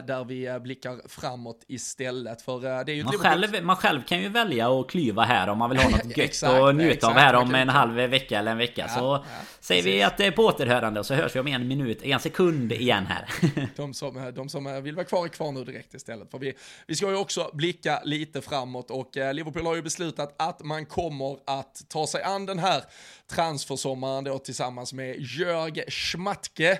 där 0.00 0.24
vi 0.24 0.60
blickar 0.60 1.08
framåt 1.08 1.64
istället. 1.68 2.42
För 2.42 2.84
det 2.84 2.92
är 2.92 2.96
ju 2.96 3.04
man, 3.04 3.12
själv, 3.12 3.64
man 3.64 3.76
själv 3.76 4.02
kan 4.02 4.22
ju 4.22 4.28
välja 4.28 4.80
att 4.80 4.88
klyva 4.90 5.24
här 5.24 5.48
om 5.48 5.58
man 5.58 5.70
vill 5.70 5.78
ha 5.78 5.90
något 5.90 6.16
gött 6.16 6.42
att 6.42 6.74
njuta 6.74 7.06
av 7.06 7.12
här 7.12 7.34
om 7.34 7.54
en 7.54 7.68
halv 7.68 7.94
vecka 7.94 8.38
eller 8.38 8.52
en 8.52 8.58
vecka. 8.58 8.84
Ja, 8.88 8.94
så 8.94 9.00
ja, 9.00 9.24
säger 9.60 9.82
precis. 9.82 9.98
vi 9.98 10.02
att 10.02 10.16
det 10.16 10.26
är 10.26 10.30
på 10.30 10.42
återhörande 10.42 11.00
och 11.00 11.06
så 11.06 11.14
hörs 11.14 11.36
vi 11.36 11.40
om 11.40 11.46
en 11.46 11.68
minut, 11.68 12.02
en 12.02 12.20
sekund 12.20 12.72
igen 12.72 13.06
här. 13.06 13.28
de, 13.76 13.94
som, 13.94 14.32
de 14.34 14.48
som 14.48 14.82
vill 14.82 14.94
vara 14.94 15.06
kvar 15.06 15.24
är 15.24 15.28
kvar 15.28 15.52
nu 15.52 15.64
direkt 15.64 15.94
istället. 15.94 16.30
För 16.30 16.38
vi, 16.38 16.54
vi 16.86 16.96
ska 16.96 17.10
ju 17.10 17.16
också 17.16 17.50
blicka 17.52 18.02
lite 18.10 18.40
framåt. 18.40 18.90
Och 18.90 19.16
eh, 19.16 19.34
Liverpool 19.34 19.66
har 19.66 19.74
ju 19.74 19.82
beslutat 19.82 20.34
att 20.38 20.64
man 20.64 20.86
kommer 20.86 21.38
att 21.46 21.82
ta 21.88 22.06
sig 22.06 22.22
an 22.22 22.46
den 22.46 22.58
här 22.58 22.84
transfersommaren 23.30 24.24
då 24.24 24.38
tillsammans 24.38 24.92
med 24.92 25.16
Jörg 25.18 25.84
Schmatke 25.88 26.78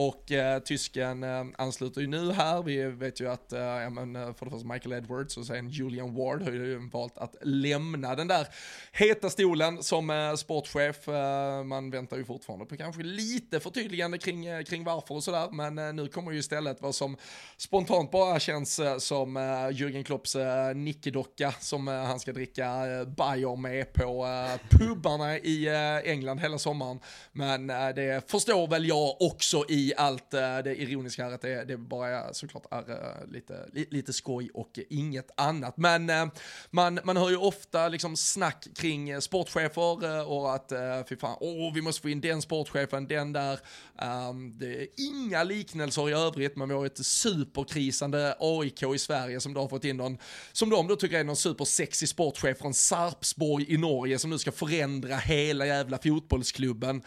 och 0.00 0.32
eh, 0.32 0.58
tysken 0.58 1.22
eh, 1.22 1.44
ansluter 1.58 2.00
ju 2.00 2.06
nu 2.06 2.32
här. 2.32 2.62
Vi 2.62 2.84
vet 2.84 3.20
ju 3.20 3.30
att, 3.30 3.52
eh, 3.52 3.60
ja, 3.60 3.90
men, 3.90 4.16
eh, 4.16 4.34
för 4.34 4.44
det 4.44 4.50
första 4.50 4.68
Michael 4.68 4.92
Edwards 4.92 5.36
och 5.36 5.46
sen 5.46 5.68
Julian 5.68 6.14
Ward 6.14 6.42
har 6.42 6.50
ju 6.50 6.88
valt 6.88 7.18
att 7.18 7.36
lämna 7.42 8.14
den 8.14 8.28
där 8.28 8.46
heta 8.92 9.30
stolen 9.30 9.82
som 9.82 10.10
eh, 10.10 10.34
sportchef. 10.34 11.08
Eh, 11.08 11.64
man 11.64 11.90
väntar 11.90 12.16
ju 12.16 12.24
fortfarande 12.24 12.66
på 12.66 12.76
kanske 12.76 13.02
lite 13.02 13.60
förtydligande 13.60 14.18
kring, 14.18 14.46
eh, 14.46 14.62
kring 14.62 14.84
varför 14.84 15.14
och 15.14 15.24
sådär, 15.24 15.48
men 15.50 15.78
eh, 15.78 15.92
nu 15.92 16.08
kommer 16.08 16.32
ju 16.32 16.38
istället 16.38 16.82
vad 16.82 16.94
som 16.94 17.16
spontant 17.56 18.10
bara 18.10 18.40
känns 18.40 18.80
som 18.98 19.36
eh, 19.36 19.40
Jürgen 19.70 20.04
Klopps 20.04 20.36
eh, 20.36 20.74
nickedocka 20.74 21.54
som 21.60 21.86
han 21.86 22.20
ska 22.20 22.32
dricka 22.32 22.66
eh, 22.66 23.04
Bayer 23.04 23.56
med 23.56 23.92
på 23.92 24.26
eh, 24.26 24.78
pubarna 24.78 25.38
i 25.38 25.68
England 26.04 26.38
hela 26.38 26.58
sommaren. 26.58 27.00
Men 27.32 27.66
det 27.66 28.30
förstår 28.30 28.68
väl 28.68 28.88
jag 28.88 29.22
också 29.22 29.64
i 29.68 29.89
allt 29.94 30.34
eh, 30.34 30.58
det 30.58 30.80
ironiska 30.80 31.24
här, 31.24 31.32
att 31.32 31.40
det, 31.40 31.64
det 31.64 31.76
bara 31.76 32.34
såklart 32.34 32.66
är 32.70 32.90
eh, 32.90 33.32
lite, 33.32 33.68
lite 33.72 34.12
skoj 34.12 34.50
och 34.54 34.78
inget 34.90 35.30
annat. 35.34 35.76
Men 35.76 36.10
eh, 36.10 36.26
man, 36.70 37.00
man 37.04 37.16
hör 37.16 37.30
ju 37.30 37.36
ofta 37.36 37.88
liksom 37.88 38.16
snack 38.16 38.66
kring 38.76 39.20
sportchefer 39.20 40.28
och 40.28 40.54
att 40.54 40.72
fy 41.08 41.16
fan, 41.16 41.36
åh, 41.40 41.74
vi 41.74 41.82
måste 41.82 42.02
få 42.02 42.08
in 42.08 42.20
den 42.20 42.42
sportchefen, 42.42 43.06
den 43.06 43.32
där. 43.32 43.60
Ehm, 43.98 44.58
det 44.58 44.82
är 44.82 44.86
inga 44.96 45.44
liknelser 45.44 46.08
i 46.08 46.12
övrigt, 46.12 46.56
men 46.56 46.68
vi 46.68 46.74
har 46.74 46.86
ett 46.86 47.06
superkrisande 47.06 48.36
AIK 48.40 48.82
i 48.82 48.98
Sverige 48.98 49.40
som 49.40 49.54
då 49.54 49.60
har 49.60 49.68
fått 49.68 49.84
in 49.84 49.96
någon, 49.96 50.18
som 50.52 50.70
de 50.70 50.86
då 50.86 50.96
tycker 50.96 51.18
är 51.18 51.24
någon 51.24 51.36
supersexig 51.36 52.08
sportchef 52.08 52.58
från 52.58 52.74
Sarpsborg 52.74 53.74
i 53.74 53.76
Norge 53.76 54.18
som 54.18 54.30
nu 54.30 54.38
ska 54.38 54.52
förändra 54.52 55.16
hela 55.16 55.66
jävla 55.66 55.98
fotbollsklubben. 55.98 57.02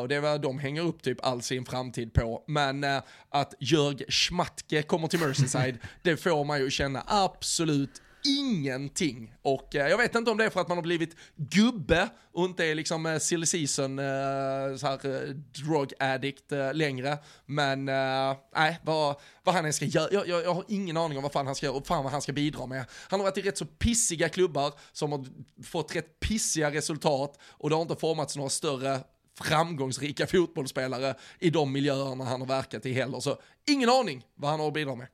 Och 0.00 0.08
det 0.08 0.16
är 0.16 0.20
vad 0.20 0.40
de 0.40 0.58
hänger 0.58 0.82
upp 0.82 1.02
typ 1.02 1.24
all 1.24 1.42
sin 1.42 1.64
framtid 1.64 2.11
på. 2.12 2.44
Men 2.46 2.84
uh, 2.84 3.02
att 3.30 3.54
Jörg 3.60 4.04
Schmatke 4.08 4.82
kommer 4.82 5.08
till 5.08 5.20
Merseyside, 5.20 5.78
det 6.02 6.16
får 6.16 6.44
man 6.44 6.60
ju 6.60 6.70
känna 6.70 7.04
absolut 7.06 8.02
ingenting. 8.24 9.34
Och 9.42 9.76
eh, 9.76 9.88
jag 9.88 9.98
vet 9.98 10.14
inte 10.14 10.30
om 10.30 10.36
det 10.36 10.44
är 10.44 10.50
för 10.50 10.60
att 10.60 10.68
man 10.68 10.78
har 10.78 10.82
blivit 10.82 11.16
gubbe 11.36 12.08
och 12.32 12.44
inte 12.44 12.64
är 12.64 12.74
liksom 12.74 13.06
eh, 13.06 13.18
silly 13.18 13.46
season, 13.46 13.98
eh, 13.98 14.76
så 14.76 14.86
här, 14.86 15.06
eh, 15.06 15.34
drug 15.64 15.92
addict 15.98 16.52
eh, 16.52 16.74
längre. 16.74 17.18
Men 17.46 17.88
eh, 17.88 18.36
nej, 18.54 18.80
vad, 18.82 19.16
vad 19.42 19.54
han 19.54 19.64
än 19.64 19.72
ska 19.72 19.84
göra, 19.84 20.08
jag, 20.12 20.28
jag, 20.28 20.44
jag, 20.44 20.54
har 20.54 20.64
ingen 20.68 20.96
aning 20.96 21.18
om 21.18 21.22
vad 21.22 21.32
fan 21.32 21.46
han 21.46 21.54
ska 21.54 21.66
göra 21.66 21.76
och 21.76 21.86
fan 21.86 22.04
vad 22.04 22.12
han 22.12 22.22
ska 22.22 22.32
bidra 22.32 22.66
med. 22.66 22.84
Han 23.08 23.20
har 23.20 23.24
varit 23.24 23.38
i 23.38 23.42
rätt 23.42 23.58
så 23.58 23.66
pissiga 23.66 24.28
klubbar 24.28 24.72
som 24.92 25.12
har 25.12 25.26
fått 25.64 25.96
rätt 25.96 26.20
pissiga 26.20 26.70
resultat 26.70 27.38
och 27.42 27.70
det 27.70 27.76
har 27.76 27.82
inte 27.82 27.96
formats 27.96 28.36
några 28.36 28.50
större 28.50 29.00
framgångsrika 29.40 30.26
fotbollsspelare 30.26 31.14
i 31.38 31.50
de 31.50 31.72
miljöerna 31.72 32.24
han 32.24 32.40
har 32.40 32.48
verkat 32.48 32.86
i 32.86 32.92
heller. 32.92 33.20
Så 33.20 33.36
ingen 33.70 33.88
aning 33.88 34.24
vad 34.34 34.50
han 34.50 34.60
har 34.60 34.68
att 34.68 34.74
bidra 34.74 34.94
med. 34.94 35.06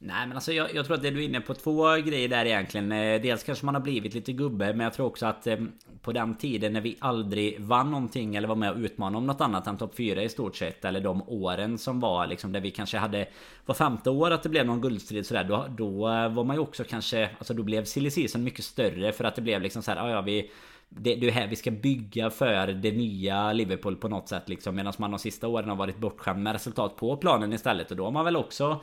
Nej 0.00 0.26
men 0.26 0.36
alltså 0.36 0.52
jag, 0.52 0.74
jag, 0.74 0.86
tror 0.86 0.96
att 0.96 1.02
det 1.02 1.10
du 1.10 1.20
är 1.20 1.24
inne 1.24 1.40
på 1.40 1.54
två 1.54 1.96
grejer 1.96 2.28
där 2.28 2.44
egentligen. 2.44 2.92
Eh, 2.92 3.20
dels 3.20 3.42
kanske 3.42 3.64
man 3.64 3.74
har 3.74 3.82
blivit 3.82 4.14
lite 4.14 4.32
gubbe 4.32 4.72
men 4.72 4.80
jag 4.80 4.92
tror 4.92 5.06
också 5.06 5.26
att 5.26 5.46
eh, 5.46 5.56
på 6.02 6.12
den 6.12 6.34
tiden 6.34 6.72
när 6.72 6.80
vi 6.80 6.96
aldrig 7.00 7.60
vann 7.60 7.90
någonting 7.90 8.36
eller 8.36 8.48
var 8.48 8.56
med 8.56 8.70
och 8.70 8.78
utmanade 8.78 9.16
om 9.16 9.26
något 9.26 9.40
annat 9.40 9.66
än 9.66 9.76
topp 9.76 9.94
4 9.96 10.22
i 10.22 10.28
stort 10.28 10.56
sett. 10.56 10.84
Eller 10.84 11.00
de 11.00 11.22
åren 11.28 11.78
som 11.78 12.00
var 12.00 12.26
liksom 12.26 12.52
där 12.52 12.60
vi 12.60 12.70
kanske 12.70 12.98
hade 12.98 13.28
var 13.66 13.74
femte 13.74 14.10
år 14.10 14.30
att 14.30 14.42
det 14.42 14.48
blev 14.48 14.66
någon 14.66 14.80
guldstrid 14.80 15.26
sådär. 15.26 15.44
Då, 15.44 15.66
då 15.68 16.00
var 16.28 16.44
man 16.44 16.56
ju 16.56 16.62
också 16.62 16.84
kanske, 16.84 17.30
alltså 17.38 17.54
då 17.54 17.62
blev 17.62 17.84
silly 17.84 18.28
mycket 18.38 18.64
större 18.64 19.12
för 19.12 19.24
att 19.24 19.36
det 19.36 19.42
blev 19.42 19.62
liksom 19.62 19.82
så 19.82 19.90
här, 19.90 19.98
ja, 19.98 20.10
ja 20.10 20.20
vi 20.20 20.50
det, 20.88 21.14
det 21.14 21.28
är 21.28 21.32
här 21.32 21.46
vi 21.46 21.56
ska 21.56 21.70
bygga 21.70 22.30
för 22.30 22.66
det 22.66 22.92
nya 22.92 23.52
Liverpool 23.52 23.96
på 23.96 24.08
något 24.08 24.28
sätt 24.28 24.48
liksom. 24.48 24.76
Medan 24.76 24.92
man 24.98 25.10
de 25.10 25.18
sista 25.18 25.48
åren 25.48 25.68
har 25.68 25.76
varit 25.76 25.98
bortskämd 25.98 26.42
med 26.42 26.52
resultat 26.52 26.96
på 26.96 27.16
planen 27.16 27.52
istället. 27.52 27.90
Och 27.90 27.96
då 27.96 28.04
har 28.04 28.10
man 28.10 28.24
väl 28.24 28.36
också 28.36 28.80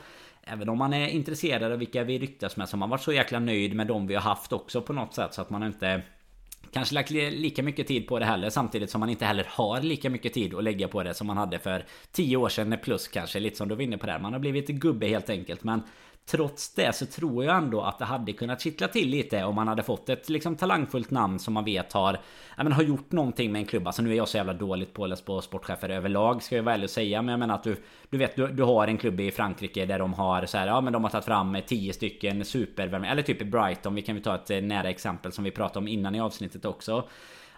Även 0.48 0.68
om 0.68 0.78
man 0.78 0.92
är 0.92 1.08
intresserad 1.08 1.72
av 1.72 1.78
vilka 1.78 2.04
vi 2.04 2.18
ryktas 2.18 2.56
med 2.56 2.68
så 2.68 2.76
har 2.76 2.78
man 2.78 2.90
varit 2.90 3.02
så 3.02 3.12
jäkla 3.12 3.38
nöjd 3.38 3.74
med 3.74 3.86
de 3.86 4.06
vi 4.06 4.14
har 4.14 4.22
haft 4.22 4.52
också 4.52 4.82
på 4.82 4.92
något 4.92 5.14
sätt 5.14 5.34
så 5.34 5.42
att 5.42 5.50
man 5.50 5.62
inte 5.62 6.02
Kanske 6.72 6.94
lagt 6.94 7.10
lika 7.10 7.62
mycket 7.62 7.86
tid 7.86 8.08
på 8.08 8.18
det 8.18 8.24
heller 8.24 8.50
samtidigt 8.50 8.90
som 8.90 9.00
man 9.00 9.10
inte 9.10 9.24
heller 9.24 9.46
har 9.50 9.80
lika 9.80 10.10
mycket 10.10 10.32
tid 10.32 10.54
att 10.54 10.64
lägga 10.64 10.88
på 10.88 11.02
det 11.02 11.14
som 11.14 11.26
man 11.26 11.36
hade 11.36 11.58
för 11.58 11.84
10 12.12 12.36
år 12.36 12.48
sedan 12.48 12.78
plus 12.82 13.08
kanske 13.08 13.40
lite 13.40 13.56
som 13.56 13.68
du 13.68 13.74
var 13.74 13.82
inne 13.82 13.98
på 13.98 14.06
där. 14.06 14.18
Man 14.18 14.32
har 14.32 14.40
blivit 14.40 14.68
gubbe 14.68 15.06
helt 15.06 15.30
enkelt 15.30 15.64
men 15.64 15.82
Trots 16.30 16.74
det 16.74 16.92
så 16.92 17.06
tror 17.06 17.44
jag 17.44 17.56
ändå 17.56 17.82
att 17.82 17.98
det 17.98 18.04
hade 18.04 18.32
kunnat 18.32 18.60
kittla 18.60 18.88
till 18.88 19.08
lite 19.08 19.44
om 19.44 19.54
man 19.54 19.68
hade 19.68 19.82
fått 19.82 20.08
ett 20.08 20.28
liksom 20.28 20.56
talangfullt 20.56 21.10
namn 21.10 21.38
som 21.38 21.54
man 21.54 21.64
vet 21.64 21.92
har 21.92 22.18
ja, 22.56 22.62
men 22.62 22.72
har 22.72 22.82
gjort 22.82 23.12
någonting 23.12 23.52
med 23.52 23.60
en 23.60 23.66
klubb. 23.66 23.86
Alltså 23.86 24.02
nu 24.02 24.12
är 24.12 24.16
jag 24.16 24.28
så 24.28 24.36
jävla 24.36 24.52
dåligt 24.52 24.92
påläst 24.92 25.24
på 25.24 25.40
sportchefer 25.40 25.88
överlag 25.88 26.42
ska 26.42 26.56
jag 26.56 26.62
vara 26.62 26.74
ärlig 26.74 26.84
och 26.84 26.90
säga. 26.90 27.22
Men 27.22 27.32
jag 27.32 27.38
menar 27.38 27.54
att 27.54 27.62
du, 27.62 27.76
du 28.10 28.18
vet 28.18 28.36
du, 28.36 28.48
du 28.48 28.62
har 28.62 28.88
en 28.88 28.98
klubb 28.98 29.20
i 29.20 29.30
Frankrike 29.30 29.86
där 29.86 29.98
de 29.98 30.14
har 30.14 30.46
så 30.46 30.58
här, 30.58 30.66
ja 30.66 30.80
men 30.80 30.92
de 30.92 31.04
har 31.04 31.10
tagit 31.10 31.24
fram 31.24 31.58
10 31.66 31.92
stycken 31.92 32.44
super 32.44 33.04
Eller 33.04 33.22
typ 33.22 33.42
i 33.42 33.44
Brighton. 33.44 33.94
Vi 33.94 34.02
kan 34.02 34.16
ju 34.16 34.22
ta 34.22 34.34
ett 34.34 34.50
eh, 34.50 34.60
nära 34.60 34.90
exempel 34.90 35.32
som 35.32 35.44
vi 35.44 35.50
pratade 35.50 35.78
om 35.78 35.88
innan 35.88 36.14
i 36.14 36.20
avsnittet 36.20 36.64
också. 36.64 37.08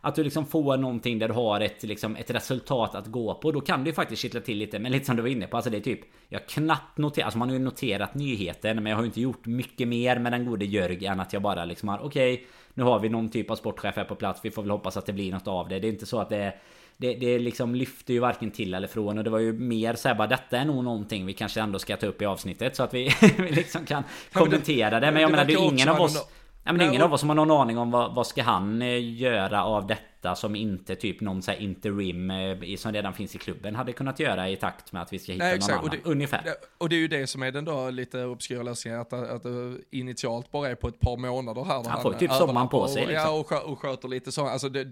Att 0.01 0.14
du 0.14 0.24
liksom 0.24 0.46
får 0.46 0.76
någonting 0.76 1.18
där 1.18 1.28
du 1.28 1.34
har 1.34 1.61
ett, 1.61 1.82
liksom, 1.82 2.16
ett 2.16 2.30
resultat 2.30 2.94
att 2.94 3.07
gå 3.07 3.34
på. 3.34 3.53
Då 3.53 3.61
kan 3.61 3.84
du 3.84 3.90
ju 3.90 3.94
faktiskt 3.94 4.22
kittla 4.22 4.40
till 4.40 4.59
lite. 4.59 4.78
Men 4.78 4.92
lite 4.92 5.07
som 5.07 5.16
du 5.16 5.22
var 5.22 5.28
inne 5.28 5.46
på. 5.46 5.57
Alltså 5.57 5.70
det 5.70 5.76
är 5.76 5.80
typ... 5.80 6.01
Jag 6.28 6.46
knappt 6.46 6.99
noterat... 6.99 7.24
Alltså 7.24 7.38
man 7.38 7.49
har 7.49 7.57
ju 7.57 7.62
noterat 7.62 8.14
nyheten. 8.14 8.76
Men 8.76 8.86
jag 8.86 8.96
har 8.96 9.03
ju 9.03 9.07
inte 9.07 9.20
gjort 9.20 9.46
mycket 9.46 9.88
mer 9.88 10.18
med 10.18 10.32
den 10.32 10.46
gode 10.46 10.64
Jörg. 10.64 11.07
Än 11.07 11.20
att 11.20 11.32
jag 11.32 11.42
bara 11.42 11.64
liksom 11.64 11.88
har... 11.88 11.99
Okej. 11.99 12.34
Okay, 12.34 12.46
nu 12.74 12.82
har 12.84 12.99
vi 12.99 13.09
någon 13.09 13.28
typ 13.28 13.51
av 13.51 13.57
sportchef 13.57 13.96
här 13.96 14.05
på 14.05 14.14
plats. 14.14 14.40
Vi 14.42 14.51
får 14.51 14.62
väl 14.62 14.70
hoppas 14.70 14.96
att 14.96 15.07
det 15.07 15.12
blir 15.12 15.32
något 15.32 15.49
av 15.49 15.68
det. 15.68 15.78
Det 15.78 15.86
är 15.86 15.92
inte 15.92 16.07
så 16.07 16.20
att 16.20 16.28
det... 16.28 16.55
Det, 17.01 17.14
det 17.14 17.38
liksom 17.38 17.74
lyfter 17.74 18.14
ju 18.14 18.20
varken 18.20 18.51
till 18.51 18.74
eller 18.74 18.88
från 18.88 19.18
och 19.18 19.24
det 19.24 19.30
var 19.30 19.38
ju 19.38 19.53
mer 19.53 19.94
såhär 19.94 20.14
bara 20.14 20.26
detta 20.26 20.59
är 20.59 20.64
nog 20.64 20.84
någonting 20.84 21.26
vi 21.26 21.32
kanske 21.32 21.61
ändå 21.61 21.78
ska 21.78 21.96
ta 21.96 22.07
upp 22.07 22.22
i 22.22 22.24
avsnittet 22.24 22.76
så 22.76 22.82
att 22.82 22.94
vi, 22.94 23.11
vi 23.38 23.51
liksom 23.51 23.86
kan 23.86 24.03
kommentera 24.32 25.01
det. 25.01 25.11
Men 25.11 25.22
jag 25.22 25.30
menar 25.30 25.44
det 25.44 25.53
är 25.53 25.72
ingen 25.72 25.88
av 25.88 26.01
oss... 26.01 26.28
Ja, 26.68 26.72
men 26.72 26.78
det 26.78 26.84
är 26.84 26.88
ingen 26.88 27.02
av 27.02 27.12
oss 27.12 27.20
som 27.20 27.28
har 27.28 27.36
någon 27.36 27.50
aning 27.50 27.78
om 27.78 27.90
vad, 27.90 28.14
vad 28.14 28.26
ska 28.26 28.42
han 28.42 28.82
eh, 28.82 29.20
göra 29.20 29.64
av 29.64 29.86
detta 29.86 30.02
detta 30.20 30.34
som 30.34 30.56
inte 30.56 30.96
typ 30.96 31.20
någon 31.20 31.42
så 31.42 31.50
här 31.50 31.58
interim 31.58 32.30
eh, 32.30 32.76
som 32.76 32.92
redan 32.92 33.14
finns 33.14 33.34
i 33.34 33.38
klubben 33.38 33.74
hade 33.74 33.92
kunnat 33.92 34.20
göra 34.20 34.48
i 34.48 34.56
takt 34.56 34.92
med 34.92 35.02
att 35.02 35.12
vi 35.12 35.18
ska 35.18 35.32
hitta 35.32 35.44
Nej, 35.44 35.58
någon 35.58 35.70
annan. 35.70 35.84
Och 35.84 35.90
det, 35.90 35.98
ungefär. 36.04 36.54
Och 36.78 36.88
det 36.88 36.96
är 36.96 37.00
ju 37.00 37.08
det 37.08 37.26
som 37.26 37.42
är 37.42 37.52
den 37.52 37.64
då 37.64 37.90
lite 37.90 38.24
obskyra 38.24 38.62
lösningen, 38.62 39.00
att, 39.00 39.12
att 39.12 39.42
det 39.42 39.76
initialt 39.90 40.50
bara 40.50 40.68
är 40.68 40.74
på 40.74 40.88
ett 40.88 41.00
par 41.00 41.16
månader 41.16 41.64
här. 41.64 41.84
Han 41.88 42.02
får 42.02 42.12
typ 42.12 42.32
sommaren 42.32 42.68
på 42.68 42.88
sig. 42.88 43.02
Och, 43.02 43.08
liksom. 43.08 43.30
Ja, 43.30 43.58
och, 43.60 43.72
och 43.72 43.78
sköter 43.78 44.08
lite 44.08 44.32
så. 44.32 44.46
Alltså 44.46 44.68
det, 44.68 44.84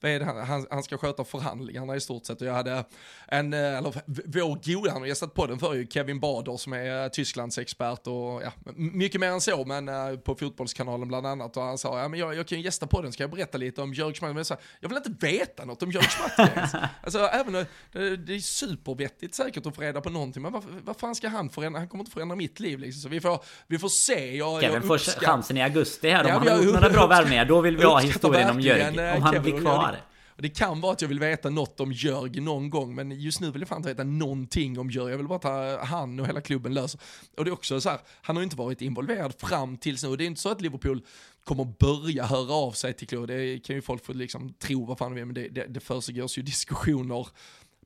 det, 0.00 0.24
han, 0.24 0.66
han 0.70 0.82
ska 0.82 0.98
sköta 0.98 1.24
förhandlingarna 1.24 1.96
i 1.96 2.00
stort 2.00 2.26
sett. 2.26 2.40
Och 2.40 2.46
jag 2.46 2.54
hade 2.54 2.84
en, 3.28 3.52
eh, 3.52 3.78
eller 3.78 3.94
vår 4.06 4.74
goda, 4.74 4.90
han 4.90 5.02
har 5.02 5.08
gästat 5.08 5.34
på 5.34 5.46
den 5.46 5.58
för 5.58 5.74
ju, 5.74 5.86
Kevin 5.86 6.20
Bader 6.20 6.56
som 6.56 6.72
är 6.72 7.04
eh, 7.04 7.08
Tysklands 7.08 7.58
expert 7.58 8.06
och 8.06 8.42
ja, 8.42 8.52
mycket 8.74 9.20
mer 9.20 9.28
än 9.28 9.40
så, 9.40 9.64
men 9.64 10.18
på 10.20 10.34
fotbollskanalen 10.34 11.08
bland 11.08 11.26
annat. 11.26 11.56
Och 11.56 11.62
han 11.62 11.78
sa, 11.78 11.98
ja 11.98 12.08
men 12.08 12.20
jag, 12.20 12.34
jag 12.34 12.46
kan 12.46 12.58
ju 12.58 12.64
gästa 12.64 12.86
på 12.86 13.02
den, 13.02 13.12
ska 13.12 13.22
jag 13.22 13.30
berätta 13.30 13.58
lite 13.58 13.82
om 13.82 13.94
Jörg 13.94 14.14
Schmann? 14.14 14.44
Jag 14.80 14.88
vill 14.88 14.98
inte 14.98 15.26
veta 15.26 15.64
något 15.64 15.82
om 15.82 15.90
Jörg 15.90 16.04
Schmattgren. 16.04 16.68
alltså 17.02 17.18
även 17.18 17.52
det, 17.52 18.16
det 18.16 18.34
är 18.34 18.40
supervettigt 18.40 19.34
säkert 19.34 19.66
att 19.66 19.74
få 19.74 19.80
reda 19.80 20.00
på 20.00 20.10
någonting, 20.10 20.42
men 20.42 20.52
vad, 20.52 20.64
vad 20.84 20.96
fan 20.96 21.14
ska 21.14 21.28
han 21.28 21.50
förändra? 21.50 21.80
Han 21.80 21.88
kommer 21.88 22.02
inte 22.02 22.12
förändra 22.12 22.36
mitt 22.36 22.60
liv 22.60 22.78
liksom. 22.78 23.02
Så 23.02 23.08
vi 23.08 23.20
får, 23.20 23.44
vi 23.66 23.78
får 23.78 23.88
se. 23.88 24.36
Jag, 24.36 24.62
Kevin 24.62 24.82
får 24.82 24.98
chansen 24.98 25.56
i 25.56 25.62
augusti 25.62 26.10
här, 26.10 26.24
om 26.24 26.28
ja, 26.28 26.38
han 26.38 26.48
har 26.48 26.64
gjort 26.64 26.74
några 26.74 26.90
bra 26.90 27.06
värvningar, 27.06 27.44
då 27.44 27.60
vill 27.60 27.76
vi 27.76 27.84
ha 27.84 28.00
historien 28.00 28.50
om 28.50 28.60
Jörg. 28.60 29.16
Om 29.16 29.22
han 29.22 29.42
blir 29.42 29.60
kvar. 29.60 29.98
Det 30.40 30.48
kan 30.48 30.80
vara 30.80 30.92
att 30.92 31.02
jag 31.02 31.08
vill 31.08 31.20
veta 31.20 31.50
något 31.50 31.80
om 31.80 31.92
Jörg 31.92 32.40
någon 32.40 32.70
gång, 32.70 32.94
men 32.94 33.20
just 33.20 33.40
nu 33.40 33.50
vill 33.50 33.60
jag 33.60 33.68
fan 33.68 33.78
inte 33.78 33.88
veta 33.88 34.04
någonting 34.04 34.78
om 34.78 34.90
Jörg. 34.90 35.10
Jag 35.10 35.16
vill 35.16 35.28
bara 35.28 35.38
ta 35.38 35.84
han 35.84 36.20
och 36.20 36.26
hela 36.26 36.40
klubben 36.40 36.74
löser. 36.74 37.00
Och 37.36 37.44
det 37.44 37.50
är 37.50 37.52
också 37.52 37.80
så 37.80 37.88
här, 37.88 37.98
han 38.22 38.36
har 38.36 38.40
ju 38.40 38.44
inte 38.44 38.56
varit 38.56 38.82
involverad 38.82 39.34
fram 39.38 39.76
tills 39.76 40.04
nu. 40.04 40.16
Det 40.16 40.24
är 40.24 40.26
inte 40.26 40.40
så 40.40 40.48
att 40.48 40.60
Liverpool 40.60 41.02
kommer 41.44 41.64
börja 41.64 42.24
höra 42.24 42.52
av 42.52 42.72
sig 42.72 42.94
till 42.94 43.08
Klo. 43.08 43.26
Det 43.26 43.58
kan 43.58 43.76
ju 43.76 43.82
folk 43.82 44.04
få 44.04 44.12
liksom 44.12 44.52
tro 44.52 44.84
vad 44.84 44.98
fan 44.98 45.14
vi 45.14 45.20
är, 45.20 45.24
men 45.24 45.34
det, 45.34 45.48
det, 45.48 45.66
det 45.66 45.80
försiggörs 45.80 46.38
ju 46.38 46.42
diskussioner 46.42 47.28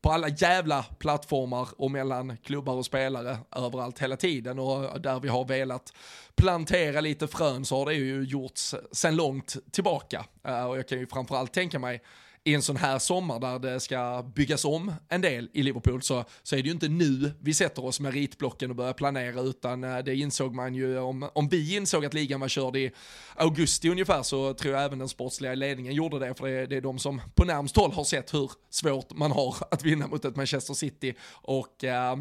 på 0.03 0.11
alla 0.11 0.29
jävla 0.29 0.83
plattformar 0.83 1.69
och 1.77 1.91
mellan 1.91 2.37
klubbar 2.37 2.75
och 2.75 2.87
spelare 2.87 3.39
överallt 3.57 3.99
hela 3.99 4.17
tiden 4.17 4.59
och 4.59 5.01
där 5.01 5.21
vi 5.21 5.29
har 5.29 5.45
velat 5.45 5.93
plantera 6.37 7.01
lite 7.01 7.29
frön 7.29 7.65
så 7.65 7.77
har 7.77 7.87
det 7.87 7.95
ju 7.95 8.23
gjorts 8.23 8.75
sedan 8.93 9.17
långt 9.17 9.57
tillbaka. 9.71 10.25
Eh, 10.45 10.65
och 10.65 10.79
jag 10.79 10.89
kan 10.89 10.99
ju 10.99 11.07
framförallt 11.07 11.53
tänka 11.53 11.79
mig 11.79 12.03
i 12.45 12.55
en 12.55 12.63
sån 12.63 12.77
här 12.77 12.99
sommar 12.99 13.41
där 13.41 13.59
det 13.59 13.81
ska 13.81 14.25
byggas 14.35 14.65
om 14.65 14.93
en 15.09 15.21
del 15.21 15.51
i 15.53 15.63
Liverpool 15.63 16.03
så, 16.03 16.25
så 16.43 16.57
är 16.57 16.63
det 16.63 16.67
ju 16.67 16.73
inte 16.73 16.89
nu 16.89 17.33
vi 17.41 17.55
sätter 17.55 17.85
oss 17.85 18.01
med 18.01 18.15
ritblocken 18.15 18.71
och 18.71 18.77
börjar 18.77 18.93
planera 18.93 19.41
utan 19.41 19.85
eh, 19.85 19.99
det 19.99 20.15
insåg 20.15 20.55
man 20.55 20.75
ju 20.75 20.99
om, 20.99 21.29
om 21.33 21.49
vi 21.49 21.77
insåg 21.77 22.05
att 22.05 22.15
ligan 22.15 22.41
var 22.41 22.49
körd 22.49 22.77
i 22.77 22.91
augusti 23.37 23.91
ungefär 23.91 24.23
så 24.23 24.55
tror 24.55 24.75
jag 24.75 24.85
även 24.85 24.99
den 24.99 25.09
sportsliga 25.09 25.55
ledningen 25.55 25.95
gjorde 25.95 26.19
det 26.19 26.35
för 26.35 26.47
det 26.47 26.53
är, 26.53 26.67
det 26.67 26.77
är 26.77 26.81
de 26.81 26.99
som 26.99 27.21
på 27.35 27.45
närmst 27.45 27.77
håll 27.77 27.93
har 27.93 28.05
sett 28.05 28.35
hur 28.35 28.51
svårt 28.71 29.11
man 29.15 29.33
har 29.33 29.57
att 29.71 29.83
vinna 29.83 30.07
mot 30.07 30.25
ett 30.25 30.37
Manchester 30.37 30.75
City 30.75 31.15
och 31.31 31.85
eh, 31.85 32.17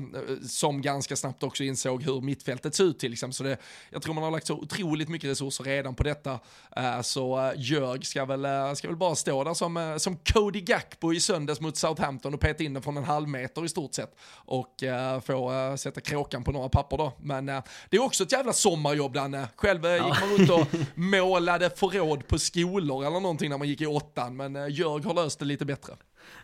som 0.47 0.82
ganska 0.82 1.15
snabbt 1.15 1.43
också 1.43 1.63
insåg 1.63 2.03
hur 2.03 2.22
mittfältet 2.22 2.76
ser 2.76 2.84
ut 2.84 2.99
till 2.99 3.13
exempel. 3.13 3.34
Så 3.34 3.43
det, 3.43 3.57
jag 3.89 4.01
tror 4.01 4.13
man 4.13 4.24
har 4.24 4.32
lagt 4.32 4.47
så 4.47 4.55
otroligt 4.55 5.09
mycket 5.09 5.30
resurser 5.30 5.63
redan 5.63 5.95
på 5.95 6.03
detta 6.03 6.39
eh, 6.76 7.01
så 7.01 7.39
eh, 7.39 7.53
Jörg 7.57 8.05
ska 8.05 8.26
väl, 8.26 8.45
eh, 8.45 8.74
ska 8.74 8.88
väl 8.88 8.97
bara 8.97 9.15
stå 9.15 9.43
där 9.43 9.53
som, 9.53 9.95
som 9.99 10.11
som 10.12 10.34
Cody 10.34 10.62
Gakpo 10.62 11.14
i 11.14 11.20
söndags 11.20 11.62
mot 11.62 11.78
Southampton 11.78 12.34
och 12.34 12.39
peta 12.39 12.64
in 12.64 12.74
den 12.74 12.84
från 12.84 12.97
en 12.97 13.03
halv 13.03 13.28
meter 13.28 13.66
i 13.66 13.70
stort 13.70 13.93
sett. 13.93 14.16
Och 14.34 14.84
uh, 14.84 15.22
få 15.22 15.51
uh, 15.51 15.76
sätta 15.76 16.01
kråkan 16.01 16.43
på 16.43 16.51
några 16.51 16.70
papper 16.70 16.97
då. 16.97 17.14
Men 17.22 17.49
uh, 17.49 17.62
det 17.89 17.97
är 17.97 18.03
också 18.03 18.24
ett 18.24 18.32
jävla 18.32 18.53
sommarjobb 18.53 19.14
Danne. 19.14 19.47
Själv 19.55 19.86
uh, 19.86 19.93
gick 19.93 20.20
man 20.20 20.38
runt 20.38 20.49
och 20.49 20.68
målade 20.95 21.70
förråd 21.70 22.28
på 22.28 22.39
skolor 22.39 23.05
eller 23.05 23.20
någonting 23.20 23.49
när 23.49 23.57
man 23.57 23.68
gick 23.68 23.82
i 23.82 23.86
åttan. 23.86 24.36
Men 24.36 24.55
uh, 24.55 24.72
Jörg 24.72 25.03
har 25.03 25.14
löst 25.14 25.39
det 25.39 25.45
lite 25.45 25.66
bättre. 25.66 25.93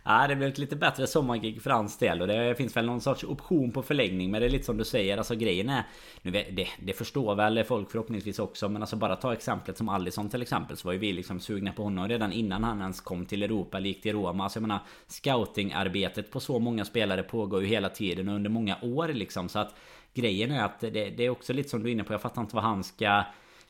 Ja, 0.04 0.26
det 0.28 0.36
blev 0.36 0.48
ett 0.48 0.58
lite 0.58 0.76
bättre 0.76 1.06
sommargig 1.06 1.62
för 1.62 1.70
hans 1.70 1.98
del. 1.98 2.20
Och 2.20 2.26
det 2.28 2.54
finns 2.54 2.76
väl 2.76 2.86
någon 2.86 3.00
sorts 3.00 3.24
option 3.24 3.72
på 3.72 3.82
förlängning 3.82 4.30
Men 4.30 4.40
det 4.40 4.46
är 4.46 4.50
lite 4.50 4.64
som 4.64 4.76
du 4.76 4.84
säger, 4.84 5.18
alltså 5.18 5.34
grejen 5.34 5.68
är 5.68 5.84
nu 6.22 6.30
det, 6.30 6.68
det 6.78 6.92
förstår 6.92 7.34
väl 7.34 7.64
folk 7.64 7.90
förhoppningsvis 7.90 8.38
också 8.38 8.68
Men 8.68 8.82
alltså 8.82 8.96
bara 8.96 9.16
ta 9.16 9.32
exemplet 9.32 9.76
som 9.76 9.88
Allison 9.88 10.28
till 10.28 10.42
exempel 10.42 10.76
Så 10.76 10.88
var 10.88 10.92
ju 10.92 10.98
vi 10.98 11.12
liksom 11.12 11.40
sugna 11.40 11.72
på 11.72 11.82
honom 11.82 12.08
redan 12.08 12.32
innan 12.32 12.64
han 12.64 12.80
ens 12.80 13.00
kom 13.00 13.26
till 13.26 13.42
Europa, 13.42 13.78
likt 13.78 14.06
i 14.06 14.12
Roma. 14.12 14.44
Alltså 14.44 14.58
jag 14.58 14.62
menar 14.62 14.80
Scoutingarbetet 15.06 16.30
på 16.30 16.40
så 16.40 16.58
många 16.58 16.84
spelare 16.84 17.22
pågår 17.22 17.62
ju 17.62 17.68
hela 17.68 17.88
tiden 17.88 18.28
och 18.28 18.34
under 18.34 18.50
många 18.50 18.76
år 18.82 19.08
liksom. 19.08 19.48
Så 19.48 19.58
att 19.58 19.74
Grejen 20.14 20.50
är 20.50 20.64
att 20.64 20.80
det, 20.80 20.90
det 20.90 21.22
är 21.24 21.30
också 21.30 21.52
lite 21.52 21.68
som 21.68 21.82
du 21.82 21.88
är 21.88 21.92
inne 21.92 22.04
på 22.04 22.12
Jag 22.12 22.22
fattar 22.22 22.42
inte 22.42 22.54
vad 22.54 22.64
han 22.64 22.84
ska 22.84 23.24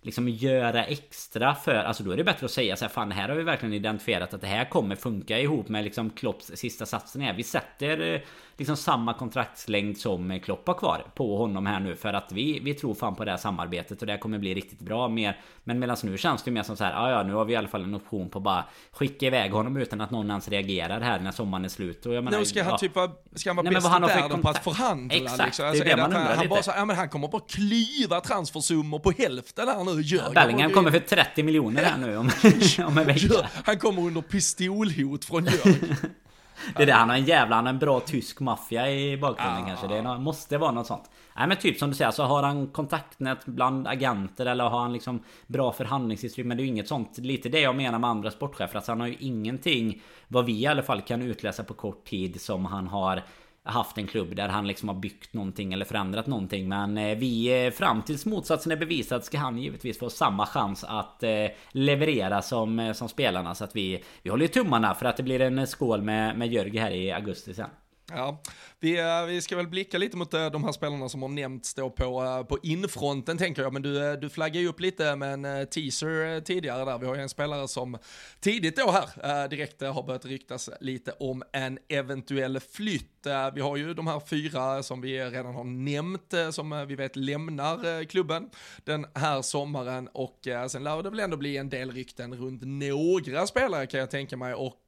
liksom 0.09 0.29
göra 0.29 0.85
extra 0.85 1.55
för, 1.55 1.75
alltså 1.75 2.03
då 2.03 2.11
är 2.11 2.17
det 2.17 2.25
bättre 2.25 2.45
att 2.45 2.51
säga 2.51 2.77
så 2.77 2.85
här, 2.85 2.93
fan 2.93 3.13
här 3.13 3.29
har 3.29 3.37
vi 3.37 3.43
verkligen 3.43 3.73
identifierat 3.73 4.35
att 4.35 4.41
det 4.41 4.47
här 4.47 4.65
kommer 4.65 4.97
funka 4.97 5.39
ihop 5.39 5.69
med 5.69 5.85
liksom 5.85 6.11
Klopps 6.11 6.51
sista 6.55 6.87
satsen 6.87 7.21
här. 7.21 7.33
vi 7.33 7.43
sätter 7.43 8.15
eh, 8.15 8.21
liksom 8.59 8.77
samma 8.77 9.15
kontraktslängd 9.15 9.99
som 9.99 10.41
Klopp 10.41 10.67
har 10.67 10.75
kvar 10.75 11.07
på 11.15 11.37
honom 11.37 11.67
här 11.67 11.81
nu 11.81 11.97
för 11.97 12.13
att 12.13 12.33
vi, 12.33 12.61
vi 12.61 12.75
tror 12.75 12.95
fan 12.95 13.15
på 13.15 13.25
det 13.25 13.31
här 13.31 13.39
samarbetet 13.39 14.01
och 14.01 14.07
det 14.07 14.13
här 14.13 14.21
kommer 14.21 14.39
bli 14.39 14.55
riktigt 14.55 14.81
bra 14.81 15.09
mer 15.09 15.41
Men 15.65 15.79
medan 15.79 15.97
nu 16.03 16.19
känns 16.19 16.43
det 16.43 16.51
mer 16.51 16.63
som 16.63 16.77
så 16.77 16.85
här, 16.85 16.93
ja 16.93 17.11
ja 17.11 17.23
nu 17.23 17.33
har 17.35 17.45
vi 17.45 17.53
i 17.53 17.57
alla 17.57 17.69
fall 17.69 17.85
en 17.85 17.95
option 17.95 18.31
på 18.31 18.41
bara 18.41 18.65
skicka 18.93 19.27
iväg 19.27 19.53
honom 19.53 19.77
utan 19.77 20.01
att 20.01 20.11
någon 20.11 20.31
ens 20.31 20.49
reagerar 20.49 21.01
här 21.01 21.21
när 21.21 21.33
sommaren 21.33 21.65
är 21.65 21.69
slut 21.69 22.07
och 22.07 22.15
jag 22.15 22.25
menar, 22.25 22.39
Nej, 22.39 22.47
ska 22.47 22.63
han 22.63 22.73
ja. 22.73 22.79
typ 22.79 22.95
vara, 22.95 23.11
ska 23.35 23.51
han 23.51 23.57
vara 23.57 23.71
bäst 23.71 23.87
i 23.87 24.01
världen 24.01 24.43
på 24.43 24.49
att 24.49 24.65
förhandla 24.65 25.17
Exakt, 25.17 25.45
liksom? 25.45 25.63
det 25.63 25.67
är 25.67 25.71
Alltså, 25.71 25.85
det 25.85 25.91
är 25.91 25.97
man 25.97 26.05
att 26.05 26.09
undrar 26.09 26.21
han, 26.21 26.29
han 26.29 26.39
lite. 26.39 26.49
bara 26.49 26.63
så, 26.63 26.73
ja 26.77 26.85
men 26.85 26.97
han 26.97 27.09
kommer 27.09 27.29
bara 27.29 27.43
klyva 27.49 28.21
transfersummor 28.21 28.99
på 28.99 29.11
hälften 29.11 29.69
här 29.69 29.85
nu. 29.85 30.03
Gör, 30.03 30.35
Bellingham 30.35 30.71
kommer 30.71 30.91
för 30.91 31.01
30 31.01 31.43
miljoner 31.43 31.85
här 31.85 31.99
nu 31.99 32.17
om, 32.17 32.31
om 32.87 32.99
en 32.99 33.07
vecka 33.07 33.49
han 33.65 33.79
kommer 33.79 34.03
under 34.03 34.21
pistolhot 34.21 35.25
från 35.25 35.45
Jörg. 35.45 35.79
Det 36.77 36.83
är 36.83 36.87
det, 36.87 36.93
han 36.93 37.09
har 37.09 37.17
en 37.17 37.25
jävla, 37.25 37.57
han 37.57 37.67
har 37.67 37.73
en 37.73 37.79
bra 37.79 38.01
tysk 38.01 38.41
maffia 38.41 38.91
i 38.91 39.17
bakgrunden 39.17 39.67
kanske. 39.67 39.87
Det 39.87 39.99
är, 39.99 40.19
måste 40.19 40.59
vara 40.59 40.71
något 40.71 40.87
sånt. 40.87 41.11
Nej 41.37 41.49
men 41.49 41.57
typ 41.57 41.79
som 41.79 41.91
du 41.91 41.97
säger, 41.97 42.11
så 42.11 42.23
har 42.23 42.43
han 42.43 42.67
kontaktnät 42.67 43.47
bland 43.47 43.87
agenter 43.87 44.47
eller 44.47 44.65
har 44.65 44.81
han 44.81 44.93
liksom 44.93 45.23
bra 45.47 45.73
förhandlingshistorik. 45.73 46.47
Men 46.47 46.57
det 46.57 46.61
är 46.61 46.65
ju 46.65 46.71
inget 46.71 46.89
sånt. 46.89 47.19
Lite 47.19 47.49
det 47.49 47.61
jag 47.61 47.77
menar 47.77 47.99
med 47.99 48.11
andra 48.11 48.31
sportchefer. 48.31 48.77
Alltså 48.77 48.93
han 48.93 49.01
har 49.01 49.07
ju 49.07 49.17
ingenting, 49.21 50.03
vad 50.29 50.45
vi 50.45 50.61
i 50.61 50.67
alla 50.67 50.83
fall 50.83 51.01
kan 51.01 51.23
utläsa 51.23 51.65
på 51.65 51.75
kort 51.75 52.05
tid, 52.05 52.41
som 52.41 52.65
han 52.65 52.89
har 52.89 53.23
haft 53.69 53.99
en 53.99 54.07
klubb 54.07 54.37
där 54.37 54.49
han 54.49 54.67
liksom 54.67 54.89
har 54.89 54.97
byggt 54.97 55.35
någonting 55.35 55.73
eller 55.73 55.85
förändrat 55.85 56.27
någonting 56.27 56.69
Men 56.69 56.99
eh, 56.99 57.19
vi 57.19 57.67
eh, 57.67 57.73
fram 57.73 58.03
tills 58.03 58.27
motsatsen 58.27 58.73
är 58.73 58.77
bevisad 58.77 59.25
ska 59.25 59.39
han 59.39 59.59
givetvis 59.59 59.99
få 59.99 60.11
samma 60.11 60.47
chans 60.47 60.85
att 60.85 61.23
eh, 61.23 61.47
leverera 61.71 62.43
som, 62.43 62.93
som 62.95 63.09
spelarna 63.09 63.55
Så 63.55 63.65
att 63.65 63.77
vi, 63.77 64.05
vi 64.23 64.31
håller 64.31 64.45
ju 64.45 64.49
tummarna 64.49 64.95
för 64.95 65.07
att 65.07 65.17
det 65.17 65.23
blir 65.23 65.41
en 65.41 65.67
skål 65.67 66.03
med, 66.03 66.39
med 66.39 66.53
Jörg 66.53 66.79
här 66.79 66.91
i 66.91 67.13
augusti 67.13 67.55
sen 67.55 67.71
Ja, 68.11 68.43
vi, 68.81 68.97
vi 69.29 69.43
ska 69.43 69.57
väl 69.57 69.69
blicka 69.69 69.99
lite 69.99 70.17
mot 70.17 70.31
de 70.31 70.65
här 70.65 70.73
spelarna 70.73 71.09
som 71.09 71.23
har 71.23 71.29
nämnts 71.29 71.75
då 71.75 71.91
på, 71.91 72.45
på 72.49 72.59
infronten 72.63 73.39
tänker 73.39 73.63
jag, 73.63 73.73
men 73.73 73.83
du, 73.83 74.17
du 74.17 74.29
flaggar 74.29 74.61
ju 74.61 74.69
upp 74.69 74.81
lite 74.81 75.17
med 75.17 75.33
en 75.33 75.67
teaser 75.67 76.41
tidigare 76.41 76.85
där. 76.85 76.99
Vi 76.99 77.07
har 77.07 77.15
ju 77.15 77.23
en 77.23 77.29
spelare 77.29 77.69
som 77.69 77.99
tidigt 78.41 78.77
då 78.77 78.91
här 78.91 79.49
direkt 79.49 79.83
har 79.83 80.03
börjat 80.03 80.25
ryktas 80.25 80.71
lite 80.81 81.13
om 81.13 81.43
en 81.53 81.79
eventuell 81.89 82.61
flytt. 82.61 83.18
Eh, 83.27 83.55
Vi 83.55 83.61
har 83.61 83.77
ju 83.77 83.95
de 83.95 84.07
här 84.07 84.21
fyra 84.21 84.83
som 84.83 85.01
vi 85.01 85.25
redan 85.25 85.55
har 85.55 85.65
nämnt 85.65 86.35
eh, 86.35 86.51
som 86.51 86.73
eh, 86.73 86.85
vi 86.85 86.95
vet 86.95 87.17
lämnar 87.17 88.05
klubben 88.05 88.51
den 88.85 89.07
här 89.15 89.43
sommaren. 89.43 90.09
Och 90.13 90.49
sen 90.69 90.85
lär 90.85 91.03
det 91.03 91.11
väl 91.11 91.21
ändå 91.21 91.37
bli 91.37 91.57
en 91.57 91.69
del 91.69 91.91
rykten 91.91 92.35
runt 92.35 92.63
några 92.65 93.47
spelare 93.47 93.87
kan 93.87 94.01
jag 94.01 94.11
tänka 94.11 94.37
mig. 94.37 94.55
Och 94.55 94.79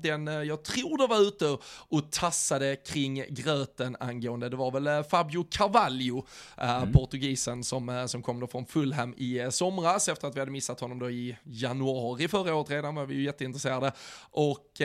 den 0.00 0.26
jag 0.26 0.64
tror 0.64 0.98
det 0.98 1.06
var 1.06 1.20
ute 1.20 1.58
och 1.88 2.12
tassade 2.12 2.76
kring 2.76 3.24
gröten 3.28 3.96
angående, 4.00 4.48
det 4.48 4.56
var 4.56 4.70
väl 4.80 5.04
Fabio 5.04 5.46
Carvalho, 5.50 6.26
eh, 6.58 6.84
portugisen 6.92 7.64
som, 7.64 8.04
som 8.08 8.22
kom 8.22 8.40
då 8.40 8.46
från 8.46 8.66
Fulham 8.66 9.14
i 9.16 9.48
somras 9.50 10.08
efter 10.08 10.28
att 10.28 10.36
vi 10.36 10.40
hade 10.40 10.52
missat 10.52 10.80
honom 10.80 10.98
då 10.98 11.10
i 11.10 11.36
januari 11.44 12.28
förra 12.28 12.54
året 12.54 12.70
redan 12.70 12.94
var 12.94 13.06
vi 13.06 13.14
ju 13.14 13.22
jätteintresserade. 13.22 13.92
Och 14.30 14.80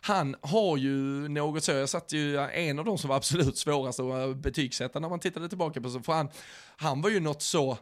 han 0.00 0.36
har 0.40 0.76
ju 0.76 1.28
något 1.28 1.64
så, 1.64 1.72
jag 1.72 1.88
satt 1.88 2.05
ju 2.12 2.38
en 2.38 2.78
av 2.78 2.84
de 2.84 2.98
som 2.98 3.08
var 3.08 3.16
absolut 3.16 3.58
svårast 3.58 4.00
att 4.00 4.06
eh, 4.06 4.34
betygsätta 4.34 5.00
när 5.00 5.08
man 5.08 5.20
tittade 5.20 5.48
tillbaka 5.48 5.80
på 5.80 5.90
så, 5.90 6.00
för 6.00 6.12
han, 6.12 6.28
han 6.76 7.02
var 7.02 7.10
ju 7.10 7.20
något 7.20 7.42
så 7.42 7.78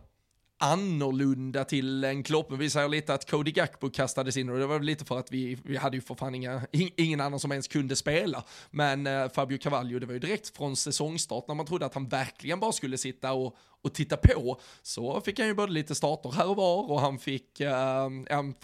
annorlunda 0.59 1.65
till 1.65 2.05
en 2.05 2.23
Klopp. 2.23 2.51
Men 2.51 2.59
vi 2.59 2.71
säger 2.71 2.89
lite 2.89 3.15
att 3.15 3.31
Cody 3.31 3.51
Gakpo 3.51 3.91
kastades 3.91 4.37
in 4.37 4.49
och 4.49 4.59
det 4.59 4.67
var 4.67 4.81
lite 4.81 5.05
för 5.05 5.19
att 5.19 5.33
vi, 5.33 5.59
vi 5.65 5.77
hade 5.77 5.97
ju 5.97 6.01
för 6.01 6.15
fan 6.15 6.35
inga, 6.35 6.63
ingen 6.97 7.21
annan 7.21 7.41
som 7.41 7.53
ens 7.53 7.69
kunde 7.69 7.97
spela. 7.97 8.45
Men 8.71 9.07
eh, 9.07 9.29
Fabio 9.29 9.59
Cavaglio, 9.59 9.99
det 9.99 10.07
var 10.07 10.13
ju 10.13 10.19
direkt 10.19 10.57
från 10.57 10.77
säsongstart 10.77 11.49
när 11.49 11.55
man 11.55 11.67
trodde 11.67 11.87
att 11.87 11.95
han 11.95 12.09
verkligen 12.09 12.61
bara 12.61 12.73
skulle 12.73 12.99
sitta 12.99 13.33
och, 13.33 13.57
och 13.85 13.95
titta 13.95 14.17
på. 14.17 14.61
Så 14.83 15.21
fick 15.21 15.39
han 15.39 15.49
ju 15.49 15.55
både 15.55 15.73
lite 15.73 15.95
starter 15.95 16.33
här 16.33 16.49
och 16.49 16.57
var 16.57 16.91
och 16.91 17.01
han 17.01 17.19
fick 17.19 17.61
eh, 17.61 18.09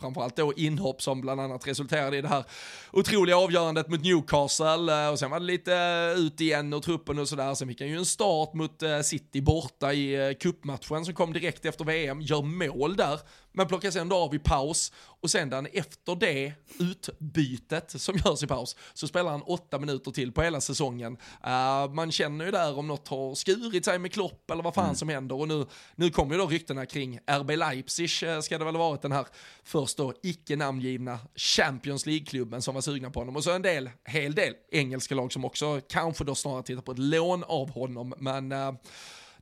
framförallt 0.00 0.36
då 0.36 0.52
inhopp 0.56 1.02
som 1.02 1.20
bland 1.20 1.40
annat 1.40 1.66
resulterade 1.66 2.16
i 2.16 2.20
det 2.20 2.28
här 2.28 2.44
otroliga 2.92 3.36
avgörandet 3.36 3.88
mot 3.88 4.02
Newcastle 4.02 5.04
eh, 5.04 5.10
och 5.10 5.18
sen 5.18 5.30
var 5.30 5.40
det 5.40 5.46
lite 5.46 5.74
eh, 5.74 6.20
ut 6.20 6.40
igen 6.40 6.72
och 6.72 6.82
truppen 6.82 7.18
och 7.18 7.28
sådär. 7.28 7.54
Sen 7.54 7.68
fick 7.68 7.80
han 7.80 7.90
ju 7.90 7.96
en 7.96 8.06
start 8.06 8.54
mot 8.54 8.82
eh, 8.82 9.00
City 9.00 9.40
borta 9.40 9.92
i 9.92 10.28
eh, 10.28 10.34
cupmatchen 10.34 11.04
som 11.04 11.14
kom 11.14 11.32
direkt 11.32 11.64
efter 11.64 11.84
VM, 11.84 12.20
gör 12.20 12.42
mål 12.42 12.96
där, 12.96 13.20
men 13.52 13.66
plockas 13.66 13.96
ändå 13.96 14.16
av 14.16 14.34
i 14.34 14.38
paus 14.38 14.92
och 15.20 15.30
sen 15.30 15.66
efter 15.72 16.14
det 16.14 16.52
utbytet 16.78 18.00
som 18.00 18.16
görs 18.24 18.42
i 18.42 18.46
paus 18.46 18.76
så 18.94 19.08
spelar 19.08 19.30
han 19.30 19.42
åtta 19.42 19.78
minuter 19.78 20.10
till 20.10 20.32
på 20.32 20.42
hela 20.42 20.60
säsongen. 20.60 21.16
Eh, 21.44 21.92
man 21.92 22.12
känner 22.12 22.44
ju 22.44 22.50
där 22.50 22.78
om 22.78 22.86
något 22.86 23.08
har 23.08 23.34
skurit 23.34 23.84
sig 23.84 23.98
med 23.98 24.12
Klopp 24.12 24.50
eller 24.50 24.62
vad 24.62 24.74
fan 24.74 24.96
som 24.96 25.08
händer. 25.08 25.40
Och 25.40 25.48
nu, 25.48 25.66
nu 25.94 26.10
kommer 26.10 26.34
ju 26.34 26.40
då 26.40 26.46
ryktena 26.46 26.86
kring 26.86 27.18
RB 27.26 27.50
Leipzig 27.50 28.10
eh, 28.22 28.40
ska 28.40 28.58
det 28.58 28.64
väl 28.64 28.76
ha 28.76 28.88
varit 28.88 29.02
den 29.02 29.12
här 29.12 29.26
först 29.64 29.96
då 29.96 30.14
icke 30.22 30.56
namngivna 30.56 31.18
Champions 31.34 32.06
League-klubben 32.06 32.62
som 32.62 32.74
var 32.74 32.82
sugna 32.82 33.10
på 33.10 33.20
honom. 33.20 33.36
Och 33.36 33.44
så 33.44 33.52
en 33.52 33.62
del, 33.62 33.90
hel 34.04 34.34
del 34.34 34.54
engelska 34.70 35.14
lag 35.14 35.32
som 35.32 35.44
också 35.44 35.80
kanske 35.88 36.24
då 36.24 36.34
snarare 36.34 36.62
tittar 36.62 36.82
på 36.82 36.92
ett 36.92 36.98
lån 36.98 37.44
av 37.44 37.70
honom. 37.70 38.14
Men 38.18 38.52
eh, 38.52 38.72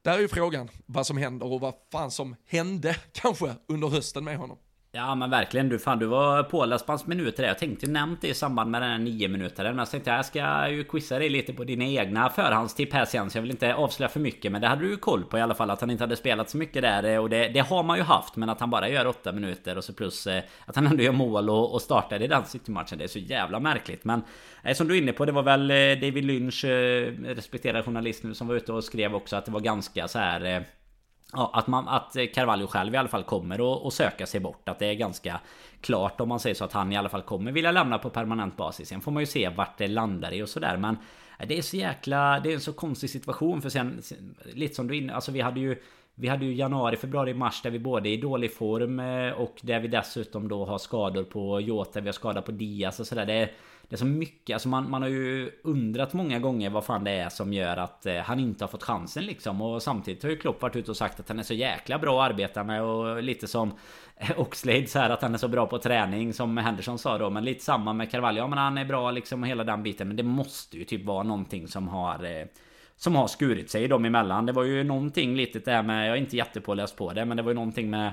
där 0.02 0.12
är 0.12 0.18
ju 0.18 0.28
frågan 0.28 0.68
vad 0.86 1.06
som 1.06 1.16
händer 1.16 1.46
och 1.52 1.60
vad 1.60 1.74
fan 1.92 2.10
som 2.10 2.36
hände 2.46 2.96
kanske 3.12 3.54
under 3.68 3.88
hösten 3.88 4.24
med 4.24 4.38
honom. 4.38 4.58
Ja 4.92 5.14
men 5.14 5.30
verkligen 5.30 5.68
du 5.68 5.78
fan 5.78 5.98
du 5.98 6.06
var 6.06 6.42
påläst 6.42 6.86
på 6.86 6.92
hans 6.92 7.06
minuter 7.06 7.42
där. 7.42 7.48
Jag 7.48 7.58
tänkte 7.58 7.86
nämnt 7.86 8.20
det 8.20 8.28
i 8.28 8.34
samband 8.34 8.70
med 8.70 8.82
den 8.82 8.90
här 8.90 8.98
nio 8.98 9.28
minutaren 9.28 9.70
Men 9.70 9.78
jag 9.78 9.90
tänkte 9.90 10.10
jag 10.10 10.24
ska 10.24 10.68
ju 10.68 10.84
quizza 10.84 11.18
dig 11.18 11.28
lite 11.28 11.52
på 11.52 11.64
dina 11.64 11.84
egna 11.84 12.30
förhandstipp 12.30 12.92
här 12.92 13.04
sen 13.04 13.30
Så 13.30 13.38
jag 13.38 13.42
vill 13.42 13.50
inte 13.50 13.74
avslöja 13.74 14.08
för 14.08 14.20
mycket 14.20 14.52
Men 14.52 14.60
det 14.60 14.68
hade 14.68 14.82
du 14.82 14.90
ju 14.90 14.96
koll 14.96 15.24
på 15.24 15.38
i 15.38 15.40
alla 15.40 15.54
fall 15.54 15.70
Att 15.70 15.80
han 15.80 15.90
inte 15.90 16.04
hade 16.04 16.16
spelat 16.16 16.50
så 16.50 16.56
mycket 16.56 16.82
där 16.82 17.04
eh, 17.04 17.18
Och 17.18 17.30
det, 17.30 17.48
det 17.48 17.60
har 17.60 17.82
man 17.82 17.96
ju 17.96 18.02
haft 18.02 18.36
Men 18.36 18.48
att 18.48 18.60
han 18.60 18.70
bara 18.70 18.88
gör 18.88 19.06
åtta 19.06 19.32
minuter 19.32 19.78
och 19.78 19.84
så 19.84 19.92
plus 19.92 20.26
eh, 20.26 20.42
Att 20.66 20.76
han 20.76 20.86
ändå 20.86 21.02
gör 21.02 21.12
mål 21.12 21.50
och, 21.50 21.74
och 21.74 21.82
startar 21.82 22.22
i 22.22 22.26
den 22.26 22.44
City-matchen 22.44 22.98
Det 22.98 23.04
är 23.04 23.08
så 23.08 23.18
jävla 23.18 23.60
märkligt 23.60 24.04
Men 24.04 24.22
eh, 24.64 24.74
som 24.74 24.88
du 24.88 24.96
är 24.96 25.02
inne 25.02 25.12
på 25.12 25.24
Det 25.24 25.32
var 25.32 25.42
väl 25.42 25.70
eh, 25.70 25.76
David 25.76 26.24
Lynch 26.24 26.64
eh, 26.64 27.12
Respekterad 27.24 27.84
journalist 27.84 28.24
nu 28.24 28.34
som 28.34 28.46
var 28.46 28.54
ute 28.54 28.72
och 28.72 28.84
skrev 28.84 29.14
också 29.14 29.36
att 29.36 29.44
det 29.44 29.50
var 29.50 29.60
ganska 29.60 30.08
så 30.08 30.18
här 30.18 30.44
eh, 30.44 30.62
Ja, 31.32 31.50
att, 31.54 31.66
man, 31.66 31.88
att 31.88 32.16
Carvalho 32.34 32.66
själv 32.66 32.94
i 32.94 32.96
alla 32.96 33.08
fall 33.08 33.22
kommer 33.22 33.72
att, 33.72 33.86
att 33.86 33.94
söka 33.94 34.26
sig 34.26 34.40
bort. 34.40 34.68
Att 34.68 34.78
det 34.78 34.86
är 34.86 34.94
ganska 34.94 35.40
klart 35.80 36.20
om 36.20 36.28
man 36.28 36.40
säger 36.40 36.54
så 36.54 36.64
att 36.64 36.72
han 36.72 36.92
i 36.92 36.96
alla 36.96 37.08
fall 37.08 37.22
kommer 37.22 37.52
vilja 37.52 37.72
lämna 37.72 37.98
på 37.98 38.10
permanent 38.10 38.56
basis. 38.56 38.88
Sen 38.88 39.00
får 39.00 39.12
man 39.12 39.22
ju 39.22 39.26
se 39.26 39.48
vart 39.48 39.78
det 39.78 39.88
landar 39.88 40.32
i 40.32 40.42
och 40.42 40.48
sådär. 40.48 40.76
Men 40.76 40.96
det 41.46 41.58
är 41.58 41.62
så 41.62 41.76
jäkla... 41.76 42.40
Det 42.40 42.50
är 42.50 42.54
en 42.54 42.60
så 42.60 42.72
konstig 42.72 43.10
situation. 43.10 43.62
För 43.62 43.68
sen, 43.68 44.02
lite 44.44 44.74
som 44.74 44.88
du 44.88 44.96
inne... 44.96 45.14
Alltså 45.14 45.32
vi 45.32 45.40
hade 45.40 45.60
ju... 45.60 45.82
Vi 46.20 46.28
hade 46.28 46.44
ju 46.44 46.54
januari, 46.54 46.96
februari, 46.96 47.34
mars 47.34 47.62
där 47.62 47.70
vi 47.70 47.78
både 47.78 48.08
är 48.08 48.12
i 48.12 48.16
dålig 48.16 48.54
form 48.54 49.00
eh, 49.00 49.32
och 49.32 49.56
där 49.62 49.80
vi 49.80 49.88
dessutom 49.88 50.48
då 50.48 50.64
har 50.64 50.78
skador 50.78 51.24
på 51.24 51.60
Jota, 51.60 52.00
vi 52.00 52.08
har 52.08 52.12
skador 52.12 52.40
på 52.40 52.52
Diaz 52.52 53.00
och 53.00 53.06
sådär. 53.06 53.26
Det 53.26 53.32
är, 53.32 53.52
det 53.88 53.94
är 53.94 53.98
så 53.98 54.06
mycket, 54.06 54.54
alltså 54.54 54.68
man, 54.68 54.90
man 54.90 55.02
har 55.02 55.08
ju 55.08 55.50
undrat 55.62 56.12
många 56.12 56.38
gånger 56.38 56.70
vad 56.70 56.84
fan 56.84 57.04
det 57.04 57.10
är 57.10 57.28
som 57.28 57.52
gör 57.52 57.76
att 57.76 58.06
eh, 58.06 58.16
han 58.16 58.40
inte 58.40 58.64
har 58.64 58.68
fått 58.68 58.82
chansen 58.82 59.24
liksom. 59.24 59.62
Och 59.62 59.82
samtidigt 59.82 60.22
har 60.22 60.30
ju 60.30 60.36
Klopp 60.36 60.62
varit 60.62 60.76
ute 60.76 60.90
och 60.90 60.96
sagt 60.96 61.20
att 61.20 61.28
han 61.28 61.38
är 61.38 61.42
så 61.42 61.54
jäkla 61.54 61.98
bra 61.98 62.22
att 62.22 62.30
arbeta 62.30 62.64
med 62.64 62.82
och 62.82 63.22
lite 63.22 63.46
som 63.46 63.72
Oxlade 64.36 64.86
så 64.86 64.98
här 64.98 65.10
att 65.10 65.22
han 65.22 65.34
är 65.34 65.38
så 65.38 65.48
bra 65.48 65.66
på 65.66 65.78
träning 65.78 66.32
som 66.32 66.56
Henderson 66.56 66.98
sa 66.98 67.18
då. 67.18 67.30
Men 67.30 67.44
lite 67.44 67.64
samma 67.64 67.92
med 67.92 68.10
Carvalho, 68.10 68.38
ja 68.38 68.46
men 68.46 68.58
han 68.58 68.78
är 68.78 68.84
bra 68.84 69.10
liksom 69.10 69.42
och 69.42 69.48
hela 69.48 69.64
den 69.64 69.82
biten. 69.82 70.08
Men 70.08 70.16
det 70.16 70.22
måste 70.22 70.78
ju 70.78 70.84
typ 70.84 71.04
vara 71.04 71.22
någonting 71.22 71.68
som 71.68 71.88
har 71.88 72.24
eh, 72.24 72.46
som 72.98 73.14
har 73.14 73.26
skurit 73.28 73.70
sig 73.70 73.88
dem 73.88 74.04
emellan. 74.04 74.46
Det 74.46 74.52
var 74.52 74.62
ju 74.62 74.84
någonting 74.84 75.36
litet 75.36 75.64
där 75.64 75.82
med, 75.82 76.08
jag 76.08 76.16
är 76.16 76.20
inte 76.20 76.36
jättepåläst 76.36 76.96
på 76.96 77.12
det, 77.12 77.24
men 77.24 77.36
det 77.36 77.42
var 77.42 77.50
ju 77.50 77.54
någonting 77.54 77.90
med 77.90 78.12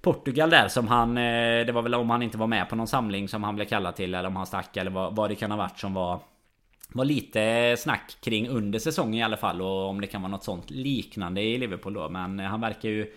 Portugal 0.00 0.50
där 0.50 0.68
som 0.68 0.88
han... 0.88 1.18
Eh, 1.18 1.66
det 1.66 1.72
var 1.72 1.82
väl 1.82 1.94
om 1.94 2.10
han 2.10 2.22
inte 2.22 2.38
var 2.38 2.46
med 2.46 2.68
på 2.68 2.76
någon 2.76 2.88
samling 2.88 3.28
som 3.28 3.42
han 3.42 3.54
blev 3.54 3.66
kallad 3.66 3.96
till 3.96 4.14
eller 4.14 4.28
om 4.28 4.36
han 4.36 4.46
stack 4.46 4.76
eller 4.76 4.90
vad, 4.90 5.16
vad 5.16 5.30
det 5.30 5.34
kan 5.34 5.50
ha 5.50 5.58
varit 5.58 5.78
som 5.78 5.94
var 5.94 6.20
var 6.94 7.04
lite 7.04 7.76
snack 7.78 8.16
kring 8.20 8.48
under 8.48 8.78
säsongen 8.78 9.14
i 9.14 9.22
alla 9.22 9.36
fall 9.36 9.62
och 9.62 9.88
om 9.88 10.00
det 10.00 10.06
kan 10.06 10.22
vara 10.22 10.30
något 10.30 10.44
sånt 10.44 10.70
liknande 10.70 11.40
i 11.40 11.58
Liverpool 11.58 11.94
då 11.94 12.08
men 12.08 12.38
han 12.38 12.60
verkar 12.60 12.88
ju 12.88 13.12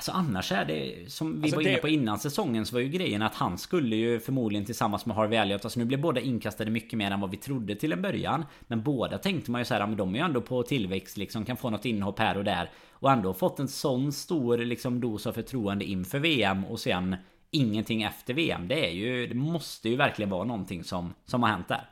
Alltså 0.00 0.12
annars 0.12 0.52
är 0.52 0.64
det 0.64 1.12
som 1.12 1.40
vi 1.40 1.42
alltså 1.42 1.56
var 1.56 1.62
inne 1.62 1.76
på 1.76 1.88
innan 1.88 2.18
säsongen 2.18 2.66
så 2.66 2.74
var 2.74 2.80
ju 2.80 2.88
grejen 2.88 3.22
att 3.22 3.34
han 3.34 3.58
skulle 3.58 3.96
ju 3.96 4.20
förmodligen 4.20 4.66
tillsammans 4.66 5.06
med 5.06 5.16
Harvey 5.16 5.38
Elliot 5.38 5.64
Alltså 5.64 5.78
nu 5.78 5.84
blev 5.84 6.00
båda 6.00 6.20
inkastade 6.20 6.70
mycket 6.70 6.98
mer 6.98 7.10
än 7.10 7.20
vad 7.20 7.30
vi 7.30 7.36
trodde 7.36 7.74
till 7.74 7.92
en 7.92 8.02
början 8.02 8.44
Men 8.60 8.82
båda 8.82 9.18
tänkte 9.18 9.50
man 9.50 9.60
ju 9.60 9.64
så 9.64 9.74
här, 9.74 9.86
men 9.86 9.96
de 9.96 10.14
är 10.14 10.18
ju 10.18 10.24
ändå 10.24 10.40
på 10.40 10.62
tillväxt 10.62 11.16
liksom 11.16 11.44
kan 11.44 11.56
få 11.56 11.70
något 11.70 11.84
inhopp 11.84 12.18
här 12.18 12.36
och 12.36 12.44
där. 12.44 12.70
Och 12.90 13.10
ändå 13.10 13.34
fått 13.34 13.58
en 13.58 13.68
sån 13.68 14.12
stor 14.12 14.58
liksom 14.58 15.00
dos 15.00 15.26
av 15.26 15.32
förtroende 15.32 15.84
inför 15.84 16.18
VM 16.18 16.64
och 16.64 16.80
sen 16.80 17.16
ingenting 17.50 18.02
efter 18.02 18.34
VM 18.34 18.68
Det 18.68 18.86
är 18.86 18.92
ju, 18.92 19.26
det 19.26 19.34
måste 19.34 19.88
ju 19.88 19.96
verkligen 19.96 20.30
vara 20.30 20.44
någonting 20.44 20.84
som, 20.84 21.14
som 21.24 21.42
har 21.42 21.50
hänt 21.50 21.68
där 21.68 21.90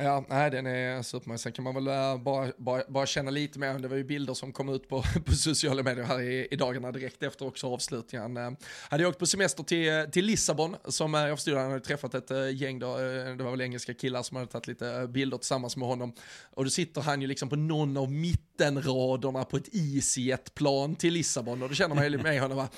Ja, 0.00 0.24
nej 0.28 0.50
den 0.50 0.66
är 0.66 1.02
supermysig. 1.02 1.42
Sen 1.42 1.52
kan 1.52 1.64
man 1.64 1.74
väl 1.74 1.86
eh, 1.86 2.22
bara, 2.22 2.52
bara, 2.56 2.82
bara 2.88 3.06
känna 3.06 3.30
lite 3.30 3.58
mer, 3.58 3.78
det 3.78 3.88
var 3.88 3.96
ju 3.96 4.04
bilder 4.04 4.34
som 4.34 4.52
kom 4.52 4.68
ut 4.68 4.88
på, 4.88 5.02
på 5.24 5.32
sociala 5.32 5.82
medier 5.82 6.04
här 6.04 6.20
i, 6.20 6.48
i 6.50 6.56
dagarna 6.56 6.92
direkt 6.92 7.22
efter 7.22 7.46
också 7.46 7.66
avslutningen. 7.66 8.36
Uh, 8.36 8.50
hade 8.88 9.02
jag 9.02 9.10
åkt 9.10 9.18
på 9.18 9.26
semester 9.26 9.62
till, 9.62 10.12
till 10.12 10.24
Lissabon, 10.24 10.76
som 10.84 11.14
eh, 11.14 11.20
jag 11.20 11.38
förstod 11.38 11.54
han 11.54 11.70
hade 11.70 11.84
träffat 11.84 12.14
ett 12.14 12.30
gäng 12.60 12.78
då, 12.78 12.96
det 12.96 13.44
var 13.44 13.50
väl 13.50 13.60
engelska 13.60 13.94
killar 13.94 14.22
som 14.22 14.36
hade 14.36 14.48
tagit 14.48 14.66
lite 14.66 15.08
bilder 15.08 15.38
tillsammans 15.38 15.76
med 15.76 15.88
honom. 15.88 16.12
Och 16.50 16.64
då 16.64 16.70
sitter 16.70 17.00
han 17.00 17.22
ju 17.22 17.26
liksom 17.26 17.48
på 17.48 17.56
någon 17.56 17.96
av 17.96 18.12
mittenraderna 18.12 19.44
på 19.44 19.56
ett 19.56 19.68
EasyJet-plan 19.72 20.96
till 20.96 21.12
Lissabon 21.12 21.62
och 21.62 21.68
då 21.68 21.74
känner 21.74 21.94
man 21.94 22.12
ju 22.12 22.18
med 22.18 22.40
honom, 22.40 22.56
va? 22.56 22.68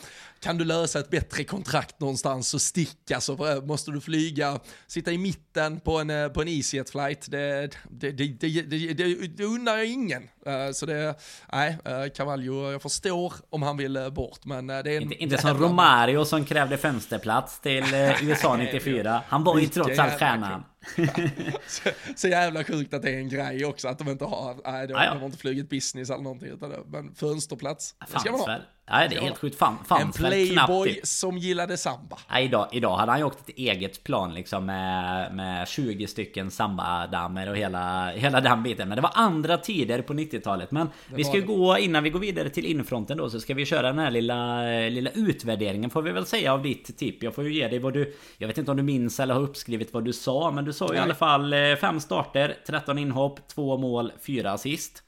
kan 0.41 0.59
du 0.59 0.65
lösa 0.65 1.01
ett 1.01 1.11
bättre 1.11 1.45
kontrakt 1.45 2.01
någonstans 2.01 2.55
och 2.55 2.63
sticka 2.63 3.21
så 3.21 3.63
måste 3.65 3.91
du 3.91 4.01
flyga, 4.01 4.61
sitta 4.87 5.13
i 5.13 5.19
mitten 5.19 5.81
på 5.81 5.99
en, 5.99 6.33
på 6.33 6.43
en 6.43 6.49
EasyJet-flight 6.49 7.10
right, 7.11 7.31
det, 7.31 7.77
det, 7.91 8.13
det, 8.13 8.63
det, 8.63 8.93
det, 8.93 9.27
det 9.27 9.45
undrar 9.45 9.77
jag 9.77 9.87
ingen. 9.87 10.23
Uh, 10.23 10.73
så 10.73 10.87
det, 10.87 11.15
nej, 11.53 11.79
uh, 11.89 12.13
Cavallo, 12.15 12.73
jag 12.73 12.83
förstår 12.83 13.33
om 13.51 13.63
han 13.63 13.77
vill 13.77 13.97
uh, 13.97 14.11
bort, 14.11 14.45
men 14.45 14.67
det 14.67 14.75
är 14.75 14.87
en 14.89 15.03
Inte, 15.03 15.15
inte 15.15 15.39
som 15.39 15.59
Romario 15.59 16.25
som 16.25 16.45
krävde 16.45 16.79
fönsterplats 16.79 17.61
till 17.61 17.85
USA 18.23 18.57
94. 18.57 19.23
Han 19.29 19.45
var 19.45 19.59
ju 19.59 19.67
trots 19.67 19.99
allt 19.99 20.19
stjärnan. 20.19 20.65
så, 21.67 21.91
så, 22.17 22.29
jävla 22.29 22.65
sjukt 22.65 22.95
att 22.95 23.03
det 23.03 23.11
är 23.11 23.19
en 23.19 23.29
grej 23.29 23.65
också, 23.65 23.89
att 23.89 23.99
de 23.99 24.09
inte 24.09 24.25
har, 24.25 24.57
nej, 24.65 24.87
de, 24.87 24.93
de 24.93 25.19
har 25.19 25.27
inte 25.27 25.39
flugit 25.39 25.71
business 25.71 26.11
eller 26.11 26.23
någonting, 26.23 26.49
utan 26.49 26.71
det, 26.71 26.79
men 26.87 27.15
fönsterplats, 27.15 27.95
det 28.13 28.21
ska 28.21 28.31
man 28.31 28.41
ha. 28.41 28.59
Nej, 28.91 29.09
det 29.09 29.17
är 29.17 29.21
helt 29.21 29.39
sjukt. 29.39 29.59
Fan, 29.59 29.79
fanns 29.87 30.03
en 30.03 30.13
playboy 30.13 31.01
som 31.03 31.39
gillade 31.39 31.77
samba. 31.77 32.19
Nej, 32.31 32.45
idag, 32.45 32.69
idag 32.73 32.97
hade 32.97 33.13
han 33.13 33.19
ju 33.21 33.25
åkt 33.27 33.49
ett 33.49 33.59
eget 33.59 34.05
plan 34.05 34.35
liksom 34.35 34.67
med, 34.67 35.35
med 35.35 35.69
20 35.69 36.07
stycken 36.07 36.51
sambadamer 36.51 37.51
och 37.51 37.57
hela, 37.57 38.11
hela 38.11 38.41
den 38.41 38.63
biten. 38.63 38.89
Men 38.89 38.97
det 38.97 39.03
var 39.03 39.13
andra 39.15 39.57
tider 39.57 40.03
på 40.03 40.13
90-talet. 40.13 40.71
Men 40.71 40.87
det 41.09 41.17
vi 41.17 41.25
ska 41.25 41.37
ju 41.37 41.47
gå, 41.47 41.79
innan 41.79 42.05
vi 42.05 42.11
går 42.11 42.21
vidare 42.21 42.49
till 42.49 42.67
infronten 42.67 43.19
då, 43.19 43.31
så 43.31 43.41
ska 43.41 43.55
vi 43.55 43.67
köra 43.67 43.87
den 43.87 43.99
här 43.99 44.11
lilla, 44.11 44.63
lilla 44.89 45.11
utvärderingen 45.11 45.91
får 45.91 46.03
vi 46.03 46.13
väl 46.13 46.27
säga 46.27 46.53
av 46.53 46.63
ditt 46.63 46.99
tipp. 46.99 47.23
Jag 47.23 47.35
får 47.35 47.45
ju 47.45 47.55
ge 47.55 47.69
dig 47.69 47.79
vad 47.79 47.93
du... 47.93 48.15
Jag 48.39 48.49
vet 48.49 48.59
inte 48.59 48.71
om 48.71 48.77
du 48.77 48.83
minns 48.83 49.21
eller 49.21 49.35
har 49.35 49.43
uppskrivit 49.43 49.95
vad 49.95 50.05
du 50.05 50.13
sa, 50.13 50.51
men 50.51 50.65
du 50.65 50.73
sa 50.73 50.89
ju 50.89 50.95
i 50.95 50.99
alla 50.99 51.15
fall 51.15 51.53
eh, 51.53 51.77
fem 51.81 52.01
starter, 52.01 52.57
13 52.67 52.99
inhopp, 52.99 53.49
två 53.49 53.77
mål, 53.77 54.13
fyra 54.27 54.53
assist. 54.53 55.03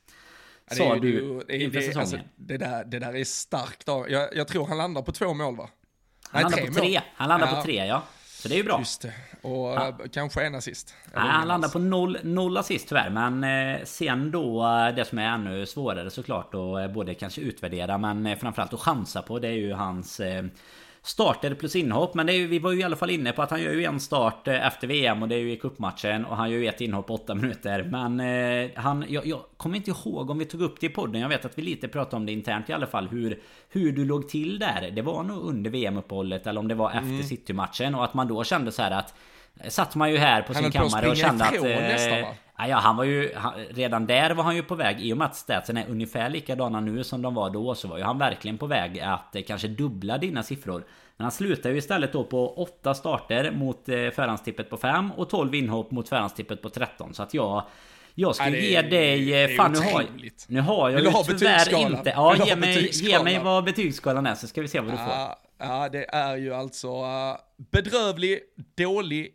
Sa 0.76 0.94
du 0.96 1.40
det, 1.48 1.56
inför 1.58 1.78
det, 1.80 1.86
säsongen? 1.86 2.00
Alltså, 2.00 2.18
det, 2.36 2.56
där, 2.56 2.84
det 2.84 2.98
där 2.98 3.16
är 3.16 3.24
starkt. 3.24 3.82
Jag, 3.86 4.36
jag 4.36 4.48
tror 4.48 4.66
han 4.66 4.78
landar 4.78 5.02
på 5.02 5.12
två 5.12 5.34
mål 5.34 5.56
va? 5.56 5.68
Han 6.30 6.32
Nej, 6.32 6.42
landar 6.42 6.58
tre 6.58 6.66
på 6.66 6.74
tre. 6.74 6.90
mål. 6.92 7.00
Han 7.14 7.28
landar 7.28 7.46
Ja. 7.48 7.56
på 7.56 7.62
tre 7.62 7.86
ja. 7.86 8.02
Så 8.26 8.48
det 8.48 8.54
är 8.54 8.56
ju 8.56 8.64
bra. 8.64 8.78
Just 8.78 9.02
det. 9.02 9.12
Och 9.42 9.68
Ja. 9.68 9.88
eh, 9.88 9.94
kanske 10.12 10.42
en 10.46 10.54
assist. 10.54 10.94
Nej, 11.14 11.24
han 11.28 11.48
landar 11.48 11.68
på 11.68 11.78
noll, 11.78 12.18
noll 12.22 12.56
assist 12.56 12.88
tyvärr. 12.88 13.10
Men 13.10 13.44
eh, 13.74 13.84
sen 13.84 14.30
då 14.30 14.64
eh, 14.66 14.94
det 14.94 15.04
som 15.04 15.18
är 15.18 15.26
ännu 15.34 15.66
svårare 15.66 16.10
såklart 16.10 16.54
eh, 16.54 16.88
både 16.94 17.14
kanske 17.14 17.40
utvärdera 17.40 17.98
men 17.98 18.36
framförallt 18.36 18.72
att 18.74 18.80
chansa 18.80 19.22
på 19.22 19.38
det 19.38 19.48
är 19.48 19.52
ju 19.52 19.72
hans 19.72 20.20
Starter 21.04 21.54
plus 21.54 21.76
inhopp 21.76 22.14
men 22.14 22.28
ju, 22.28 22.46
vi 22.46 22.58
var 22.58 22.72
ju 22.72 22.80
i 22.80 22.82
alla 22.82 22.96
fall 22.96 23.10
inne 23.10 23.32
på 23.32 23.42
att 23.42 23.50
han 23.50 23.62
gör 23.62 23.72
ju 23.72 23.84
en 23.84 24.00
start 24.00 24.48
eh, 24.48 24.66
efter 24.66 24.86
VM 24.86 25.22
och 25.22 25.28
det 25.28 25.34
är 25.34 25.38
ju 25.38 25.52
i 25.52 25.56
cupmatchen 25.56 26.24
och 26.24 26.36
han 26.36 26.50
gör 26.50 26.58
ju 26.58 26.66
ett 26.66 26.80
inhopp 26.80 27.06
på 27.06 27.14
8 27.14 27.34
minuter 27.34 27.82
Men 27.90 28.20
eh, 28.20 28.70
han, 28.82 29.04
jag, 29.08 29.26
jag 29.26 29.40
kommer 29.56 29.76
inte 29.76 29.90
ihåg 29.90 30.30
om 30.30 30.38
vi 30.38 30.44
tog 30.44 30.62
upp 30.62 30.80
det 30.80 30.86
i 30.86 30.88
podden 30.88 31.20
Jag 31.20 31.28
vet 31.28 31.44
att 31.44 31.58
vi 31.58 31.62
lite 31.62 31.88
pratade 31.88 32.16
om 32.16 32.26
det 32.26 32.32
internt 32.32 32.68
i 32.70 32.72
alla 32.72 32.86
fall 32.86 33.08
hur, 33.08 33.40
hur 33.68 33.92
du 33.92 34.04
låg 34.04 34.28
till 34.28 34.58
där 34.58 34.90
Det 34.96 35.02
var 35.02 35.22
nog 35.22 35.42
under 35.44 35.70
VM-uppehållet 35.70 36.46
eller 36.46 36.60
om 36.60 36.68
det 36.68 36.74
var 36.74 36.88
efter 36.90 37.02
Mm. 37.02 37.22
City-matchen 37.22 37.94
och 37.94 38.04
att 38.04 38.14
man 38.14 38.28
då 38.28 38.44
kände 38.44 38.72
så 38.72 38.82
här 38.82 38.90
att 38.90 39.14
eh, 39.60 39.68
Satt 39.68 39.94
man 39.94 40.10
ju 40.10 40.16
här 40.16 40.42
på 40.42 40.52
Han 40.52 40.62
sin 40.62 40.72
kammare 40.72 41.08
och 41.10 41.16
kände 41.16 41.44
att... 41.44 41.54
eh, 41.54 41.60
nästan? 41.62 42.34
Ja, 42.58 42.68
ja, 42.68 42.76
han 42.76 42.96
var 42.96 43.04
ju... 43.04 43.32
Han, 43.34 43.52
redan 43.70 44.06
där 44.06 44.30
var 44.34 44.44
han 44.44 44.56
ju 44.56 44.62
på 44.62 44.74
väg. 44.74 45.00
I 45.00 45.12
och 45.12 45.16
med 45.18 45.26
att 45.26 45.36
statsen 45.36 45.76
är 45.76 45.86
ungefär 45.90 46.30
likadana 46.30 46.80
nu 46.80 47.04
som 47.04 47.22
de 47.22 47.34
var 47.34 47.50
då 47.50 47.74
så 47.74 47.88
var 47.88 47.98
ju 47.98 48.04
han 48.04 48.18
verkligen 48.18 48.58
på 48.58 48.66
väg 48.66 49.00
att 49.00 49.36
eh, 49.36 49.42
kanske 49.42 49.68
dubbla 49.68 50.18
dina 50.18 50.42
siffror. 50.42 50.84
Men 51.16 51.24
han 51.24 51.32
slutar 51.32 51.70
ju 51.70 51.76
istället 51.76 52.12
då 52.12 52.24
på 52.24 52.54
8 52.62 52.94
starter 52.94 53.50
mot 53.50 53.88
eh, 53.88 53.94
förhandstippet 53.94 54.70
på 54.70 54.76
5 54.76 55.12
och 55.12 55.30
12 55.30 55.54
inhopp 55.54 55.90
mot 55.90 56.08
förhandstippet 56.08 56.62
på 56.62 56.68
13. 56.70 57.14
Så 57.14 57.22
att 57.22 57.34
jag... 57.34 57.62
Jag 58.14 58.34
Ja, 58.38 58.44
är- 58.46 58.50
ge 58.50 58.82
dig... 58.82 59.44
eh, 59.44 59.48
Fan 59.56 59.72
nu 59.72 59.78
har, 59.78 60.04
nu 60.48 60.60
har 60.60 60.90
jag 60.90 61.00
ju 61.00 61.10
tyvärr 61.38 61.78
inte... 61.90 62.10
Ja, 62.10 62.36
ge 62.46 62.56
mig, 62.56 62.90
ge 62.92 63.22
mig 63.22 63.38
vad 63.44 63.64
betygsskalan 63.64 64.26
är 64.26 64.34
så 64.34 64.46
ska 64.46 64.60
vi 64.62 64.68
se 64.68 64.80
vad 64.80 64.92
du 64.92 64.96
får. 64.96 65.06
Ja, 65.08 65.40
ja, 65.58 65.88
det 65.88 66.04
är 66.14 66.36
ju 66.36 66.54
alltså 66.54 67.02
uh, 67.02 67.36
bedrövlig, 67.72 68.38
dålig, 68.76 69.28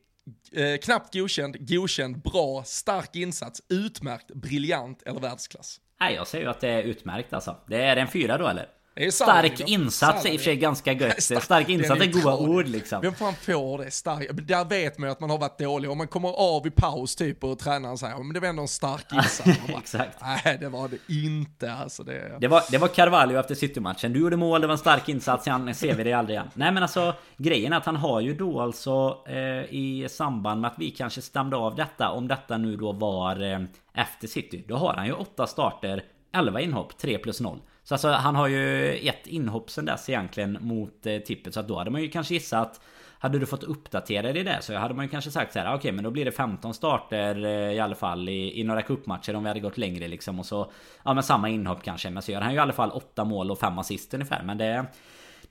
eh, 0.52 0.78
knappt 0.78 1.14
godkänd, 1.14 1.70
godkänd, 1.70 2.22
bra, 2.22 2.64
stark 2.64 3.16
insats, 3.16 3.62
utmärkt, 3.70 4.32
briljant 4.32 5.04
eller 5.04 5.20
världsklass. 5.20 5.80
Nej, 6.00 6.16
jag 6.16 6.28
säger 6.28 6.44
ju 6.46 6.52
att 6.52 6.60
det 6.60 6.70
är 6.70 6.84
utmärkt 6.84 7.34
alltså. 7.34 7.56
Det 7.68 7.84
är 7.84 7.98
en 7.98 8.08
fyra 8.08 8.38
då 8.38 8.48
eller? 8.48 8.70
Stark 9.12 9.60
insats 9.60 10.26
är 10.26 10.30
i 10.30 10.36
och 10.36 10.40
för 10.40 10.46
sig 10.46 10.56
ganska 10.56 10.92
gött. 10.94 11.24
Stark- 11.24 11.44
Stark 11.44 11.70
insats 11.70 12.02
är 12.02 12.06
goda 12.12 12.36
ord 12.38 12.68
liksom. 12.68 13.02
Vem 13.02 13.14
fan 13.16 13.34
får 13.34 13.78
det? 13.78 13.92
Stark. 13.92 14.28
Där 14.32 14.66
vet 14.66 14.98
man 14.98 15.08
ju 15.08 15.12
att 15.12 15.20
man 15.20 15.30
har 15.30 15.38
varit 15.38 15.60
dålig. 15.60 15.92
Om 15.92 15.98
man 15.98 16.08
kommer 16.08 16.30
av 16.30 16.68
i 16.68 16.72
paus 16.72 17.16
typ 17.16 17.44
och 17.44 17.60
tränaren 17.60 17.98
säger 17.98 18.18
men 18.18 18.34
det 18.34 18.40
var 18.40 18.48
ändå 18.48 18.62
en 18.62 18.68
stark 18.68 19.06
insats. 19.14 19.44
Bara, 19.68 19.78
Exakt. 19.80 20.18
Nej, 20.22 20.58
det 20.60 20.70
var 20.70 20.88
det 20.88 21.14
inte. 21.14 21.74
Alltså, 21.74 22.04
det... 22.04 22.38
Det 22.40 22.48
var, 22.48 22.64
det 22.72 22.78
var 22.78 22.88
Carvalho 22.88 23.40
efter 23.40 23.56
City-matchen. 23.56 24.14
Du 24.14 24.20
gjorde 24.20 24.38
mål, 24.38 24.62
det 24.62 24.68
var 24.68 24.74
en 24.74 24.78
stark 24.80 25.10
insats. 25.10 25.44
Sen 25.46 25.76
ser 25.76 25.96
vi 25.96 26.04
det 26.04 26.14
aldrig 26.14 26.36
igen. 26.36 26.48
Nej 26.54 26.72
men 26.72 26.84
alltså 26.84 27.14
grejen 27.38 27.74
är 27.74 27.78
att 27.78 27.86
han 27.86 27.96
har 27.96 28.22
ju 28.22 28.34
då 28.34 28.62
alltså 28.62 29.18
eh, 29.28 29.36
i 29.76 30.08
samband 30.10 30.62
med 30.62 30.72
att 30.72 30.80
vi 30.80 30.92
kanske 30.92 31.22
stämde 31.22 31.56
av 31.58 31.76
detta. 31.76 32.10
Om 32.12 32.28
detta 32.28 32.58
nu 32.58 32.76
då 32.76 32.92
var 32.92 33.52
eh, 33.54 33.60
efter 33.94 34.28
City. 34.28 34.66
Då 34.68 34.76
har 34.76 34.94
han 34.94 35.06
ju 35.06 35.14
åtta 35.14 35.48
starter, 35.48 36.04
11 36.34 36.62
inhopp, 36.62 36.98
3 36.98 37.18
plus 37.18 37.42
0. 37.42 37.60
Så 37.88 37.94
alltså 37.96 38.10
han 38.10 38.36
har 38.36 38.48
ju 38.48 38.94
ett 38.96 39.28
inhopp 39.28 39.70
sen 39.70 39.86
dess 39.86 40.10
egentligen 40.10 40.58
mot 40.62 41.06
eh, 41.06 41.18
tippet. 41.18 41.54
Så 41.54 41.60
att 41.60 41.68
då 41.68 41.78
hade 41.78 41.92
man 41.92 42.02
ju 42.02 42.10
kanske 42.10 42.34
gissat 42.34 42.82
hade 43.20 43.40
du 43.40 43.46
fått 43.46 43.64
uppdatera 43.64 44.34
det 44.34 44.44
där? 44.44 44.60
Så 44.62 44.76
hade 44.76 44.94
man 44.94 45.06
ju 45.06 45.10
kanske 45.10 45.32
sagt 45.32 45.54
så 45.54 45.60
här, 45.60 45.66
okej 45.66 45.78
okej 45.78 45.92
men 45.92 46.04
då 46.04 46.12
blir 46.12 46.26
det 46.26 46.32
15 46.32 46.74
starter 46.74 47.46
eh, 47.46 47.52
i 47.52 47.80
alla 47.80 47.96
fall 47.96 48.30
i, 48.30 48.60
i 48.60 48.64
några 48.64 48.82
cupmatcher 48.82 49.36
om 49.36 49.44
vi 49.44 49.48
hade 49.48 49.60
gått 49.60 49.78
längre 49.78 50.08
liksom. 50.08 50.40
Och 50.40 50.46
så 50.46 50.72
Ja 51.04 51.14
men 51.14 51.24
samma 51.24 51.50
inhopp 51.50 51.84
kanske. 51.84 52.10
Men 52.10 52.24
så 52.24 52.32
gör 52.32 52.42
han 52.42 52.52
ju 52.52 52.58
i 52.58 52.60
alla 52.60 52.74
fall 52.74 52.92
8 52.92 53.24
mål 53.24 53.52
och 53.52 53.60
5 53.60 53.78
assist 53.78 54.14
ungefär. 54.14 54.44
Men 54.44 54.58
det 54.58 54.86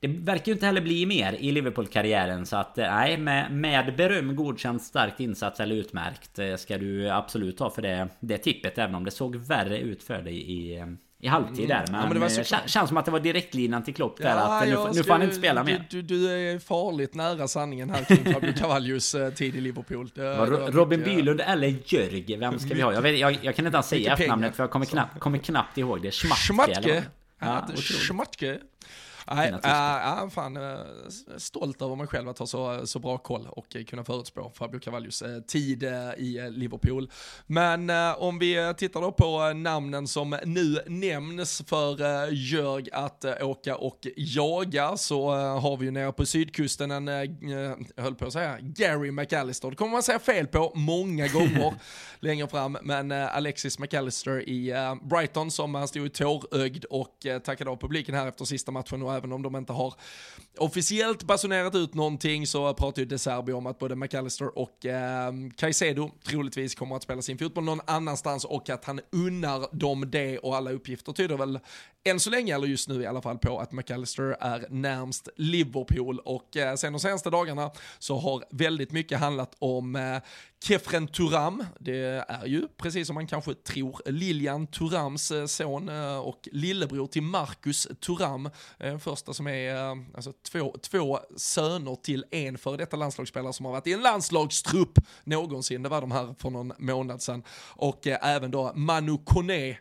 det 0.01 0.09
verkar 0.09 0.47
ju 0.47 0.53
inte 0.53 0.67
heller 0.67 0.81
bli 0.81 1.07
mer 1.07 1.33
i 1.33 1.53
Liverpool-karriären. 1.53 2.47
Så 2.47 2.57
att 2.57 2.79
eh, 2.79 2.95
nej 2.95 3.19
med, 3.19 3.53
med 3.53 3.97
beröm 3.97 4.37
godkänt 4.37 4.83
starkt 4.83 5.21
insats 5.21 5.61
eller 5.61 5.77
utmärkt 5.77 6.39
eh, 6.39 6.57
Ska 6.57 6.79
du 6.79 7.11
absolut 7.11 7.61
ha 7.61 7.71
för 7.71 7.83
det, 7.83 8.09
det 8.21 8.39
tippet 8.39 8.79
även 8.79 8.95
om 8.95 9.05
det 9.05 9.11
såg 9.11 9.37
värre 9.37 9.79
ut 9.79 10.03
för 10.03 10.23
dig 10.23 10.37
i, 10.37 10.77
eh, 10.77 10.87
i 11.19 11.27
halvtid 11.29 11.69
där 11.69 11.85
men, 11.91 11.95
Mm. 11.95 12.09
men 12.09 12.15
det 12.15 12.21
var 12.21 12.27
eh, 12.27 12.43
kän- 12.43 12.67
känns 12.67 12.89
som 12.89 12.97
att 12.97 13.05
det 13.05 13.11
var 13.11 13.21
direktlinan 13.21 13.83
till 13.83 13.95
Klopp 13.95 14.19
där 14.19 14.37
att 14.37 14.65
nu, 14.65 14.71
jag 14.71 14.79
får- 14.83 14.89
nu 14.89 14.95
ska- 14.95 15.05
får 15.05 15.13
han 15.13 15.23
inte 15.23 15.35
spela 15.35 15.65
mer 15.65 15.87
Du, 15.91 16.03
du, 16.03 16.19
du 16.19 16.31
är 16.31 16.59
farligt 16.59 17.15
nära 17.15 17.49
sanningen 17.49 17.91
här 17.91 18.05
kring 18.05 18.35
Fabio 18.35 18.53
Cavallios 18.59 19.15
eh, 19.15 19.31
tid 19.31 19.57
i 19.57 19.61
Liverpool. 19.61 20.11
Det, 20.15 20.23
det 20.23 20.47
Robin 20.47 21.01
mycket- 21.01 21.17
Bylund 21.17 21.41
eller 21.41 21.75
Jörg? 21.85 22.37
Vem 22.37 22.59
ska 22.59 22.75
vi 22.75 22.81
ha? 22.81 22.93
Jag, 22.93 23.03
vet, 23.03 23.19
jag, 23.19 23.39
jag 23.43 23.57
kan 23.57 23.67
inte 23.67 23.77
ens 23.77 23.89
säga 23.89 24.13
efternamnet 24.13 24.57
för 24.57 24.63
jag 24.63 24.71
kommer 24.71 24.87
knappt, 24.87 25.19
kommer 25.21 25.39
knappt 25.39 25.79
ihåg 25.79 26.03
det. 26.03 26.11
Schmatke 26.11 26.41
Schmatke. 26.41 27.05
Ja, 27.41 27.67
Ja. 27.69 27.77
Schmatke. 27.77 28.59
Nej, 29.31 29.49
äh, 29.65 30.23
äh, 30.23 30.29
fan, 30.31 30.57
äh, 30.57 30.79
stolt 31.37 31.83
över 31.83 31.97
mig 31.97 32.07
själv 32.07 32.29
att 32.29 32.39
ha 32.39 32.47
så, 32.47 32.87
så 32.87 32.99
bra 32.99 33.19
koll 33.19 33.47
och 33.51 33.77
eh, 33.77 33.85
kunna 33.85 34.05
förutspå 34.05 34.51
Fabio 34.55 34.81
Cavallios 34.81 35.23
eh, 35.23 35.41
tid 35.41 35.83
eh, 35.83 35.93
i 36.19 36.39
eh, 36.39 36.51
Liverpool. 36.51 37.11
Men 37.47 37.91
eh, 37.91 38.23
om 38.23 38.39
vi 38.39 38.57
eh, 38.57 38.73
tittar 38.73 39.01
då 39.01 39.13
på 39.13 39.43
eh, 39.49 39.55
namnen 39.55 40.07
som 40.09 40.39
nu 40.45 40.79
nämns 40.87 41.63
för 41.67 42.01
eh, 42.03 42.29
Jörg 42.33 42.89
att 42.93 43.25
eh, 43.25 43.49
åka 43.49 43.77
och 43.77 44.07
jaga 44.17 44.97
så 44.97 45.35
eh, 45.35 45.61
har 45.61 45.77
vi 45.77 45.85
ju 45.85 45.91
nere 45.91 46.13
på 46.13 46.27
sydkusten 46.27 46.91
en, 46.91 47.09
eh, 47.09 47.15
jag 47.15 48.03
höll 48.03 48.15
på 48.15 48.27
att 48.27 48.33
säga, 48.33 48.59
Gary 48.61 49.11
McAllister. 49.11 49.71
Det 49.71 49.77
kommer 49.77 49.93
man 49.93 50.03
säga 50.03 50.19
fel 50.19 50.47
på 50.47 50.73
många 50.75 51.29
gånger 51.33 51.75
längre 52.21 52.49
fram, 52.49 52.79
men 52.83 53.11
eh, 53.11 53.37
Alexis 53.37 53.79
McAllister 53.79 54.49
i 54.49 54.71
eh, 54.71 54.95
Brighton 54.95 55.51
som 55.51 55.75
han 55.75 55.89
stod 55.89 56.13
tårögd 56.13 56.85
och 56.85 57.27
eh, 57.27 57.39
tackade 57.39 57.71
av 57.71 57.77
publiken 57.77 58.15
här 58.15 58.27
efter 58.27 58.45
sista 58.45 58.73
matchen 58.73 59.03
även 59.17 59.33
om 59.33 59.43
de 59.43 59.57
inte 59.57 59.73
har 59.73 59.95
officiellt 60.59 61.23
basunerat 61.23 61.75
ut 61.75 61.95
någonting 61.95 62.47
så 62.47 62.75
pratar 62.75 63.03
ju 63.03 63.07
De 63.07 63.19
Serbi 63.19 63.53
om 63.53 63.67
att 63.67 63.79
både 63.79 63.97
McAllister 63.97 64.59
och 64.59 64.87
eh, 64.87 65.33
Caicedo 65.57 66.11
troligtvis 66.25 66.75
kommer 66.75 66.97
att 66.97 67.03
spela 67.03 67.23
sin 67.23 67.39
fotboll 67.39 67.65
någon 67.65 67.81
annanstans 67.87 68.45
och 68.45 68.71
att 68.71 68.85
han 68.85 69.01
unnar 69.13 69.77
dem 69.77 70.11
det. 70.11 70.39
Och 70.39 70.57
alla 70.57 70.71
uppgifter 70.71 71.13
tyder 71.13 71.37
väl 71.37 71.59
än 72.07 72.21
så 72.21 72.31
länge, 72.31 72.55
eller 72.55 72.67
just 72.67 72.89
nu 72.89 73.03
i 73.03 73.07
alla 73.07 73.23
fall, 73.23 73.39
på 73.39 73.59
att 73.59 73.73
McAllister 73.73 74.37
är 74.41 74.67
närmst 74.71 75.29
Liverpool. 75.37 76.19
Och 76.19 76.57
eh, 76.57 76.75
sen 76.75 76.93
de 76.93 77.01
senaste 77.01 77.31
dagarna 77.31 77.71
så 77.99 78.19
har 78.19 78.45
väldigt 78.51 78.93
mycket 78.93 79.19
handlat 79.19 79.57
om 79.59 79.97
eh, 79.97 80.19
Kefren 80.65 81.09
Turam, 81.09 81.65
det 81.79 82.25
är 82.29 82.47
ju 82.47 82.69
precis 82.77 83.07
som 83.07 83.15
man 83.15 83.27
kanske 83.27 83.55
tror 83.55 84.01
Lilian 84.07 84.67
Turams 84.67 85.31
eh, 85.31 85.47
son 85.47 85.89
eh, 85.89 86.19
och 86.19 86.49
lillebror 86.53 87.07
till 87.07 87.23
Marcus 87.23 87.89
Turam, 88.07 88.51
eh, 88.79 88.99
första 88.99 89.35
som 89.35 89.47
är 89.47 89.75
eh, 89.75 89.97
alltså, 90.15 90.33
två, 90.53 90.75
två 90.83 91.19
söner 91.37 91.97
till 91.97 92.25
en 92.31 92.59
före 92.59 92.77
detta 92.77 92.97
landslagsspelare 92.97 93.53
som 93.53 93.67
har 93.67 93.73
varit 93.73 93.87
i 93.87 93.93
en 93.93 94.01
landslagstrupp 94.01 94.99
någonsin, 95.25 95.83
det 95.83 95.89
var 95.89 96.01
de 96.01 96.11
här 96.11 96.35
för 96.39 96.51
någon 96.51 96.73
månad 96.79 97.23
sedan, 97.23 97.43
och 97.69 98.07
eh, 98.07 98.19
även 98.23 98.51
då 98.51 98.73
Manu 98.75 99.19
Kone 99.25 99.79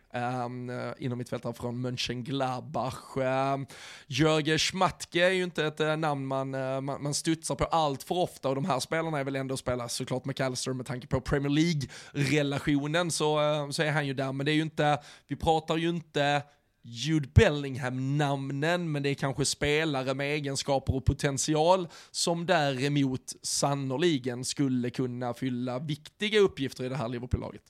inom 0.98 1.18
mittfältare 1.18 1.54
från 1.54 1.80
Mönchengladbach. 2.16 3.16
Ehm, 3.16 3.66
Jörgen 4.06 4.58
Schmatke 4.58 5.26
är 5.26 5.30
ju 5.30 5.44
inte 5.44 5.64
ett 5.64 5.80
eh, 5.80 5.96
namn 5.96 6.26
man, 6.26 6.54
eh, 6.54 6.80
man, 6.80 7.02
man 7.02 7.14
studsar 7.14 7.54
på 7.54 7.64
allt 7.64 8.02
för 8.02 8.14
ofta 8.14 8.48
och 8.48 8.54
de 8.54 8.64
här 8.64 8.80
spelarna 8.80 9.18
är 9.18 9.24
väl 9.24 9.36
ändå 9.36 9.56
spelare 9.56 9.88
såklart 9.88 10.24
McAllister 10.24 10.72
med 10.72 10.86
tanke 10.86 11.06
på 11.06 11.20
Premier 11.20 11.50
League-relationen 11.50 13.10
så, 13.10 13.40
eh, 13.40 13.70
så 13.70 13.82
är 13.82 13.92
han 13.92 14.06
ju 14.06 14.14
där, 14.14 14.32
men 14.32 14.46
det 14.46 14.52
är 14.52 14.56
ju 14.56 14.62
inte, 14.62 14.98
vi 15.28 15.36
pratar 15.36 15.76
ju 15.76 15.88
inte 15.88 16.42
Jude 16.88 17.28
Bellingham-namnen, 17.34 18.92
men 18.92 19.02
det 19.02 19.08
är 19.08 19.14
kanske 19.14 19.44
spelare 19.44 20.14
med 20.14 20.34
egenskaper 20.34 20.94
och 20.94 21.04
potential 21.04 21.88
som 22.10 22.46
däremot 22.46 23.32
sannoliken 23.42 24.44
skulle 24.44 24.90
kunna 24.90 25.34
fylla 25.34 25.78
viktiga 25.78 26.40
uppgifter 26.40 26.84
i 26.84 26.88
det 26.88 26.96
här 26.96 27.08
Liverpool-laget. 27.08 27.62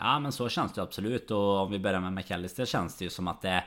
Ja 0.00 0.18
men 0.18 0.32
så 0.32 0.48
känns 0.48 0.72
det 0.72 0.82
absolut. 0.82 1.30
Och 1.30 1.56
om 1.56 1.70
vi 1.70 1.78
börjar 1.78 2.00
med 2.00 2.12
McAllister 2.12 2.64
känns 2.64 2.96
det 2.96 3.04
ju 3.04 3.10
som 3.10 3.28
att 3.28 3.42
det 3.42 3.64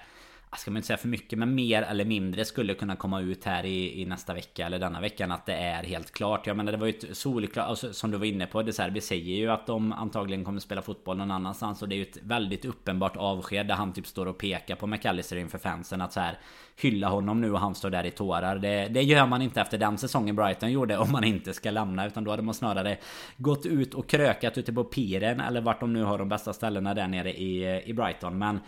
ska 0.58 0.72
man 0.72 0.78
inte 0.78 0.88
säga 0.88 0.98
för 0.98 1.08
mycket, 1.08 1.40
men 1.40 1.56
mer 1.56 1.82
eller 1.82 2.06
mindre 2.06 2.46
skulle 2.46 2.74
kunna 2.74 2.96
komma 2.96 3.22
ut 3.22 3.46
här 3.46 3.66
i, 3.66 4.02
i 4.02 4.06
nästa 4.06 4.34
vecka 4.34 4.66
eller 4.66 4.80
denna 4.80 5.02
veckan 5.02 5.32
att 5.32 5.46
det 5.46 5.54
är 5.54 5.84
helt 5.84 6.12
klart. 6.12 6.48
Jag 6.48 6.58
menar 6.58 6.72
det 6.72 6.78
var 6.78 6.88
ju 6.88 6.94
ett 6.94 7.18
solklart, 7.18 7.68
alltså, 7.68 7.94
som 7.94 8.12
du 8.12 8.18
var 8.18 8.26
inne 8.26 8.46
på, 8.46 8.64
det 8.64 8.74
Serbi 8.74 8.94
vi 8.94 9.02
säger 9.02 9.36
ju 9.36 9.52
att 9.52 9.68
de 9.68 9.94
antagligen 9.94 10.46
kommer 10.46 10.60
spela 10.60 10.82
fotboll 10.82 11.18
någon 11.18 11.32
annanstans 11.32 11.82
och 11.82 11.90
det 11.90 11.96
är 11.96 11.98
ju 11.98 12.04
ett 12.04 12.18
väldigt 12.24 12.66
uppenbart 12.66 13.18
avsked 13.18 13.68
där 13.68 13.76
han 13.76 13.94
typ 13.94 14.08
står 14.08 14.26
och 14.26 14.38
pekar 14.38 14.76
på 14.76 14.88
McAllister 14.88 15.36
inför 15.36 15.58
fansen 15.58 16.02
att 16.02 16.14
så 16.14 16.20
här 16.20 16.40
hylla 16.82 17.10
honom 17.10 17.42
nu 17.42 17.52
och 17.52 17.60
han 17.60 17.76
står 17.76 17.90
där 17.90 18.06
i 18.06 18.12
tårar. 18.12 18.56
Det, 18.56 18.88
det 18.88 19.02
gör 19.02 19.26
man 19.26 19.42
inte 19.42 19.62
efter 19.62 19.78
den 19.78 19.98
säsongen 19.98 20.36
Brighton 20.36 20.72
gjorde 20.72 20.98
om 20.98 21.12
man 21.12 21.24
inte 21.24 21.54
ska 21.54 21.72
lämna 21.72 22.08
utan 22.08 22.24
då 22.24 22.32
hade 22.32 22.44
man 22.44 22.54
snarare 22.54 22.98
gått 23.38 23.66
ut 23.66 23.94
och 23.94 24.10
krökat 24.10 24.58
ute 24.58 24.74
på 24.74 24.84
piren 24.84 25.40
eller 25.40 25.62
vart 25.62 25.80
de 25.80 25.94
nu 25.94 26.04
har 26.04 26.18
de 26.18 26.30
bästa 26.30 26.54
ställena 26.54 26.94
där 26.94 27.08
nere 27.08 27.34
i, 27.34 27.82
i 27.86 27.94
Brighton. 27.94 28.38
Men 28.38 28.60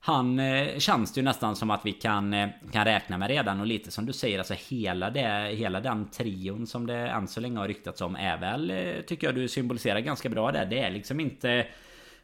han 0.00 0.38
eh, 0.38 0.78
känns 0.78 1.12
det 1.12 1.20
ju 1.20 1.24
nästan 1.24 1.56
som 1.56 1.70
att 1.70 1.86
vi 1.86 1.92
kan, 1.92 2.34
eh, 2.34 2.48
kan 2.72 2.84
räkna 2.84 3.18
med 3.18 3.28
redan 3.28 3.60
och 3.60 3.66
lite 3.66 3.90
som 3.90 4.06
du 4.06 4.12
säger 4.12 4.38
alltså 4.38 4.54
hela, 4.68 5.10
det, 5.10 5.54
hela 5.56 5.80
den 5.80 6.10
trion 6.10 6.66
som 6.66 6.86
det 6.86 6.94
än 6.94 7.28
så 7.28 7.40
länge 7.40 7.58
har 7.58 7.68
ryktats 7.68 8.00
om 8.00 8.16
är 8.16 8.38
väl 8.38 8.70
eh, 8.70 9.02
tycker 9.06 9.26
jag 9.26 9.34
du 9.34 9.48
symboliserar 9.48 10.00
ganska 10.00 10.28
bra 10.28 10.52
där. 10.52 10.66
Det 10.66 10.78
är 10.78 10.90
liksom 10.90 11.20
inte 11.20 11.66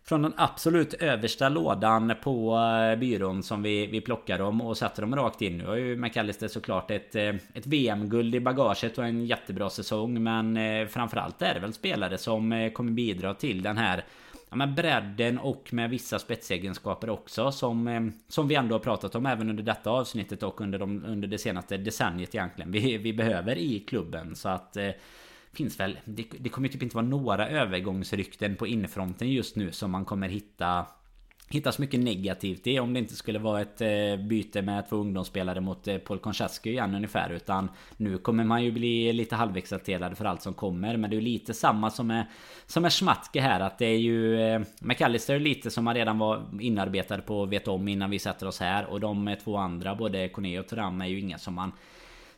från 0.04 0.22
den 0.22 0.32
absolut 0.36 0.94
översta 0.94 1.48
lådan 1.48 2.12
på 2.22 2.58
eh, 2.58 2.98
byrån 2.98 3.42
som 3.42 3.62
vi, 3.62 3.86
vi 3.86 4.00
plockar 4.00 4.38
dem 4.38 4.60
och 4.60 4.76
sätter 4.76 5.02
dem 5.02 5.16
rakt 5.16 5.42
in. 5.42 5.58
Nu 5.58 5.66
har 5.66 5.76
ju 5.76 5.96
McAllister 5.96 6.48
såklart 6.48 6.90
ett, 6.90 7.14
eh, 7.14 7.34
ett 7.54 7.66
VM-guld 7.66 8.34
i 8.34 8.40
bagaget 8.40 8.98
och 8.98 9.04
en 9.04 9.26
jättebra 9.26 9.70
säsong. 9.70 10.22
Men 10.22 10.56
eh, 10.56 10.86
framförallt 10.86 11.42
är 11.42 11.54
det 11.54 11.60
väl 11.60 11.72
spelare 11.72 12.18
som 12.18 12.52
eh, 12.52 12.72
kommer 12.72 12.92
bidra 12.92 13.34
till 13.34 13.62
den 13.62 13.78
här 13.78 14.04
ja, 14.54 14.58
men 14.58 14.74
bredden 14.74 15.38
och 15.38 15.68
med 15.72 15.90
vissa 15.90 16.18
spetsegenskaper 16.18 17.10
också 17.10 17.52
som, 17.52 17.88
eh, 17.88 18.02
som 18.28 18.48
vi 18.48 18.54
ändå 18.54 18.74
har 18.74 18.80
pratat 18.80 19.14
om 19.14 19.26
även 19.26 19.50
under 19.50 19.62
detta 19.62 19.90
avsnittet 19.90 20.42
och 20.42 20.60
under, 20.60 20.78
de, 20.78 21.04
under 21.04 21.28
det 21.28 21.38
senaste 21.38 21.76
decenniet 21.76 22.34
egentligen. 22.34 22.72
Vi, 22.72 22.98
vi 22.98 23.12
behöver 23.12 23.58
i 23.58 23.80
klubben 23.80 24.36
så 24.36 24.48
att 24.48 24.76
eh, 24.76 24.90
finns 25.52 25.80
väl, 25.80 25.98
det, 26.04 26.26
det 26.38 26.48
kommer 26.48 26.68
typ 26.68 26.82
inte 26.82 26.96
vara 26.96 27.06
några 27.06 27.48
övergångsrykten 27.48 28.56
på 28.56 28.66
infronten 28.66 29.32
just 29.32 29.56
nu 29.56 29.72
som 29.72 29.90
man 29.90 30.04
kommer 30.04 30.28
hitta 30.28 30.86
hittas 31.48 31.78
mycket 31.78 32.00
negativt 32.00 32.66
i 32.66 32.78
om 32.78 32.92
det 32.92 32.98
inte 32.98 33.16
skulle 33.16 33.38
vara 33.38 33.60
ett 33.60 33.80
eh, 33.80 34.26
byte 34.28 34.62
med 34.62 34.88
två 34.88 34.96
ungdomsspelare 34.96 35.60
mot 35.60 35.88
eh, 35.88 35.98
Paul 35.98 36.18
Konchesky 36.18 36.70
igen 36.70 36.94
ungefär 36.94 37.30
utan 37.30 37.68
nu 37.96 38.18
kommer 38.18 38.44
man 38.44 38.64
ju 38.64 38.72
bli 38.72 39.12
lite 39.12 39.36
halvexalterad 39.36 40.18
för 40.18 40.24
allt 40.24 40.42
som 40.42 40.54
kommer. 40.54 40.96
Men 40.96 41.10
det 41.10 41.16
är 41.16 41.20
lite 41.20 41.54
samma 41.54 41.90
som 41.90 42.10
är 42.10 42.26
som 42.66 42.84
är 42.84 42.90
Schmatke 42.90 43.40
här 43.40 43.60
att 43.60 43.78
det 43.78 43.86
är 43.86 43.98
ju 43.98 44.40
eh, 44.40 44.60
McAllister 44.80 45.38
lite 45.38 45.70
som 45.70 45.84
man 45.84 45.94
redan 45.94 46.18
var 46.18 46.42
inarbetad 46.60 47.18
på 47.18 47.40
och 47.40 47.52
vet 47.52 47.68
om 47.68 47.88
innan 47.88 48.10
vi 48.10 48.18
sätter 48.18 48.46
oss 48.46 48.60
här. 48.60 48.86
Och 48.86 49.00
de 49.00 49.36
två 49.44 49.56
andra 49.56 49.94
både 49.94 50.28
Kone 50.28 50.58
och 50.58 50.68
Turam 50.68 51.00
är 51.00 51.06
ju 51.06 51.20
inga 51.20 51.38
som 51.38 51.54
man 51.54 51.72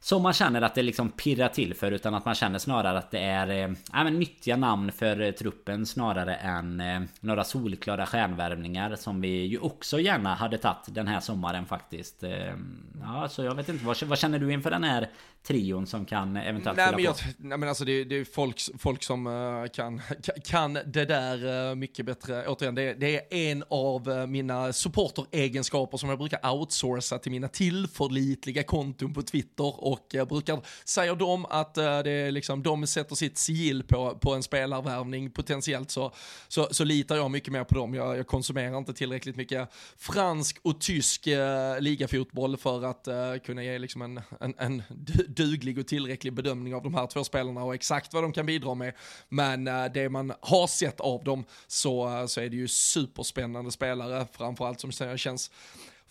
som 0.01 0.23
man 0.23 0.33
känner 0.33 0.63
att 0.63 0.75
det 0.75 0.83
liksom 0.83 1.11
pirrar 1.11 1.49
till 1.49 1.75
för 1.75 1.93
utan 1.93 2.15
att 2.15 2.25
man 2.25 2.35
känner 2.35 2.59
snarare 2.59 2.99
att 2.99 3.11
det 3.11 3.19
är 3.19 3.63
eh, 3.63 4.05
men 4.05 4.19
nyttiga 4.19 4.57
namn 4.57 4.93
för 4.93 5.21
eh, 5.21 5.31
truppen 5.31 5.87
snarare 5.87 6.35
än 6.35 6.81
eh, 6.81 7.01
några 7.21 7.45
solklara 7.45 8.07
stjärnvärvningar 8.07 8.97
som 8.97 9.21
vi 9.21 9.45
ju 9.45 9.59
också 9.59 10.01
gärna 10.01 10.35
hade 10.35 10.59
tagit 10.59 10.77
den 10.87 11.09
här 11.09 11.21
sommaren 11.21 11.67
faktiskt. 11.67 12.23
Eh, 12.23 12.55
ja, 13.03 13.29
så 13.29 13.45
jag 13.45 13.55
vet 13.55 13.69
inte, 13.69 13.85
vad, 13.85 14.03
vad, 14.03 14.19
känner 14.19 14.39
du 14.39 14.53
inför 14.53 14.71
den 14.71 14.85
här 14.85 15.09
trion 15.47 15.87
som 15.87 16.05
kan 16.05 16.37
eventuellt 16.37 16.77
nej, 16.77 16.93
men 16.95 17.05
jag, 17.05 17.15
nej 17.39 17.59
men 17.59 17.69
alltså 17.69 17.85
det, 17.85 18.05
det 18.05 18.17
är 18.17 18.25
folk, 18.25 18.61
folk 18.79 19.03
som 19.03 19.27
uh, 19.27 19.67
kan, 19.69 20.03
kan 20.45 20.73
det 20.73 21.05
där 21.05 21.75
mycket 21.75 22.07
bättre. 22.07 22.47
Återigen, 22.47 22.75
det, 22.75 22.95
det 22.95 23.17
är 23.17 23.51
en 23.51 23.65
av 23.69 24.29
mina 24.29 24.73
supporteregenskaper 24.73 25.99
som 25.99 26.09
jag 26.09 26.19
brukar 26.19 26.51
outsourca 26.53 27.19
till 27.19 27.33
mina 27.33 27.49
tillförlitliga 27.49 28.63
konton 28.63 29.15
på 29.15 29.23
Twitter 29.23 29.85
och 29.87 30.15
eh, 30.15 30.25
brukar, 30.25 30.61
säger 30.85 31.15
de 31.15 31.47
att 31.47 31.79
eh, 31.79 31.99
det 31.99 32.11
är 32.11 32.31
liksom, 32.31 32.63
de 32.63 32.87
sätter 32.87 33.15
sitt 33.15 33.39
sigill 33.39 33.83
på, 33.83 34.19
på 34.19 34.35
en 34.35 34.43
spelarvärvning 34.43 35.31
potentiellt 35.31 35.91
så, 35.91 36.13
så, 36.49 36.69
så 36.71 36.85
litar 36.85 37.17
jag 37.17 37.31
mycket 37.31 37.53
mer 37.53 37.65
på 37.65 37.75
dem. 37.75 37.95
Jag, 37.95 38.19
jag 38.19 38.27
konsumerar 38.27 38.79
inte 38.79 38.95
tillräckligt 38.95 39.37
mycket 39.37 39.69
fransk 39.97 40.59
och 40.63 40.81
tysk 40.81 41.27
eh, 41.27 41.81
ligafotboll 41.81 42.57
för 42.57 42.85
att 42.85 43.09
eh, 43.09 43.35
kunna 43.45 43.65
ge 43.65 43.79
liksom 43.79 44.03
en, 44.03 44.21
en, 44.41 44.55
en 44.59 44.83
duglig 45.29 45.79
och 45.79 45.87
tillräcklig 45.87 46.33
bedömning 46.33 46.75
av 46.75 46.83
de 46.83 46.95
här 46.95 47.07
två 47.07 47.25
spelarna 47.25 47.65
och 47.65 47.75
exakt 47.75 48.15
vad 48.15 48.25
de 48.25 48.33
kan 48.33 48.47
bidra 48.47 48.75
med. 48.75 48.95
Men 49.29 49.69
eh, 49.69 49.85
det 49.95 50.09
man 50.09 50.33
har 50.41 50.67
sett 50.67 51.01
av 51.01 51.25
dem 51.25 51.45
så, 51.67 52.25
så 52.29 52.41
är 52.41 52.49
det 52.49 52.57
ju 52.57 52.69
superspännande 52.69 53.71
spelare, 53.71 54.27
framförallt 54.33 54.81
som 54.81 54.93
känns 55.17 55.51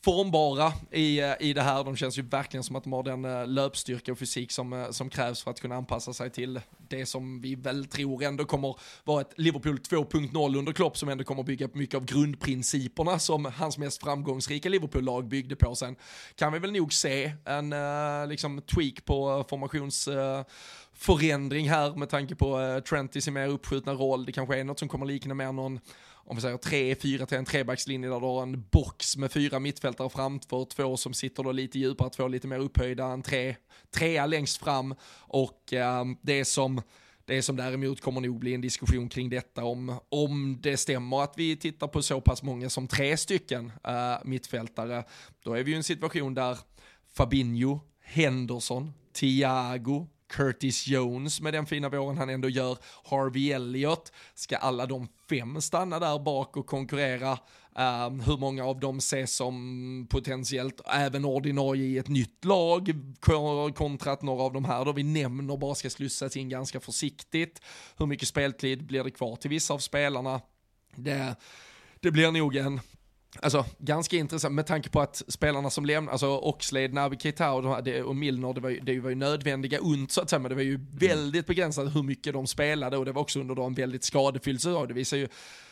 formbara 0.06 0.74
i, 0.92 1.20
eh, 1.20 1.34
i 1.40 1.54
det 1.54 1.62
här. 1.62 1.84
De 1.84 1.96
känns 1.96 2.18
ju 2.18 2.22
verkligen 2.22 2.64
som 2.64 2.76
att 2.76 2.84
de 2.84 2.94
har 2.94 3.04
den 3.04 3.26
eh, 3.26 3.48
löpstyrka 3.48 4.12
och 4.12 4.18
fysik 4.18 4.52
som, 4.52 4.74
eh, 4.74 4.90
som 4.90 5.10
krävs 5.10 5.44
för 5.44 5.52
att 5.52 5.62
kunna 5.62 5.76
anpassa 5.76 6.14
sig 6.14 6.30
till 6.30 6.62
det 6.90 7.06
som 7.06 7.42
vi 7.42 7.56
väl 7.56 7.86
tror 7.86 8.24
ändå 8.24 8.46
kommer 8.46 8.76
vara 9.04 9.22
ett 9.22 9.34
Liverpool 9.36 9.78
2.0 9.78 10.58
under 10.58 10.74
Klopp 10.74 10.98
som 10.98 11.10
ändå 11.10 11.24
kommer 11.24 11.44
bygga 11.44 11.68
på 11.68 11.78
mycket 11.78 11.96
av 11.96 12.06
grundprinciperna 12.06 13.20
som 13.20 13.46
hans 13.46 13.78
mest 13.78 14.04
framgångsrika 14.04 14.70
Liverpool-lag 14.70 15.28
byggde 15.28 15.56
på. 15.56 15.76
Sen 15.76 15.96
kan 16.36 16.54
vi 16.54 16.60
väl 16.60 16.72
nog 16.72 16.94
se 16.94 17.34
en 17.46 17.74
liksom 18.30 18.62
tweak 18.62 19.06
på 19.06 19.46
formations... 19.50 20.10
Förändring 20.98 21.70
här 21.70 21.96
med 21.96 22.10
tanke 22.10 22.36
på 22.36 22.82
Trent 22.90 23.16
i 23.16 23.22
sin 23.22 23.34
mer 23.34 23.48
uppskjutna 23.48 23.94
roll. 23.94 24.26
Det 24.26 24.32
kanske 24.32 24.60
är 24.60 24.64
något 24.64 24.80
som 24.80 24.88
kommer 24.88 25.06
likna 25.06 25.34
mer 25.34 25.52
någon 25.52 25.80
om 26.26 26.36
vi 26.36 26.42
säger 26.42 26.58
3-4 26.58 27.26
till 27.26 27.38
en 27.38 27.46
trebackslinje 27.46 28.10
där 28.10 28.20
du 28.20 28.26
har 28.26 28.44
en 28.44 28.66
box 28.72 29.18
med 29.18 29.32
fyra 29.32 29.60
mittfältare 29.60 30.10
framför, 30.10 30.66
två 30.66 30.98
som 30.98 31.14
sitter 31.14 31.44
då 31.44 31.52
lite 31.52 31.80
djupare, 31.80 32.10
två 32.10 32.28
lite 32.28 32.48
mer 32.48 32.60
upphöjda, 32.60 33.06
en 33.06 33.22
tre, 33.22 33.56
trea 33.92 34.26
längst 34.26 34.58
fram 34.58 34.96
och 35.20 35.74
eh, 35.74 36.06
det 36.22 36.46
som 36.46 36.82
det 37.28 37.42
som 37.42 37.56
däremot 37.56 38.02
kommer 38.02 38.22
nog 38.22 38.40
bli 38.40 38.54
en 38.54 38.62
diskussion 38.62 39.10
kring 39.10 39.30
detta 39.30 39.64
om, 39.64 40.00
om 40.10 40.58
det 40.62 40.78
stämmer 40.78 41.24
att 41.24 41.34
vi 41.38 41.56
tittar 41.56 41.88
på 41.88 42.02
så 42.02 42.22
pass 42.22 42.44
många 42.44 42.70
som 42.70 42.88
tre 42.88 43.18
stycken 43.18 43.66
uh, 43.66 44.26
mittfältare. 44.26 45.04
Då 45.44 45.54
är 45.54 45.64
vi 45.64 45.72
ju 45.72 45.76
i 45.76 45.78
en 45.78 45.84
situation 45.84 46.34
där 46.34 46.58
Fabinho, 47.14 47.80
Henderson, 48.04 48.94
Thiago, 49.14 50.08
Curtis 50.30 50.88
Jones 50.88 51.42
med 51.42 51.54
den 51.54 51.66
fina 51.66 51.90
våren 51.90 52.18
han 52.18 52.30
ändå 52.30 52.50
gör, 52.50 52.78
Harvey 53.04 53.52
Elliott, 53.52 54.12
ska 54.34 54.58
alla 54.58 54.86
de 54.86 55.08
fem 55.30 55.62
stanna 55.62 56.00
där 56.00 56.20
bak 56.20 56.58
och 56.58 56.68
konkurrera? 56.68 57.40
Um, 57.78 58.20
hur 58.20 58.38
många 58.38 58.66
av 58.66 58.80
dem 58.80 58.98
ses 58.98 59.36
som 59.36 60.08
potentiellt 60.10 60.82
även 60.86 61.26
ordinarie 61.26 61.86
i 61.86 61.98
ett 61.98 62.08
nytt 62.08 62.46
lag 62.46 62.94
kontra 63.76 64.12
att 64.12 64.22
några 64.22 64.44
av 64.44 64.54
de 64.54 64.66
här 64.66 64.86
då 64.86 64.92
vi 64.92 65.04
nämner 65.04 65.58
bara 65.58 65.76
ska 65.76 65.90
slussas 65.90 66.38
in 66.38 66.50
ganska 66.50 66.80
försiktigt? 66.80 67.62
Hur 67.98 68.06
mycket 68.06 68.28
speltid 68.28 68.86
blir 68.86 69.04
det 69.04 69.12
kvar 69.12 69.36
till 69.36 69.50
vissa 69.50 69.74
av 69.74 69.80
spelarna? 69.80 70.42
Det, 70.96 71.36
det 72.00 72.12
blir 72.12 72.32
nog 72.32 72.56
en 72.56 72.80
Alltså 73.42 73.66
ganska 73.78 74.18
intressant 74.18 74.56
med 74.56 74.68
tanke 74.68 74.90
på 74.90 75.02
att 75.02 75.24
spelarna 75.28 75.70
som 75.70 75.86
lämnar, 75.86 76.12
alltså 76.12 76.28
Oxlade, 76.28 76.88
Naby 76.88 77.18
Keita 77.20 77.52
och, 77.52 77.88
och 78.06 78.16
Milner, 78.16 78.54
det 78.54 78.62
var, 78.62 78.70
ju, 78.70 78.80
det 78.80 79.00
var 79.00 79.10
ju 79.10 79.16
nödvändiga 79.16 79.82
ont 79.82 80.12
så 80.12 80.22
att 80.22 80.30
säga, 80.30 80.40
men 80.40 80.50
det 80.50 80.56
var 80.56 80.62
ju 80.62 80.80
väldigt 80.92 81.48
begränsat 81.48 81.96
hur 81.96 82.04
mycket 82.04 82.34
de 82.34 82.48
spelade 82.48 82.98
och 82.98 83.06
det 83.06 83.12
var 83.12 83.22
också 83.22 83.40
under 83.40 83.66
en 83.66 83.74
väldigt 83.74 84.04
skadefylld 84.04 84.62
säsong. 84.62 84.88
Det 84.88 84.94
visar 84.94 85.18
ju 85.18 85.28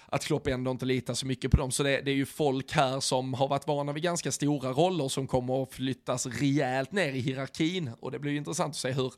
att 0.06 0.26
Klopp 0.26 0.48
ändå 0.48 0.72
inte 0.72 0.86
litar 0.86 1.14
så 1.14 1.26
mycket 1.26 1.52
på 1.52 1.58
dem. 1.58 1.72
Så 1.72 1.84
det, 1.84 2.02
det, 2.02 2.12
är 2.12 2.16
ju 2.16 2.26
folk 2.26 2.72
här 2.72 3.00
som 3.00 3.34
har 3.34 3.48
varit 3.48 3.68
vana 3.68 3.94
vid 3.94 4.04
ganska 4.04 4.32
stora 4.32 4.72
roller 4.72 5.08
som 5.08 5.28
kommer 5.28 5.64
att 5.64 5.74
flyttas 5.74 6.26
rejält 6.26 6.92
ner 6.92 7.14
i 7.14 7.20
hierarkin 7.20 7.92
och 8.00 8.12
det 8.12 8.20
blir 8.20 8.32
ju 8.32 8.38
intressant 8.38 8.72
att 8.72 8.76
se 8.76 8.92
hur 8.92 9.14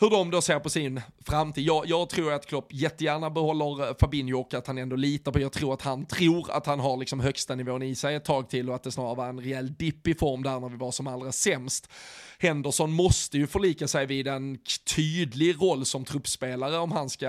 hur 0.00 0.10
de 0.10 0.30
då 0.30 0.40
ser 0.40 0.58
på 0.58 0.70
sin 0.70 1.00
framtid. 1.26 1.64
Jag, 1.64 1.86
jag, 1.86 2.08
tror 2.08 2.32
att 2.32 2.46
Klopp 2.46 2.72
jättegärna 2.72 3.30
behåller 3.30 3.88
eh, 3.88 3.94
Fabinho 4.00 4.40
och 4.40 4.54
att 4.54 4.66
han 4.66 4.78
ändå 4.78 4.96
litar 4.96 5.32
på, 5.32 5.40
jag 5.40 5.52
tror 5.52 5.74
att 5.74 5.82
han 5.82 6.06
tror 6.06 6.50
att 6.50 6.66
han 6.66 6.80
har 6.80 6.96
liksom 6.96 7.20
högsta 7.20 7.54
nivån 7.54 7.82
i 7.82 7.94
sig 7.94 8.14
ett 8.14 8.24
tag 8.24 8.48
till 8.48 8.68
och 8.68 8.74
att 8.74 8.82
det 8.82 8.92
snarare 8.92 9.14
var 9.14 9.28
en 9.28 9.40
rejäl 9.40 9.74
dipp 9.74 10.06
i 10.06 10.14
form 10.14 10.42
där 10.42 10.60
när 10.60 10.68
vi 10.68 10.76
var 10.76 10.90
som 10.90 11.06
allra 11.06 11.32
sämst. 11.32 11.88
Henderson 12.38 12.92
måste 12.92 13.38
ju 13.38 13.46
förlika 13.46 13.88
sig 13.88 14.06
vid 14.06 14.28
en 14.28 14.58
tydlig 14.96 15.62
roll 15.62 15.84
som 15.84 16.04
truppspelare 16.04 16.78
om 16.78 16.92
han 16.92 17.10
ska 17.10 17.26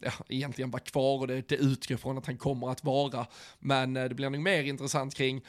ja, 0.00 0.12
egentligen 0.28 0.70
vara 0.70 0.82
kvar 0.82 1.18
och 1.18 1.26
det, 1.26 1.48
det 1.48 1.56
utgår 1.56 1.96
från 1.96 2.18
att 2.18 2.26
han 2.26 2.36
kommer 2.36 2.70
att 2.70 2.84
vara. 2.84 3.26
Men 3.58 3.96
eh, 3.96 4.04
det 4.04 4.14
blir 4.14 4.30
nog 4.30 4.40
mer 4.40 4.62
intressant 4.62 5.14
kring 5.14 5.42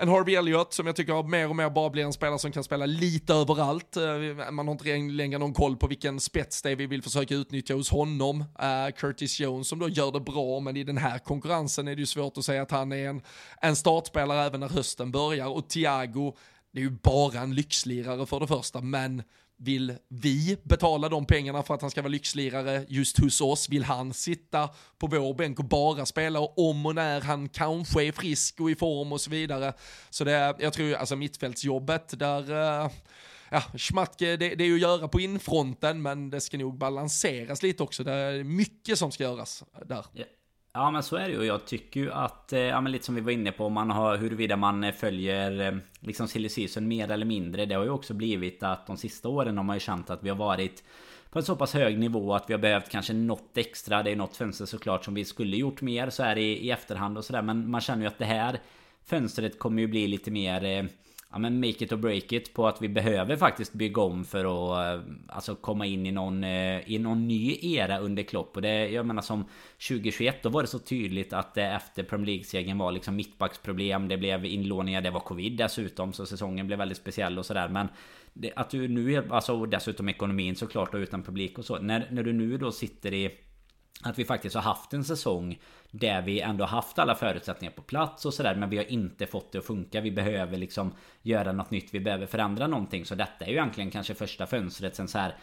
en 0.00 0.08
Harvey 0.08 0.34
Elliott 0.34 0.72
som 0.72 0.86
jag 0.86 0.96
tycker 0.96 1.22
mer 1.22 1.48
och 1.48 1.56
mer 1.56 1.70
bara 1.70 1.90
blir 1.90 2.04
en 2.04 2.12
spelare 2.12 2.38
som 2.38 2.52
kan 2.52 2.64
spela 2.64 2.86
lite 2.86 3.34
överallt. 3.34 3.96
Eh, 3.96 4.50
man 4.50 4.68
har 4.68 4.72
inte 4.72 5.14
längre 5.14 5.38
någon 5.38 5.52
koll 5.52 5.76
på 5.76 5.86
vilken 5.86 6.20
spets 6.20 6.62
det 6.62 6.70
är 6.70 6.76
vi 6.76 6.86
vill 6.86 7.02
försöka 7.02 7.34
utnyttja 7.34 7.74
hos 7.74 7.90
honom. 7.90 8.40
Uh, 8.40 8.96
Curtis 8.96 9.40
Jones 9.40 9.68
som 9.68 9.78
då 9.78 9.88
gör 9.88 10.12
det 10.12 10.20
bra, 10.20 10.60
men 10.60 10.76
i 10.76 10.84
den 10.84 10.98
här 10.98 11.18
konkurrensen 11.18 11.88
är 11.88 11.96
det 11.96 12.00
ju 12.00 12.06
svårt 12.06 12.38
att 12.38 12.44
säga 12.44 12.62
att 12.62 12.70
han 12.70 12.92
är 12.92 13.08
en, 13.08 13.22
en 13.60 13.76
startspelare 13.76 14.46
även 14.46 14.60
när 14.60 14.68
hösten 14.68 15.12
börjar. 15.12 15.46
Och 15.46 15.68
Thiago, 15.68 16.36
det 16.72 16.78
är 16.78 16.84
ju 16.84 16.90
bara 16.90 17.40
en 17.40 17.54
lyxlirare 17.54 18.26
för 18.26 18.40
det 18.40 18.46
första, 18.46 18.80
men 18.80 19.22
vill 19.62 19.96
vi 20.08 20.56
betala 20.62 21.08
de 21.08 21.26
pengarna 21.26 21.62
för 21.62 21.74
att 21.74 21.80
han 21.80 21.90
ska 21.90 22.02
vara 22.02 22.10
lyxlirare 22.10 22.84
just 22.88 23.18
hos 23.18 23.40
oss? 23.40 23.68
Vill 23.68 23.84
han 23.84 24.14
sitta 24.14 24.68
på 24.98 25.06
vår 25.06 25.34
bänk 25.34 25.58
och 25.58 25.64
bara 25.64 26.06
spela 26.06 26.40
om 26.40 26.86
och 26.86 26.94
när 26.94 27.20
han 27.20 27.48
kanske 27.48 28.04
är 28.04 28.12
frisk 28.12 28.60
och 28.60 28.70
i 28.70 28.74
form 28.74 29.12
och 29.12 29.20
så 29.20 29.30
vidare? 29.30 29.72
Så 30.10 30.24
det, 30.24 30.56
jag 30.58 30.72
tror 30.72 30.94
alltså 30.94 31.16
mittfältsjobbet 31.16 32.18
där, 32.18 32.50
eh, 32.50 32.90
ja, 33.50 33.62
Schmatke, 33.76 34.36
det, 34.36 34.54
det 34.54 34.64
är 34.64 34.68
ju 34.68 34.74
att 34.74 34.80
göra 34.80 35.08
på 35.08 35.20
infronten, 35.20 36.02
men 36.02 36.30
det 36.30 36.40
ska 36.40 36.58
nog 36.58 36.78
balanseras 36.78 37.62
lite 37.62 37.82
också. 37.82 38.04
Det 38.04 38.12
är 38.12 38.44
mycket 38.44 38.98
som 38.98 39.12
ska 39.12 39.24
göras 39.24 39.64
där. 39.86 40.04
Yeah. 40.14 40.28
Ja 40.72 40.90
men 40.90 41.02
så 41.02 41.16
är 41.16 41.28
det 41.28 41.34
ju. 41.34 41.44
Jag 41.44 41.64
tycker 41.64 42.00
ju 42.00 42.12
att, 42.12 42.52
eh, 42.52 42.60
ja 42.60 42.80
men 42.80 42.92
lite 42.92 43.04
som 43.04 43.14
vi 43.14 43.20
var 43.20 43.32
inne 43.32 43.52
på, 43.52 43.68
man 43.68 43.90
har, 43.90 44.16
huruvida 44.16 44.56
man 44.56 44.84
eh, 44.84 44.92
följer 44.92 45.60
eh, 45.60 45.78
liksom 46.00 46.28
silly 46.28 46.48
season 46.48 46.88
mer 46.88 47.10
eller 47.10 47.26
mindre. 47.26 47.66
Det 47.66 47.74
har 47.74 47.84
ju 47.84 47.90
också 47.90 48.14
blivit 48.14 48.62
att 48.62 48.86
de 48.86 48.96
sista 48.96 49.28
åren 49.28 49.56
har 49.56 49.64
man 49.64 49.76
ju 49.76 49.80
känt 49.80 50.10
att 50.10 50.22
vi 50.22 50.28
har 50.28 50.36
varit 50.36 50.84
på 51.30 51.38
en 51.38 51.44
så 51.44 51.56
pass 51.56 51.74
hög 51.74 51.98
nivå 51.98 52.34
att 52.34 52.50
vi 52.50 52.54
har 52.54 52.60
behövt 52.60 52.88
kanske 52.88 53.12
något 53.12 53.56
extra. 53.56 54.02
Det 54.02 54.10
är 54.10 54.16
något 54.16 54.36
fönster 54.36 54.66
såklart 54.66 55.04
som 55.04 55.14
vi 55.14 55.24
skulle 55.24 55.56
gjort 55.56 55.82
mer 55.82 56.10
så 56.10 56.22
här 56.22 56.38
i, 56.38 56.66
i 56.66 56.70
efterhand 56.70 57.18
och 57.18 57.24
sådär. 57.24 57.42
Men 57.42 57.70
man 57.70 57.80
känner 57.80 58.02
ju 58.02 58.08
att 58.08 58.18
det 58.18 58.24
här 58.24 58.60
fönstret 59.04 59.58
kommer 59.58 59.82
ju 59.82 59.88
bli 59.88 60.06
lite 60.08 60.30
mer 60.30 60.88
ja, 61.32 61.38
men 61.38 61.60
make 61.60 61.84
it 61.84 61.92
or 61.92 61.96
break 61.96 62.32
it 62.32 62.54
på 62.54 62.68
att 62.68 62.82
vi 62.82 62.88
behöver 62.88 63.36
faktiskt 63.36 63.72
bygga 63.72 64.02
om 64.02 64.24
för 64.24 64.44
att 64.44 64.98
eh, 64.98 65.04
alltså 65.28 65.54
komma 65.54 65.86
in 65.86 66.06
i 66.06 66.12
någon, 66.12 66.44
eh, 66.44 66.90
i 66.90 66.98
någon 66.98 67.28
ny 67.28 67.58
era 67.62 67.98
under 67.98 68.22
Klopp. 68.22 68.56
Och 68.56 68.62
det, 68.62 68.88
jag 68.88 69.06
menar 69.06 69.22
som 69.22 69.44
2021 69.88 70.42
då 70.42 70.48
var 70.48 70.62
det 70.62 70.68
så 70.68 70.78
tydligt 70.78 71.32
att 71.32 71.54
det 71.54 71.62
efter 71.62 72.02
Premier 72.02 72.26
League-segern 72.26 72.78
var 72.78 72.92
liksom 72.92 73.16
mittbacksproblem. 73.16 74.08
Det 74.08 74.16
blev 74.16 74.44
inlåningar, 74.44 75.00
det 75.00 75.10
var 75.10 75.20
covid 75.20 75.56
dessutom 75.56 76.12
så 76.12 76.26
säsongen 76.26 76.66
blev 76.66 76.78
väldigt 76.78 76.98
speciell 76.98 77.38
och 77.38 77.46
sådär. 77.46 77.68
Men 77.68 77.88
det, 78.32 78.52
att 78.56 78.70
du 78.70 78.88
nu, 78.88 79.28
alltså 79.30 79.66
dessutom 79.66 80.08
ekonomin 80.08 80.56
såklart 80.56 80.94
och 80.94 80.98
utan 80.98 81.22
publik 81.22 81.58
och 81.58 81.64
så. 81.64 81.78
När, 81.78 82.08
när 82.10 82.22
du 82.22 82.32
nu 82.32 82.58
då 82.58 82.72
sitter 82.72 83.14
i 83.14 83.30
att 84.02 84.18
vi 84.18 84.24
faktiskt 84.24 84.54
har 84.54 84.62
haft 84.62 84.92
en 84.92 85.04
säsong 85.04 85.58
där 85.90 86.22
vi 86.22 86.40
ändå 86.40 86.64
haft 86.64 86.98
alla 86.98 87.14
förutsättningar 87.14 87.72
på 87.72 87.82
plats 87.82 88.26
och 88.26 88.34
sådär 88.34 88.54
Men 88.54 88.70
vi 88.70 88.76
har 88.76 88.90
inte 88.90 89.26
fått 89.26 89.52
det 89.52 89.58
att 89.58 89.64
funka. 89.64 90.00
Vi 90.00 90.10
behöver 90.10 90.58
liksom 90.58 90.92
göra 91.22 91.52
något 91.52 91.70
nytt 91.70 91.94
Vi 91.94 92.00
behöver 92.00 92.26
förändra 92.26 92.66
någonting. 92.66 93.04
Så 93.04 93.14
detta 93.14 93.44
är 93.44 93.48
ju 93.48 93.54
egentligen 93.54 93.90
kanske 93.90 94.14
första 94.14 94.46
fönstret 94.46 94.96
sen 94.96 95.08
så 95.08 95.18
här 95.18 95.34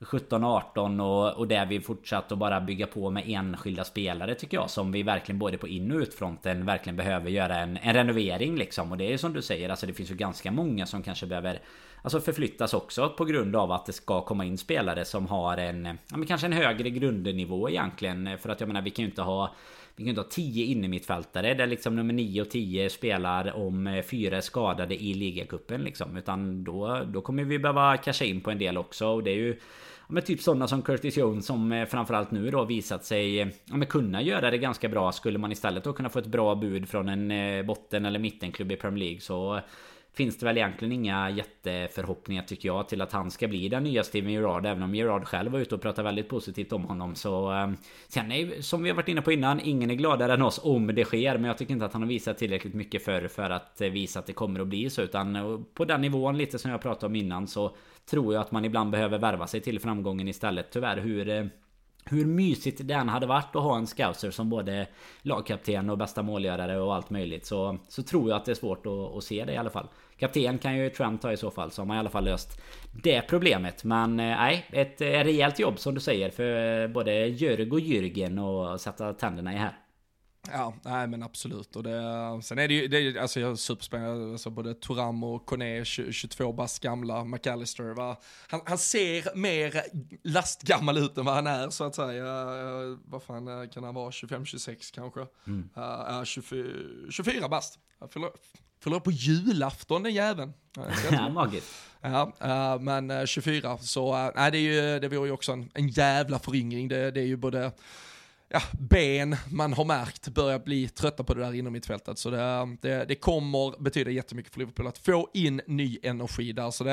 17-18 0.00 1.00
och, 1.00 1.38
och 1.38 1.48
där 1.48 1.66
vi 1.66 1.80
fortsatt 1.80 2.32
att 2.32 2.38
bara 2.38 2.60
bygga 2.60 2.86
på 2.86 3.10
med 3.10 3.24
enskilda 3.26 3.84
spelare 3.84 4.34
tycker 4.34 4.56
jag 4.56 4.70
Som 4.70 4.92
vi 4.92 5.02
verkligen 5.02 5.38
både 5.38 5.58
på 5.58 5.68
in 5.68 5.92
och 5.92 5.98
utfronten 5.98 6.66
verkligen 6.66 6.96
behöver 6.96 7.30
göra 7.30 7.56
en, 7.56 7.76
en 7.76 7.94
renovering 7.94 8.56
liksom. 8.56 8.92
Och 8.92 8.98
det 8.98 9.12
är 9.12 9.16
som 9.16 9.32
du 9.32 9.42
säger 9.42 9.68
alltså 9.68 9.86
det 9.86 9.92
finns 9.92 10.10
ju 10.10 10.14
ganska 10.14 10.50
många 10.50 10.86
som 10.86 11.02
kanske 11.02 11.26
behöver 11.26 11.60
Alltså 12.02 12.20
förflyttas 12.20 12.74
också 12.74 13.08
på 13.08 13.24
grund 13.24 13.56
av 13.56 13.72
att 13.72 13.86
det 13.86 13.92
ska 13.92 14.24
komma 14.24 14.44
in 14.44 14.58
spelare 14.58 15.04
som 15.04 15.26
har 15.26 15.56
en 15.56 15.84
ja, 15.84 16.16
men 16.16 16.26
kanske 16.26 16.46
en 16.46 16.52
högre 16.52 16.90
grundnivå 16.90 17.68
egentligen 17.68 18.38
För 18.38 18.48
att 18.48 18.60
jag 18.60 18.66
menar 18.66 18.82
vi 18.82 18.90
kan 18.90 19.02
ju 19.02 19.08
inte 19.08 19.22
ha 19.22 19.54
vi 19.96 20.04
kan 20.04 20.08
inte 20.08 20.20
ha 20.20 20.28
10 20.28 20.64
innermittfältare 20.64 21.54
där 21.54 21.66
liksom 21.66 21.96
nummer 21.96 22.14
9 22.14 22.42
och 22.42 22.50
10 22.50 22.90
spelar 22.90 23.56
om 23.56 23.86
eh, 23.86 24.02
fyra 24.02 24.36
är 24.36 24.40
skadade 24.40 25.02
i 25.02 25.14
ligacupen 25.14 25.80
liksom. 25.80 26.16
Utan 26.16 26.64
då, 26.64 27.02
då 27.06 27.20
kommer 27.20 27.44
vi 27.44 27.58
behöva 27.58 27.96
casha 27.96 28.24
in 28.24 28.40
på 28.40 28.50
en 28.50 28.58
del 28.58 28.78
också. 28.78 29.06
Och 29.06 29.22
det 29.22 29.30
är 29.30 29.36
ju 29.36 29.60
men 30.10 30.22
typ 30.22 30.42
sådana 30.42 30.68
som 30.68 30.82
Curtis 30.82 31.16
Jones 31.16 31.46
som 31.46 31.72
eh, 31.72 31.86
framförallt 31.86 32.30
nu 32.30 32.50
då 32.50 32.64
visat 32.64 33.04
sig 33.04 33.38
ja, 33.38 33.76
men 33.76 33.86
kunna 33.86 34.22
göra 34.22 34.50
det 34.50 34.58
ganska 34.58 34.88
bra. 34.88 35.12
Skulle 35.12 35.38
man 35.38 35.52
istället 35.52 35.84
då 35.84 35.92
kunna 35.92 36.08
få 36.08 36.18
ett 36.18 36.26
bra 36.26 36.54
bud 36.54 36.88
från 36.88 37.08
en 37.08 37.30
eh, 37.30 37.62
botten 37.62 38.04
eller 38.04 38.18
mittenklubb 38.18 38.72
i 38.72 38.76
Premier 38.76 39.04
League 39.04 39.20
så 39.20 39.60
finns 40.18 40.38
det 40.38 40.46
väl 40.46 40.56
egentligen 40.56 40.92
inga 40.92 41.30
jätteförhoppningar 41.30 42.42
tycker 42.42 42.68
jag 42.68 42.88
till 42.88 43.00
att 43.00 43.12
han 43.12 43.30
ska 43.30 43.48
bli 43.48 43.68
den 43.68 43.82
nya 43.82 44.04
Steven 44.04 44.32
Gerrard. 44.32 44.66
Även 44.66 44.82
om 44.82 44.94
Gerrard 44.94 45.24
själv 45.24 45.52
var 45.52 45.58
ute 45.58 45.74
och 45.74 45.82
pratade 45.82 46.04
väldigt 46.04 46.28
positivt 46.28 46.72
om 46.72 46.84
honom. 46.84 47.14
Så 47.14 47.52
eh, 47.52 47.70
sen 48.08 48.32
är 48.32 48.62
som 48.62 48.82
vi 48.82 48.88
har 48.88 48.96
varit 48.96 49.08
inne 49.08 49.22
på 49.22 49.32
innan, 49.32 49.60
ingen 49.60 49.90
är 49.90 49.94
gladare 49.94 50.34
än 50.34 50.42
oss 50.42 50.60
om 50.62 50.86
det 50.86 51.04
sker. 51.04 51.38
Men 51.38 51.44
jag 51.44 51.58
tycker 51.58 51.72
inte 51.72 51.86
att 51.86 51.92
han 51.92 52.02
har 52.02 52.08
visat 52.08 52.38
tillräckligt 52.38 52.74
mycket 52.74 53.04
för, 53.04 53.28
för 53.28 53.50
att 53.50 53.80
eh, 53.80 53.90
visa 53.90 54.18
att 54.18 54.26
det 54.26 54.32
kommer 54.32 54.60
att 54.60 54.66
bli 54.66 54.90
så. 54.90 55.02
Utan 55.02 55.36
eh, 55.36 55.58
på 55.74 55.84
den 55.84 56.00
nivån 56.00 56.38
lite 56.38 56.58
som 56.58 56.70
jag 56.70 56.82
pratade 56.82 57.06
om 57.06 57.16
innan 57.16 57.46
så 57.46 57.76
tror 58.10 58.34
jag 58.34 58.40
att 58.40 58.52
man 58.52 58.64
ibland 58.64 58.90
behöver 58.90 59.18
värva 59.18 59.46
sig 59.46 59.60
till 59.60 59.80
framgången 59.80 60.28
istället. 60.28 60.70
Tyvärr 60.70 60.96
hur 60.96 61.28
eh, 61.28 61.44
hur 62.10 62.26
mysigt 62.26 62.80
det 62.84 62.94
än 62.94 63.08
hade 63.08 63.26
varit 63.26 63.56
att 63.56 63.62
ha 63.62 63.76
en 63.76 63.86
scouser 63.86 64.30
som 64.30 64.50
både 64.50 64.86
lagkapten 65.22 65.90
och 65.90 65.98
bästa 65.98 66.22
målgörare 66.22 66.80
och 66.80 66.94
allt 66.94 67.10
möjligt 67.10 67.46
så, 67.46 67.78
så 67.88 68.02
tror 68.02 68.28
jag 68.28 68.36
att 68.36 68.44
det 68.44 68.50
är 68.50 68.54
svårt 68.54 68.86
att, 68.86 69.16
att 69.16 69.24
se 69.24 69.44
det 69.44 69.52
i 69.52 69.56
alla 69.56 69.70
fall. 69.70 69.88
Kapten 70.18 70.58
kan 70.58 70.76
ju 70.76 70.90
Trent 70.90 71.22
ta 71.22 71.32
i 71.32 71.36
så 71.36 71.50
fall 71.50 71.70
så 71.70 71.82
har 71.82 71.86
man 71.86 71.96
i 71.96 72.00
alla 72.00 72.10
fall 72.10 72.24
löst 72.24 72.60
det 73.02 73.22
problemet. 73.22 73.84
Men 73.84 74.20
eh, 74.20 74.26
nej, 74.26 74.66
ett 74.70 75.00
rejält 75.00 75.58
jobb 75.58 75.78
som 75.78 75.94
du 75.94 76.00
säger 76.00 76.30
för 76.30 76.88
både 76.88 77.26
Jörg 77.26 77.70
och 77.70 77.80
Jürgen 77.80 78.74
att 78.74 78.80
sätta 78.80 79.12
tänderna 79.12 79.54
i 79.54 79.56
här. 79.56 79.78
Ja, 80.52 80.74
nej 80.82 81.06
men 81.06 81.22
absolut. 81.22 81.76
Och 81.76 81.82
det, 81.82 82.00
sen 82.42 82.58
är 82.58 82.68
det 82.68 82.74
ju, 82.74 82.88
det 82.88 82.98
är, 82.98 83.20
alltså 83.20 83.40
jag 83.40 83.58
superspännande, 83.58 84.32
alltså 84.32 84.50
både 84.50 84.74
Turam 84.74 85.24
och 85.24 85.46
Kone, 85.46 85.84
22 85.84 86.52
bast 86.52 86.82
gamla, 86.82 87.24
McAllister, 87.24 87.94
va? 87.94 88.16
Han, 88.48 88.60
han 88.64 88.78
ser 88.78 89.36
mer 89.36 89.82
lastgammal 90.24 90.98
ut 90.98 91.18
än 91.18 91.24
vad 91.24 91.34
han 91.34 91.46
är 91.46 91.70
så 91.70 91.84
att 91.84 91.94
säga. 91.94 92.24
Vad 93.04 93.22
fan 93.22 93.68
kan 93.68 93.84
han 93.84 93.94
vara, 93.94 94.10
25-26 94.10 94.94
kanske? 94.94 95.26
Mm. 95.46 95.68
Uh, 95.76 96.24
24, 96.24 96.64
24 97.10 97.48
bast. 97.48 97.78
Fyller 98.80 99.00
på 99.00 99.10
julafton 99.10 100.02
den 100.02 100.14
jäveln. 100.14 100.52
Ja, 101.12 101.28
magiskt. 101.28 101.74
Ja, 102.00 102.32
uh, 102.44 102.82
men 102.82 103.26
24, 103.26 103.78
så 103.78 104.14
uh, 104.14 104.30
nej, 104.36 104.50
det, 104.50 104.58
är 104.58 104.60
ju, 104.60 104.98
det 104.98 105.08
vore 105.08 105.28
ju 105.28 105.32
också 105.32 105.52
en, 105.52 105.70
en 105.74 105.88
jävla 105.88 106.38
föryngring. 106.38 106.88
Det, 106.88 107.10
det 107.10 107.20
är 107.20 107.26
ju 107.26 107.36
både 107.36 107.72
ja, 108.48 108.60
ben 108.72 109.36
man 109.50 109.72
har 109.72 109.84
märkt 109.84 110.28
börjar 110.28 110.58
bli 110.58 110.88
trötta 110.88 111.24
på 111.24 111.34
det 111.34 111.40
där 111.40 111.54
inom 111.54 111.72
mittfältet. 111.72 112.18
Så 112.18 112.30
det, 112.30 112.76
det, 112.80 113.04
det 113.04 113.14
kommer 113.14 113.82
betyda 113.82 114.10
jättemycket 114.10 114.52
för 114.52 114.60
Liverpool 114.60 114.86
att 114.86 114.98
få 114.98 115.28
in 115.34 115.60
ny 115.66 115.98
energi 116.02 116.52
där. 116.52 116.70
Så 116.70 116.84
det, 116.84 116.92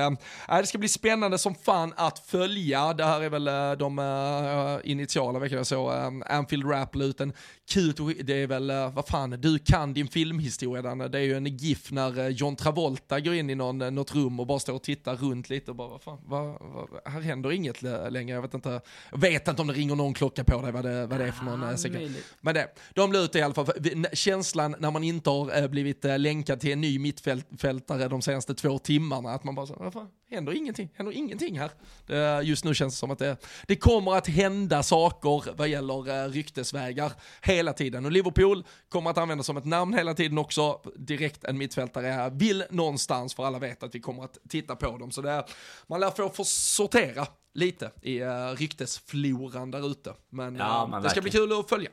äh, 0.49 0.57
det 0.57 0.67
ska 0.67 0.77
bli 0.77 0.87
spännande 0.87 1.37
som 1.37 1.55
fan 1.55 1.93
att 1.95 2.19
följa. 2.19 2.93
Det 2.93 3.05
här 3.05 3.21
är 3.21 3.29
väl 3.29 3.77
de 3.77 3.99
äh, 3.99 4.91
initiala 4.91 5.39
veckorna 5.39 5.65
så. 5.65 5.91
Äh, 5.91 6.37
Anfield 6.37 6.71
Rap 6.71 6.95
en 6.95 7.33
kul, 7.69 7.93
det 8.23 8.33
är 8.33 8.47
väl, 8.47 8.69
äh, 8.69 8.93
vad 8.93 9.07
fan, 9.07 9.29
du 9.29 9.59
kan 9.59 9.93
din 9.93 10.07
filmhistoria 10.07 10.81
där. 10.81 11.09
Det 11.09 11.19
är 11.19 11.23
ju 11.23 11.37
en 11.37 11.57
GIF 11.57 11.91
när 11.91 12.19
äh, 12.19 12.27
John 12.27 12.55
Travolta 12.55 13.19
går 13.19 13.33
in 13.33 13.49
i 13.49 13.55
någon, 13.55 13.77
något 13.77 14.15
rum 14.15 14.39
och 14.39 14.47
bara 14.47 14.59
står 14.59 14.73
och 14.73 14.83
tittar 14.83 15.15
runt 15.15 15.49
lite 15.49 15.71
och 15.71 15.77
bara, 15.77 15.87
vad 15.87 16.01
fan, 16.01 16.19
vad, 16.25 16.45
vad, 16.45 16.87
här 17.05 17.21
händer 17.21 17.51
inget 17.51 17.81
längre. 17.81 18.35
Jag 18.35 18.41
vet 18.41 18.53
inte, 18.53 18.81
jag 19.11 19.17
vet 19.17 19.47
inte 19.47 19.61
om 19.61 19.67
det 19.67 19.73
ringer 19.73 19.95
någon 19.95 20.13
klocka 20.13 20.43
på 20.43 20.61
dig 20.61 20.71
vad 20.71 20.85
det, 20.85 21.07
vad 21.07 21.19
det 21.19 21.25
är 21.25 21.31
för 21.31 21.45
någon 21.45 21.77
sekund. 21.77 22.15
Men 22.41 22.53
det, 22.53 22.67
de 22.93 23.11
la 23.11 23.19
ut 23.19 23.31
det 23.31 23.39
i 23.39 23.41
alla 23.41 23.53
fall. 23.53 23.71
Känslan 24.13 24.75
när 24.79 24.91
man 24.91 25.03
inte 25.03 25.29
har 25.29 25.61
eh, 25.61 25.67
blivit 25.67 26.05
eh, 26.05 26.19
länkad 26.19 26.59
till 26.59 26.71
en 26.71 26.81
ny 26.81 26.99
mittfältare 26.99 28.07
de 28.07 28.21
senaste 28.21 28.55
två 28.55 28.79
timmarna, 28.79 29.29
att 29.29 29.43
man 29.43 29.55
bara 29.55 29.67
så, 29.67 29.75
vad 29.79 29.93
fan, 29.93 30.07
händer 30.29 30.53
ingenting, 30.53 30.89
händer 30.95 31.13
ingenting 31.13 31.59
här. 31.59 32.41
Just 32.41 32.65
nu 32.65 32.75
känns 32.75 32.93
det 32.93 32.97
som 32.97 33.11
att 33.11 33.19
det, 33.19 33.37
det 33.67 33.75
kommer 33.75 34.15
att 34.15 34.27
hända 34.27 34.83
saker 34.83 35.53
vad 35.57 35.67
gäller 35.67 36.25
eh, 36.25 36.29
ryktesvägar. 36.29 37.11
hela 37.41 37.73
tiden. 37.73 38.05
Och 38.05 38.11
Liverpool 38.11 38.63
kommer 38.89 39.09
att 39.09 39.17
användas 39.17 39.45
som 39.45 39.57
ett 39.57 39.65
namn 39.65 39.93
hela 39.93 40.13
tiden 40.13 40.37
också. 40.37 40.81
Direkt 40.95 41.43
en 41.43 41.57
mittfältare 41.57 42.29
vill 42.29 42.63
någonstans, 42.69 43.35
för 43.35 43.45
alla 43.45 43.59
vet 43.59 43.83
att 43.83 43.95
vi 43.95 43.99
kommer 43.99 44.23
att 44.23 44.37
titta 44.49 44.75
på 44.75 44.97
dem. 44.97 45.11
Så 45.11 45.21
det 45.21 45.45
man 45.87 45.99
lär 45.99 46.09
få, 46.09 46.29
få 46.29 46.43
sortera 46.43 47.27
lite 47.53 47.91
i 48.01 48.23
uh, 48.23 48.49
ryktesfloran 48.57 49.71
där 49.71 49.91
ute. 49.91 50.13
Men, 50.29 50.55
ja, 50.55 50.89
uh, 50.93 51.01
det 51.01 51.09
ska 51.09 51.21
bli 51.21 51.31
kul 51.31 51.59
att 51.59 51.69
följa. 51.69 51.89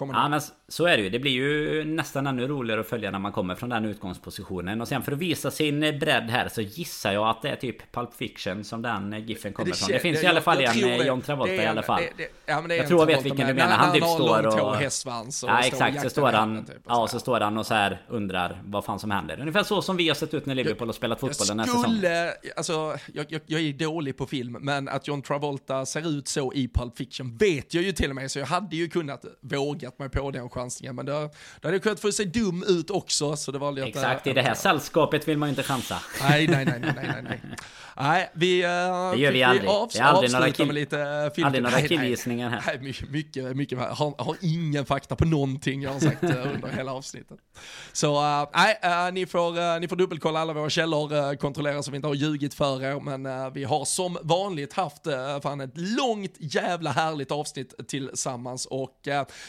Ja 0.00 0.28
men 0.28 0.40
så 0.68 0.86
är 0.86 0.96
det 0.96 1.02
ju. 1.02 1.10
Det 1.10 1.18
blir 1.18 1.32
ju 1.32 1.84
nästan 1.84 2.26
ännu 2.26 2.46
roligare 2.46 2.80
att 2.80 2.88
följa 2.88 3.10
när 3.10 3.18
man 3.18 3.32
kommer 3.32 3.54
från 3.54 3.68
den 3.68 3.84
utgångspositionen. 3.84 4.80
Och 4.80 4.88
sen 4.88 5.02
för 5.02 5.12
att 5.12 5.18
visa 5.18 5.50
sin 5.50 5.80
bredd 5.80 6.30
här 6.30 6.48
så 6.48 6.60
gissar 6.60 7.12
jag 7.12 7.28
att 7.28 7.42
det 7.42 7.48
är 7.48 7.56
typ 7.56 7.92
Pulp 7.92 8.14
Fiction 8.14 8.64
som 8.64 8.82
den 8.82 9.24
giffen 9.26 9.52
kommer 9.52 9.70
det, 9.70 9.76
från. 9.76 9.88
Det 9.88 9.98
finns 9.98 10.20
det, 10.20 10.24
i 10.24 10.26
alla 10.26 10.40
fall 10.40 10.60
en 10.60 11.06
John 11.06 11.22
Travolta 11.22 11.54
i 11.54 11.66
alla 11.66 11.82
fall. 11.82 12.02
Det, 12.16 12.28
ja, 12.46 12.64
jag 12.68 12.88
tror 12.88 13.00
jag 13.00 13.06
vet 13.06 13.24
vilken 13.24 13.48
du 13.48 13.54
menar. 13.54 13.76
Han 13.76 13.94
typ 13.94 14.04
står 14.04 14.46
och... 14.46 14.52
och 14.52 14.76
ja 15.42 15.60
exakt, 15.60 16.02
så 16.02 16.10
står 16.10 16.32
han... 16.32 16.64
Typ 16.64 16.76
ja 16.86 17.02
och 17.02 17.10
så 17.10 17.20
står 17.20 17.40
han 17.40 17.58
och 17.58 17.66
så 17.66 17.74
här 17.74 18.02
undrar 18.08 18.62
vad 18.64 18.84
fan 18.84 18.98
som 18.98 19.10
händer. 19.10 19.40
Ungefär 19.40 19.62
så 19.62 19.82
som 19.82 19.96
vi 19.96 20.08
har 20.08 20.14
sett 20.14 20.34
ut 20.34 20.46
när 20.46 20.54
Liverpool 20.54 20.88
har 20.88 20.92
spelat 20.92 21.20
fotboll 21.20 21.46
den 21.46 21.58
här 21.58 21.66
säsongen. 21.66 22.32
Alltså, 22.56 22.96
jag, 23.14 23.26
jag, 23.28 23.40
jag 23.46 23.60
är 23.60 23.72
dålig 23.72 24.16
på 24.16 24.26
film, 24.26 24.56
men 24.60 24.88
att 24.88 25.08
John 25.08 25.22
Travolta 25.22 25.86
ser 25.86 26.18
ut 26.18 26.28
så 26.28 26.52
i 26.52 26.68
Pulp 26.68 26.96
Fiction 26.96 27.36
vet 27.36 27.74
jag 27.74 27.84
ju 27.84 27.92
till 27.92 28.10
och 28.10 28.16
med. 28.16 28.30
Så 28.30 28.38
jag 28.38 28.46
hade 28.46 28.76
ju 28.76 28.88
kunnat 28.88 29.24
våga 29.40 29.85
vågat 29.86 29.98
mig 29.98 30.08
på 30.08 30.30
den 30.30 30.48
chansningen. 30.48 30.96
Men 30.96 31.06
det, 31.06 31.30
det 31.60 31.68
hade 31.68 31.78
kunnat 31.78 32.00
få 32.00 32.12
se 32.12 32.24
dum 32.24 32.64
ut 32.68 32.90
också. 32.90 33.36
Så 33.36 33.52
det 33.52 33.58
var 33.58 33.72
lite, 33.72 33.88
Exakt, 33.88 34.26
i 34.26 34.32
det 34.32 34.42
här 34.42 34.54
sällskapet 34.54 35.28
vill 35.28 35.38
man 35.38 35.48
inte 35.48 35.62
chansa. 35.62 35.98
Nej, 36.20 36.48
nej, 36.48 36.64
nej, 36.64 36.80
nej, 36.80 36.94
nej, 36.96 37.22
nej. 37.22 37.40
Nej, 37.98 38.30
vi, 38.32 38.56
uh, 38.56 38.68
det 38.68 39.18
gör 39.18 39.32
vi 39.32 39.42
aldrig. 39.42 39.62
Vi 39.62 39.68
avs- 39.68 39.92
det 39.92 39.98
är 39.98 40.04
aldrig 40.04 40.32
några, 40.32 40.50
kill- 40.50 40.66
med 40.66 40.74
lite 40.74 40.96
uh, 40.96 41.34
film. 41.34 41.46
Aldrig 41.46 41.62
några 41.64 41.80
killgissningar 41.80 42.50
här. 42.50 42.62
Nej, 42.66 42.78
mycket, 42.80 43.10
mycket, 43.10 43.56
mycket 43.56 43.78
har, 43.78 44.24
har 44.24 44.36
ingen 44.40 44.86
fakta 44.86 45.16
på 45.16 45.24
någonting 45.24 45.82
jag 45.82 45.92
har 45.92 46.00
sagt 46.00 46.24
uh, 46.24 46.30
under 46.54 46.68
hela 46.68 46.92
avsnittet. 46.92 47.38
Så 47.92 48.16
uh, 48.16 48.48
nej, 48.54 48.78
uh, 48.84 49.12
ni, 49.14 49.26
får, 49.26 49.80
ni 49.80 49.88
får 49.88 49.96
dubbelkolla 49.96 50.40
alla 50.40 50.52
våra 50.52 50.70
källor, 50.70 51.36
kontrollera 51.36 51.82
så 51.82 51.90
vi 51.90 51.96
inte 51.96 52.08
har 52.08 52.14
ljugit 52.14 52.54
för 52.54 52.82
er. 52.84 53.00
Men 53.00 53.52
vi 53.52 53.64
har 53.64 53.84
som 53.84 54.18
vanligt 54.22 54.72
haft 54.72 55.02
fan 55.42 55.60
ett 55.60 55.72
långt 55.74 56.34
jävla 56.38 56.90
härligt 56.90 57.32
avsnitt 57.32 57.88
tillsammans. 57.88 58.66
Och 58.66 59.08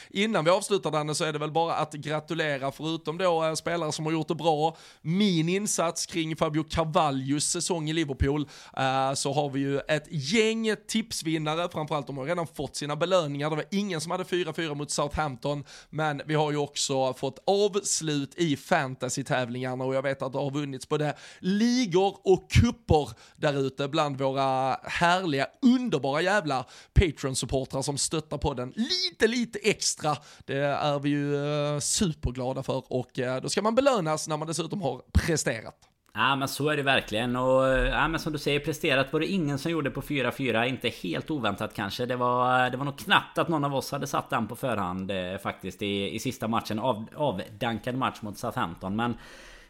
innan 0.09 0.45
vi 0.45 0.51
avslutar 0.51 0.91
den 0.91 1.15
så 1.15 1.23
är 1.23 1.33
det 1.33 1.39
väl 1.39 1.51
bara 1.51 1.73
att 1.73 1.93
gratulera, 1.93 2.71
förutom 2.71 3.17
då 3.17 3.55
spelare 3.55 3.91
som 3.91 4.05
har 4.05 4.11
gjort 4.11 4.27
det 4.27 4.35
bra, 4.35 4.77
min 5.01 5.49
insats 5.49 6.05
kring 6.05 6.35
Fabio 6.35 6.63
Carvalhos 6.63 7.43
säsong 7.43 7.89
i 7.89 7.93
Liverpool 7.93 8.36
Liverpool 8.37 8.49
uh, 8.77 9.13
så 9.13 9.33
har 9.33 9.49
vi 9.49 9.59
ju 9.59 9.79
ett 9.79 10.07
gäng 10.09 10.75
tipsvinnare, 10.87 11.69
framförallt 11.71 12.07
de 12.07 12.17
har 12.17 12.25
redan 12.25 12.47
fått 12.47 12.75
sina 12.75 12.95
belöningar. 12.95 13.49
Det 13.49 13.55
var 13.55 13.65
ingen 13.71 14.01
som 14.01 14.11
hade 14.11 14.23
4-4 14.23 14.75
mot 14.75 14.91
Southampton, 14.91 15.63
men 15.89 16.21
vi 16.25 16.35
har 16.35 16.51
ju 16.51 16.57
också 16.57 17.13
fått 17.13 17.39
avslut 17.47 18.35
i 18.35 18.55
fantasy-tävlingarna 18.55 19.83
och 19.83 19.95
jag 19.95 20.01
vet 20.01 20.21
att 20.21 20.33
det 20.33 20.39
har 20.39 20.51
vunnits 20.51 20.89
både 20.89 21.13
ligor 21.39 22.17
och 22.23 22.51
kupper 22.51 23.09
där 23.35 23.59
ute 23.59 23.87
bland 23.87 24.17
våra 24.17 24.79
härliga, 24.83 25.47
underbara 25.61 26.21
jävla 26.21 26.65
Patreon-supportrar 26.93 27.81
som 27.81 27.97
stöttar 27.97 28.37
på 28.37 28.53
den 28.53 28.73
lite, 28.75 29.27
lite 29.27 29.59
extra. 29.59 30.17
Det 30.45 30.57
är 30.57 30.99
vi 30.99 31.09
ju 31.09 31.35
eh, 31.35 31.79
superglada 31.79 32.63
för 32.63 32.83
och 32.93 33.19
eh, 33.19 33.41
då 33.41 33.49
ska 33.49 33.61
man 33.61 33.75
belönas 33.75 34.27
när 34.27 34.37
man 34.37 34.47
dessutom 34.47 34.81
har 34.81 35.01
presterat. 35.13 35.96
Ja 36.17 36.35
men 36.35 36.47
så 36.47 36.69
är 36.69 36.77
det 36.77 36.83
verkligen. 36.83 37.35
Och 37.35 37.67
ja, 37.67 38.07
men 38.07 38.19
som 38.19 38.33
du 38.33 38.39
säger 38.39 38.59
presterat 38.59 39.13
var 39.13 39.19
det 39.19 39.25
ingen 39.25 39.59
som 39.59 39.71
gjorde 39.71 39.91
på 39.91 40.01
4-4 40.01 40.65
Inte 40.65 40.89
helt 40.89 41.31
oväntat 41.31 41.73
kanske. 41.73 42.05
Det 42.05 42.15
var, 42.15 42.69
det 42.69 42.77
var 42.77 42.85
nog 42.85 42.97
knappt 42.97 43.37
att 43.37 43.47
någon 43.47 43.63
av 43.63 43.75
oss 43.75 43.91
hade 43.91 44.07
satt 44.07 44.29
den 44.29 44.47
på 44.47 44.55
förhand 44.55 45.11
eh, 45.11 45.37
Faktiskt 45.37 45.81
i, 45.81 46.15
i 46.15 46.19
sista 46.19 46.47
matchen. 46.47 46.79
Av, 46.79 47.05
Avdankad 47.15 47.95
match 47.95 48.21
mot 48.21 48.37
Southampton. 48.37 48.95
Men 48.95 49.17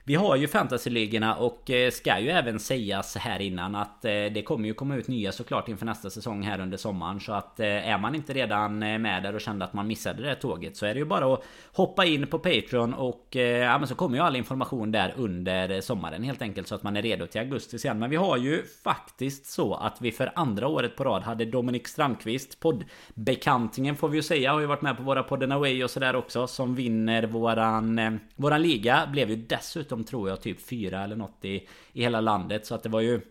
vi 0.08 0.16
har 0.16 0.36
ju 0.36 0.48
fantasyligorna 0.48 1.36
och 1.36 1.70
eh, 1.70 1.92
ska 1.92 2.20
ju 2.20 2.30
även 2.30 2.60
sägas 2.60 3.16
här 3.16 3.42
innan 3.42 3.76
att 3.76 4.06
eh, 4.06 4.12
det 4.12 4.44
kommer 4.46 4.68
ju 4.68 4.74
komma 4.74 4.96
ut 4.96 5.08
nya 5.08 5.32
såklart 5.32 5.68
inför 5.68 5.86
nästa 5.86 6.10
säsong 6.10 6.44
här 6.44 6.60
under 6.60 6.78
sommaren. 6.78 7.20
Så 7.20 7.34
att 7.34 7.60
eh, 7.60 7.90
är 7.90 7.98
man 7.98 8.16
inte 8.16 8.34
redan 8.34 8.80
med 8.80 9.24
där 9.24 9.36
och 9.36 9.42
kände 9.42 9.66
att 9.66 9.74
man 9.74 9.88
missade 9.88 10.22
det 10.22 10.28
här 10.28 10.36
tåget 10.36 10.78
så 10.78 10.86
är 10.86 10.94
det 10.94 11.00
ju 11.00 11.06
bara 11.06 11.34
att 11.34 11.44
hoppa 11.72 12.06
in 12.06 12.28
på 12.28 12.40
Patreon 12.40 12.94
och 12.94 13.36
ja 13.36 13.78
men 13.78 13.88
så 13.88 13.96
kommer 13.96 14.18
ju 14.18 14.24
all 14.24 14.36
information 14.36 14.92
där 14.92 15.14
under 15.18 15.82
sommaren 15.82 16.24
helt 16.24 16.42
enkelt 16.42 16.68
så 16.68 16.76
att 16.76 16.84
man 16.84 16.98
är 16.98 17.02
redo 17.02 17.28
till 17.28 17.42
augusti 17.42 17.80
sen. 17.80 18.00
Men 18.00 18.10
vi 18.10 18.16
har 18.16 18.38
ju 18.38 18.64
faktiskt 18.84 19.46
så 19.46 19.74
att 19.74 20.02
vi 20.02 20.12
för 20.12 20.32
andra 20.36 20.68
året 20.68 20.96
på 20.96 21.04
rad 21.04 21.24
hade 21.24 21.46
Dominik 21.46 21.88
Strandqvist 21.88 22.60
poddbekantingen 22.60 23.96
får 23.96 24.10
vi 24.10 24.18
ju 24.18 24.24
säga 24.24 24.54
har 24.54 24.60
ju 24.60 24.66
varit 24.66 24.82
med 24.82 24.98
på 24.98 25.04
våra 25.04 25.24
podden 25.24 25.52
Away 25.52 25.84
och 25.84 25.90
sådär 25.90 26.16
också 26.16 26.48
som 26.48 26.76
vinner 26.76 27.24
våran 27.24 28.20
våran 28.36 28.62
liga 28.62 29.08
blev 29.12 29.30
ju 29.30 29.36
dessutom 29.36 29.97
dessutom 29.98 30.04
tror 30.04 30.30
jag 30.30 30.42
typ 30.42 30.62
fyra 30.62 31.04
eller 31.04 31.16
något 31.16 31.46
i, 31.46 31.68
i 31.94 32.02
hela 32.02 32.22
landet. 32.22 32.66
Så 32.66 32.76
att 32.76 32.84
det 32.84 32.90
var 32.90 33.02
ju 33.02 33.22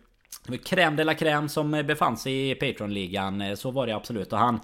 crème 0.65 0.95
de 0.95 1.03
la 1.03 1.13
crème 1.13 1.47
som 1.47 1.71
befann 1.71 2.17
sig 2.17 2.51
i 2.51 2.55
Patreon-ligan. 2.55 3.41
Eh, 3.41 3.55
så 3.55 3.71
var 3.71 3.87
det 3.87 3.95
absolut. 3.95 4.33
Och 4.33 4.39
han... 4.39 4.59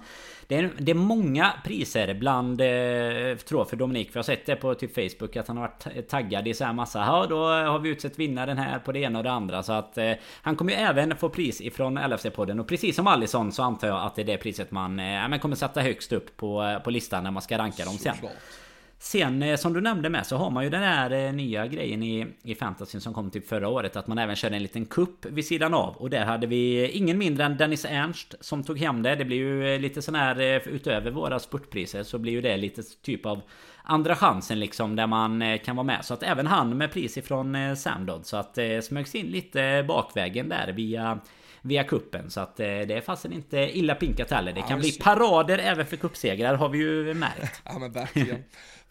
Det 0.46 0.56
är, 0.56 0.70
det 0.78 0.90
är 0.90 0.94
många 0.94 1.52
priser 1.64 2.14
bland... 2.14 2.60
Eh, 2.60 3.36
tror 3.36 3.60
jag 3.60 3.68
för 3.68 3.76
Dominik. 3.76 4.12
För 4.12 4.18
jag 4.18 4.22
har 4.22 4.36
sett 4.36 4.46
det 4.46 4.56
på 4.56 4.74
typ 4.74 4.94
Facebook 4.94 5.36
att 5.36 5.48
han 5.48 5.56
har 5.56 5.68
varit 5.68 6.08
taggad 6.08 6.48
i 6.48 6.54
så 6.54 6.64
här 6.64 6.72
massa. 6.72 6.98
Ja 6.98 7.26
då 7.28 7.46
har 7.46 7.78
vi 7.78 7.88
utsett 7.88 8.18
vinnaren 8.18 8.58
här 8.58 8.78
på 8.78 8.92
det 8.92 9.00
ena 9.00 9.18
och 9.18 9.24
det 9.24 9.30
andra. 9.30 9.62
Så 9.62 9.72
att 9.72 9.98
eh, 9.98 10.12
han 10.42 10.56
kommer 10.56 10.72
ju 10.72 10.78
även 10.78 11.16
få 11.16 11.28
pris 11.28 11.60
ifrån 11.60 11.98
LFC-podden. 11.98 12.60
Och 12.60 12.68
precis 12.68 12.96
som 12.96 13.06
Allison 13.06 13.52
så 13.52 13.62
antar 13.62 13.88
jag 13.88 14.02
att 14.02 14.14
det 14.14 14.22
är 14.22 14.26
det 14.26 14.36
priset 14.36 14.70
man 14.70 15.00
eh, 15.00 15.38
kommer 15.38 15.56
sätta 15.56 15.80
högst 15.80 16.12
upp 16.12 16.36
på, 16.36 16.62
eh, 16.62 16.78
på 16.78 16.90
listan 16.90 17.24
när 17.24 17.30
man 17.30 17.42
ska 17.42 17.58
ranka 17.58 17.84
dem 17.84 17.98
sen. 17.98 18.14
Såklart. 18.14 18.63
Sen 19.04 19.42
eh, 19.42 19.56
som 19.56 19.72
du 19.72 19.80
nämnde 19.80 20.08
med 20.08 20.26
så 20.26 20.36
har 20.36 20.50
man 20.50 20.64
ju 20.64 20.70
den 20.70 20.82
här 20.82 21.10
eh, 21.10 21.32
nya 21.32 21.66
grejen 21.66 22.02
i, 22.02 22.26
i 22.42 22.54
fantasyn 22.54 23.00
som 23.00 23.14
kom 23.14 23.30
typ 23.30 23.48
förra 23.48 23.68
året 23.68 23.96
Att 23.96 24.06
man 24.06 24.18
även 24.18 24.36
körde 24.36 24.56
en 24.56 24.62
liten 24.62 24.86
kupp 24.86 25.26
vid 25.26 25.46
sidan 25.46 25.74
av 25.74 25.96
Och 25.96 26.10
där 26.10 26.24
hade 26.24 26.46
vi 26.46 26.88
ingen 26.88 27.18
mindre 27.18 27.44
än 27.44 27.56
Dennis 27.56 27.84
Ernst 27.84 28.34
som 28.40 28.64
tog 28.64 28.78
hem 28.78 29.02
det 29.02 29.16
Det 29.16 29.24
blir 29.24 29.36
ju 29.36 29.74
eh, 29.74 29.80
lite 29.80 30.02
sån 30.02 30.14
här 30.14 30.40
utöver 30.68 31.10
våra 31.10 31.38
spurtpriser 31.38 32.02
så 32.02 32.18
blir 32.18 32.32
ju 32.32 32.40
det 32.40 32.56
lite 32.56 32.82
typ 33.02 33.26
av 33.26 33.40
Andra 33.82 34.16
chansen 34.16 34.60
liksom 34.60 34.96
där 34.96 35.06
man 35.06 35.58
kan 35.58 35.76
vara 35.76 35.86
med 35.86 36.04
Så 36.04 36.14
att 36.14 36.22
även 36.22 36.46
han 36.46 36.78
med 36.78 36.92
pris 36.92 37.16
ifrån 37.16 37.76
Samdod 37.76 38.26
Så 38.26 38.36
att 38.36 38.54
det 38.54 38.84
smögs 38.84 39.14
in 39.14 39.26
lite 39.26 39.84
bakvägen 39.88 40.48
där 40.48 40.72
via 40.72 41.18
via 41.62 41.84
kuppen 41.84 42.30
Så 42.30 42.40
att 42.40 42.56
det 42.56 42.92
är 42.92 43.00
fasen 43.00 43.32
inte 43.32 43.78
illa 43.78 43.94
pinkat 43.94 44.30
heller. 44.30 44.52
Det 44.52 44.60
kan 44.60 44.70
ja, 44.70 44.76
bli 44.76 44.92
parader 44.92 45.58
även 45.58 45.86
för 45.86 45.96
kuppsegrar 45.96 46.54
har 46.54 46.68
vi 46.68 46.78
ju 46.78 47.14
märkt. 47.14 47.62
Ja 47.64 47.78
men 47.78 47.92
verkligen. 47.92 48.44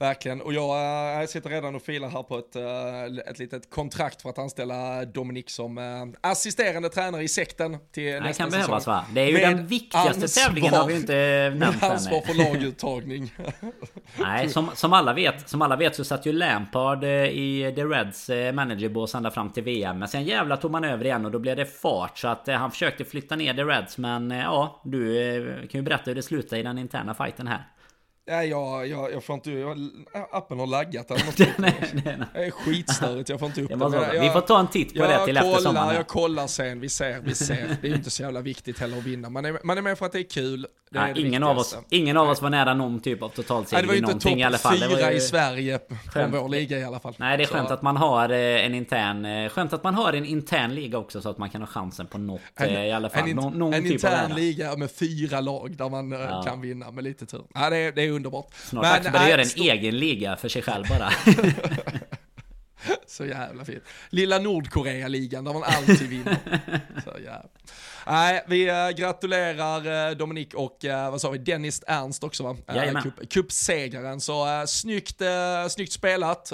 Verkligen, 0.03 0.41
och 0.41 0.53
jag, 0.53 0.69
äh, 0.69 1.19
jag 1.19 1.29
sitter 1.29 1.49
redan 1.49 1.75
och 1.75 1.81
filar 1.81 2.09
här 2.09 2.23
på 2.23 2.37
ett, 2.37 2.55
äh, 2.55 3.29
ett 3.31 3.39
litet 3.39 3.69
kontrakt 3.69 4.21
för 4.21 4.29
att 4.29 4.37
anställa 4.37 5.05
Dominik 5.05 5.49
som 5.49 5.77
äh, 5.77 6.29
assisterande 6.31 6.89
tränare 6.89 7.23
i 7.23 7.27
sekten 7.27 7.77
till 7.91 8.13
nästa 8.13 8.23
kan 8.23 8.33
säsong. 8.33 8.49
behövas 8.51 8.87
va? 8.87 9.05
Det 9.13 9.21
är 9.21 9.25
ju 9.25 9.33
med 9.33 9.41
den 9.41 9.67
viktigaste 9.67 10.09
ansvar, 10.09 10.45
tävlingen 10.45 10.73
har 10.73 10.87
vi 10.87 10.95
inte 10.95 11.53
nämnt 11.55 11.83
ansvar 11.83 12.21
för 12.21 12.33
laguttagning. 12.33 13.33
Nej, 14.19 14.49
som, 14.49 14.69
som, 14.73 14.93
alla 14.93 15.13
vet, 15.13 15.49
som 15.49 15.61
alla 15.61 15.75
vet 15.75 15.95
så 15.95 16.03
satt 16.03 16.25
ju 16.25 16.31
Lampard 16.31 17.03
i 17.03 17.73
The 17.75 17.83
Reds 17.83 18.29
managerbås 18.53 19.15
ända 19.15 19.31
fram 19.31 19.49
till 19.49 19.63
VM. 19.63 19.99
Men 19.99 20.07
sen 20.07 20.23
jävla 20.23 20.57
tog 20.57 20.71
man 20.71 20.83
över 20.83 21.05
igen 21.05 21.25
och 21.25 21.31
då 21.31 21.39
blev 21.39 21.55
det 21.55 21.65
fart. 21.65 22.17
Så 22.17 22.27
att 22.27 22.47
han 22.47 22.71
försökte 22.71 23.05
flytta 23.05 23.35
ner 23.35 23.53
The 23.53 23.63
Reds. 23.63 23.97
Men 23.97 24.31
ja, 24.31 24.81
du 24.83 25.67
kan 25.71 25.79
ju 25.79 25.85
berätta 25.85 26.03
hur 26.05 26.15
det 26.15 26.23
slutade 26.23 26.59
i 26.59 26.63
den 26.63 26.77
interna 26.77 27.13
fighten 27.13 27.47
här. 27.47 27.67
Nej, 28.27 28.49
jag, 28.49 28.87
jag, 28.87 29.13
jag 29.13 29.23
får 29.23 29.33
inte, 29.33 29.51
jag, 29.51 29.77
appen 30.31 30.59
har 30.59 30.67
laggat 30.67 31.11
eller 31.11 31.25
något. 31.25 31.39
nej, 31.57 31.75
nej, 31.93 32.03
nej. 32.03 32.27
Det 32.33 32.45
är 32.45 32.51
skitstörigt, 32.51 33.29
jag 33.29 33.39
får 33.39 33.47
inte 33.47 33.61
upp. 33.61 33.71
Jag, 33.71 34.21
vi 34.21 34.29
får 34.29 34.41
ta 34.41 34.59
en 34.59 34.67
titt 34.67 34.93
på 34.93 35.01
det 35.01 35.25
till 35.25 35.37
kollar, 35.37 35.51
efter 35.51 35.63
sommaren. 35.63 35.95
Jag 35.95 36.07
kollar 36.07 36.47
sen, 36.47 36.79
vi 36.79 36.89
ser, 36.89 37.19
vi 37.19 37.35
ser. 37.35 37.77
Det 37.81 37.87
är 37.87 37.89
ju 37.89 37.95
inte 37.95 38.09
så 38.09 38.23
jävla 38.23 38.41
viktigt 38.41 38.79
heller 38.79 38.97
att 38.97 39.03
vinna. 39.03 39.29
Man 39.29 39.45
är, 39.45 39.59
man 39.63 39.77
är 39.77 39.81
med 39.81 39.97
för 39.97 40.05
att 40.05 40.11
det 40.11 40.19
är 40.19 40.29
kul. 40.29 40.67
Det 40.93 40.99
nej, 40.99 41.11
är 41.11 41.25
ingen, 41.25 41.43
av 41.43 41.57
oss, 41.57 41.77
ingen 41.89 42.17
av 42.17 42.29
oss 42.29 42.41
var 42.41 42.49
nära 42.49 42.73
någon 42.73 42.99
typ 42.99 43.23
av 43.23 43.29
totalseger 43.29 43.93
i 43.95 44.01
någonting 44.01 44.39
i 44.39 44.43
alla 44.43 44.57
fall. 44.57 44.79
Det 44.79 44.87
var 44.87 44.93
ju 44.93 44.93
inte 44.93 45.03
topp 45.03 45.11
fyra 45.11 45.17
i 45.17 45.21
Sverige 45.21 45.79
från 46.13 46.31
vår 46.31 46.49
liga 46.49 46.79
i 46.79 46.83
alla 46.83 46.99
fall. 46.99 47.15
Nej, 47.17 47.37
det 47.37 47.43
är 47.43 47.47
skönt 47.47 47.67
så. 47.67 47.73
att 47.73 47.81
man 47.81 47.97
har 47.97 48.29
eh, 48.29 48.65
en 48.65 48.75
intern, 48.75 49.25
eh, 49.25 49.49
skönt 49.49 49.73
att 49.73 49.83
man 49.83 49.95
har 49.95 50.13
en 50.13 50.25
intern 50.25 50.75
liga 50.75 50.97
också 50.97 51.21
så 51.21 51.29
att 51.29 51.37
man 51.37 51.49
kan 51.49 51.61
ha 51.61 51.67
chansen 51.67 52.07
på 52.07 52.17
något 52.17 52.41
en, 52.55 52.69
eh, 52.69 52.85
i 52.85 52.91
alla 52.91 53.09
fall. 53.09 53.29
En, 53.29 53.35
någon, 53.35 53.59
någon 53.59 53.73
en 53.73 53.83
typ 53.83 53.91
intern 53.91 54.35
liga 54.35 54.75
med 54.75 54.91
fyra 54.91 55.41
lag 55.41 55.77
där 55.77 55.89
man 55.89 56.11
ja. 56.11 56.43
kan 56.47 56.61
vinna 56.61 56.91
med 56.91 57.03
lite 57.03 57.25
tur. 57.25 57.43
Ja, 57.53 57.69
det 57.69 57.91
det 57.91 58.01
är 58.01 58.12
underbart. 58.13 58.53
Snart 58.55 58.83
dags 58.83 59.07
att 59.07 59.13
börja 59.13 59.37
en 59.37 59.49
egen 59.55 59.97
liga 59.97 60.35
för 60.35 60.49
sig 60.49 60.61
själv 60.61 60.85
bara. 60.89 61.13
Så 63.07 63.25
jävla 63.25 63.65
fint. 63.65 63.83
Lilla 64.09 64.39
Nordkorea-ligan 64.39 65.43
där 65.43 65.53
man 65.53 65.63
alltid 65.63 66.09
vinner. 66.09 66.37
Så 67.03 67.11
jävla. 67.19 67.49
Nej, 68.05 68.43
vi 68.47 68.69
äh, 68.69 68.89
gratulerar 68.89 70.09
äh, 70.09 70.15
Dominik 70.15 70.53
och 70.53 70.85
äh, 70.85 71.11
vad 71.11 71.21
sa 71.21 71.29
vi, 71.29 71.37
Dennis 71.37 71.81
Ernst 71.87 72.23
också 72.23 72.43
va? 72.43 72.55
Cupsegraren. 73.29 74.21
Så 74.21 74.63
snyggt, 74.67 75.21
snyggt 75.69 75.91
spelat, 75.91 76.53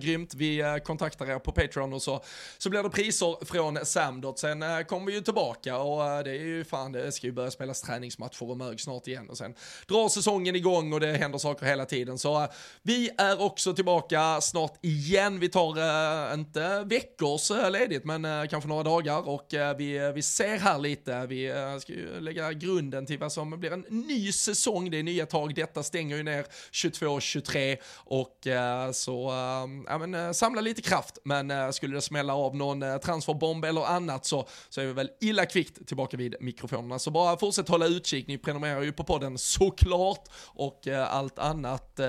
grymt. 0.00 0.34
Vi 0.34 0.80
kontaktar 0.84 1.26
er 1.30 1.38
på 1.38 1.52
Patreon 1.52 1.92
och 1.92 2.02
så, 2.02 2.24
så 2.58 2.70
blir 2.70 2.82
det 2.82 2.90
priser 2.90 3.44
från 3.44 3.86
Samdot. 3.86 4.38
Sen 4.38 4.64
kommer 4.88 5.06
vi 5.06 5.12
ju 5.12 5.20
tillbaka 5.20 5.78
och 5.78 6.24
det 6.24 6.30
är 6.30 6.44
ju 6.44 6.64
fan, 6.64 6.92
det 6.92 7.12
ska 7.12 7.26
ju 7.26 7.32
börja 7.32 7.50
spelas 7.50 7.82
träningsmatcher 7.82 8.50
och 8.50 8.56
mög 8.56 8.80
snart 8.80 9.06
igen 9.06 9.30
och 9.30 9.38
sen 9.38 9.54
drar 9.88 10.08
säsongen 10.08 10.56
igång 10.56 10.92
och 10.92 11.00
det 11.00 11.16
händer 11.16 11.38
saker 11.38 11.66
hela 11.66 11.84
tiden. 11.84 12.18
Så 12.18 12.46
vi 12.82 13.10
är 13.18 13.42
också 13.42 13.74
tillbaka 13.74 14.40
snart 14.40 14.78
igen. 14.80 15.40
Vi 15.40 15.48
tar 15.48 16.34
inte 16.34 16.84
veckors 16.84 17.50
ledigt 17.70 18.04
men 18.04 18.48
kanske 18.48 18.68
några 18.68 18.82
dagar 18.82 19.28
och 19.28 19.46
vi, 19.78 20.12
vi 20.14 20.22
ser 20.22 20.58
här 20.58 20.78
lite. 20.78 20.89
Vi 21.28 21.46
eh, 21.46 21.78
ska 21.78 21.92
ju 21.92 22.20
lägga 22.20 22.52
grunden 22.52 23.06
till 23.06 23.18
vad 23.18 23.32
som 23.32 23.60
blir 23.60 23.72
en 23.72 23.84
ny 23.88 24.32
säsong. 24.32 24.90
Det 24.90 24.98
är 24.98 25.02
nya 25.02 25.26
tag. 25.26 25.54
Detta 25.54 25.82
stänger 25.82 26.16
ju 26.16 26.22
ner 26.22 26.46
22-23 26.72 27.76
och 27.94 28.46
eh, 28.46 28.92
så 28.92 29.28
eh, 29.28 29.68
ja, 29.86 29.98
men, 30.06 30.34
samla 30.34 30.60
lite 30.60 30.82
kraft. 30.82 31.18
Men 31.24 31.72
skulle 31.72 31.94
det 31.94 32.00
smälla 32.00 32.34
av 32.34 32.56
någon 32.56 33.00
transferbomb 33.00 33.64
eller 33.64 33.84
annat 33.86 34.26
så, 34.26 34.48
så 34.68 34.80
är 34.80 34.86
vi 34.86 34.92
väl 34.92 35.10
illa 35.20 35.46
kvickt 35.46 35.86
tillbaka 35.86 36.16
vid 36.16 36.36
mikrofonerna. 36.40 36.98
Så 36.98 37.10
bara 37.10 37.36
fortsätt 37.36 37.68
hålla 37.68 37.86
utkik. 37.86 38.26
Ni 38.26 38.38
prenumererar 38.38 38.82
ju 38.82 38.92
på 38.92 39.04
podden 39.04 39.38
såklart 39.38 40.28
och 40.46 40.88
allt 41.08 41.38
annat 41.38 42.00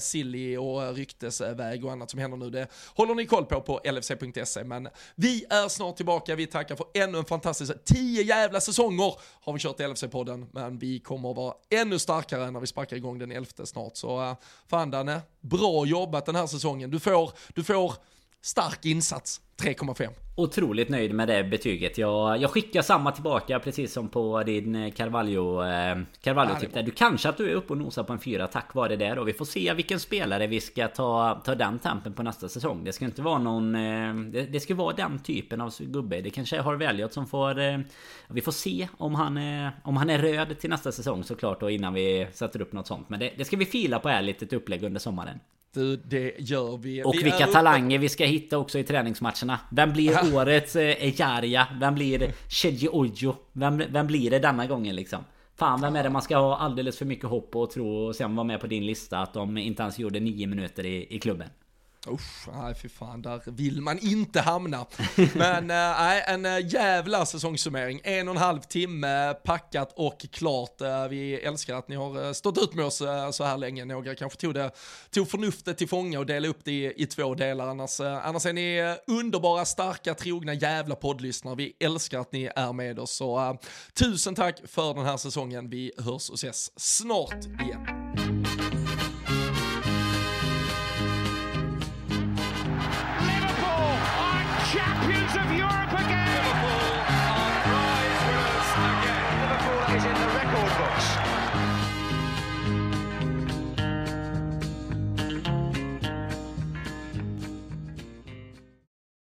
silly 0.00 0.56
och 0.56 0.94
ryktesväg 0.94 1.84
och 1.84 1.92
annat 1.92 2.10
som 2.10 2.20
händer 2.20 2.36
nu. 2.36 2.50
Det 2.50 2.68
håller 2.94 3.14
ni 3.14 3.26
koll 3.26 3.44
på 3.44 3.60
på 3.60 3.80
lfc.se. 3.84 4.64
Men 4.64 4.88
vi 5.14 5.44
är 5.50 5.68
snart 5.68 5.96
tillbaka. 5.96 6.34
Vi 6.34 6.46
tackar 6.46 6.76
för 6.76 6.86
ännu 6.94 7.18
en 7.18 7.24
fantastisk, 7.24 7.72
tio 8.18 8.26
jävla 8.26 8.60
säsonger 8.60 9.14
har 9.40 9.52
vi 9.52 9.58
kört 9.58 9.80
i 9.80 9.82
LFC-podden. 9.82 10.46
Men 10.52 10.78
vi 10.78 10.98
kommer 10.98 11.30
att 11.30 11.36
vara 11.36 11.54
ännu 11.70 11.98
starkare 11.98 12.50
när 12.50 12.60
vi 12.60 12.66
sparkar 12.66 12.96
igång 12.96 13.18
den 13.18 13.32
elfte 13.32 13.66
snart. 13.66 13.96
Så 13.96 14.22
eh, 14.22 14.36
fan 14.66 14.90
Danne, 14.90 15.20
bra 15.40 15.86
jobbat 15.86 16.26
den 16.26 16.34
här 16.34 16.46
säsongen. 16.46 16.90
Du 16.90 17.00
får, 17.00 17.32
du 17.54 17.64
får 17.64 17.94
stark 18.42 18.84
insats, 18.84 19.40
3,5. 19.62 20.08
Otroligt 20.36 20.88
nöjd 20.88 21.14
med 21.14 21.28
det 21.28 21.44
betyget. 21.44 21.98
Jag, 21.98 22.38
jag 22.38 22.50
skickar 22.50 22.82
samma 22.82 23.12
tillbaka 23.12 23.58
precis 23.60 23.92
som 23.92 24.08
på 24.08 24.42
din 24.42 24.74
eh, 24.74 24.92
Carvalho, 24.92 25.64
eh, 25.64 25.98
Carvalho 26.22 26.52
Ja, 26.52 26.60
typ 26.60 26.74
där. 26.74 26.82
Du 26.82 26.90
kanske 26.90 27.28
att 27.28 27.36
du 27.36 27.50
är 27.50 27.54
uppe 27.54 27.72
och 27.72 27.78
nosar 27.78 28.02
på 28.02 28.12
en 28.12 28.18
fyra 28.18 28.46
tack 28.46 28.74
vare 28.74 28.96
det 28.96 29.18
och 29.18 29.28
Vi 29.28 29.32
får 29.32 29.44
se 29.44 29.74
vilken 29.74 30.00
spelare 30.00 30.46
vi 30.46 30.60
ska 30.60 30.88
ta, 30.88 31.42
ta 31.44 31.54
den 31.54 31.78
tempen 31.78 32.12
på 32.12 32.22
nästa 32.22 32.48
säsong. 32.48 32.84
Det 32.84 32.92
ska 32.92 33.04
inte 33.04 33.22
vara 33.22 33.38
någon... 33.38 33.74
Eh, 33.74 34.14
det, 34.14 34.42
det 34.42 34.60
ska 34.60 34.74
vara 34.74 34.94
den 34.94 35.18
typen 35.18 35.60
av 35.60 35.74
gubbe. 35.78 36.20
Det 36.20 36.30
kanske 36.30 36.56
är 36.56 36.62
Harvey 36.62 36.88
Elliot 36.88 37.12
som 37.12 37.26
får... 37.26 37.60
Eh, 37.60 37.78
vi 38.28 38.40
får 38.40 38.52
se 38.52 38.88
om 38.96 39.14
han, 39.14 39.36
är, 39.36 39.72
om 39.84 39.96
han 39.96 40.10
är 40.10 40.18
röd 40.18 40.58
till 40.58 40.70
nästa 40.70 40.92
säsong 40.92 41.24
såklart 41.24 41.60
då 41.60 41.70
innan 41.70 41.94
vi 41.94 42.28
sätter 42.32 42.62
upp 42.62 42.72
något 42.72 42.86
sånt. 42.86 43.08
Men 43.08 43.20
det, 43.20 43.32
det 43.38 43.44
ska 43.44 43.56
vi 43.56 43.66
fila 43.66 43.98
på 43.98 44.08
här 44.08 44.22
litet 44.22 44.52
upplägg 44.52 44.82
under 44.82 45.00
sommaren. 45.00 45.38
Du, 45.78 45.96
det 45.96 46.34
gör 46.38 46.76
vi. 46.76 47.02
Och 47.04 47.14
vi 47.14 47.22
vilka 47.22 47.46
talanger 47.46 47.98
vi 47.98 48.08
ska 48.08 48.24
hitta 48.24 48.58
också 48.58 48.78
i 48.78 48.84
träningsmatcherna. 48.84 49.60
Vem 49.70 49.92
blir 49.92 50.34
årets 50.34 50.76
eh, 50.76 51.04
Ejaria? 51.04 51.66
Vem 51.80 51.94
blir 51.94 52.32
Shedji 52.48 52.88
Ojo? 52.88 53.34
Vem, 53.52 53.82
vem 53.90 54.06
blir 54.06 54.30
det 54.30 54.38
denna 54.38 54.66
gången 54.66 54.96
liksom? 54.96 55.24
Fan, 55.56 55.80
vem 55.80 55.96
är 55.96 56.02
det 56.02 56.10
man 56.10 56.22
ska 56.22 56.36
ha 56.36 56.56
alldeles 56.56 56.98
för 56.98 57.04
mycket 57.04 57.28
hopp 57.28 57.56
och 57.56 57.70
tro 57.70 58.06
och 58.06 58.16
sen 58.16 58.36
vara 58.36 58.44
med 58.44 58.60
på 58.60 58.66
din 58.66 58.86
lista 58.86 59.18
att 59.18 59.34
de 59.34 59.58
inte 59.58 59.82
ens 59.82 59.98
gjorde 59.98 60.20
nio 60.20 60.46
minuter 60.46 60.86
i, 60.86 61.06
i 61.10 61.18
klubben? 61.18 61.48
Usch, 62.06 62.48
nej 62.52 62.74
fy 62.74 62.88
fan, 62.88 63.22
där 63.22 63.42
vill 63.44 63.80
man 63.80 63.98
inte 63.98 64.40
hamna. 64.40 64.86
Men 65.34 65.70
eh, 65.70 65.76
nej, 65.76 66.24
en 66.26 66.46
äh, 66.46 66.72
jävla 66.72 67.26
säsongssummering. 67.26 68.00
En 68.04 68.28
och 68.28 68.34
en 68.34 68.40
halv 68.40 68.60
timme 68.60 69.34
packat 69.44 69.92
och 69.96 70.26
klart. 70.32 70.80
Eh, 70.80 71.08
vi 71.08 71.34
älskar 71.34 71.74
att 71.74 71.88
ni 71.88 71.96
har 71.96 72.26
eh, 72.26 72.32
stått 72.32 72.58
ut 72.58 72.74
med 72.74 72.84
oss 72.84 73.00
eh, 73.00 73.30
så 73.30 73.44
här 73.44 73.56
länge. 73.56 73.84
Några 73.84 74.14
kanske 74.14 74.38
tog, 74.38 74.54
det, 74.54 74.70
tog 75.10 75.30
förnuftet 75.30 75.78
till 75.78 75.88
fånga 75.88 76.18
och 76.18 76.26
delade 76.26 76.48
upp 76.48 76.64
det 76.64 76.72
i, 76.72 77.02
i 77.02 77.06
två 77.06 77.34
delar. 77.34 77.66
Annars, 77.66 78.00
eh, 78.00 78.26
annars 78.26 78.46
är 78.46 78.52
ni 78.52 78.76
eh, 78.76 79.14
underbara, 79.14 79.64
starka, 79.64 80.14
trogna 80.14 80.54
jävla 80.54 80.94
poddlyssnare. 80.94 81.54
Vi 81.54 81.76
älskar 81.80 82.20
att 82.20 82.32
ni 82.32 82.50
är 82.56 82.72
med 82.72 82.98
oss. 82.98 83.12
Så 83.12 83.38
eh, 83.38 83.54
tusen 83.94 84.34
tack 84.34 84.60
för 84.64 84.94
den 84.94 85.04
här 85.04 85.16
säsongen. 85.16 85.70
Vi 85.70 85.92
hörs 85.98 86.30
och 86.30 86.34
ses 86.34 86.80
snart 86.80 87.44
igen. 87.44 88.27